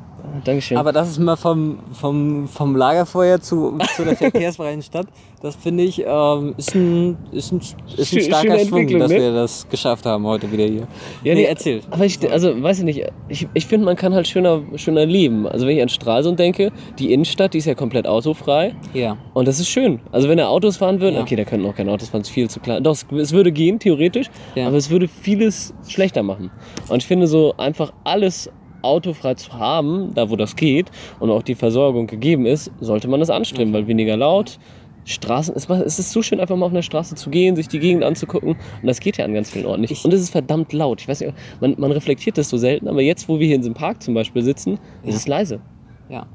Dankeschön. 0.45 0.77
Aber 0.77 0.93
das 0.93 1.11
ist 1.11 1.19
mal 1.19 1.37
vom, 1.37 1.79
vom, 1.93 2.49
vom 2.49 2.77
Lagerfeuer 2.77 3.41
zu, 3.41 3.79
zu 3.97 4.05
der 4.05 4.17
verkehrsfreien 4.17 4.83
Stadt, 4.83 5.07
das 5.43 5.57
finde 5.57 5.83
ich, 5.83 6.05
ähm, 6.07 6.55
ist 6.57 6.75
ein, 6.75 7.17
ist 7.33 7.53
ein, 7.53 7.61
ist 7.97 8.13
ein 8.13 8.21
starker 8.21 8.59
Schwung, 8.61 8.87
dass 8.99 9.11
ne? 9.11 9.19
wir 9.19 9.33
das 9.33 9.69
geschafft 9.69 10.07
haben 10.07 10.25
heute 10.25 10.51
wieder 10.53 10.65
hier. 10.65 10.87
Ja, 11.25 11.35
nee, 11.35 11.35
nee, 11.35 11.45
erzähl. 11.45 11.81
Aber 11.91 12.05
ich, 12.05 12.19
also, 12.31 12.63
weiß 12.63 12.79
ich 12.79 12.85
nicht, 12.85 13.05
ich, 13.29 13.49
ich 13.53 13.67
finde, 13.67 13.85
man 13.87 13.97
kann 13.97 14.15
halt 14.15 14.29
schöner, 14.29 14.63
schöner 14.77 15.05
leben. 15.05 15.47
Also, 15.49 15.67
wenn 15.67 15.77
ich 15.77 15.83
an 15.83 15.89
Stralsund 15.89 16.39
denke, 16.39 16.71
die 16.99 17.13
Innenstadt, 17.13 17.55
die 17.55 17.59
ist 17.59 17.67
ja 17.67 17.75
komplett 17.75 18.07
autofrei. 18.07 18.77
Ja. 18.95 19.17
Und 19.35 19.49
das 19.49 19.59
ist 19.59 19.69
schön. 19.69 20.01
Also, 20.13 20.29
wenn 20.29 20.39
da 20.39 20.47
Autos 20.47 20.77
fahren 20.77 21.01
würden, 21.01 21.17
Ja. 21.17 21.23
okay, 21.23 21.35
da 21.35 21.45
könnten 21.45 21.67
auch 21.67 21.75
keine 21.75 21.91
Autos 21.91 22.11
fahren, 22.11 22.21
ist 22.21 22.31
viel 22.31 22.49
zu 22.49 22.61
klein. 22.61 22.85
Doch, 22.85 22.93
es, 22.93 23.05
es 23.11 23.33
würde 23.33 23.51
gehen, 23.51 23.81
theoretisch, 23.81 24.29
Ja. 24.55 24.69
aber 24.69 24.77
es 24.77 24.91
würde 24.91 25.09
vieles 25.09 25.75
schlechter 25.89 26.23
machen. 26.23 26.51
Und 26.89 26.99
ich 27.03 27.07
finde, 27.07 27.27
so 27.27 27.55
einfach 27.57 27.93
alles 28.05 28.49
autofrei 28.83 29.35
zu 29.35 29.53
haben, 29.53 30.15
da 30.15 30.31
wo 30.31 30.37
das 30.37 30.57
geht 30.57 30.91
und 31.21 31.31
auch 31.31 31.43
die 31.43 31.55
Versorgung 31.55 32.07
gegeben 32.07 32.47
ist, 32.47 32.71
sollte 32.81 33.09
man 33.09 33.21
das 33.21 33.31
anstreben, 33.31 33.73
weil 33.73 33.87
weniger 33.87 34.17
laut. 34.17 34.59
Straßen, 35.05 35.57
es, 35.57 35.99
ist 35.99 36.13
so 36.13 36.23
schön, 36.23 36.39
einfach 36.39 36.55
mal 36.55 36.67
auf 36.67 36.73
einer 36.73 36.83
Straße 36.83 37.17
zu 37.17 37.29
gehen, 37.29 37.57
sich 37.57 37.67
die 37.67 37.81
Gegend 37.81 38.05
anzugucken. 38.05 38.51
Und 38.51 38.87
das 38.87 39.01
geht 39.01 39.17
ja 39.17 39.25
an 39.25 39.35
ganz 39.35 39.51
vielen 39.51 39.67
Orten 39.67 39.81
nicht. 39.81 39.91
Ich- 39.91 40.05
und 40.05 40.15
es 40.15 40.21
ist 40.21 40.31
verdammt 40.31 40.73
laut. 40.73 41.01
Ich 41.01 41.09
weiß 41.09 41.21
nicht, 41.21 41.35
man, 41.61 41.75
man 41.77 41.91
reflektiert 41.91 42.39
das 42.39 42.49
so 42.49 42.57
selten, 42.57 42.87
aber 42.87 43.03
jetzt, 43.03 43.29
wo 43.29 43.41
wir 43.41 43.47
hier 43.47 43.57
in 43.57 43.63
diesem 43.63 43.75
Park 43.75 44.01
zum 44.01 44.15
Beispiel 44.15 44.43
sitzen, 44.43 44.79
ist 45.03 45.17
es 45.17 45.27
leise. 45.27 45.61
Ja. 46.09 46.27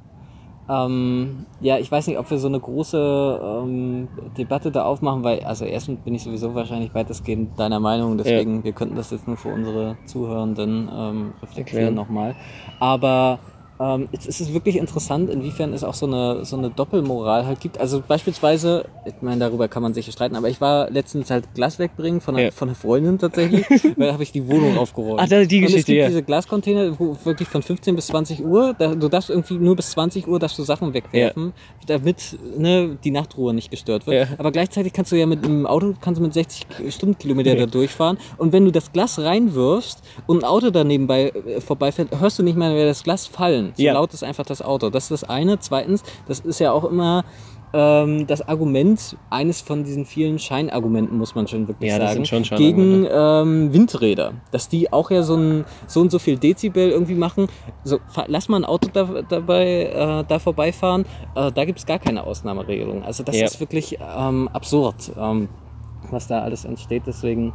Ähm, 0.69 1.45
ja, 1.61 1.77
ich 1.77 1.91
weiß 1.91 2.07
nicht, 2.07 2.17
ob 2.17 2.29
wir 2.29 2.37
so 2.39 2.47
eine 2.47 2.59
große 2.59 3.39
ähm, 3.41 4.07
Debatte 4.37 4.71
da 4.71 4.83
aufmachen, 4.83 5.23
weil, 5.23 5.39
also 5.41 5.65
erstens 5.65 5.99
bin 6.01 6.13
ich 6.13 6.23
sowieso 6.23 6.55
wahrscheinlich 6.55 6.93
weitestgehend 6.93 7.57
deiner 7.57 7.79
Meinung, 7.79 8.17
deswegen, 8.17 8.63
wir 8.63 8.73
könnten 8.73 8.95
das 8.95 9.11
jetzt 9.11 9.27
nur 9.27 9.37
für 9.37 9.49
unsere 9.49 9.97
Zuhörenden 10.05 10.89
ähm, 10.93 11.33
reflektieren 11.41 11.67
Erklären. 11.67 11.93
nochmal. 11.93 12.35
Aber 12.79 13.39
ähm, 13.79 14.09
jetzt 14.11 14.27
ist 14.27 14.41
es 14.41 14.53
wirklich 14.53 14.77
interessant, 14.77 15.29
inwiefern 15.29 15.73
es 15.73 15.83
auch 15.83 15.93
so 15.93 16.05
eine, 16.07 16.45
so 16.45 16.57
eine 16.57 16.69
Doppelmoral 16.69 17.45
halt 17.45 17.59
gibt. 17.59 17.79
Also 17.79 18.01
beispielsweise, 18.07 18.85
ich 19.05 19.13
meine, 19.21 19.39
darüber 19.39 19.67
kann 19.67 19.83
man 19.83 19.93
sich 19.93 20.11
streiten, 20.11 20.35
aber 20.35 20.49
ich 20.49 20.59
war 20.61 20.89
letztens 20.89 21.29
halt 21.29 21.53
Glas 21.53 21.77
wegbringen 21.79 22.21
von 22.21 22.35
einer, 22.35 22.45
Ja. 22.45 22.51
von 22.51 22.69
einer 22.69 22.75
Freundin 22.75 23.19
tatsächlich, 23.19 23.65
weil 23.97 24.07
da 24.07 24.13
habe 24.13 24.23
ich 24.23 24.31
die 24.31 24.47
Wohnung 24.47 24.77
aufgeräumt. 24.77 25.19
Ach, 25.21 25.27
das 25.29 25.41
ist 25.43 25.51
die 25.51 25.57
Und 25.59 25.63
es 25.65 25.71
Geschichte, 25.71 25.91
gibt 25.91 26.01
ja. 26.01 26.07
diese 26.07 26.23
Glascontainer, 26.23 26.99
wo 26.99 27.15
wirklich 27.23 27.47
von 27.47 27.61
15 27.61 27.95
bis 27.95 28.07
20 28.07 28.43
Uhr, 28.43 28.73
da, 28.77 28.95
du 28.95 29.07
darfst 29.09 29.29
irgendwie 29.29 29.55
nur 29.55 29.75
bis 29.75 29.91
20 29.91 30.27
Uhr 30.27 30.39
darfst 30.39 30.57
du 30.57 30.63
Sachen 30.63 30.93
wegwerfen, 30.93 31.53
damit 31.87 32.37
ne, 32.57 32.97
die 33.03 33.11
Nachtruhe 33.11 33.53
nicht 33.53 33.69
gestört 33.71 34.07
wird. 34.07 34.29
Ja. 34.29 34.35
Aber 34.37 34.51
gleichzeitig 34.51 34.91
kannst 34.93 35.11
du 35.11 35.15
ja 35.15 35.25
mit 35.25 35.45
dem 35.45 35.65
Auto 35.67 35.93
kannst 36.01 36.19
du 36.19 36.23
mit 36.23 36.33
60 36.33 36.65
Stundenkilometer 36.89 37.55
da 37.55 37.65
durchfahren 37.65 38.17
und 38.37 38.51
wenn 38.53 38.65
du 38.65 38.71
das 38.71 38.91
Glas 38.91 39.19
reinwirfst 39.19 40.01
und 40.25 40.39
ein 40.39 40.43
Auto 40.43 40.69
da 40.71 40.83
nebenbei 40.83 41.29
äh, 41.29 41.61
vorbeifährt, 41.61 42.09
hörst 42.19 42.39
du 42.39 42.43
nicht 42.43 42.57
mehr, 42.57 42.73
wer 42.73 42.85
das 42.85 43.03
Glas 43.03 43.27
fallen. 43.27 43.66
So 43.75 43.83
Ja. 43.83 43.93
laut 43.93 44.13
ist 44.13 44.23
einfach 44.23 44.45
das 44.45 44.61
Auto. 44.61 44.89
Das 44.89 45.05
ist 45.05 45.11
das 45.23 45.23
eine. 45.29 45.59
Zweitens, 45.59 46.03
das 46.27 46.39
ist 46.39 46.59
ja 46.59 46.71
auch 46.71 46.83
immer 46.85 47.23
ähm, 47.73 48.25
das 48.27 48.47
Argument, 48.47 49.17
eines 49.29 49.59
von 49.61 49.83
diesen 49.83 50.05
vielen 50.05 50.39
Scheinargumenten, 50.39 51.17
muss 51.17 51.35
man 51.35 51.47
schon 51.49 51.67
wirklich 51.67 51.91
Ja, 51.91 51.97
sagen, 52.07 52.25
schon 52.25 52.43
gegen 52.43 53.05
ähm, 53.11 53.73
Windräder. 53.73 54.33
Dass 54.51 54.69
die 54.69 54.93
auch 54.93 55.11
ja 55.11 55.21
so, 55.21 55.35
ein, 55.35 55.65
so 55.85 55.99
und 55.99 56.09
so 56.09 56.17
viel 56.17 56.37
Dezibel 56.37 56.89
irgendwie 56.89 57.15
machen. 57.15 57.47
So, 57.83 57.99
lass 58.27 58.47
mal 58.47 58.57
ein 58.61 58.65
Auto 58.65 58.89
da, 58.93 59.21
dabei 59.27 59.83
äh, 59.83 60.23
da 60.27 60.39
vorbeifahren. 60.39 61.05
Äh, 61.35 61.51
da 61.51 61.65
gibt 61.65 61.79
es 61.79 61.85
gar 61.85 61.99
keine 61.99 62.23
Ausnahmeregelung. 62.23 63.03
Also 63.03 63.23
das 63.23 63.35
Ja. 63.37 63.45
ist 63.45 63.59
wirklich 63.59 63.97
ähm, 64.17 64.47
absurd, 64.53 65.11
ähm, 65.19 65.49
was 66.09 66.27
da 66.27 66.41
alles 66.43 66.63
entsteht. 66.63 67.03
Deswegen, 67.05 67.51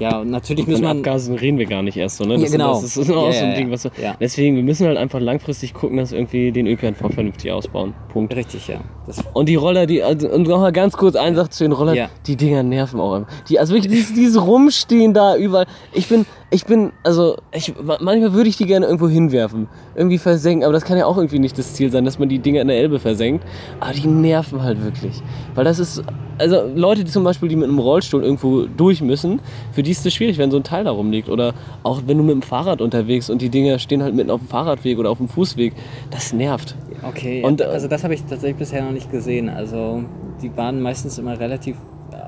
ja, 0.00 0.18
und 0.18 0.30
natürlich 0.30 0.66
müssen 0.66 0.82
wir... 0.82 0.90
Abgasen 0.90 1.36
reden 1.36 1.58
wir 1.58 1.66
gar 1.66 1.82
nicht 1.82 1.96
erst 1.96 2.16
so, 2.16 2.24
ne? 2.24 2.34
Ja, 2.34 2.40
Das, 2.40 2.50
genau. 2.52 2.80
das 2.80 2.96
ist 2.96 3.10
auch 3.10 3.26
Ja, 3.26 3.32
so 3.32 3.44
ein 3.44 3.50
ja, 3.50 3.56
Ding, 3.56 3.70
was 3.70 3.84
wir, 3.84 3.92
ja. 4.02 4.16
Deswegen, 4.18 4.56
wir 4.56 4.62
müssen 4.62 4.86
halt 4.86 4.96
einfach 4.98 5.20
langfristig 5.20 5.74
gucken, 5.74 5.98
dass 5.98 6.10
wir 6.10 6.18
irgendwie 6.18 6.50
den 6.50 6.66
ÖPNV 6.66 7.12
vernünftig 7.14 7.52
ausbauen. 7.52 7.94
Punkt. 8.12 8.34
Richtig, 8.34 8.66
ja. 8.68 8.80
Das, 9.06 9.22
Und 9.32 9.48
die 9.48 9.54
Roller, 9.56 9.86
die, 9.86 10.02
also, 10.02 10.28
und 10.28 10.48
noch 10.48 10.58
mal 10.60 10.72
ganz 10.72 10.96
kurz 10.96 11.14
ein 11.16 11.36
Satz 11.36 11.58
zu 11.58 11.64
den 11.64 11.72
Rollern, 11.72 11.94
Ja. 11.94 12.08
die 12.26 12.36
Dinger 12.36 12.62
nerven 12.62 12.98
auch 12.98 13.14
immer. 13.14 13.26
Die, 13.48 13.58
also 13.58 13.74
wirklich, 13.74 13.92
dieses, 13.92 14.14
dieses 14.14 14.44
Rumstehen 14.44 15.14
da 15.14 15.36
überall. 15.36 15.66
Ich 15.92 16.08
bin, 16.08 16.26
ich 16.52 16.64
bin, 16.64 16.92
also, 17.04 17.36
ich, 17.52 17.72
manchmal 17.80 18.32
würde 18.32 18.48
ich 18.48 18.56
die 18.56 18.66
gerne 18.66 18.86
irgendwo 18.86 19.08
hinwerfen. 19.08 19.68
Irgendwie 19.94 20.18
versenken, 20.18 20.64
aber 20.64 20.72
das 20.72 20.84
kann 20.84 20.98
ja 20.98 21.06
auch 21.06 21.16
irgendwie 21.16 21.38
nicht 21.38 21.56
das 21.56 21.74
Ziel 21.74 21.92
sein, 21.92 22.04
dass 22.04 22.18
man 22.18 22.28
die 22.28 22.40
Dinger 22.40 22.60
in 22.60 22.68
der 22.68 22.76
Elbe 22.76 22.98
versenkt. 22.98 23.44
Aber 23.78 23.92
die 23.92 24.08
nerven 24.08 24.62
halt 24.62 24.82
wirklich. 24.82 25.22
Weil 25.54 25.64
das 25.64 25.78
ist, 25.78 26.02
also 26.38 26.62
Leute, 26.74 27.04
die 27.04 27.10
zum 27.10 27.22
Beispiel, 27.22 27.48
die 27.48 27.54
mit 27.54 27.68
einem 27.68 27.78
Rollstuhl 27.78 28.24
irgendwo 28.24 28.66
durch 28.66 29.00
müssen, 29.00 29.40
für 29.70 29.84
die 29.84 29.92
ist 29.92 30.04
das 30.04 30.12
schwierig, 30.12 30.38
wenn 30.38 30.50
so 30.50 30.56
ein 30.56 30.64
Teil 30.64 30.82
da 30.84 30.90
rumliegt. 30.90 31.28
Oder 31.28 31.54
auch 31.84 32.02
wenn 32.06 32.18
du 32.18 32.24
mit 32.24 32.34
dem 32.34 32.42
Fahrrad 32.42 32.80
unterwegs 32.80 33.30
und 33.30 33.40
die 33.42 33.48
Dinger 33.48 33.78
stehen 33.78 34.02
halt 34.02 34.16
mitten 34.16 34.30
auf 34.30 34.40
dem 34.40 34.48
Fahrradweg 34.48 34.98
oder 34.98 35.10
auf 35.10 35.18
dem 35.18 35.28
Fußweg. 35.28 35.72
Das 36.10 36.32
nervt. 36.32 36.74
Okay, 37.06 37.44
Und, 37.44 37.60
äh, 37.60 37.64
also 37.64 37.86
das 37.86 38.02
habe 38.02 38.14
ich 38.14 38.22
tatsächlich 38.24 38.56
bisher 38.56 38.82
noch 38.82 38.92
nicht 38.92 39.10
gesehen. 39.12 39.48
Also 39.48 40.02
die 40.42 40.56
waren 40.56 40.80
meistens 40.80 41.16
immer 41.18 41.38
relativ 41.38 41.76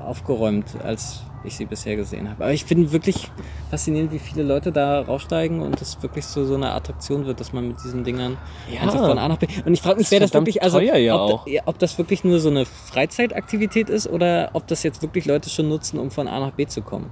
aufgeräumt, 0.03 0.65
als 0.83 1.21
ich 1.43 1.55
sie 1.55 1.65
bisher 1.65 1.95
gesehen 1.95 2.29
habe. 2.29 2.43
Aber 2.45 2.53
ich 2.53 2.63
finde 2.63 2.91
wirklich 2.91 3.29
faszinierend, 3.69 4.11
wie 4.11 4.19
viele 4.19 4.43
Leute 4.43 4.71
da 4.71 5.01
raussteigen 5.01 5.59
und 5.61 5.79
das 5.81 6.01
wirklich 6.01 6.25
so, 6.25 6.45
so 6.45 6.55
eine 6.55 6.71
Attraktion 6.71 7.25
wird, 7.25 7.39
dass 7.39 7.51
man 7.51 7.67
mit 7.67 7.83
diesen 7.83 8.03
Dingern 8.03 8.37
Ja. 8.73 8.81
einfach 8.81 9.05
von 9.05 9.17
A 9.17 9.27
nach 9.27 9.37
B. 9.37 9.47
Und 9.65 9.73
ich 9.73 9.81
frage 9.81 9.99
mich, 9.99 10.09
wer 10.11 10.19
das 10.21 10.33
wirklich, 10.33 10.63
also 10.63 10.79
ja 10.79 11.21
ob, 11.21 11.45
ob 11.65 11.79
das 11.79 11.97
wirklich 11.97 12.23
nur 12.23 12.39
so 12.39 12.49
eine 12.49 12.65
Freizeitaktivität 12.65 13.89
ist 13.89 14.07
oder 14.07 14.51
ob 14.53 14.67
das 14.67 14.83
jetzt 14.83 15.01
wirklich 15.01 15.25
Leute 15.25 15.49
schon 15.49 15.67
nutzen, 15.67 15.99
um 15.99 16.11
von 16.11 16.27
A 16.27 16.39
nach 16.39 16.51
B 16.51 16.65
zu 16.65 16.81
kommen. 16.81 17.09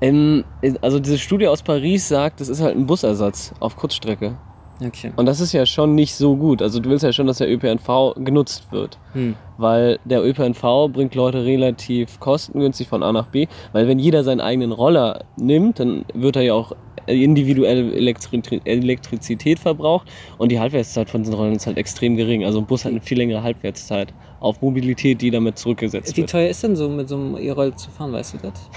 Ähm, 0.00 0.44
also 0.80 0.98
diese 1.00 1.18
Studie 1.18 1.48
aus 1.48 1.62
Paris 1.62 2.08
sagt, 2.08 2.40
das 2.40 2.48
ist 2.48 2.60
halt 2.60 2.76
ein 2.76 2.86
Busersatz 2.86 3.52
auf 3.60 3.76
Kurzstrecke. 3.76 4.36
Okay. 4.82 5.12
Und 5.16 5.26
das 5.26 5.40
ist 5.40 5.52
ja 5.52 5.66
schon 5.66 5.94
nicht 5.94 6.14
so 6.14 6.36
gut. 6.36 6.60
Also 6.60 6.80
du 6.80 6.90
willst 6.90 7.04
ja 7.04 7.12
schon, 7.12 7.26
dass 7.26 7.38
der 7.38 7.50
ÖPNV 7.50 8.14
genutzt 8.16 8.72
wird. 8.72 8.98
Hm. 9.12 9.36
Weil 9.56 9.98
der 10.04 10.24
ÖPNV 10.24 10.88
bringt 10.92 11.14
Leute 11.14 11.44
relativ 11.44 12.18
kostengünstig 12.18 12.88
von 12.88 13.02
A 13.02 13.12
nach 13.12 13.28
B. 13.28 13.46
Weil 13.72 13.86
wenn 13.86 13.98
jeder 13.98 14.24
seinen 14.24 14.40
eigenen 14.40 14.72
Roller 14.72 15.24
nimmt, 15.36 15.78
dann 15.78 16.04
wird 16.14 16.36
er 16.36 16.42
ja 16.42 16.54
auch 16.54 16.72
individuell 17.06 17.92
Elektri 17.92 18.60
Elektrizität 18.64 19.58
verbraucht. 19.58 20.08
Und 20.38 20.50
die 20.50 20.58
Halbwertszeit 20.58 21.08
von 21.08 21.22
diesen 21.22 21.34
Rollern 21.34 21.54
ist 21.54 21.66
halt 21.66 21.76
extrem 21.76 22.16
gering. 22.16 22.44
Also 22.44 22.58
ein 22.58 22.66
Bus 22.66 22.84
hat 22.84 22.92
eine 22.92 23.00
viel 23.00 23.18
längere 23.18 23.42
Halbwertszeit 23.42 24.12
auf 24.40 24.60
Mobilität, 24.60 25.20
die 25.22 25.30
damit 25.30 25.58
zurückgesetzt 25.58 26.16
Wie 26.16 26.22
wird. 26.22 26.30
teuer 26.30 26.48
ist 26.48 26.62
denn 26.62 26.76
so 26.76 26.88
mit 26.88 27.08
so 27.08 27.16
einem 27.16 27.36
E-Roll 27.36 27.74
zu 27.76 27.90
fahren, 27.90 28.12
weißt 28.12 28.34
du 28.34 28.38
das? 28.38 28.70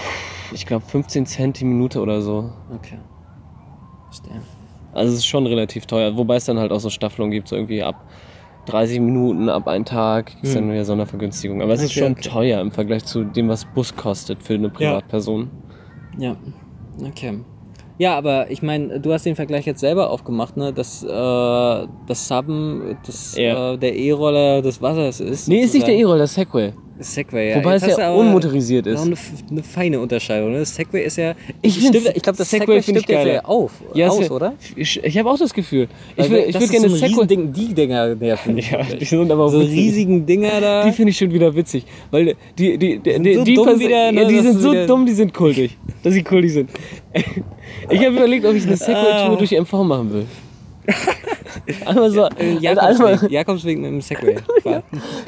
Ich 0.53 0.65
glaube 0.65 0.85
15 0.85 1.25
Cent 1.25 1.59
die 1.59 1.65
Minute 1.65 1.99
oder 1.99 2.21
so. 2.21 2.51
Okay. 2.73 2.99
Verstehe. 4.09 4.41
Also 4.97 5.13
es 5.13 5.19
ist 5.19 5.25
schon 5.27 5.45
relativ 5.47 5.85
teuer, 5.85 6.17
wobei 6.17 6.35
es 6.35 6.45
dann 6.45 6.59
halt 6.59 6.71
auch 6.71 6.79
so 6.79 6.89
Staffelungen 6.89 7.31
gibt, 7.31 7.47
so 7.47 7.55
irgendwie 7.55 7.83
ab 7.83 8.05
30 8.65 8.99
Minuten, 8.99 9.47
ab 9.49 9.67
einen 9.67 9.85
Tag 9.85 10.33
ist 10.41 10.55
dann 10.55 10.69
wieder 10.69 10.83
Sondervergünstigung. 10.83 11.61
Aber 11.61 11.73
es 11.73 11.81
ist 11.81 11.93
schon 11.93 12.11
okay. 12.13 12.29
teuer 12.29 12.59
im 12.61 12.71
Vergleich 12.71 13.05
zu 13.05 13.23
dem, 13.23 13.47
was 13.47 13.63
Bus 13.65 13.95
kostet 13.95 14.43
für 14.43 14.55
eine 14.55 14.69
Privatperson. 14.69 15.49
Ja, 16.17 16.35
okay. 17.05 17.39
Ja, 17.99 18.15
aber 18.17 18.51
ich 18.51 18.61
meine, 18.61 18.99
du 18.99 19.11
hast 19.11 19.25
den 19.25 19.35
Vergleich 19.35 19.65
jetzt 19.65 19.79
selber 19.79 20.11
aufgemacht, 20.11 20.55
ne? 20.55 20.71
Dass 20.71 21.01
äh, 21.03 21.07
das 21.07 22.27
Subben 22.27 22.97
das, 23.05 23.35
Ja. 23.37 23.73
äh, 23.73 23.77
der 23.77 23.95
E-Roller 23.95 24.61
des 24.61 24.81
Wassers 24.81 25.19
ist. 25.19 25.47
Nee, 25.47 25.61
ist 25.61 25.73
nicht 25.73 25.87
der 25.87 25.93
sozusagen. 25.93 25.99
E-Roller, 25.99 26.19
das 26.19 26.33
Segway. 26.35 26.73
Segway, 26.99 27.49
ja. 27.51 27.55
Wobei 27.57 27.73
Jetzt 27.73 27.87
es 27.87 27.97
ja 27.97 28.11
unmotorisiert 28.11 28.85
noch 28.85 28.93
ist. 28.93 29.01
Eine, 29.01 29.15
eine 29.51 29.63
feine 29.63 29.99
Unterscheidung. 29.99 30.51
Ne? 30.51 30.59
Das 30.59 30.75
Segway 30.75 31.03
ist 31.05 31.17
ja. 31.17 31.35
Ich 31.61 31.77
ich 31.83 32.21
glaube, 32.23 32.37
das 32.37 32.49
Segway 32.49 32.77
ich 32.77 32.83
stimmt 32.83 33.07
ja 33.09 33.15
geiler. 33.17 33.31
sehr 33.31 33.49
auf, 33.49 33.71
Ja, 33.93 34.09
aus, 34.09 34.29
oder? 34.31 34.53
Ich, 34.75 35.03
ich 35.03 35.17
habe 35.17 35.29
auch 35.29 35.37
das 35.37 35.53
Gefühl. 35.53 35.87
Ich, 36.15 36.29
will, 36.29 36.45
ich 36.47 36.53
würde 36.55 36.67
gerne 36.67 36.89
so 36.89 36.95
Segway. 36.95 37.07
Riesending, 37.21 37.53
die 37.53 37.73
Dinger 37.73 38.15
nerven. 38.15 38.57
Ja, 38.57 38.83
die 38.83 39.05
sind 39.05 39.31
aber 39.31 39.49
so 39.49 39.59
riesigen 39.59 40.25
Dinger 40.25 40.59
da. 40.61 40.83
Die 40.85 40.91
finde 40.91 41.11
ich 41.11 41.17
schon 41.17 41.31
wieder 41.31 41.53
witzig. 41.55 41.85
Weil 42.11 42.35
die, 42.57 42.77
die, 42.77 42.99
die, 42.99 43.11
sind 43.11 43.23
die, 43.23 43.33
so 43.35 43.43
die 43.43 43.53
dumm 43.55 43.79
wieder, 43.79 44.11
ne, 44.11 44.21
ja, 44.23 44.27
die 44.27 44.39
sind 44.39 44.59
so 44.59 44.71
wieder- 44.71 44.87
dumm, 44.87 45.05
die 45.05 45.13
sind 45.13 45.33
kultig. 45.33 45.77
Dass 46.03 46.13
sie 46.13 46.23
kultig 46.23 46.51
sind. 46.53 46.69
Ich 47.89 47.99
habe 48.05 48.15
überlegt, 48.15 48.45
ob 48.45 48.55
ich 48.55 48.65
eine 48.65 48.77
Segway-Tour 48.77 49.33
Ah. 49.33 49.35
durch 49.35 49.51
MV 49.51 49.73
machen 49.83 50.13
will. 50.13 50.25
Einmal 51.85 52.09
so. 52.11 52.25
Äh, 52.37 52.67
also 52.67 52.81
einmal, 52.81 53.11
Jakobsweg, 53.11 53.31
Jakobsweg 53.31 53.77
mit 53.77 53.91
dem 53.91 54.01
Segway. 54.01 54.37
fahren. 54.63 54.83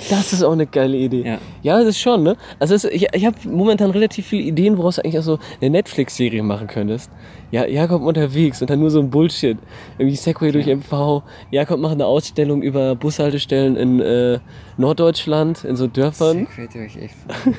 das 0.10 0.34
ist 0.34 0.44
auch 0.44 0.54
eine 0.54 0.66
geile 0.66 0.98
Idee. 0.98 1.24
Ja. 1.26 1.38
Ja, 1.62 1.80
das 1.80 1.90
ist 1.90 2.00
schon, 2.00 2.24
ne? 2.24 2.38
Also 2.60 2.76
es, 2.76 2.86
ich, 2.86 3.08
ich 3.14 3.26
habe 3.26 3.36
momentan 3.46 3.92
relativ 3.92 4.28
viele 4.28 4.44
Ideen, 4.44 4.78
woraus 4.78 4.96
du 4.96 5.04
eigentlich 5.04 5.20
auch 5.20 5.24
so 5.24 5.40
eine 5.60 5.70
Netflix-Serie 5.70 6.44
machen 6.44 6.68
könntest. 6.68 7.12
Ja, 7.52 7.66
Jakob 7.66 8.04
unterwegs 8.04 8.62
und 8.62 8.70
dann 8.70 8.80
nur 8.80 8.92
so 8.92 9.00
ein 9.00 9.10
Bullshit. 9.10 9.58
Irgendwie 9.98 10.16
Segway 10.16 10.52
durch 10.52 10.68
MV. 10.68 11.24
Jakob 11.52 11.80
macht 11.80 11.94
eine 11.94 12.06
Ausstellung 12.06 12.62
über 12.62 12.96
Bushaltestellen 12.96 13.76
in 13.76 14.00
äh, 14.00 14.40
Norddeutschland, 14.78 15.64
in 15.64 15.76
so 15.76 15.88
Dörfern. 15.88 16.48
Segway 16.56 16.68
durch 16.72 16.94
fahren. 16.94 17.56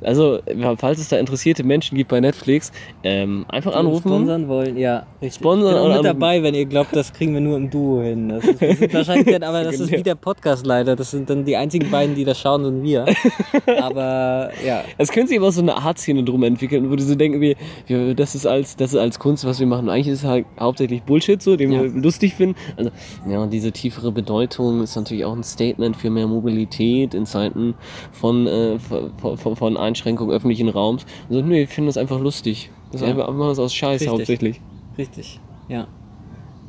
Also, 0.00 0.40
falls 0.78 0.98
es 0.98 1.08
da 1.08 1.18
interessierte 1.18 1.64
Menschen 1.64 1.96
gibt 1.96 2.10
bei 2.10 2.20
Netflix, 2.20 2.72
ähm, 3.02 3.44
einfach 3.48 3.74
anrufen. 3.74 4.08
Sponsern 4.08 4.48
wollen, 4.48 4.76
ja. 4.76 5.06
Richtig. 5.20 5.34
Sponsern 5.40 5.76
ich 5.76 5.82
bin 5.82 5.90
auch 5.92 5.96
mit 5.96 6.04
dabei, 6.04 6.42
wenn 6.42 6.54
ihr 6.54 6.66
glaubt, 6.66 6.94
das 6.94 7.12
kriegen 7.12 7.34
wir 7.34 7.40
nur 7.40 7.56
im 7.56 7.70
Duo 7.70 8.02
hin. 8.02 8.28
Das, 8.28 8.44
ist, 8.44 8.62
das 8.62 8.78
sind 8.78 8.94
wahrscheinlich 8.94 9.26
dann, 9.32 9.42
aber 9.42 9.64
das 9.64 9.80
ist 9.80 9.90
wie 9.90 10.02
der 10.02 10.14
Podcast 10.14 10.66
leider. 10.66 10.96
Das 10.96 11.10
sind 11.10 11.28
dann 11.30 11.44
die 11.44 11.56
einzigen 11.56 11.90
beiden, 11.90 12.14
die 12.14 12.24
das 12.24 12.40
schauen, 12.40 12.64
sind 12.64 12.82
wir. 12.82 13.06
Aber 13.80 14.50
ja. 14.66 14.84
Es 14.98 15.10
könnte 15.10 15.28
sich 15.28 15.38
aber 15.38 15.52
so 15.52 15.60
eine 15.60 15.76
Art-Szene 15.76 16.24
drum 16.24 16.42
entwickeln, 16.42 16.90
wo 16.90 16.96
die 16.96 17.02
so 17.02 17.14
denken, 17.14 17.40
wir, 17.40 17.56
wir, 17.86 18.14
das, 18.14 18.34
ist 18.34 18.46
als, 18.46 18.76
das 18.76 18.92
ist 18.92 18.98
als 18.98 19.18
Kunst, 19.18 19.44
was 19.44 19.60
wir 19.60 19.66
machen. 19.66 19.88
Eigentlich 19.88 20.08
ist 20.08 20.20
es 20.20 20.24
halt 20.24 20.46
hauptsächlich 20.58 21.02
Bullshit, 21.02 21.40
so, 21.42 21.56
den 21.56 21.72
Ja. 21.72 21.82
wir 21.82 21.90
lustig 21.90 22.34
finden. 22.34 22.56
Also, 22.76 22.90
ja, 23.28 23.38
und 23.40 23.52
diese 23.52 23.72
tiefere 23.72 24.12
Bedeutung 24.12 24.82
ist 24.82 24.96
natürlich 24.96 25.24
auch 25.24 25.34
ein 25.34 25.44
Statement 25.44 25.96
für 25.96 26.10
mehr 26.10 26.26
Mobilität 26.26 27.14
in 27.14 27.26
Zeiten 27.26 27.74
von, 28.12 28.46
äh, 28.46 28.78
von, 28.78 29.36
von, 29.36 29.56
von 29.56 29.56
Einschränkung 29.76 30.30
öffentlichen 30.30 30.68
Raums. 30.68 31.04
Und 31.28 31.48
nee, 31.48 31.60
wir 31.60 31.68
finden 31.68 31.86
das 31.88 31.96
einfach 31.96 32.20
lustig. 32.20 32.70
Das 32.90 33.00
ist 33.00 33.06
Ja. 33.06 33.12
einfach, 33.14 33.28
machen 33.32 33.48
das 33.48 33.58
aus 33.58 33.74
Scheiß 33.74 34.00
Richtig. 34.02 34.08
hauptsächlich. 34.08 34.60
Richtig, 34.98 35.40
ja. 35.68 35.86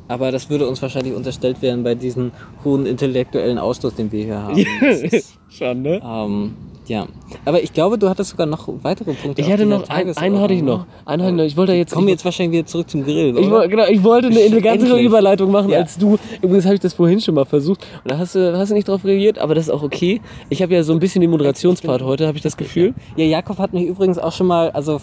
Aber 0.08 0.30
das 0.32 0.50
würde 0.50 0.68
uns 0.68 0.80
wahrscheinlich 0.82 1.14
unterstellt 1.14 1.62
werden 1.62 1.82
bei 1.82 1.94
diesem 1.94 2.30
hohen 2.64 2.84
intellektuellen 2.86 3.58
Ausstoß, 3.58 3.94
den 3.94 4.12
wir 4.12 4.24
hier 4.24 4.42
haben. 4.42 4.64
Schon, 5.48 5.82
ne? 5.82 6.00
ähm, 6.04 6.54
ja. 6.86 7.06
Aber 7.44 7.62
ich 7.62 7.72
glaube, 7.72 7.98
du 7.98 8.08
hattest 8.08 8.30
sogar 8.30 8.46
noch 8.46 8.68
weitere 8.82 9.12
Punkte. 9.14 9.40
Ich 9.42 9.50
hatte 9.50 9.66
noch, 9.66 9.80
ein, 9.82 9.84
Tagesordnung, 9.86 10.24
einen 10.34 10.40
hatte 10.42 10.54
ich 10.54 10.62
noch. 10.62 10.86
Einen 11.04 11.22
hatte 11.22 11.32
ich 11.32 11.36
noch. 11.38 11.44
Ich 11.44 11.56
wollte 11.56 11.72
jetzt, 11.72 11.92
Kommen 11.94 12.08
jetzt 12.08 12.24
wahrscheinlich 12.24 12.58
wieder 12.58 12.66
zurück 12.66 12.88
zum 12.90 13.04
Grill, 13.04 13.36
Ich, 13.38 13.46
oder? 13.46 13.50
woll- 13.50 13.68
genau, 13.68 13.84
ich 13.86 14.02
wollte 14.04 14.28
eine 14.28 14.40
elegantere. 14.40 15.00
Überleitung 15.00 15.50
machen 15.50 15.70
Ja. 15.70 15.78
als 15.80 15.98
du. 15.98 16.18
Übrigens 16.42 16.64
habe 16.64 16.74
ich 16.74 16.80
das 16.80 16.94
vorhin 16.94 17.20
schon 17.20 17.34
mal 17.34 17.44
versucht 17.44 17.86
und 18.02 18.10
da 18.10 18.18
hast 18.18 18.34
du, 18.34 18.56
hast 18.56 18.70
du 18.70 18.74
nicht 18.74 18.88
drauf 18.88 19.04
reagiert, 19.04 19.38
aber 19.38 19.54
das 19.54 19.64
ist 19.66 19.70
auch 19.70 19.82
okay. 19.82 20.20
Ich 20.50 20.62
habe 20.62 20.72
ja 20.74 20.82
so 20.82 20.92
ein 20.92 20.98
bisschen 21.00 21.20
den 21.20 21.30
Moderationspart 21.30 22.02
heute, 22.02 22.26
habe 22.26 22.36
ich 22.36 22.42
das 22.42 22.56
Gefühl. 22.56 22.94
Ja, 23.16 23.24
Jakob 23.24 23.58
hat 23.58 23.72
mich 23.72 23.84
übrigens 23.86 24.18
auch 24.18 24.32
schon 24.32 24.46
mal, 24.46 24.70
also 24.70 25.00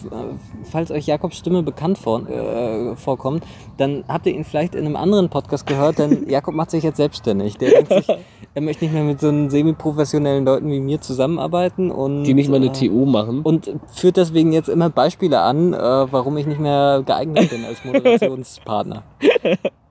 falls 0.71 0.91
euch 0.91 1.07
Jakobs 1.07 1.37
Stimme 1.37 1.63
bekannt 1.63 1.97
vor, 1.97 2.21
äh, 2.29 2.95
vorkommt, 2.95 3.43
dann 3.77 4.03
habt 4.07 4.25
ihr 4.27 4.33
ihn 4.33 4.43
vielleicht 4.43 4.75
in 4.75 4.85
einem 4.85 4.95
anderen 4.95 5.29
Podcast 5.29 5.65
gehört, 5.67 5.99
denn 5.99 6.25
Jakob 6.29 6.55
macht 6.55 6.71
sich 6.71 6.83
jetzt 6.83 6.97
selbstständig. 6.97 7.57
Der 7.57 7.71
denkt 7.83 7.93
sich, 8.05 8.15
er 8.53 8.61
möchte 8.61 8.83
nicht 8.85 8.93
mehr 8.93 9.03
mit 9.03 9.19
so 9.21 9.29
einen 9.29 9.49
semi-professionellen 9.49 10.45
Leuten 10.45 10.69
wie 10.69 10.79
mir 10.79 10.99
zusammenarbeiten 10.99 11.89
und 11.91 12.23
Die 12.23 12.33
nicht 12.33 12.49
mal 12.49 12.57
eine 12.57 12.67
äh, 12.67 12.71
TO 12.71 13.05
machen. 13.05 13.41
und 13.43 13.71
führt 13.93 14.17
deswegen 14.17 14.51
jetzt 14.51 14.67
immer 14.69 14.89
Beispiele 14.89 15.39
an, 15.39 15.73
äh, 15.73 15.77
warum 15.77 16.37
ich 16.37 16.45
nicht 16.47 16.59
mehr 16.59 17.03
geeignet 17.05 17.49
bin 17.49 17.63
als 17.65 17.83
Moderationspartner. 17.85 19.03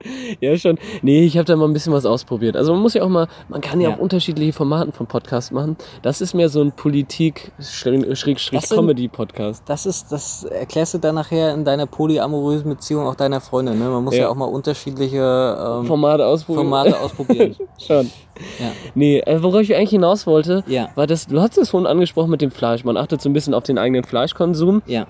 Ja, 0.39 0.55
schon. 0.57 0.77
Nee, 1.01 1.23
ich 1.23 1.37
habe 1.37 1.45
da 1.45 1.55
mal 1.55 1.65
ein 1.67 1.73
bisschen 1.73 1.93
was 1.93 2.05
ausprobiert. 2.05 2.55
Also 2.55 2.73
man 2.73 2.81
muss 2.81 2.93
ja 2.93 3.03
auch 3.03 3.09
mal, 3.09 3.27
man 3.49 3.61
kann 3.61 3.81
ja, 3.81 3.89
Ja. 3.89 3.95
auch 3.95 3.99
unterschiedliche 3.99 4.53
Formaten 4.53 4.91
vom 4.93 5.07
Podcast 5.07 5.51
machen. 5.51 5.75
Das 6.01 6.21
ist 6.21 6.33
mehr 6.33 6.49
so 6.49 6.61
ein 6.61 6.71
Politik-Comedy-Podcast. 6.71 9.63
Das 9.67 9.85
ist, 9.85 10.11
das 10.11 10.43
erklärst 10.45 10.93
du 10.93 10.97
dann 10.99 11.15
nachher 11.15 11.53
in 11.53 11.65
deiner 11.65 11.85
polyamorösen 11.85 12.69
Beziehung 12.69 13.05
auch 13.07 13.15
deiner 13.15 13.41
Freundin. 13.41 13.77
Ne? 13.79 13.85
Man 13.89 14.03
muss 14.03 14.15
ja, 14.15 14.21
Ja. 14.23 14.29
auch 14.29 14.35
mal 14.35 14.45
unterschiedliche 14.45 15.79
ähm, 15.81 15.85
Formate 15.85 16.25
ausprobieren. 16.25 16.63
Formate 16.65 16.99
ausprobieren. 16.99 17.55
schon. 17.79 18.09
Ja. 18.59 18.71
Nee, 18.95 19.19
äh, 19.19 19.41
worauf 19.43 19.61
ich 19.61 19.75
eigentlich 19.75 19.91
hinaus 19.91 20.25
wollte, 20.27 20.63
Ja. 20.67 20.89
war 20.95 21.07
das, 21.07 21.27
du 21.27 21.39
hast 21.41 21.57
es 21.57 21.69
vorhin 21.69 21.87
angesprochen 21.87 22.29
mit 22.31 22.41
dem 22.41 22.51
Fleisch. 22.51 22.83
Man 22.83 22.97
achtet 22.97 23.21
so 23.21 23.29
ein 23.29 23.33
bisschen 23.33 23.53
auf 23.53 23.63
den 23.63 23.77
eigenen 23.77 24.03
Fleischkonsum. 24.03 24.81
Ja. 24.85 25.07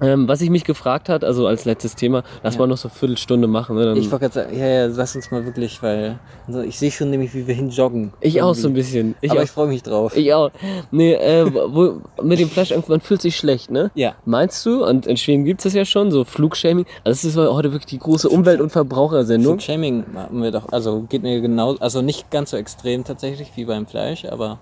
Ähm, 0.00 0.28
was 0.28 0.40
ich 0.40 0.50
mich 0.50 0.64
gefragt 0.64 1.08
hat, 1.08 1.24
also 1.24 1.46
als 1.46 1.64
letztes 1.64 1.94
Thema, 1.94 2.22
lass 2.42 2.54
Ja. 2.54 2.60
mal 2.60 2.66
noch 2.66 2.76
so 2.78 2.88
eine 2.88 2.94
Viertelstunde 2.96 3.46
machen. 3.48 3.76
Ne? 3.76 3.94
Ich 3.98 4.10
wollte 4.10 4.28
gerade 4.30 4.34
sagen, 4.46 4.58
ja, 4.58 4.66
ja, 4.66 4.86
lass 4.86 5.14
uns 5.16 5.30
mal 5.30 5.44
wirklich, 5.44 5.82
weil 5.82 6.18
also 6.46 6.60
ich 6.62 6.78
sehe 6.78 6.90
schon 6.90 7.10
nämlich, 7.10 7.34
wie 7.34 7.46
wir 7.46 7.54
hinjoggen. 7.54 8.12
ich 8.20 8.40
auch 8.42 8.54
so 8.54 8.68
ein 8.68 8.70
Irgendwie. 8.76 8.80
bisschen. 8.80 9.14
Ich 9.20 9.30
Aber 9.30 9.40
auch. 9.40 9.44
ich 9.44 9.50
freue 9.50 9.68
mich 9.68 9.82
drauf. 9.82 10.16
Ich 10.16 10.32
auch. 10.32 10.50
Nee, 10.90 11.14
äh, 11.14 11.44
wo, 11.52 12.00
mit 12.22 12.38
dem 12.38 12.48
Fleisch, 12.48 12.72
man 12.88 13.00
fühlt 13.00 13.20
sich 13.22 13.36
schlecht, 13.36 13.70
ne? 13.70 13.90
ja. 13.94 14.14
Meinst 14.24 14.64
du, 14.66 14.84
und 14.84 15.06
in 15.06 15.16
Schweden 15.16 15.44
gibt 15.44 15.64
es 15.64 15.74
ja 15.74 15.84
schon, 15.84 16.10
so 16.10 16.24
Flugshaming, 16.24 16.86
also 17.04 17.10
das 17.10 17.24
ist 17.24 17.36
heute 17.36 17.72
wirklich 17.72 17.86
die 17.90 17.98
große 17.98 18.28
Umwelt- 18.28 18.60
und 18.60 18.70
Verbrauchersendung. 18.70 19.54
Flugshaming 19.58 20.04
machen 20.12 20.42
wir 20.42 20.50
doch, 20.50 20.70
also 20.72 21.02
geht 21.08 21.22
mir 21.22 21.40
genau, 21.40 21.76
also 21.80 22.00
nicht 22.02 22.30
ganz 22.30 22.50
so 22.50 22.56
extrem 22.56 23.04
tatsächlich 23.04 23.50
wie 23.56 23.64
beim 23.64 23.86
Fleisch, 23.86 24.24
aber 24.24 24.58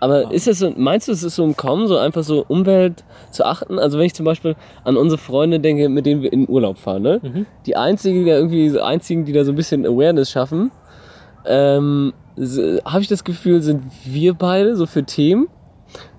Aber 0.00 0.32
ist 0.32 0.46
es 0.46 0.58
so, 0.58 0.72
meinst 0.76 1.08
du, 1.08 1.12
es 1.12 1.22
ist 1.22 1.36
so 1.36 1.44
im 1.44 1.56
Kommen, 1.56 1.86
so 1.86 1.96
einfach 1.96 2.22
so 2.22 2.44
Umwelt 2.46 3.04
zu 3.30 3.44
achten? 3.44 3.78
Also 3.78 3.98
wenn 3.98 4.06
ich 4.06 4.14
zum 4.14 4.26
Beispiel 4.26 4.56
an 4.84 4.96
unsere 4.96 5.18
Freunde 5.18 5.60
denke, 5.60 5.88
mit 5.88 6.06
denen 6.06 6.22
wir 6.22 6.32
in 6.32 6.48
Urlaub 6.48 6.78
fahren, 6.78 7.02
ne? 7.02 7.20
Mhm. 7.22 7.46
Die 7.64 7.76
einzigen, 7.76 8.24
die 8.24 8.30
da 8.30 8.36
irgendwie, 8.36 8.68
so 8.68 8.82
einzigen, 8.82 9.24
die 9.24 9.32
da 9.32 9.44
so 9.44 9.52
ein 9.52 9.56
bisschen 9.56 9.86
Awareness 9.86 10.30
schaffen, 10.30 10.70
ähm, 11.46 12.12
habe 12.84 13.00
ich 13.00 13.08
das 13.08 13.24
Gefühl, 13.24 13.62
sind 13.62 13.82
wir 14.04 14.34
beide 14.34 14.76
so 14.76 14.86
für 14.86 15.04
Themen. 15.04 15.48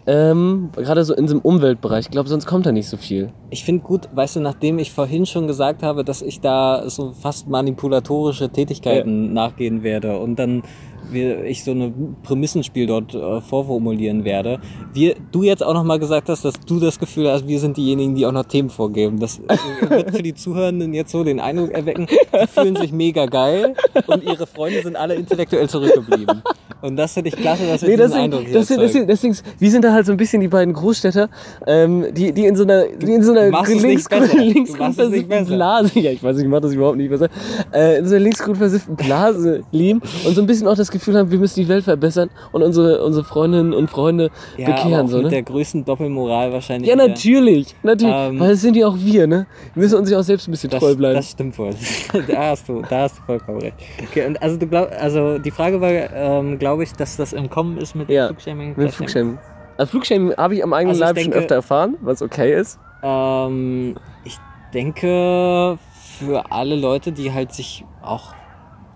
Ähm, 0.09 0.69
gerade 0.73 1.03
so 1.03 1.13
in 1.13 1.25
diesem 1.25 1.41
Umweltbereich. 1.41 2.05
Ich 2.05 2.11
glaube, 2.11 2.29
sonst 2.29 2.45
kommt 2.45 2.65
da 2.65 2.71
nicht 2.71 2.87
so 2.87 2.95
viel. 2.95 3.29
ich 3.49 3.65
finde 3.65 3.83
gut, 3.83 4.07
weißt 4.13 4.37
du, 4.37 4.39
nachdem 4.39 4.79
ich 4.79 4.93
vorhin 4.93 5.25
schon 5.25 5.47
gesagt 5.47 5.83
habe, 5.83 6.05
dass 6.05 6.21
ich 6.21 6.39
da 6.39 6.89
so 6.89 7.11
fast 7.11 7.49
manipulatorische 7.49 8.49
Tätigkeiten 8.49 9.33
nachgehen 9.33 9.83
werde 9.83 10.17
und 10.17 10.37
dann 10.39 10.63
wir, 11.11 11.43
ich 11.45 11.63
so 11.63 11.71
eine 11.71 11.93
Prämissenspiel 12.23 12.87
dort 12.87 13.13
äh, 13.13 13.41
vorformulieren 13.41 14.23
werde, 14.25 14.59
wir, 14.93 15.15
du 15.31 15.43
jetzt 15.43 15.63
auch 15.63 15.73
nochmal 15.73 15.99
gesagt 15.99 16.29
hast, 16.29 16.45
dass 16.45 16.55
du 16.65 16.79
das 16.79 16.99
Gefühl 16.99 17.29
hast, 17.29 17.47
wir 17.47 17.59
sind 17.59 17.77
diejenigen, 17.77 18.15
die 18.15 18.25
auch 18.25 18.31
noch 18.31 18.45
Themen 18.45 18.69
vorgeben. 18.69 19.19
Das 19.19 19.39
äh, 19.39 19.89
wird 19.89 20.15
für 20.15 20.23
die 20.23 20.33
Zuhörenden 20.33 20.93
jetzt 20.93 21.11
so 21.11 21.23
den 21.23 21.39
Eindruck 21.39 21.71
erwecken, 21.71 22.07
die 22.07 22.47
fühlen 22.47 22.75
sich 22.75 22.91
mega 22.91 23.25
geil 23.25 23.75
und 24.07 24.23
ihre 24.23 24.47
Freunde 24.47 24.81
sind 24.81 24.95
alle 24.95 25.15
intellektuell 25.15 25.69
zurückgeblieben. 25.69 26.41
Und 26.81 26.95
das 26.95 27.13
finde 27.13 27.29
ich 27.29 27.35
klasse, 27.35 27.65
dass 27.67 27.81
wir 27.81 27.89
Nee, 27.89 27.95
diesen 27.95 28.09
deswegen, 28.09 28.23
Eindruck 28.23 28.43
hier 28.43 28.53
deswegen, 28.53 28.81
deswegen, 28.81 29.07
deswegen, 29.07 29.37
wir 29.57 29.71
sind 29.71 29.83
da 29.83 29.93
halt 29.93 30.05
so 30.05 30.11
ein 30.11 30.17
bisschen 30.17 30.41
die 30.41 30.47
beiden 30.47 30.73
Großstädter, 30.73 31.29
ähm, 31.65 32.05
die, 32.13 32.31
die 32.31 32.45
in 32.45 32.55
so 32.55 32.63
einer, 32.63 32.85
die 32.87 33.13
in 33.13 33.23
so 33.23 33.31
einer 33.31 33.45
du 33.45 33.51
machst 33.51 33.73
es 33.73 33.81
nicht 33.81 34.09
besser. 34.09 34.27
Du 34.27 34.37
linksgrün 34.37 34.79
machst 34.79 34.99
es 34.99 35.09
nicht 35.09 35.27
versifften 35.27 35.29
besser. 35.29 35.55
Blase, 35.55 35.99
ja, 35.99 36.11
ich 36.11 36.23
weiß, 36.23 36.37
ich 36.37 36.47
mache 36.47 36.61
das 36.61 36.73
überhaupt 36.73 36.97
nicht 36.97 37.09
besser, 37.09 37.29
äh, 37.73 37.99
in 37.99 38.05
so 38.05 38.15
einer 38.15 38.23
linksgrün 38.23 38.55
versifften 38.55 38.95
Blase 38.95 39.63
leben 39.71 40.01
und 40.25 40.35
so 40.35 40.41
ein 40.41 40.47
bisschen 40.47 40.67
auch 40.67 40.75
das 40.75 40.91
Gefühl 40.91 40.96
haben, 41.05 41.31
wir 41.31 41.39
müssen 41.39 41.59
die 41.59 41.67
Welt 41.67 41.83
verbessern 41.83 42.29
und 42.51 42.63
unsere, 42.63 43.03
unsere 43.03 43.23
Freundinnen 43.25 43.73
und 43.73 43.89
Freunde 43.89 44.29
Ja, 44.57 44.67
aber 44.67 44.75
bekehren, 44.75 45.05
auch 45.05 45.09
so, 45.09 45.17
mit 45.17 45.25
ne? 45.25 45.29
der 45.31 45.43
größten 45.43 45.85
Doppelmoral 45.85 46.51
wahrscheinlich. 46.51 46.89
Ja, 46.89 46.95
wieder. 46.95 47.07
natürlich, 47.07 47.75
natürlich, 47.83 48.13
Ähm, 48.15 48.39
weil 48.39 48.49
das 48.49 48.61
sind 48.61 48.75
ja 48.75 48.87
auch 48.87 48.97
wir, 48.97 49.27
ne? 49.27 49.47
Wir 49.73 49.83
müssen 49.83 49.97
uns 49.99 50.09
ja 50.09 50.19
auch 50.19 50.23
selbst 50.23 50.47
ein 50.47 50.51
bisschen 50.51 50.69
Das, 50.69 50.79
treu 50.79 50.95
bleiben. 50.95 51.15
das 51.15 51.31
stimmt 51.31 51.57
wohl. 51.57 51.71
da 52.27 52.43
hast 52.49 52.67
du, 52.69 52.81
da 52.89 53.01
hast 53.01 53.17
du 53.19 53.23
vollkommen 53.23 53.59
recht. 53.61 53.75
Okay, 54.09 54.25
und 54.25 54.41
also 54.41 54.57
du 54.57 54.67
glaub, 54.67 54.89
also 54.99 55.37
die 55.37 55.51
Frage 55.51 55.79
war, 55.81 55.89
ähm, 55.91 56.57
glaube 56.59 56.83
ich, 56.83 56.93
dass 56.93 57.17
das 57.17 57.33
im 57.33 57.49
Kommen 57.49 57.77
ist 57.77 57.95
mit 57.95 58.09
Ja, 58.09 58.27
Flugshaming. 58.27 58.73
Mit 58.75 58.91
Flugshaming. 58.91 59.37
Also 59.77 59.91
Flugshaming 59.91 60.35
habe 60.37 60.55
ich 60.55 60.63
am 60.63 60.73
eigenen 60.73 61.01
Also 61.01 61.03
Leib 61.03 61.19
schon 61.23 61.33
öfter 61.33 61.55
erfahren, 61.55 61.97
was 62.01 62.21
okay 62.21 62.59
ist. 62.59 62.79
Ähm, 63.03 63.95
ich 64.23 64.37
denke, 64.73 65.77
für 66.17 66.51
alle 66.51 66.75
Leute, 66.75 67.11
die 67.11 67.31
halt 67.31 67.53
sich 67.53 67.85
auch, 68.01 68.33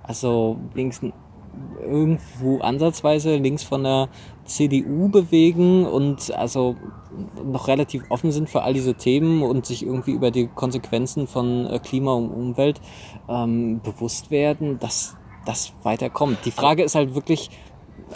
also 0.04 0.58
wenigstens 0.74 1.14
irgendwo 1.82 2.60
ansatzweise 2.60 3.36
links 3.38 3.64
von 3.64 3.84
der 3.84 4.10
CDU 4.45 5.10
bewegen 5.10 5.86
und 5.86 6.34
also 6.34 6.76
noch 7.43 7.68
relativ 7.68 8.04
offen 8.10 8.32
sind 8.32 8.49
für 8.49 8.62
all 8.62 8.74
diese 8.74 8.95
Themen 8.95 9.43
und 9.43 9.66
sich 9.66 9.86
irgendwie 9.86 10.12
über 10.12 10.32
die 10.32 10.47
Konsequenzen 10.47 11.28
von 11.28 11.66
äh, 11.68 11.80
Klima 11.80 12.14
und 12.14 12.30
Umwelt 12.30 12.80
ähm, 13.30 13.82
bewusst 13.82 14.32
werden, 14.32 14.80
dass 14.80 15.16
das 15.45 15.74
weiterkommt. 15.84 16.39
Die 16.45 16.52
Frage 16.52 16.84
ist 16.84 16.95
halt 16.95 17.16
wirklich, 17.16 17.49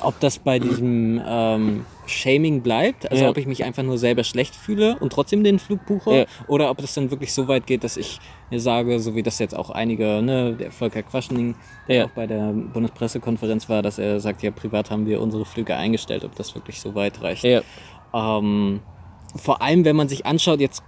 ob 0.02 0.20
das 0.20 0.40
bei 0.40 0.60
diesem 0.60 1.22
ähm, 1.26 1.86
Shaming 2.06 2.62
bleibt, 2.62 3.10
also 3.12 3.24
Ja. 3.24 3.30
ob 3.30 3.38
ich 3.38 3.46
mich 3.48 3.64
einfach 3.64 3.84
nur 3.84 3.98
selber 3.98 4.24
schlecht 4.24 4.56
fühle 4.56 4.98
und 5.00 5.12
trotzdem 5.12 5.44
den 5.44 5.60
Flug 5.60 5.86
buche, 5.86 6.16
Ja. 6.16 6.26
oder 6.48 6.70
ob 6.70 6.78
das 6.78 6.94
dann 6.94 7.12
wirklich 7.12 7.34
so 7.34 7.48
weit 7.48 7.66
geht, 7.68 7.84
dass 7.84 7.98
ich 7.98 8.20
mir 8.52 8.60
sage, 8.60 9.00
so 9.00 9.16
wie 9.16 9.24
das 9.24 9.40
jetzt 9.40 9.56
auch 9.56 9.70
einige, 9.72 10.22
ne, 10.22 10.54
der 10.54 10.72
Volker 10.72 11.02
Quaschening, 11.04 11.56
der 11.88 11.96
Ja. 11.96 12.06
auch 12.06 12.12
bei 12.12 12.28
der 12.28 12.54
Bundespressekonferenz 12.54 13.70
war, 13.70 13.82
dass 13.82 13.98
er 13.98 14.20
sagt, 14.20 14.44
ja, 14.44 14.52
privat 14.52 14.92
haben 14.92 15.06
wir 15.08 15.22
unsere 15.22 15.46
Flüge 15.46 15.76
eingestellt, 15.76 16.24
ob 16.24 16.36
das 16.36 16.54
wirklich 16.56 16.80
so 16.80 16.96
weit 16.96 17.22
reicht. 17.22 17.44
Ja. 17.44 17.62
Ähm, 18.14 18.82
vor 19.36 19.62
allem, 19.62 19.86
wenn 19.86 19.96
man 19.96 20.08
sich 20.08 20.26
anschaut, 20.26 20.60
jetzt 20.60 20.82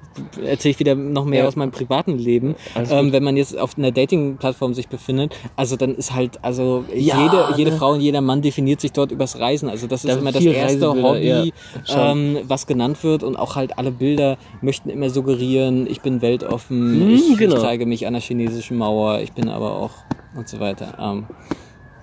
erzähle 0.43 0.71
ich 0.71 0.79
wieder 0.79 0.95
noch 0.95 1.25
mehr 1.25 1.41
Ja. 1.43 1.47
aus 1.47 1.55
meinem 1.55 1.71
privaten 1.71 2.17
Leben, 2.17 2.55
ähm, 2.89 3.11
wenn 3.11 3.23
man 3.23 3.37
jetzt 3.37 3.57
auf 3.57 3.77
einer 3.77 3.91
Dating-Plattform 3.91 4.73
sich 4.73 4.87
befindet, 4.87 5.35
also 5.55 5.75
dann 5.75 5.93
ist 5.95 6.13
halt, 6.13 6.43
also 6.43 6.85
Ja, 6.93 7.21
jede, 7.23 7.45
jede 7.57 7.71
ne? 7.71 7.77
Frau 7.77 7.91
und 7.91 8.01
jeder 8.01 8.21
Mann 8.21 8.41
definiert 8.41 8.81
sich 8.81 8.91
dort 8.93 9.11
übers 9.11 9.37
Reisen. 9.39 9.69
Also 9.69 9.85
das 9.87 10.03
ist 10.05 10.13
Da 10.13 10.19
immer 10.19 10.31
das 10.31 10.43
erste 10.43 10.89
Hobby, 11.03 11.53
ja, 11.85 12.11
ähm, 12.11 12.39
was 12.47 12.67
genannt 12.67 13.03
wird 13.03 13.23
und 13.23 13.35
auch 13.35 13.55
halt 13.55 13.77
alle 13.77 13.91
Bilder 13.91 14.37
möchten 14.61 14.89
immer 14.89 15.09
suggerieren, 15.09 15.85
ich 15.89 16.01
bin 16.01 16.21
weltoffen, 16.21 16.99
Mhm, 17.07 17.13
ich, 17.15 17.37
genau. 17.37 17.55
ich 17.55 17.61
zeige 17.61 17.85
mich 17.85 18.07
an 18.07 18.13
der 18.13 18.21
chinesischen 18.21 18.77
Mauer, 18.77 19.19
ich 19.19 19.33
bin 19.33 19.49
aber 19.49 19.75
auch 19.75 19.91
und 20.35 20.47
so 20.47 20.59
weiter. 20.59 20.97
Ähm, 20.99 21.25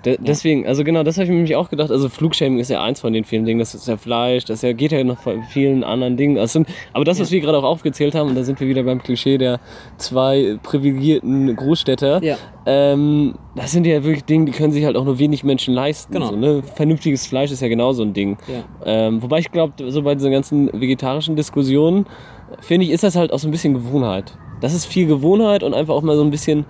De 0.04 0.18
Deswegen, 0.20 0.66
also 0.66 0.84
genau, 0.84 1.02
das 1.02 1.16
habe 1.16 1.24
ich 1.24 1.30
mir 1.30 1.36
nämlich 1.36 1.56
auch 1.56 1.70
gedacht. 1.70 1.90
Also 1.90 2.08
Flugshaming 2.08 2.58
ist 2.58 2.70
ja 2.70 2.82
eins 2.82 3.00
von 3.00 3.12
den 3.12 3.24
vielen 3.24 3.44
Dingen. 3.44 3.58
Das 3.58 3.74
ist 3.74 3.88
ja 3.88 3.96
Fleisch, 3.96 4.44
das 4.44 4.62
ja, 4.62 4.72
geht 4.72 4.92
ja 4.92 5.02
noch 5.04 5.18
von 5.18 5.42
vielen 5.44 5.84
anderen 5.84 6.16
Dingen. 6.16 6.36
Das 6.36 6.52
sind, 6.52 6.68
aber 6.92 7.04
das, 7.04 7.20
was 7.20 7.30
wir 7.30 7.40
gerade 7.40 7.58
auch 7.58 7.64
aufgezählt 7.64 8.14
haben, 8.14 8.30
und 8.30 8.34
da 8.34 8.44
sind 8.44 8.60
wir 8.60 8.68
wieder 8.68 8.82
beim 8.82 9.02
Klischee 9.02 9.38
der 9.38 9.60
zwei 9.96 10.58
privilegierten 10.62 11.56
Großstädter. 11.56 12.20
Ähm, 12.66 13.34
das 13.56 13.72
sind 13.72 13.86
ja 13.86 14.02
wirklich 14.04 14.24
Dinge, 14.24 14.46
die 14.46 14.52
können 14.52 14.72
sich 14.72 14.84
halt 14.84 14.96
auch 14.96 15.04
nur 15.04 15.18
wenig 15.18 15.44
Menschen 15.44 15.74
leisten. 15.74 16.12
Genau. 16.12 16.28
So, 16.28 16.36
ne? 16.36 16.62
Vernünftiges 16.62 17.26
Fleisch 17.26 17.50
ist 17.50 17.60
ja 17.60 17.68
genauso 17.68 18.02
ein 18.02 18.12
Ding. 18.12 18.36
Ähm, 18.84 19.22
wobei 19.22 19.38
ich 19.38 19.50
glaube, 19.50 19.90
so 19.90 20.02
bei 20.02 20.14
diesen 20.14 20.32
ganzen 20.32 20.70
vegetarischen 20.72 21.36
Diskussionen, 21.36 22.06
finde 22.60 22.86
ich, 22.86 22.92
ist 22.92 23.04
das 23.04 23.16
halt 23.16 23.32
auch 23.32 23.38
so 23.38 23.48
ein 23.48 23.50
bisschen 23.50 23.74
Gewohnheit. 23.74 24.36
Das 24.60 24.72
ist 24.72 24.86
viel 24.86 25.06
Gewohnheit 25.06 25.62
und 25.62 25.74
einfach 25.74 25.94
auch 25.94 26.02
mal 26.02 26.16
so 26.16 26.22
ein 26.22 26.30
bisschen 26.30 26.64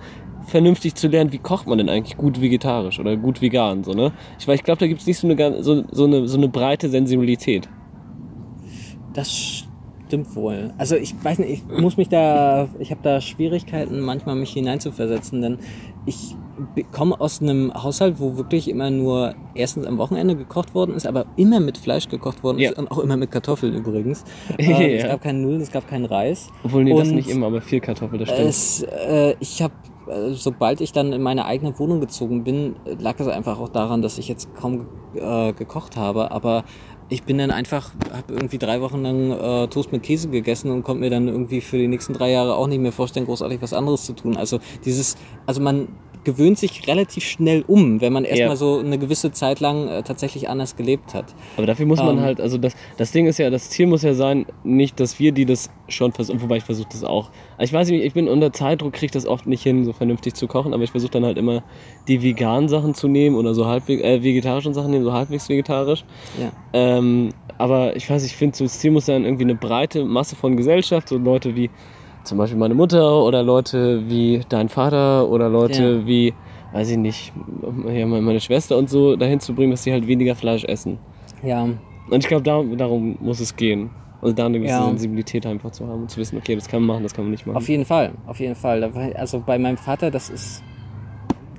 vernünftig 0.46 0.94
zu 0.94 1.08
lernen, 1.08 1.32
wie 1.32 1.38
kocht 1.38 1.66
man 1.66 1.78
denn 1.78 1.88
eigentlich 1.88 2.16
gut 2.16 2.40
vegetarisch 2.40 3.00
oder 3.00 3.16
gut 3.16 3.40
vegan. 3.40 3.84
So, 3.84 3.92
ne? 3.92 4.12
Ich, 4.38 4.46
weil 4.48 4.54
ich 4.56 4.62
glaube, 4.62 4.78
da 4.80 4.86
gibt 4.86 5.00
es 5.00 5.06
nicht 5.06 5.18
so 5.18 5.28
eine, 5.28 5.62
so, 5.62 5.84
so, 5.90 6.04
eine, 6.04 6.28
so 6.28 6.36
eine 6.36 6.48
breite 6.48 6.88
Sensibilität. 6.88 7.68
Das 9.12 9.64
stimmt 10.06 10.34
wohl. 10.34 10.72
Also 10.76 10.96
ich 10.96 11.14
weiß 11.22 11.38
nicht, 11.38 11.64
ich 11.70 11.80
muss 11.80 11.96
mich 11.96 12.08
da, 12.08 12.68
ich 12.78 12.90
habe 12.90 13.00
da 13.02 13.20
Schwierigkeiten, 13.20 14.00
manchmal 14.00 14.34
mich 14.36 14.52
hineinzuversetzen, 14.52 15.40
denn 15.40 15.58
ich 16.06 16.36
komme 16.92 17.20
aus 17.20 17.40
einem 17.42 17.72
Haushalt, 17.74 18.20
wo 18.20 18.36
wirklich 18.36 18.68
immer 18.68 18.90
nur 18.90 19.34
erstens 19.54 19.86
am 19.86 19.98
Wochenende 19.98 20.36
gekocht 20.36 20.74
worden 20.74 20.94
ist, 20.94 21.06
aber 21.06 21.26
immer 21.36 21.58
mit 21.58 21.78
Fleisch 21.78 22.08
gekocht 22.08 22.44
worden 22.44 22.58
Ja. 22.58 22.70
ist 22.70 22.78
und 22.78 22.90
auch 22.90 22.98
immer 22.98 23.16
mit 23.16 23.30
Kartoffeln 23.30 23.74
übrigens. 23.74 24.24
Ähm, 24.58 24.70
Ja. 24.70 24.78
Es 24.80 25.04
gab 25.04 25.22
keine 25.22 25.38
Nudeln, 25.40 25.62
es 25.62 25.72
gab 25.72 25.88
keinen 25.88 26.04
Reis. 26.04 26.48
Obwohl, 26.62 26.84
nee, 26.84 26.94
das 26.96 27.08
Und 27.08 27.16
nicht 27.16 27.28
immer, 27.30 27.46
aber 27.46 27.60
viel 27.60 27.80
Kartoffel, 27.80 28.18
das 28.18 28.28
stimmt. 28.28 28.48
Es, 28.48 28.82
äh, 28.82 29.34
ich 29.40 29.62
habe, 29.62 29.74
sobald 30.32 30.80
ich 30.80 30.92
dann 30.92 31.12
in 31.12 31.22
meine 31.22 31.46
eigene 31.46 31.78
Wohnung 31.78 32.00
gezogen 32.00 32.44
bin, 32.44 32.76
äh, 32.84 32.94
lag 32.94 33.18
es 33.18 33.28
einfach 33.28 33.58
auch 33.58 33.68
daran, 33.68 34.02
dass 34.02 34.18
ich 34.18 34.28
jetzt 34.28 34.54
kaum 34.54 34.86
äh, 35.14 35.52
gekocht 35.52 35.96
habe. 35.96 36.30
Aber 36.30 36.64
ich 37.08 37.24
bin 37.24 37.38
dann 37.38 37.50
einfach, 37.50 37.92
habe 38.12 38.32
irgendwie 38.32 38.58
drei 38.58 38.80
Wochen 38.80 39.02
lang 39.02 39.30
äh, 39.30 39.68
Toast 39.68 39.92
mit 39.92 40.02
Käse 40.02 40.28
gegessen 40.28 40.70
und 40.70 40.82
konnte 40.82 41.00
mir 41.00 41.10
dann 41.10 41.28
irgendwie 41.28 41.60
für 41.60 41.78
die 41.78 41.88
nächsten 41.88 42.12
drei 42.12 42.30
Jahre 42.30 42.54
auch 42.56 42.66
nicht 42.66 42.80
mehr 42.80 42.92
vorstellen, 42.92 43.26
großartig 43.26 43.60
was 43.62 43.72
anderes 43.72 44.04
zu 44.04 44.14
tun. 44.14 44.36
Also 44.36 44.58
dieses, 44.84 45.16
also 45.46 45.60
man 45.60 45.88
gewöhnt 46.24 46.58
sich 46.58 46.86
relativ 46.88 47.24
schnell 47.24 47.64
um, 47.66 48.00
wenn 48.00 48.12
man 48.12 48.24
erstmal 48.24 48.48
Ja. 48.50 48.56
so 48.56 48.78
eine 48.78 48.98
gewisse 48.98 49.30
Zeit 49.32 49.60
lang 49.60 49.88
äh, 49.88 50.02
tatsächlich 50.02 50.48
anders 50.48 50.76
gelebt 50.76 51.14
hat. 51.14 51.34
Aber 51.56 51.66
dafür 51.66 51.86
muss 51.86 51.98
man 51.98 52.16
Ähm, 52.18 52.22
halt, 52.22 52.40
also 52.40 52.58
das, 52.58 52.74
das 52.96 53.12
Ding 53.12 53.26
ist 53.26 53.38
ja, 53.38 53.50
das 53.50 53.70
Ziel 53.70 53.86
muss 53.86 54.02
ja 54.02 54.14
sein, 54.14 54.46
nicht, 54.64 54.98
dass 55.00 55.18
wir 55.18 55.32
die 55.32 55.44
das 55.44 55.70
schon 55.88 56.12
versuchen, 56.12 56.40
wobei 56.42 56.56
ich 56.56 56.64
versuche 56.64 56.88
das 56.90 57.04
auch. 57.04 57.30
Ich 57.58 57.72
weiß 57.72 57.88
nicht, 57.90 58.04
ich 58.04 58.14
bin 58.14 58.28
unter 58.28 58.52
Zeitdruck, 58.52 58.92
kriege 58.94 59.12
das 59.12 59.26
oft 59.26 59.46
nicht 59.46 59.62
hin, 59.62 59.84
so 59.84 59.92
vernünftig 59.92 60.34
zu 60.34 60.46
kochen, 60.46 60.72
aber 60.74 60.82
ich 60.82 60.90
versuche 60.90 61.10
dann 61.12 61.24
halt 61.24 61.38
immer 61.38 61.62
die 62.08 62.22
veganen 62.22 62.68
Sachen 62.68 62.94
zu 62.94 63.06
nehmen 63.08 63.36
oder 63.36 63.54
so 63.54 63.66
halbwegs, 63.66 64.02
äh, 64.02 64.22
vegetarischen 64.22 64.74
Sachen 64.74 64.90
nehmen, 64.90 65.04
so 65.04 65.12
halbwegs 65.12 65.48
vegetarisch. 65.48 66.04
Ja. 66.40 66.52
Ähm, 66.72 67.30
aber 67.58 67.94
ich 67.96 68.08
weiß, 68.08 68.24
ich 68.24 68.34
finde, 68.34 68.56
so 68.56 68.64
das 68.64 68.78
Ziel 68.78 68.90
muss 68.90 69.06
sein, 69.06 69.24
irgendwie 69.24 69.44
eine 69.44 69.54
breite 69.54 70.04
Masse 70.04 70.34
von 70.36 70.56
Gesellschaft, 70.56 71.08
so 71.10 71.18
Leute 71.18 71.54
wie 71.54 71.70
zum 72.24 72.38
Beispiel 72.38 72.58
meine 72.58 72.74
Mutter 72.74 73.22
oder 73.22 73.42
Leute 73.42 74.08
wie 74.08 74.40
dein 74.48 74.68
Vater 74.68 75.28
oder 75.28 75.48
Leute 75.48 75.82
Ja. 76.00 76.06
wie, 76.06 76.34
weiß 76.72 76.90
ich 76.90 76.96
nicht, 76.98 77.32
ja, 77.92 78.06
meine 78.06 78.40
Schwester 78.40 78.76
und 78.76 78.90
so, 78.90 79.16
dahin 79.16 79.40
zu 79.40 79.54
bringen, 79.54 79.70
dass 79.70 79.82
sie 79.84 79.92
halt 79.92 80.06
weniger 80.06 80.34
Fleisch 80.34 80.64
essen. 80.64 80.98
Ja, 81.42 81.62
Und 81.64 81.78
ich 82.22 82.26
glaube, 82.28 82.42
da, 82.42 82.62
darum 82.76 83.16
muss 83.20 83.40
es 83.40 83.54
gehen. 83.56 83.90
Also 84.22 84.34
da 84.34 84.46
eine 84.46 84.58
gewisse 84.58 84.74
Ja. 84.76 84.84
Sensibilität 84.84 85.44
einfach 85.46 85.70
zu 85.70 85.86
haben 85.86 86.02
und 86.02 86.10
zu 86.10 86.18
wissen, 86.18 86.38
okay, 86.38 86.54
das 86.54 86.66
kann 86.68 86.80
man 86.82 86.96
machen, 86.96 87.02
das 87.02 87.12
kann 87.14 87.24
man 87.24 87.30
nicht 87.32 87.46
machen. 87.46 87.56
Auf 87.58 87.68
jeden 87.68 87.84
Fall, 87.84 88.12
auf 88.26 88.40
jeden 88.40 88.54
Fall. 88.54 88.82
Also 89.14 89.42
bei 89.44 89.58
meinem 89.58 89.76
Vater, 89.76 90.10
das 90.10 90.30
ist. 90.30 90.62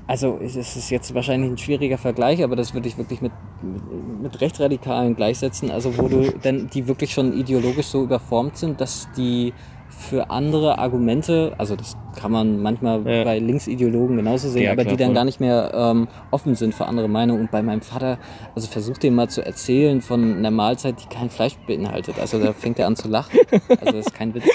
Also 0.07 0.39
es 0.39 0.55
ist 0.55 0.89
jetzt 0.91 1.16
wahrscheinlich 1.16 1.49
ein 1.51 1.57
schwieriger 1.57 1.97
Vergleich, 1.97 2.43
aber 2.43 2.55
das 2.55 2.76
würde 2.76 2.88
ich 2.88 2.95
wirklich 2.95 3.22
mit, 3.24 3.32
mit, 3.63 4.22
mit 4.22 4.41
Rechtsradikalen 4.41 5.16
gleichsetzen. 5.16 5.72
Also 5.72 5.97
wo 5.97 6.07
du 6.07 6.32
dann 6.43 6.70
die 6.72 6.88
wirklich 6.88 7.11
schon 7.11 7.34
ideologisch 7.34 7.88
so 7.88 8.03
überformt 8.03 8.55
sind, 8.55 8.80
dass 8.82 9.07
die 9.18 9.51
für 9.97 10.29
andere 10.29 10.77
Argumente, 10.77 11.53
also 11.57 11.75
das 11.75 11.97
kann 12.16 12.32
man 12.32 12.61
manchmal 12.61 13.01
Ja. 13.05 13.24
bei 13.24 13.39
Linksideologen 13.39 14.18
genauso 14.18 14.49
sehen, 14.49 14.63
Ja, 14.63 14.72
aber 14.72 14.84
klar, 14.84 14.93
die 14.95 14.97
dann 14.99 15.07
voll. 15.09 15.16
gar 15.16 15.26
nicht 15.26 15.39
mehr 15.39 15.72
ähm, 15.74 16.07
offen 16.32 16.55
sind 16.55 16.74
für 16.74 16.86
andere 16.86 17.07
Meinungen. 17.07 17.41
Und 17.41 17.51
bei 17.51 17.61
meinem 17.61 17.82
Vater, 17.82 18.18
also 18.55 18.68
versucht 18.68 19.03
dem 19.03 19.16
mal 19.16 19.30
zu 19.30 19.45
erzählen 19.45 20.01
von 20.01 20.38
einer 20.38 20.51
Mahlzeit, 20.51 20.95
die 21.03 21.13
kein 21.13 21.30
Fleisch 21.30 21.55
beinhaltet. 21.68 22.16
Also 22.20 22.39
da 22.39 22.53
fängt 22.53 22.80
er 22.80 22.88
an 22.88 22.95
zu 22.95 23.07
lachen. 23.07 23.39
Also 23.70 23.97
das 23.97 24.07
ist 24.07 24.13
kein 24.13 24.34
Witz. 24.34 24.45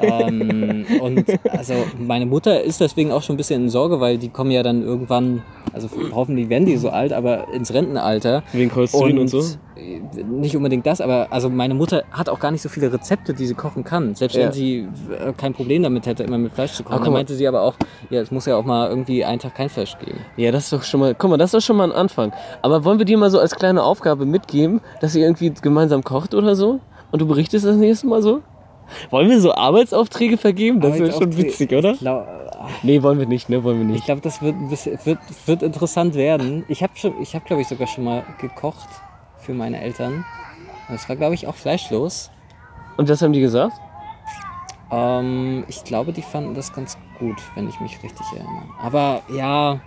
ähm, 0.00 0.86
und 1.00 1.24
also 1.50 1.74
meine 1.98 2.26
Mutter 2.26 2.62
ist 2.62 2.80
deswegen 2.80 3.12
auch 3.12 3.22
schon 3.22 3.34
ein 3.34 3.36
bisschen 3.38 3.62
in 3.64 3.68
Sorge, 3.70 4.00
weil 4.00 4.18
die 4.18 4.28
kommen 4.28 4.50
ja 4.50 4.62
dann 4.62 4.82
irgendwann, 4.82 5.42
also 5.72 5.88
hoffentlich 6.12 6.48
werden 6.48 6.66
die 6.66 6.76
so 6.76 6.90
alt, 6.90 7.12
aber 7.12 7.52
ins 7.52 7.72
Rentenalter. 7.72 8.42
Wegen 8.52 8.70
Cholesterin 8.70 9.18
und, 9.18 9.28
so? 9.28 9.40
äh, 9.76 10.00
Nicht 10.24 10.56
unbedingt 10.56 10.86
das, 10.86 11.00
aber 11.00 11.28
also 11.30 11.48
meine 11.50 11.74
Mutter 11.74 12.04
hat 12.10 12.28
auch 12.28 12.40
gar 12.40 12.50
nicht 12.50 12.62
so 12.62 12.68
viele 12.68 12.92
Rezepte, 12.92 13.34
die 13.34 13.46
sie 13.46 13.54
kochen 13.54 13.84
kann. 13.84 14.14
Selbst 14.14 14.36
Ja. 14.36 14.44
wenn 14.46 14.52
sie 14.52 14.78
äh, 15.10 15.32
kein 15.36 15.52
Problem 15.54 15.82
damit 15.82 16.06
hätte, 16.06 16.22
immer 16.22 16.38
mit 16.38 16.52
Fleisch 16.52 16.72
zu 16.72 16.82
kochen. 16.82 16.89
Aber 16.90 16.96
Dann 16.96 17.04
guck 17.04 17.12
mal- 17.12 17.18
meinte 17.20 17.34
sie 17.34 17.46
aber 17.46 17.62
auch, 17.62 17.74
ja, 18.10 18.20
es 18.20 18.30
muss 18.30 18.46
ja 18.46 18.56
auch 18.56 18.64
mal 18.64 18.88
irgendwie 18.88 19.24
einen 19.24 19.38
Tag 19.38 19.54
kein 19.54 19.68
Fleisch 19.68 19.96
geben. 19.98 20.18
Ja, 20.36 20.50
das 20.52 20.64
ist 20.64 20.72
doch 20.72 20.82
schon 20.82 21.00
mal, 21.00 21.14
guck 21.14 21.30
mal, 21.30 21.36
das 21.36 21.52
ist 21.54 21.54
doch 21.62 21.66
schon 21.66 21.76
mal 21.76 21.84
ein 21.84 21.92
Anfang. 21.96 22.32
Aber 22.62 22.84
wollen 22.84 22.98
wir 22.98 23.06
dir 23.06 23.16
mal 23.18 23.30
so 23.30 23.38
als 23.38 23.54
kleine 23.54 23.82
Aufgabe 23.82 24.26
mitgeben, 24.26 24.80
dass 25.00 25.14
ihr 25.14 25.24
irgendwie 25.24 25.50
gemeinsam 25.50 26.02
kocht 26.04 26.34
oder 26.34 26.54
so? 26.56 26.80
Und 27.12 27.20
du 27.22 27.26
berichtest 27.26 27.64
das 27.64 27.76
nächste 27.76 28.06
Mal 28.06 28.22
so? 28.22 28.40
Wollen 29.10 29.28
wir 29.30 29.40
so 29.40 29.54
Arbeitsaufträge 29.54 30.36
vergeben? 30.36 30.80
Das 30.80 30.98
wäre 30.98 31.12
schon 31.12 31.36
witzig, 31.36 31.72
oder? 31.72 31.92
Ich 31.92 32.00
glaube, 32.00 32.26
Nee, 32.82 33.02
wollen 33.02 33.18
wir 33.18 33.26
nicht, 33.26 33.48
ne? 33.48 33.62
Wollen 33.64 33.78
wir 33.78 33.86
ich 33.86 33.92
nicht. 33.92 34.04
glaub, 34.04 34.20
das 34.22 34.42
wird, 34.42 34.54
wird, 35.06 35.18
wird 35.46 35.62
interessant 35.62 36.14
werden. 36.14 36.64
Ich 36.68 36.82
habe, 36.82 36.92
ich 37.22 37.34
hab, 37.34 37.44
glaube 37.46 37.62
ich, 37.62 37.68
sogar 37.68 37.86
schon 37.86 38.04
mal 38.04 38.22
gekocht 38.40 38.88
für 39.38 39.54
meine 39.54 39.80
Eltern. 39.80 40.24
Das 40.90 41.08
war, 41.08 41.16
glaube 41.16 41.34
ich, 41.34 41.46
auch 41.46 41.54
fleischlos. 41.54 42.30
Und 42.96 43.08
was 43.08 43.22
haben 43.22 43.32
die 43.32 43.40
gesagt? 43.40 43.72
Ähm, 44.90 45.64
ich 45.68 45.84
glaube, 45.84 46.12
die 46.12 46.22
fanden 46.22 46.54
das 46.54 46.72
ganz 46.72 46.96
gut, 47.18 47.36
wenn 47.54 47.68
ich 47.68 47.80
mich 47.80 48.02
richtig 48.02 48.26
erinnere. 48.32 48.64
Aber 48.82 49.22
ja, 49.32 49.80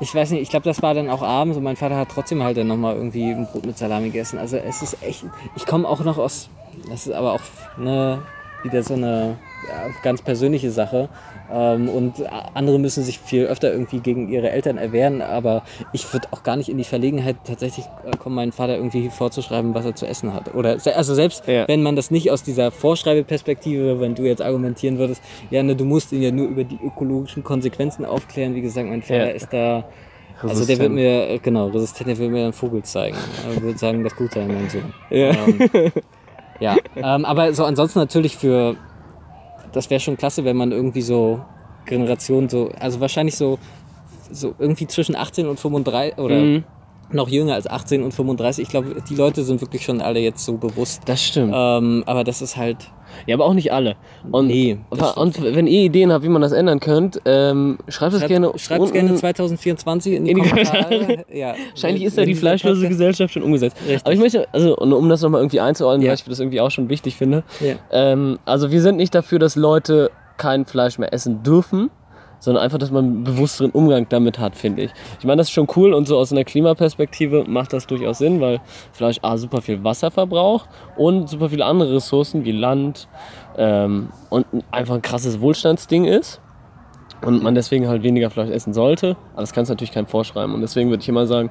ich 0.00 0.14
weiß 0.14 0.30
nicht, 0.32 0.42
ich 0.42 0.50
glaube, 0.50 0.64
das 0.64 0.82
war 0.82 0.94
dann 0.94 1.08
auch 1.08 1.22
abends 1.22 1.56
und 1.56 1.64
mein 1.64 1.76
Vater 1.76 1.96
hat 1.96 2.08
trotzdem 2.10 2.42
halt 2.42 2.56
dann 2.56 2.66
nochmal 2.66 2.96
irgendwie 2.96 3.30
ein 3.30 3.46
Brot 3.46 3.64
mit 3.64 3.78
Salami 3.78 4.06
gegessen. 4.06 4.38
Also 4.38 4.56
es 4.56 4.82
ist 4.82 5.02
echt, 5.02 5.24
ich 5.56 5.64
komme 5.64 5.88
auch 5.88 6.00
noch 6.00 6.18
aus, 6.18 6.50
das 6.90 7.06
ist 7.06 7.12
aber 7.12 7.32
auch 7.34 7.40
ne, 7.78 8.22
wieder 8.62 8.82
so 8.82 8.94
eine 8.94 9.36
ja, 9.68 9.90
ganz 10.02 10.22
persönliche 10.22 10.70
Sache. 10.70 11.08
Ähm, 11.52 11.88
und 11.88 12.14
andere 12.54 12.78
müssen 12.78 13.02
sich 13.04 13.18
viel 13.18 13.44
öfter 13.46 13.70
irgendwie 13.72 13.98
gegen 14.00 14.28
ihre 14.28 14.50
Eltern 14.50 14.78
erwehren, 14.78 15.20
aber 15.20 15.62
ich 15.92 16.10
würde 16.12 16.28
auch 16.30 16.42
gar 16.42 16.56
nicht 16.56 16.68
in 16.68 16.78
die 16.78 16.84
Verlegenheit 16.84 17.36
tatsächlich 17.44 17.84
äh, 18.10 18.16
kommen, 18.16 18.34
meinen 18.36 18.52
Vater 18.52 18.76
irgendwie 18.76 19.10
vorzuschreiben, 19.10 19.74
was 19.74 19.84
er 19.84 19.94
zu 19.94 20.06
essen 20.06 20.32
hat. 20.32 20.54
Oder 20.54 20.78
also 20.94 21.14
selbst 21.14 21.46
Ja. 21.46 21.68
wenn 21.68 21.82
man 21.82 21.94
das 21.96 22.10
nicht 22.10 22.30
aus 22.30 22.42
dieser 22.42 22.70
Vorschreibeperspektive, 22.70 24.00
wenn 24.00 24.14
du 24.14 24.22
jetzt 24.22 24.40
argumentieren 24.42 24.98
würdest, 24.98 25.22
ja, 25.50 25.62
ne, 25.62 25.76
du 25.76 25.84
musst 25.84 26.12
ihn 26.12 26.22
ja 26.22 26.30
nur 26.30 26.48
über 26.48 26.64
die 26.64 26.78
ökologischen 26.82 27.44
Konsequenzen 27.44 28.04
aufklären. 28.04 28.54
Wie 28.54 28.62
gesagt, 28.62 28.88
mein 28.88 29.02
Vater 29.02 29.28
Ja. 29.28 29.32
ist 29.32 29.52
da. 29.52 29.84
Also 30.40 30.64
der 30.66 30.78
wird 30.78 30.90
Resistent. 30.90 30.94
mir, 30.96 31.28
äh, 31.30 31.38
genau, 31.38 31.68
resistent, 31.68 32.08
der 32.08 32.18
wird 32.18 32.30
mir 32.32 32.44
einen 32.44 32.52
Vogel 32.52 32.82
zeigen. 32.82 33.16
Er 33.54 33.62
wird 33.62 33.78
sagen, 33.78 34.02
das 34.02 34.16
gut 34.16 34.32
sein, 34.32 34.48
mein 34.48 34.68
Sohn. 34.70 34.92
Ja. 35.10 35.30
Ähm, 35.46 35.92
ja, 36.62 36.76
ähm, 36.96 37.24
aber 37.24 37.52
so 37.52 37.64
ansonsten 37.64 37.98
natürlich 37.98 38.36
für, 38.36 38.76
das 39.72 39.90
wäre 39.90 40.00
schon 40.00 40.16
klasse, 40.16 40.44
wenn 40.44 40.56
man 40.56 40.72
irgendwie 40.72 41.02
so 41.02 41.40
Generationen 41.86 42.48
so, 42.48 42.70
also 42.78 43.00
wahrscheinlich 43.00 43.36
so, 43.36 43.58
so 44.30 44.54
irgendwie 44.58 44.86
zwischen 44.86 45.16
18 45.16 45.48
und 45.48 45.58
35 45.58 46.18
oder 46.18 46.36
Mhm. 46.36 46.64
Noch 47.14 47.28
jünger 47.28 47.54
als 47.54 47.66
18 47.66 48.02
und 48.02 48.12
35. 48.12 48.62
Ich 48.64 48.68
glaube, 48.70 48.96
die 49.08 49.14
Leute 49.14 49.42
sind 49.42 49.60
wirklich 49.60 49.84
schon 49.84 50.00
alle 50.00 50.20
jetzt 50.20 50.44
so 50.44 50.56
bewusst. 50.56 51.02
Das 51.06 51.22
stimmt. 51.22 51.52
Ähm, 51.54 52.02
aber 52.06 52.24
das 52.24 52.42
ist 52.42 52.56
halt, 52.56 52.76
Ja, 53.26 53.34
aber 53.36 53.44
auch 53.44 53.54
nicht 53.54 53.72
alle. 53.72 53.96
Und, 54.30 54.46
Nee, 54.48 54.78
und 55.16 55.42
wenn 55.42 55.66
ihr 55.66 55.82
Ideen 55.82 56.12
habt, 56.12 56.24
wie 56.24 56.28
man 56.28 56.42
das 56.42 56.52
ändern 56.52 56.80
könnt, 56.80 57.20
ähm, 57.24 57.78
schreibt 57.88 58.14
es 58.14 58.26
gerne 58.26 58.52
schreibt 58.56 58.80
unten. 58.80 58.92
gerne 58.94 59.14
2024 59.14 60.14
in 60.14 60.24
die, 60.24 60.30
in 60.30 60.42
die 60.42 60.48
Kommentare. 60.48 61.24
ja, 61.32 61.54
Wahrscheinlich 61.70 62.04
ist 62.04 62.16
ja 62.16 62.24
die 62.24 62.34
fleischlose 62.34 62.88
Gesellschaft 62.88 63.34
schon 63.34 63.42
umgesetzt. 63.42 63.76
Richtig. 63.86 64.00
Aber 64.04 64.12
ich 64.14 64.20
möchte, 64.20 64.46
also 64.52 64.76
um 64.76 65.08
das 65.08 65.20
nochmal 65.22 65.40
irgendwie 65.40 65.60
einzuordnen, 65.60 66.02
Ja. 66.02 66.08
weil 66.08 66.14
ich 66.16 66.24
das 66.24 66.40
irgendwie 66.40 66.60
auch 66.60 66.70
schon 66.70 66.88
wichtig 66.88 67.16
finde. 67.16 67.44
Ja. 67.60 67.74
Ähm, 67.90 68.38
also 68.44 68.70
wir 68.70 68.80
sind 68.82 68.96
nicht 68.96 69.14
dafür, 69.14 69.38
dass 69.38 69.56
Leute 69.56 70.10
kein 70.38 70.64
Fleisch 70.64 70.98
mehr 70.98 71.12
essen 71.12 71.42
dürfen, 71.42 71.90
sondern 72.42 72.64
einfach, 72.64 72.78
dass 72.78 72.90
man 72.90 73.04
einen 73.04 73.24
bewussteren 73.24 73.70
Umgang 73.70 74.06
damit 74.08 74.40
hat, 74.40 74.56
finde 74.56 74.82
ich. 74.82 74.90
Ich 75.20 75.24
meine, 75.24 75.36
das 75.36 75.46
ist 75.46 75.52
schon 75.52 75.68
cool 75.76 75.94
und 75.94 76.08
so 76.08 76.18
aus 76.18 76.32
einer 76.32 76.42
Klimaperspektive 76.42 77.44
macht 77.46 77.72
das 77.72 77.86
durchaus 77.86 78.18
Sinn, 78.18 78.40
weil 78.40 78.60
Fleisch 78.90 79.18
A 79.22 79.36
super 79.36 79.62
viel 79.62 79.84
Wasser 79.84 80.10
verbraucht 80.10 80.68
und 80.96 81.28
super 81.28 81.50
viele 81.50 81.64
andere 81.64 81.94
Ressourcen 81.94 82.44
wie 82.44 82.50
Land 82.50 83.06
ähm, 83.56 84.08
und 84.28 84.44
einfach 84.72 84.96
ein 84.96 85.02
krasses 85.02 85.40
Wohlstandsding 85.40 86.04
ist 86.04 86.40
und 87.24 87.44
man 87.44 87.54
deswegen 87.54 87.86
halt 87.86 88.02
weniger 88.02 88.28
Fleisch 88.28 88.50
essen 88.50 88.72
sollte. 88.74 89.16
Aber 89.34 89.42
das 89.42 89.52
kannst 89.52 89.70
du 89.70 89.74
natürlich 89.74 89.92
keinem 89.92 90.06
vorschreiben. 90.06 90.52
Und 90.52 90.62
deswegen 90.62 90.90
würde 90.90 91.02
ich 91.02 91.08
immer 91.08 91.26
sagen, 91.26 91.50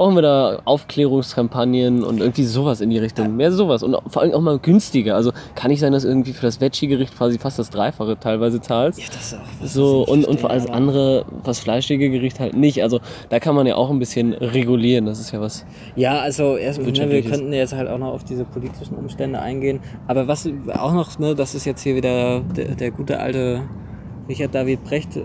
brauchen 0.00 0.14
wir 0.14 0.22
da 0.22 0.62
Aufklärungskampagnen 0.64 2.02
und 2.02 2.20
irgendwie 2.20 2.44
sowas 2.44 2.80
in 2.80 2.88
die 2.88 2.96
Richtung. 2.96 3.36
Mehr 3.36 3.52
sowas 3.52 3.82
und 3.82 3.94
vor 4.06 4.22
allem 4.22 4.32
auch 4.32 4.40
mal 4.40 4.58
günstiger. 4.58 5.14
Also 5.14 5.30
kann 5.54 5.70
nicht 5.70 5.80
sein, 5.80 5.92
dass 5.92 6.04
irgendwie 6.04 6.32
für 6.32 6.46
das 6.46 6.58
Veggie-Gericht 6.58 7.14
quasi 7.18 7.38
fast 7.38 7.58
das 7.58 7.68
Dreifache 7.68 8.18
teilweise 8.18 8.62
zahlst. 8.62 8.98
Ja, 8.98 9.04
das 9.12 9.32
ist 9.32 9.34
auch 9.34 9.40
was, 9.60 9.74
So, 9.74 10.06
und, 10.06 10.26
und 10.26 10.40
für 10.40 10.48
alles 10.48 10.70
andere, 10.70 11.26
was 11.44 11.58
fleischige 11.58 12.08
Gericht 12.08 12.40
halt 12.40 12.56
nicht. 12.56 12.82
Also 12.82 13.00
da 13.28 13.40
kann 13.40 13.54
man 13.54 13.66
ja 13.66 13.74
auch 13.74 13.90
ein 13.90 13.98
bisschen 13.98 14.32
regulieren. 14.32 15.04
Das 15.04 15.20
ist 15.20 15.32
ja 15.32 15.40
was. 15.42 15.66
Ja, 15.96 16.20
also 16.20 16.56
erst, 16.56 16.80
ne, 16.80 17.10
wir 17.10 17.20
könnten 17.20 17.52
jetzt 17.52 17.74
halt 17.74 17.90
auch 17.90 17.98
noch 17.98 18.14
auf 18.14 18.24
diese 18.24 18.46
politischen 18.46 18.94
Umstände 18.94 19.38
eingehen. 19.38 19.80
Aber 20.06 20.26
was 20.26 20.48
auch 20.78 20.94
noch, 20.94 21.18
ne, 21.18 21.34
das 21.34 21.54
ist 21.54 21.66
jetzt 21.66 21.82
hier 21.82 21.94
wieder 21.94 22.40
der, 22.56 22.68
der 22.74 22.90
gute 22.90 23.20
alte 23.20 23.60
Richard 24.30 24.54
David 24.54 24.82
Brecht, 24.82 25.18
äh, 25.18 25.20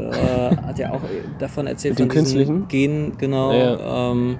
hat 0.68 0.80
ja 0.80 0.92
auch 0.92 1.02
davon 1.40 1.66
erzählt, 1.66 1.94
Mit 1.98 2.00
von 2.00 2.10
Künstlichen? 2.10 2.68
Gen, 2.68 3.14
genau. 3.18 3.54
Ja. 3.54 4.12
Ähm, 4.12 4.38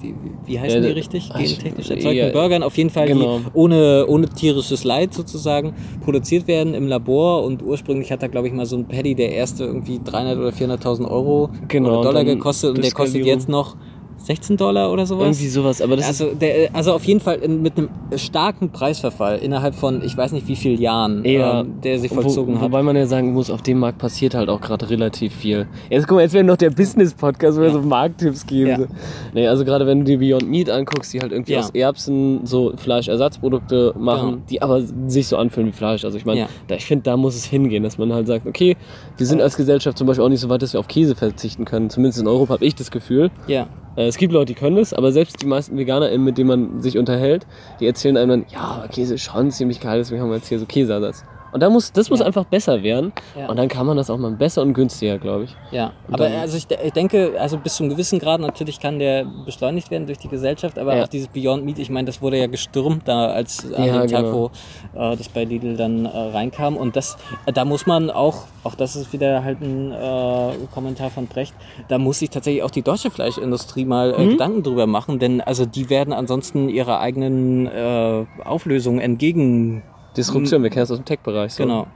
wie, 0.00 0.14
wie- 0.46 0.60
heißen 0.60 0.82
Ja, 0.82 0.88
die 0.88 0.92
richtig? 0.94 1.30
Gentechnisch 1.32 1.90
erzeugten 1.90 2.16
ja, 2.16 2.30
Burgern. 2.30 2.62
Auf 2.62 2.76
jeden 2.76 2.90
Fall, 2.90 3.06
genau. 3.08 3.38
die 3.38 3.44
ohne, 3.54 4.06
ohne 4.08 4.28
tierisches 4.28 4.84
Leid 4.84 5.14
sozusagen 5.14 5.72
produziert 6.04 6.46
werden 6.48 6.74
im 6.74 6.86
Labor. 6.86 7.44
Und 7.44 7.62
ursprünglich 7.62 8.10
hat 8.12 8.22
da, 8.22 8.26
glaube 8.28 8.48
ich, 8.48 8.54
mal 8.54 8.66
so 8.66 8.76
ein 8.76 8.86
Paddy, 8.86 9.14
der 9.14 9.32
erste 9.32 9.64
irgendwie 9.64 10.00
300 10.04 10.38
oder 10.38 10.50
400.000 10.50 11.08
Euro 11.10 11.50
Genau, 11.68 11.88
oder 12.00 12.02
Dollar 12.02 12.24
gekostet. 12.24 12.76
Und 12.76 12.84
der 12.84 12.92
kostet 12.92 13.24
jetzt 13.24 13.48
noch 13.48 13.76
16 14.18 14.56
Dollar 14.56 14.90
oder 14.92 15.06
sowas. 15.06 15.24
Irgendwie 15.38 15.48
sowas. 15.48 15.80
Aber 15.80 15.94
das 15.96 16.10
ist 16.10 16.20
Also, 16.22 16.34
der, 16.34 16.70
also 16.74 16.92
auf 16.94 17.04
jeden 17.04 17.20
Fall 17.20 17.36
in, 17.36 17.62
mit 17.62 17.76
einem 17.78 17.88
starken 18.16 18.70
Preisverfall 18.70 19.38
innerhalb 19.38 19.74
von 19.74 20.02
ich 20.02 20.16
weiß 20.16 20.32
nicht 20.32 20.48
wie 20.48 20.56
vielen 20.56 20.80
Jahren, 20.80 21.24
eher, 21.24 21.64
ähm, 21.64 21.80
der 21.82 21.98
sich 22.00 22.10
vollzogen 22.10 22.54
wo, 22.54 22.58
hat. 22.58 22.64
Wobei 22.64 22.82
man 22.82 22.96
ja 22.96 23.06
sagen 23.06 23.32
muss, 23.32 23.50
auf 23.50 23.62
dem 23.62 23.78
Markt 23.78 23.98
passiert 23.98 24.34
halt 24.34 24.48
auch 24.48 24.60
gerade 24.60 24.90
relativ 24.90 25.32
viel. 25.34 25.66
Jetzt 25.90 26.08
guck 26.08 26.16
mal, 26.16 26.22
jetzt 26.22 26.32
wäre 26.32 26.42
noch 26.44 26.56
der 26.56 26.70
Business-Podcast, 26.70 27.56
wo 27.56 27.60
wir 27.60 27.68
Ja. 27.68 27.74
so 27.74 27.82
Markttipps 27.82 28.46
geben. 28.46 28.68
Ja. 28.82 28.86
Nee, 29.32 29.46
also 29.46 29.64
gerade 29.64 29.86
wenn 29.86 30.00
du 30.00 30.04
dir 30.04 30.18
Beyond 30.18 30.48
Meat 30.50 30.70
anguckst, 30.70 31.12
die 31.14 31.20
halt 31.20 31.30
irgendwie 31.32 31.52
Ja. 31.52 31.60
aus 31.60 31.70
Erbsen 31.70 32.40
so 32.46 32.72
Fleischersatzprodukte 32.76 33.94
machen, 33.98 34.30
Genau. 34.30 34.42
die 34.50 34.62
aber 34.62 34.82
sich 35.06 35.28
so 35.28 35.36
anfühlen 35.36 35.68
wie 35.68 35.72
Fleisch. 35.72 36.04
Also 36.04 36.16
ich 36.18 36.24
meine, 36.24 36.40
Ja. 36.40 36.48
da, 36.68 36.74
ich 36.74 36.84
finde, 36.84 37.04
da 37.04 37.16
muss 37.16 37.36
es 37.36 37.44
hingehen, 37.44 37.82
dass 37.82 37.98
man 37.98 38.12
halt 38.12 38.26
sagt, 38.26 38.46
okay, 38.46 38.76
wir 39.16 39.26
sind 39.26 39.40
als 39.40 39.56
Gesellschaft 39.56 39.96
zum 39.98 40.06
Beispiel 40.06 40.24
auch 40.24 40.28
nicht 40.28 40.40
so 40.40 40.48
weit, 40.48 40.62
dass 40.62 40.72
wir 40.72 40.80
auf 40.80 40.88
Käse 40.88 41.14
verzichten 41.14 41.64
können. 41.64 41.90
Zumindest 41.90 42.20
in 42.20 42.26
Europa 42.26 42.54
habe 42.54 42.64
ich 42.64 42.74
das 42.74 42.90
Gefühl. 42.90 43.30
ja, 43.46 43.66
Äh, 43.96 44.05
Es 44.06 44.16
gibt 44.16 44.32
Leute, 44.32 44.52
die 44.52 44.58
können 44.58 44.76
das, 44.76 44.92
aber 44.92 45.12
selbst 45.12 45.42
die 45.42 45.46
meisten 45.46 45.76
VeganerInnen, 45.76 46.24
mit 46.24 46.38
denen 46.38 46.48
man 46.48 46.80
sich 46.80 46.98
unterhält, 46.98 47.46
die 47.80 47.86
erzählen 47.86 48.16
einem 48.16 48.28
dann, 48.28 48.46
ja, 48.52 48.86
Käse 48.90 49.14
ist 49.14 49.22
schon 49.22 49.50
ziemlich 49.50 49.80
geil, 49.80 49.98
deswegen 49.98 50.20
haben 50.20 50.30
wir 50.30 50.36
jetzt 50.36 50.48
hier 50.48 50.58
so 50.58 50.66
Käseersatz. 50.66 51.24
Und 51.56 51.60
da 51.60 51.70
muss, 51.70 51.90
das 51.90 52.10
muss 52.10 52.20
Ja. 52.20 52.26
einfach 52.26 52.44
besser 52.44 52.82
werden. 52.82 53.14
Ja. 53.34 53.48
Und 53.48 53.56
dann 53.56 53.68
kann 53.68 53.86
man 53.86 53.96
das 53.96 54.10
auch 54.10 54.18
mal 54.18 54.30
besser 54.32 54.60
und 54.60 54.74
günstiger, 54.74 55.16
glaube 55.16 55.44
ich. 55.44 55.56
ja. 55.70 55.92
Und 56.06 56.12
Aber 56.20 56.26
also 56.26 56.58
ich, 56.58 56.66
ich 56.84 56.92
denke, 56.92 57.32
also 57.40 57.56
bis 57.56 57.76
zu 57.76 57.82
einem 57.82 57.92
gewissen 57.92 58.18
Grad 58.18 58.42
natürlich 58.42 58.78
kann 58.78 58.98
der 58.98 59.24
beschleunigt 59.46 59.90
werden 59.90 60.06
durch 60.06 60.18
die 60.18 60.28
Gesellschaft, 60.28 60.78
aber 60.78 60.96
Ja. 60.96 61.04
auch 61.04 61.08
dieses 61.08 61.28
Beyond 61.28 61.64
Meat, 61.64 61.78
ich 61.78 61.88
meine, 61.88 62.04
das 62.04 62.20
wurde 62.20 62.36
ja 62.36 62.46
gestürmt 62.46 63.08
da 63.08 63.28
als 63.28 63.64
an 63.72 63.84
dem 63.84 64.06
Tag, 64.06 64.24
genau. 64.26 64.50
wo 64.94 65.00
äh, 65.00 65.16
das 65.16 65.30
bei 65.30 65.44
Lidl 65.44 65.78
dann 65.78 66.04
äh, 66.04 66.08
reinkam. 66.10 66.76
Und 66.76 66.94
das, 66.94 67.16
äh, 67.46 67.54
da 67.54 67.64
muss 67.64 67.86
man 67.86 68.10
auch, 68.10 68.44
auch 68.62 68.74
das 68.74 68.94
ist 68.94 69.14
wieder 69.14 69.42
halt 69.42 69.62
ein 69.62 69.92
äh, 69.92 70.52
Kommentar 70.74 71.08
von 71.08 71.26
Brecht, 71.26 71.54
da 71.88 71.96
muss 71.96 72.18
sich 72.18 72.28
tatsächlich 72.28 72.64
auch 72.64 72.70
die 72.70 72.82
deutsche 72.82 73.10
Fleischindustrie 73.10 73.86
mal 73.86 74.12
Mhm. 74.12 74.20
äh, 74.20 74.26
Gedanken 74.32 74.62
drüber 74.62 74.86
machen, 74.86 75.18
denn 75.18 75.40
also 75.40 75.64
die 75.64 75.88
werden 75.88 76.12
ansonsten 76.12 76.68
ihrer 76.68 77.00
eigenen 77.00 77.66
äh, 77.66 78.26
Auflösung 78.44 78.98
entgegen 79.00 79.82
Disruption, 80.16 80.62
wir 80.62 80.70
kennen 80.70 80.82
das 80.82 80.90
aus 80.90 80.98
dem 80.98 81.04
Tech-Bereich. 81.04 81.54
So. 81.54 81.62
Genau. 81.64 81.86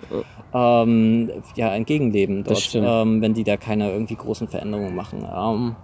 ähm, 0.54 1.30
ja, 1.56 1.74
entgegenleben 1.74 2.44
dort, 2.44 2.56
Das 2.56 2.62
stimmt. 2.64 2.86
ähm, 2.88 3.22
wenn 3.22 3.34
die 3.34 3.44
da 3.44 3.56
keine 3.56 3.90
irgendwie 3.92 4.16
großen 4.16 4.48
Veränderungen 4.48 4.94
machen. 4.94 5.24
Ähm, 5.24 5.76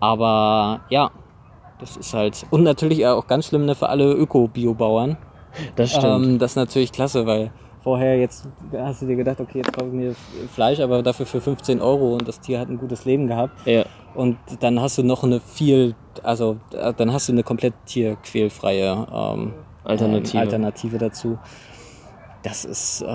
aber 0.00 0.80
ja, 0.90 1.10
das 1.78 1.96
ist 1.96 2.14
halt 2.14 2.46
und 2.50 2.62
natürlich 2.62 3.06
auch 3.06 3.26
ganz 3.26 3.46
schlimm 3.46 3.64
ne, 3.66 3.74
für 3.74 3.88
alle 3.88 4.12
Öko-Biobauern. 4.12 5.16
Das 5.76 5.90
stimmt. 5.90 6.24
Ähm, 6.26 6.38
das 6.38 6.52
ist 6.52 6.56
natürlich 6.56 6.92
klasse, 6.92 7.26
weil 7.26 7.50
vorher 7.82 8.18
jetzt 8.18 8.46
hast 8.76 9.02
du 9.02 9.06
dir 9.06 9.16
gedacht, 9.16 9.40
okay, 9.40 9.58
jetzt 9.58 9.72
kaufe 9.72 9.88
ich 9.88 9.94
mir 9.94 10.14
Fleisch, 10.52 10.80
aber 10.80 11.02
dafür 11.02 11.26
für 11.26 11.40
15 11.40 11.80
Euro 11.80 12.12
und 12.14 12.28
das 12.28 12.40
Tier 12.40 12.60
hat 12.60 12.68
ein 12.68 12.78
gutes 12.78 13.04
Leben 13.04 13.26
gehabt. 13.26 13.66
ja. 13.66 13.84
Und 14.12 14.38
dann 14.58 14.80
hast 14.80 14.98
du 14.98 15.04
noch 15.04 15.22
eine 15.22 15.38
viel, 15.38 15.94
also 16.24 16.56
äh, 16.72 16.92
dann 16.96 17.12
hast 17.12 17.28
du 17.28 17.32
eine 17.32 17.44
komplett 17.44 17.74
tierquälfreie 17.86 19.06
ähm, 19.14 19.52
Alternative. 19.84 20.36
ähm, 20.36 20.40
Alternative 20.40 20.98
dazu. 20.98 21.38
Das 22.42 22.64
ist, 22.64 23.02
äh, 23.02 23.06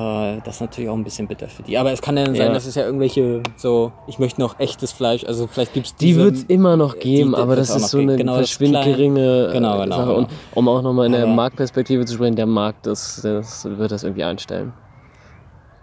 das 0.44 0.56
ist 0.56 0.62
natürlich 0.62 0.90
auch 0.90 0.94
ein 0.96 1.04
bisschen 1.04 1.28
bitter 1.28 1.48
für 1.48 1.64
die. 1.64 1.78
Aber 1.78 1.92
es 1.92 2.02
kann 2.02 2.16
ja 2.16 2.26
sein, 2.26 2.36
Ja. 2.36 2.54
dass 2.54 2.66
es 2.68 2.76
ja 2.76 2.84
irgendwelche 2.86 3.42
so, 3.56 3.92
ich 4.08 4.20
möchte 4.20 4.40
noch 4.40 4.60
echtes 4.60 4.92
Fleisch, 4.92 5.24
also 5.26 5.48
vielleicht 5.48 5.74
gibt 5.74 5.88
es 5.88 5.96
Die 5.96 6.16
wird 6.16 6.36
es 6.36 6.44
immer 6.44 6.78
noch 6.78 7.00
geben, 7.00 7.32
die 7.32 7.38
aber 7.38 7.56
wird's 7.58 7.70
das 7.74 7.84
ist 7.84 7.90
so 7.90 7.98
eine 8.00 8.16
Genau, 8.18 8.36
verschwindend 8.36 8.84
geringe 8.86 9.50
Genau, 9.52 9.82
genau, 9.82 9.96
Sache. 9.96 10.06
genau. 10.08 10.18
Und 10.20 10.28
um 10.54 10.68
auch 10.68 10.82
nochmal 10.84 11.08
in 11.08 11.14
der 11.14 11.24
Aber- 11.24 11.34
Marktperspektive 11.34 12.06
zu 12.06 12.14
sprechen, 12.16 12.36
der 12.36 12.46
Markt, 12.46 12.86
das, 12.86 13.22
das 13.24 13.66
wird 13.66 13.92
das 13.92 14.04
irgendwie 14.04 14.24
einstellen. 14.24 14.74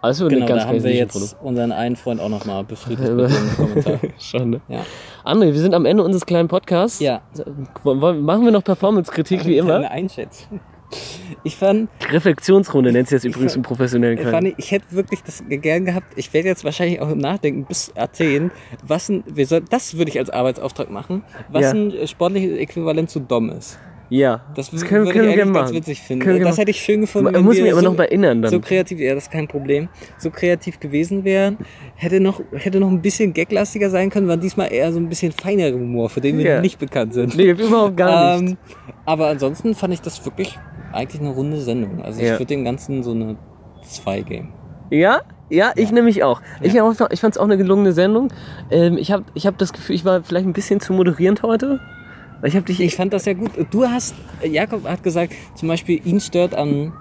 Also 0.01 0.27
Genau, 0.27 0.39
eine 0.41 0.47
ganz 0.47 0.63
da 0.63 0.69
haben 0.69 0.83
wir 0.83 0.95
jetzt 0.95 1.37
unseren 1.43 1.71
einen 1.71 1.95
Freund 1.95 2.21
auch 2.21 2.29
nochmal 2.29 2.65
befriedigt 2.65 3.09
mit 3.13 3.31
dem 3.31 3.57
Kommentar. 3.57 3.99
Schon, 4.19 4.51
ne? 4.51 4.61
Ja. 4.69 4.81
André, 5.25 5.47
wir 5.53 5.59
sind 5.61 5.75
am 5.75 5.85
Ende 5.85 6.03
unseres 6.03 6.27
kleinen 6.27 6.49
Podcasts. 6.49 6.99
Ja. 6.99 7.21
Machen 7.85 8.45
wir 8.45 8.51
noch 8.51 8.65
Performance-Kritik 8.65 9.45
wie 9.47 9.59
immer? 9.59 9.77
Eine 9.77 9.91
Einschätzung. 9.93 10.59
Ich 11.45 11.57
fand, 11.57 11.89
Reflexionsrunde 12.11 12.93
nennt 12.93 13.09
sie 13.09 13.17
das 13.17 13.25
übrigens 13.25 13.53
fand- 13.53 13.57
im 13.57 13.69
professionellen 13.69 14.17
ich, 14.17 14.23
Kreis. 14.25 14.33
fand, 14.33 14.55
ich 14.57 14.71
hätte 14.71 14.85
wirklich 14.91 15.23
das 15.25 15.43
gern 15.49 15.85
gehabt. 15.85 16.07
Ich 16.17 16.33
werde 16.33 16.49
jetzt 16.49 16.65
wahrscheinlich 16.65 17.01
auch 17.01 17.11
im 17.11 17.19
Nachdenken 17.19 17.65
bis 17.65 17.93
Athen, 17.97 18.51
was 18.87 19.09
ein, 19.09 19.25
wir 19.33 19.47
soll, 19.47 19.63
das 19.69 19.97
würde 19.97 20.11
ich 20.11 20.19
als 20.19 20.31
Arbeitsauftrag 20.31 20.91
machen, 20.91 21.25
was 21.51 21.63
Ja. 21.63 21.71
ein 21.73 21.91
äh, 21.93 22.07
sportliches 22.07 22.59
Äquivalent 22.59 23.11
zu 23.11 23.21
Dom 23.21 23.51
ist. 23.51 23.79
Ja, 24.09 24.43
Das, 24.55 24.71
das 24.71 24.85
können, 24.85 25.07
würde 25.07 25.13
können 25.13 25.25
wir 25.25 25.31
ich 25.31 25.37
gerne 25.37 25.51
eigentlich 25.53 25.55
ganz 25.55 25.71
machen. 25.71 25.77
witzig 25.77 26.01
finden. 26.03 26.23
Können 26.25 26.39
wir 26.41 26.45
das 26.45 26.59
hätte 26.59 26.71
ich 26.71 26.83
schön 26.83 27.01
gefunden, 27.01 27.33
Man 27.33 27.43
muss 27.45 27.57
wir 27.57 27.63
mich 27.63 27.73
aber 27.73 27.81
so, 27.81 27.89
noch 27.89 27.97
mal 27.97 28.05
erinnern 28.05 28.43
dann. 28.43 28.51
so 28.51 28.61
kreativ, 28.61 28.99
ja, 29.01 29.15
das 29.15 29.25
ist 29.25 29.31
kein 29.33 29.49
Problem, 29.49 29.89
so 30.19 30.29
kreativ 30.31 30.79
gewesen 30.81 31.25
wären, 31.25 31.57
hätte 31.95 32.21
noch, 32.21 32.43
hätte 32.53 32.79
noch 32.79 32.91
ein 32.91 33.01
bisschen 33.01 33.33
gaglastiger 33.33 33.89
sein 33.89 34.11
können, 34.11 34.29
war 34.29 34.37
diesmal 34.37 34.71
eher 34.71 34.93
so 34.93 34.99
ein 34.99 35.09
bisschen 35.09 35.33
feinerer 35.33 35.73
Humor, 35.73 36.11
für 36.11 36.21
den 36.21 36.37
wir 36.37 36.45
Ja. 36.45 36.61
nicht 36.61 36.79
bekannt 36.79 37.15
sind. 37.15 37.35
Nee, 37.39 37.53
überhaupt 37.53 37.97
gar 37.97 38.39
nicht. 38.43 38.51
Ähm, 38.51 38.59
aber 39.07 39.29
ansonsten 39.29 39.75
fand 39.75 39.95
ich 39.95 40.03
das 40.03 40.23
wirklich 40.27 40.59
eigentlich 40.93 41.21
eine 41.21 41.31
runde 41.31 41.61
Sendung. 41.61 42.03
Also 42.03 42.21
Ja. 42.21 42.27
ich 42.35 42.39
würde 42.41 42.47
dem 42.47 42.65
Ganzen 42.65 43.03
so 43.03 43.13
eine 43.13 43.37
2 43.83 44.21
geben. 44.23 44.53
Ja, 44.91 45.21
ja, 45.49 45.73
ich 45.77 45.91
nämlich 45.93 46.23
auch. 46.23 46.41
Ich, 46.61 46.81
auch, 46.81 46.93
ich 47.11 47.21
fand 47.21 47.35
es 47.35 47.39
auch 47.39 47.45
eine 47.45 47.57
gelungene 47.59 47.93
Sendung. 47.93 48.29
Ähm, 48.71 48.97
ich 48.99 49.11
habe 49.13 49.25
ich 49.35 49.47
hab 49.47 49.59
das 49.59 49.73
Gefühl, 49.73 49.95
ich 49.97 50.05
war 50.05 50.23
vielleicht 50.23 50.47
ein 50.47 50.53
bisschen 50.53 50.81
zu 50.81 50.93
moderierend 50.93 51.43
heute. 51.43 51.81
Ich 52.45 52.55
habe 52.57 52.65
dich. 52.67 52.81
Ich 52.81 52.97
fand 52.97 53.13
das 53.13 53.25
ja 53.25 53.35
gut. 53.35 53.51
Du 53.71 53.87
hast, 53.87 54.15
Jakob 54.45 54.85
hat 54.89 55.03
gesagt, 55.03 55.33
zum 55.55 55.69
Beispiel 55.69 56.01
ihn 56.07 56.21
stört 56.21 56.55
am, 56.55 56.93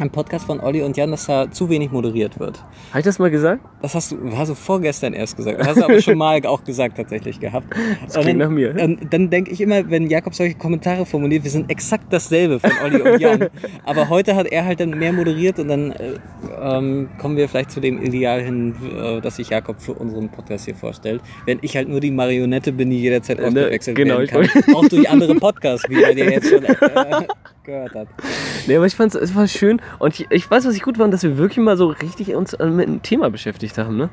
am 0.00 0.10
Podcast 0.10 0.46
von 0.46 0.60
Olli 0.60 0.82
und 0.82 0.96
Jan, 0.96 1.10
dass 1.10 1.26
da 1.26 1.50
zu 1.50 1.68
wenig 1.68 1.90
moderiert 1.90 2.38
wird. 2.38 2.62
Habe 2.90 3.00
ich 3.00 3.04
das 3.04 3.18
mal 3.18 3.30
gesagt? 3.30 3.62
Das 3.82 3.94
hast 3.94 4.12
du, 4.12 4.18
hast 4.36 4.48
du 4.48 4.54
vorgestern 4.54 5.12
erst 5.12 5.36
gesagt. 5.36 5.60
Das 5.60 5.68
hast 5.68 5.80
du 5.80 5.84
aber 5.84 6.00
schon 6.00 6.18
mal 6.18 6.44
auch 6.46 6.64
gesagt 6.64 6.96
tatsächlich 6.96 7.40
gehabt. 7.40 7.66
Das 8.04 8.18
klingt 8.20 8.38
nach 8.38 8.50
mir. 8.50 8.74
Dann, 8.74 8.98
dann 9.10 9.30
denke 9.30 9.50
ich 9.50 9.60
immer, 9.60 9.88
wenn 9.90 10.08
Jakob 10.08 10.34
solche 10.34 10.54
Kommentare 10.54 11.06
formuliert, 11.06 11.44
wir 11.44 11.50
sind 11.50 11.70
exakt 11.70 12.12
dasselbe 12.12 12.60
von 12.60 12.70
Olli 12.84 13.00
und 13.00 13.20
Jan. 13.20 13.48
aber 13.84 14.08
heute 14.08 14.36
hat 14.36 14.46
er 14.46 14.64
halt 14.64 14.80
dann 14.80 14.90
mehr 14.90 15.12
moderiert 15.12 15.58
und 15.58 15.68
dann 15.68 15.92
äh, 15.92 16.18
ähm, 16.60 17.08
kommen 17.18 17.36
wir 17.36 17.48
vielleicht 17.48 17.70
zu 17.70 17.80
dem 17.80 18.02
Ideal 18.02 18.42
hin, 18.42 18.74
äh, 18.96 19.20
das 19.20 19.36
sich 19.36 19.50
Jakob 19.50 19.80
für 19.80 19.92
unseren 19.92 20.28
Podcast 20.28 20.64
hier 20.64 20.74
vorstellt. 20.74 21.20
Wenn 21.46 21.58
ich 21.62 21.76
halt 21.76 21.88
nur 21.88 22.00
die 22.00 22.10
Marionette 22.10 22.72
bin, 22.72 22.90
die 22.90 23.00
jederzeit 23.00 23.38
ne, 23.38 23.46
ausgewechselt 23.46 23.96
genau, 23.96 24.18
werden 24.18 24.48
kann. 24.48 24.74
Auch 24.74 24.88
durch 24.88 25.08
andere 25.08 25.34
Podcasts, 25.34 25.88
wie 25.88 26.02
er 26.02 26.14
dir 26.14 26.30
jetzt 26.30 26.48
schon 26.48 26.64
äh, 26.64 27.26
gehört 27.64 27.94
hat. 27.94 28.08
Nee, 28.66 28.76
aber 28.76 28.86
ich 28.86 28.94
fand 28.94 29.14
es 29.14 29.34
war 29.34 29.46
schön. 29.46 29.80
Und 29.98 30.18
ich, 30.18 30.30
ich 30.30 30.50
weiß, 30.50 30.66
was 30.66 30.74
ich 30.74 30.82
gut 30.82 30.96
fand, 30.96 31.12
dass 31.12 31.22
wir 31.22 31.36
wirklich 31.36 31.58
mal 31.58 31.76
so 31.76 31.88
richtig 31.88 32.34
uns 32.34 32.54
äh, 32.54 32.66
mit 32.66 32.88
einem 32.88 33.02
Thema 33.02 33.30
beschäftigt 33.30 33.78
haben, 33.78 33.96
ne? 33.96 34.10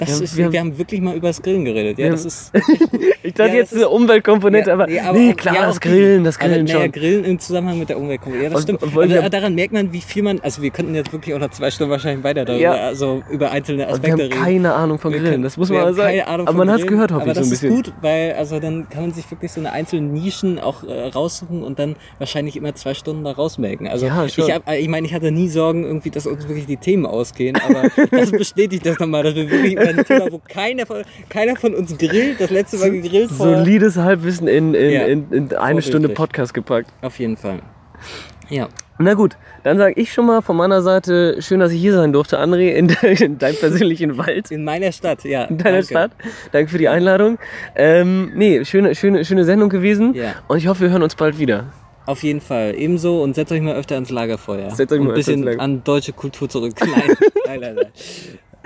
Das 0.00 0.08
Wir 0.08 0.14
haben- 0.16 0.22
ist, 0.24 0.36
wir 0.36 0.52
wir, 0.52 0.60
haben- 0.60 0.78
wirklich 0.78 1.00
mal 1.00 1.14
über 1.14 1.28
das 1.28 1.40
Grillen 1.42 1.64
geredet. 1.64 1.98
Ja, 1.98 2.06
Wir 2.06 2.10
das 2.12 2.24
ist 2.24 2.52
Ich 3.22 3.34
dachte 3.34 3.50
Ja, 3.50 3.56
jetzt 3.56 3.72
das 3.72 3.78
eine 3.80 3.88
Umweltkomponente, 3.90 4.72
aber, 4.72 4.86
nee, 4.86 4.98
auch- 5.00 5.36
klar, 5.36 5.54
ja, 5.54 5.66
das 5.66 5.80
Grillen, 5.80 6.24
das 6.24 6.36
aber, 6.38 6.48
Grillen 6.48 6.64
naja, 6.64 6.80
schon. 6.80 6.92
Grillen 6.92 7.24
im 7.24 7.38
Zusammenhang 7.38 7.78
mit 7.78 7.88
der 7.90 7.98
Umweltkomponente. 7.98 8.44
Ja, 8.44 8.50
das 8.50 8.64
Und- 8.64 8.76
stimmt. 8.80 8.94
wollen 8.94 9.12
Aber 9.12 9.22
wir- 9.22 9.30
daran 9.30 9.54
merkt 9.54 9.72
man, 9.74 9.92
wie 9.92 10.00
viel 10.00 10.22
man, 10.22 10.40
also 10.40 10.62
wir 10.62 10.70
könnten 10.70 10.94
jetzt 10.94 11.12
wirklich 11.12 11.34
auch 11.34 11.38
noch 11.38 11.50
zwei 11.50 11.70
Stunden 11.70 11.90
wahrscheinlich 11.90 12.24
weiter 12.24 12.44
darüber, 12.44 12.62
Ja. 12.62 12.72
also 12.72 13.22
über 13.30 13.50
einzelne 13.50 13.82
Und 13.84 13.88
wir 13.88 13.94
Aspekte 13.94 14.22
haben 14.24 14.32
reden. 14.32 14.42
keine 14.44 14.74
Ahnung 14.74 14.98
von 14.98 15.12
Wir 15.12 15.18
Grillen, 15.20 15.32
können- 15.32 15.42
das 15.44 15.56
muss 15.58 15.70
wir 15.70 15.80
man 15.80 15.94
sagen. 15.94 16.20
aber 16.26 16.52
man 16.54 16.70
hat 16.70 16.80
es 16.80 16.86
gehört, 16.86 17.12
hoffe 17.12 17.22
aber 17.22 17.32
ich, 17.32 17.36
so 17.36 17.40
ein 17.44 17.50
das 17.50 17.60
bisschen. 17.60 17.70
ist 17.78 17.84
gut, 17.84 17.92
weil 18.00 18.32
also 18.32 18.58
dann 18.58 18.88
kann 18.88 19.02
man 19.02 19.12
sich 19.12 19.30
wirklich 19.30 19.52
so 19.52 19.60
eine 19.60 19.72
einzelne 19.72 20.06
Nischen 20.08 20.58
auch 20.58 20.82
äh, 20.84 21.08
raussuchen 21.08 21.62
und 21.62 21.78
dann 21.78 21.96
wahrscheinlich 22.18 22.56
immer 22.56 22.74
zwei 22.74 22.94
Stunden 22.94 23.24
da 23.24 23.32
rausmelken. 23.32 23.86
Also 23.86 24.06
Ja, 24.06 24.28
schon. 24.28 24.44
ich, 24.46 24.54
hab, 24.54 24.70
ich 24.72 24.88
meine, 24.88 25.06
ich 25.06 25.12
hatte 25.14 25.30
nie 25.30 25.48
Sorgen, 25.48 25.84
irgendwie, 25.84 26.10
dass 26.10 26.26
uns 26.26 26.48
wirklich 26.48 26.66
die 26.66 26.76
Themen 26.78 27.04
ausgehen, 27.06 27.56
aber 27.56 27.82
das 28.10 28.30
bestätigt 28.30 28.86
das 28.86 28.98
nochmal, 28.98 29.22
dass 29.24 29.34
wir 29.34 29.50
wirklich 29.50 29.76
ein 29.90 30.04
Thema, 30.04 30.30
wo 30.32 30.40
keiner 30.48 30.86
von, 30.86 31.02
keiner 31.28 31.56
von 31.56 31.74
uns 31.74 31.96
grillt, 31.96 32.40
das 32.40 32.50
letzte 32.50 32.78
Mal 32.78 32.90
gegrillt 32.90 33.30
vor... 33.30 33.56
Solides 33.58 33.96
Halbwissen 33.96 34.48
in, 34.48 34.74
in, 34.74 34.90
Ja. 34.90 35.02
in, 35.06 35.30
in 35.32 35.54
eine 35.54 35.82
Stunde. 35.82 36.08
Podcast 36.08 36.54
gepackt. 36.54 36.90
Auf 37.02 37.18
jeden 37.18 37.36
Fall. 37.36 37.60
Ja. 38.48 38.68
Na 39.02 39.14
gut, 39.14 39.36
dann 39.62 39.78
sage 39.78 39.94
ich 39.98 40.12
schon 40.12 40.26
mal 40.26 40.42
von 40.42 40.56
meiner 40.56 40.82
Seite, 40.82 41.40
schön, 41.40 41.60
dass 41.60 41.72
ich 41.72 41.80
hier 41.80 41.94
sein 41.94 42.12
durfte, 42.12 42.38
André, 42.38 42.72
in, 42.72 42.88
de, 42.88 43.24
in 43.24 43.38
deinem 43.38 43.56
persönlichen 43.56 44.18
Wald. 44.18 44.50
In 44.50 44.62
meiner 44.64 44.92
Stadt, 44.92 45.24
ja. 45.24 45.44
In 45.44 45.56
deiner 45.56 45.78
danke. 45.78 45.86
Stadt. 45.86 46.10
Danke 46.52 46.70
für 46.70 46.76
die 46.78 46.88
Einladung. 46.88 47.38
Ähm, 47.76 48.32
nee, 48.34 48.62
schöne, 48.66 48.94
schöne, 48.94 49.24
schöne 49.24 49.44
Sendung 49.44 49.70
gewesen. 49.70 50.14
Ja. 50.14 50.34
Und 50.48 50.58
ich 50.58 50.66
hoffe, 50.66 50.82
wir 50.82 50.90
hören 50.90 51.02
uns 51.02 51.14
bald 51.14 51.38
wieder. 51.38 51.72
Auf 52.04 52.22
jeden 52.22 52.40
Fall. 52.40 52.74
Ebenso 52.76 53.22
und 53.22 53.34
setzt 53.34 53.52
euch 53.52 53.60
mal 53.62 53.74
öfter 53.74 53.94
ans 53.94 54.10
Lagerfeuer. 54.10 54.70
Setzt 54.70 54.92
euch 54.92 54.98
und 54.98 55.06
mal 55.06 55.14
ein 55.14 55.18
öfter 55.18 55.32
bisschen 55.32 55.60
an 55.60 55.82
deutsche 55.84 56.12
Kultur 56.12 56.48
zurück. 56.48 56.74
Nein, 56.80 57.16
nein, 57.46 57.60
nein, 57.60 57.74
nein. 57.76 57.86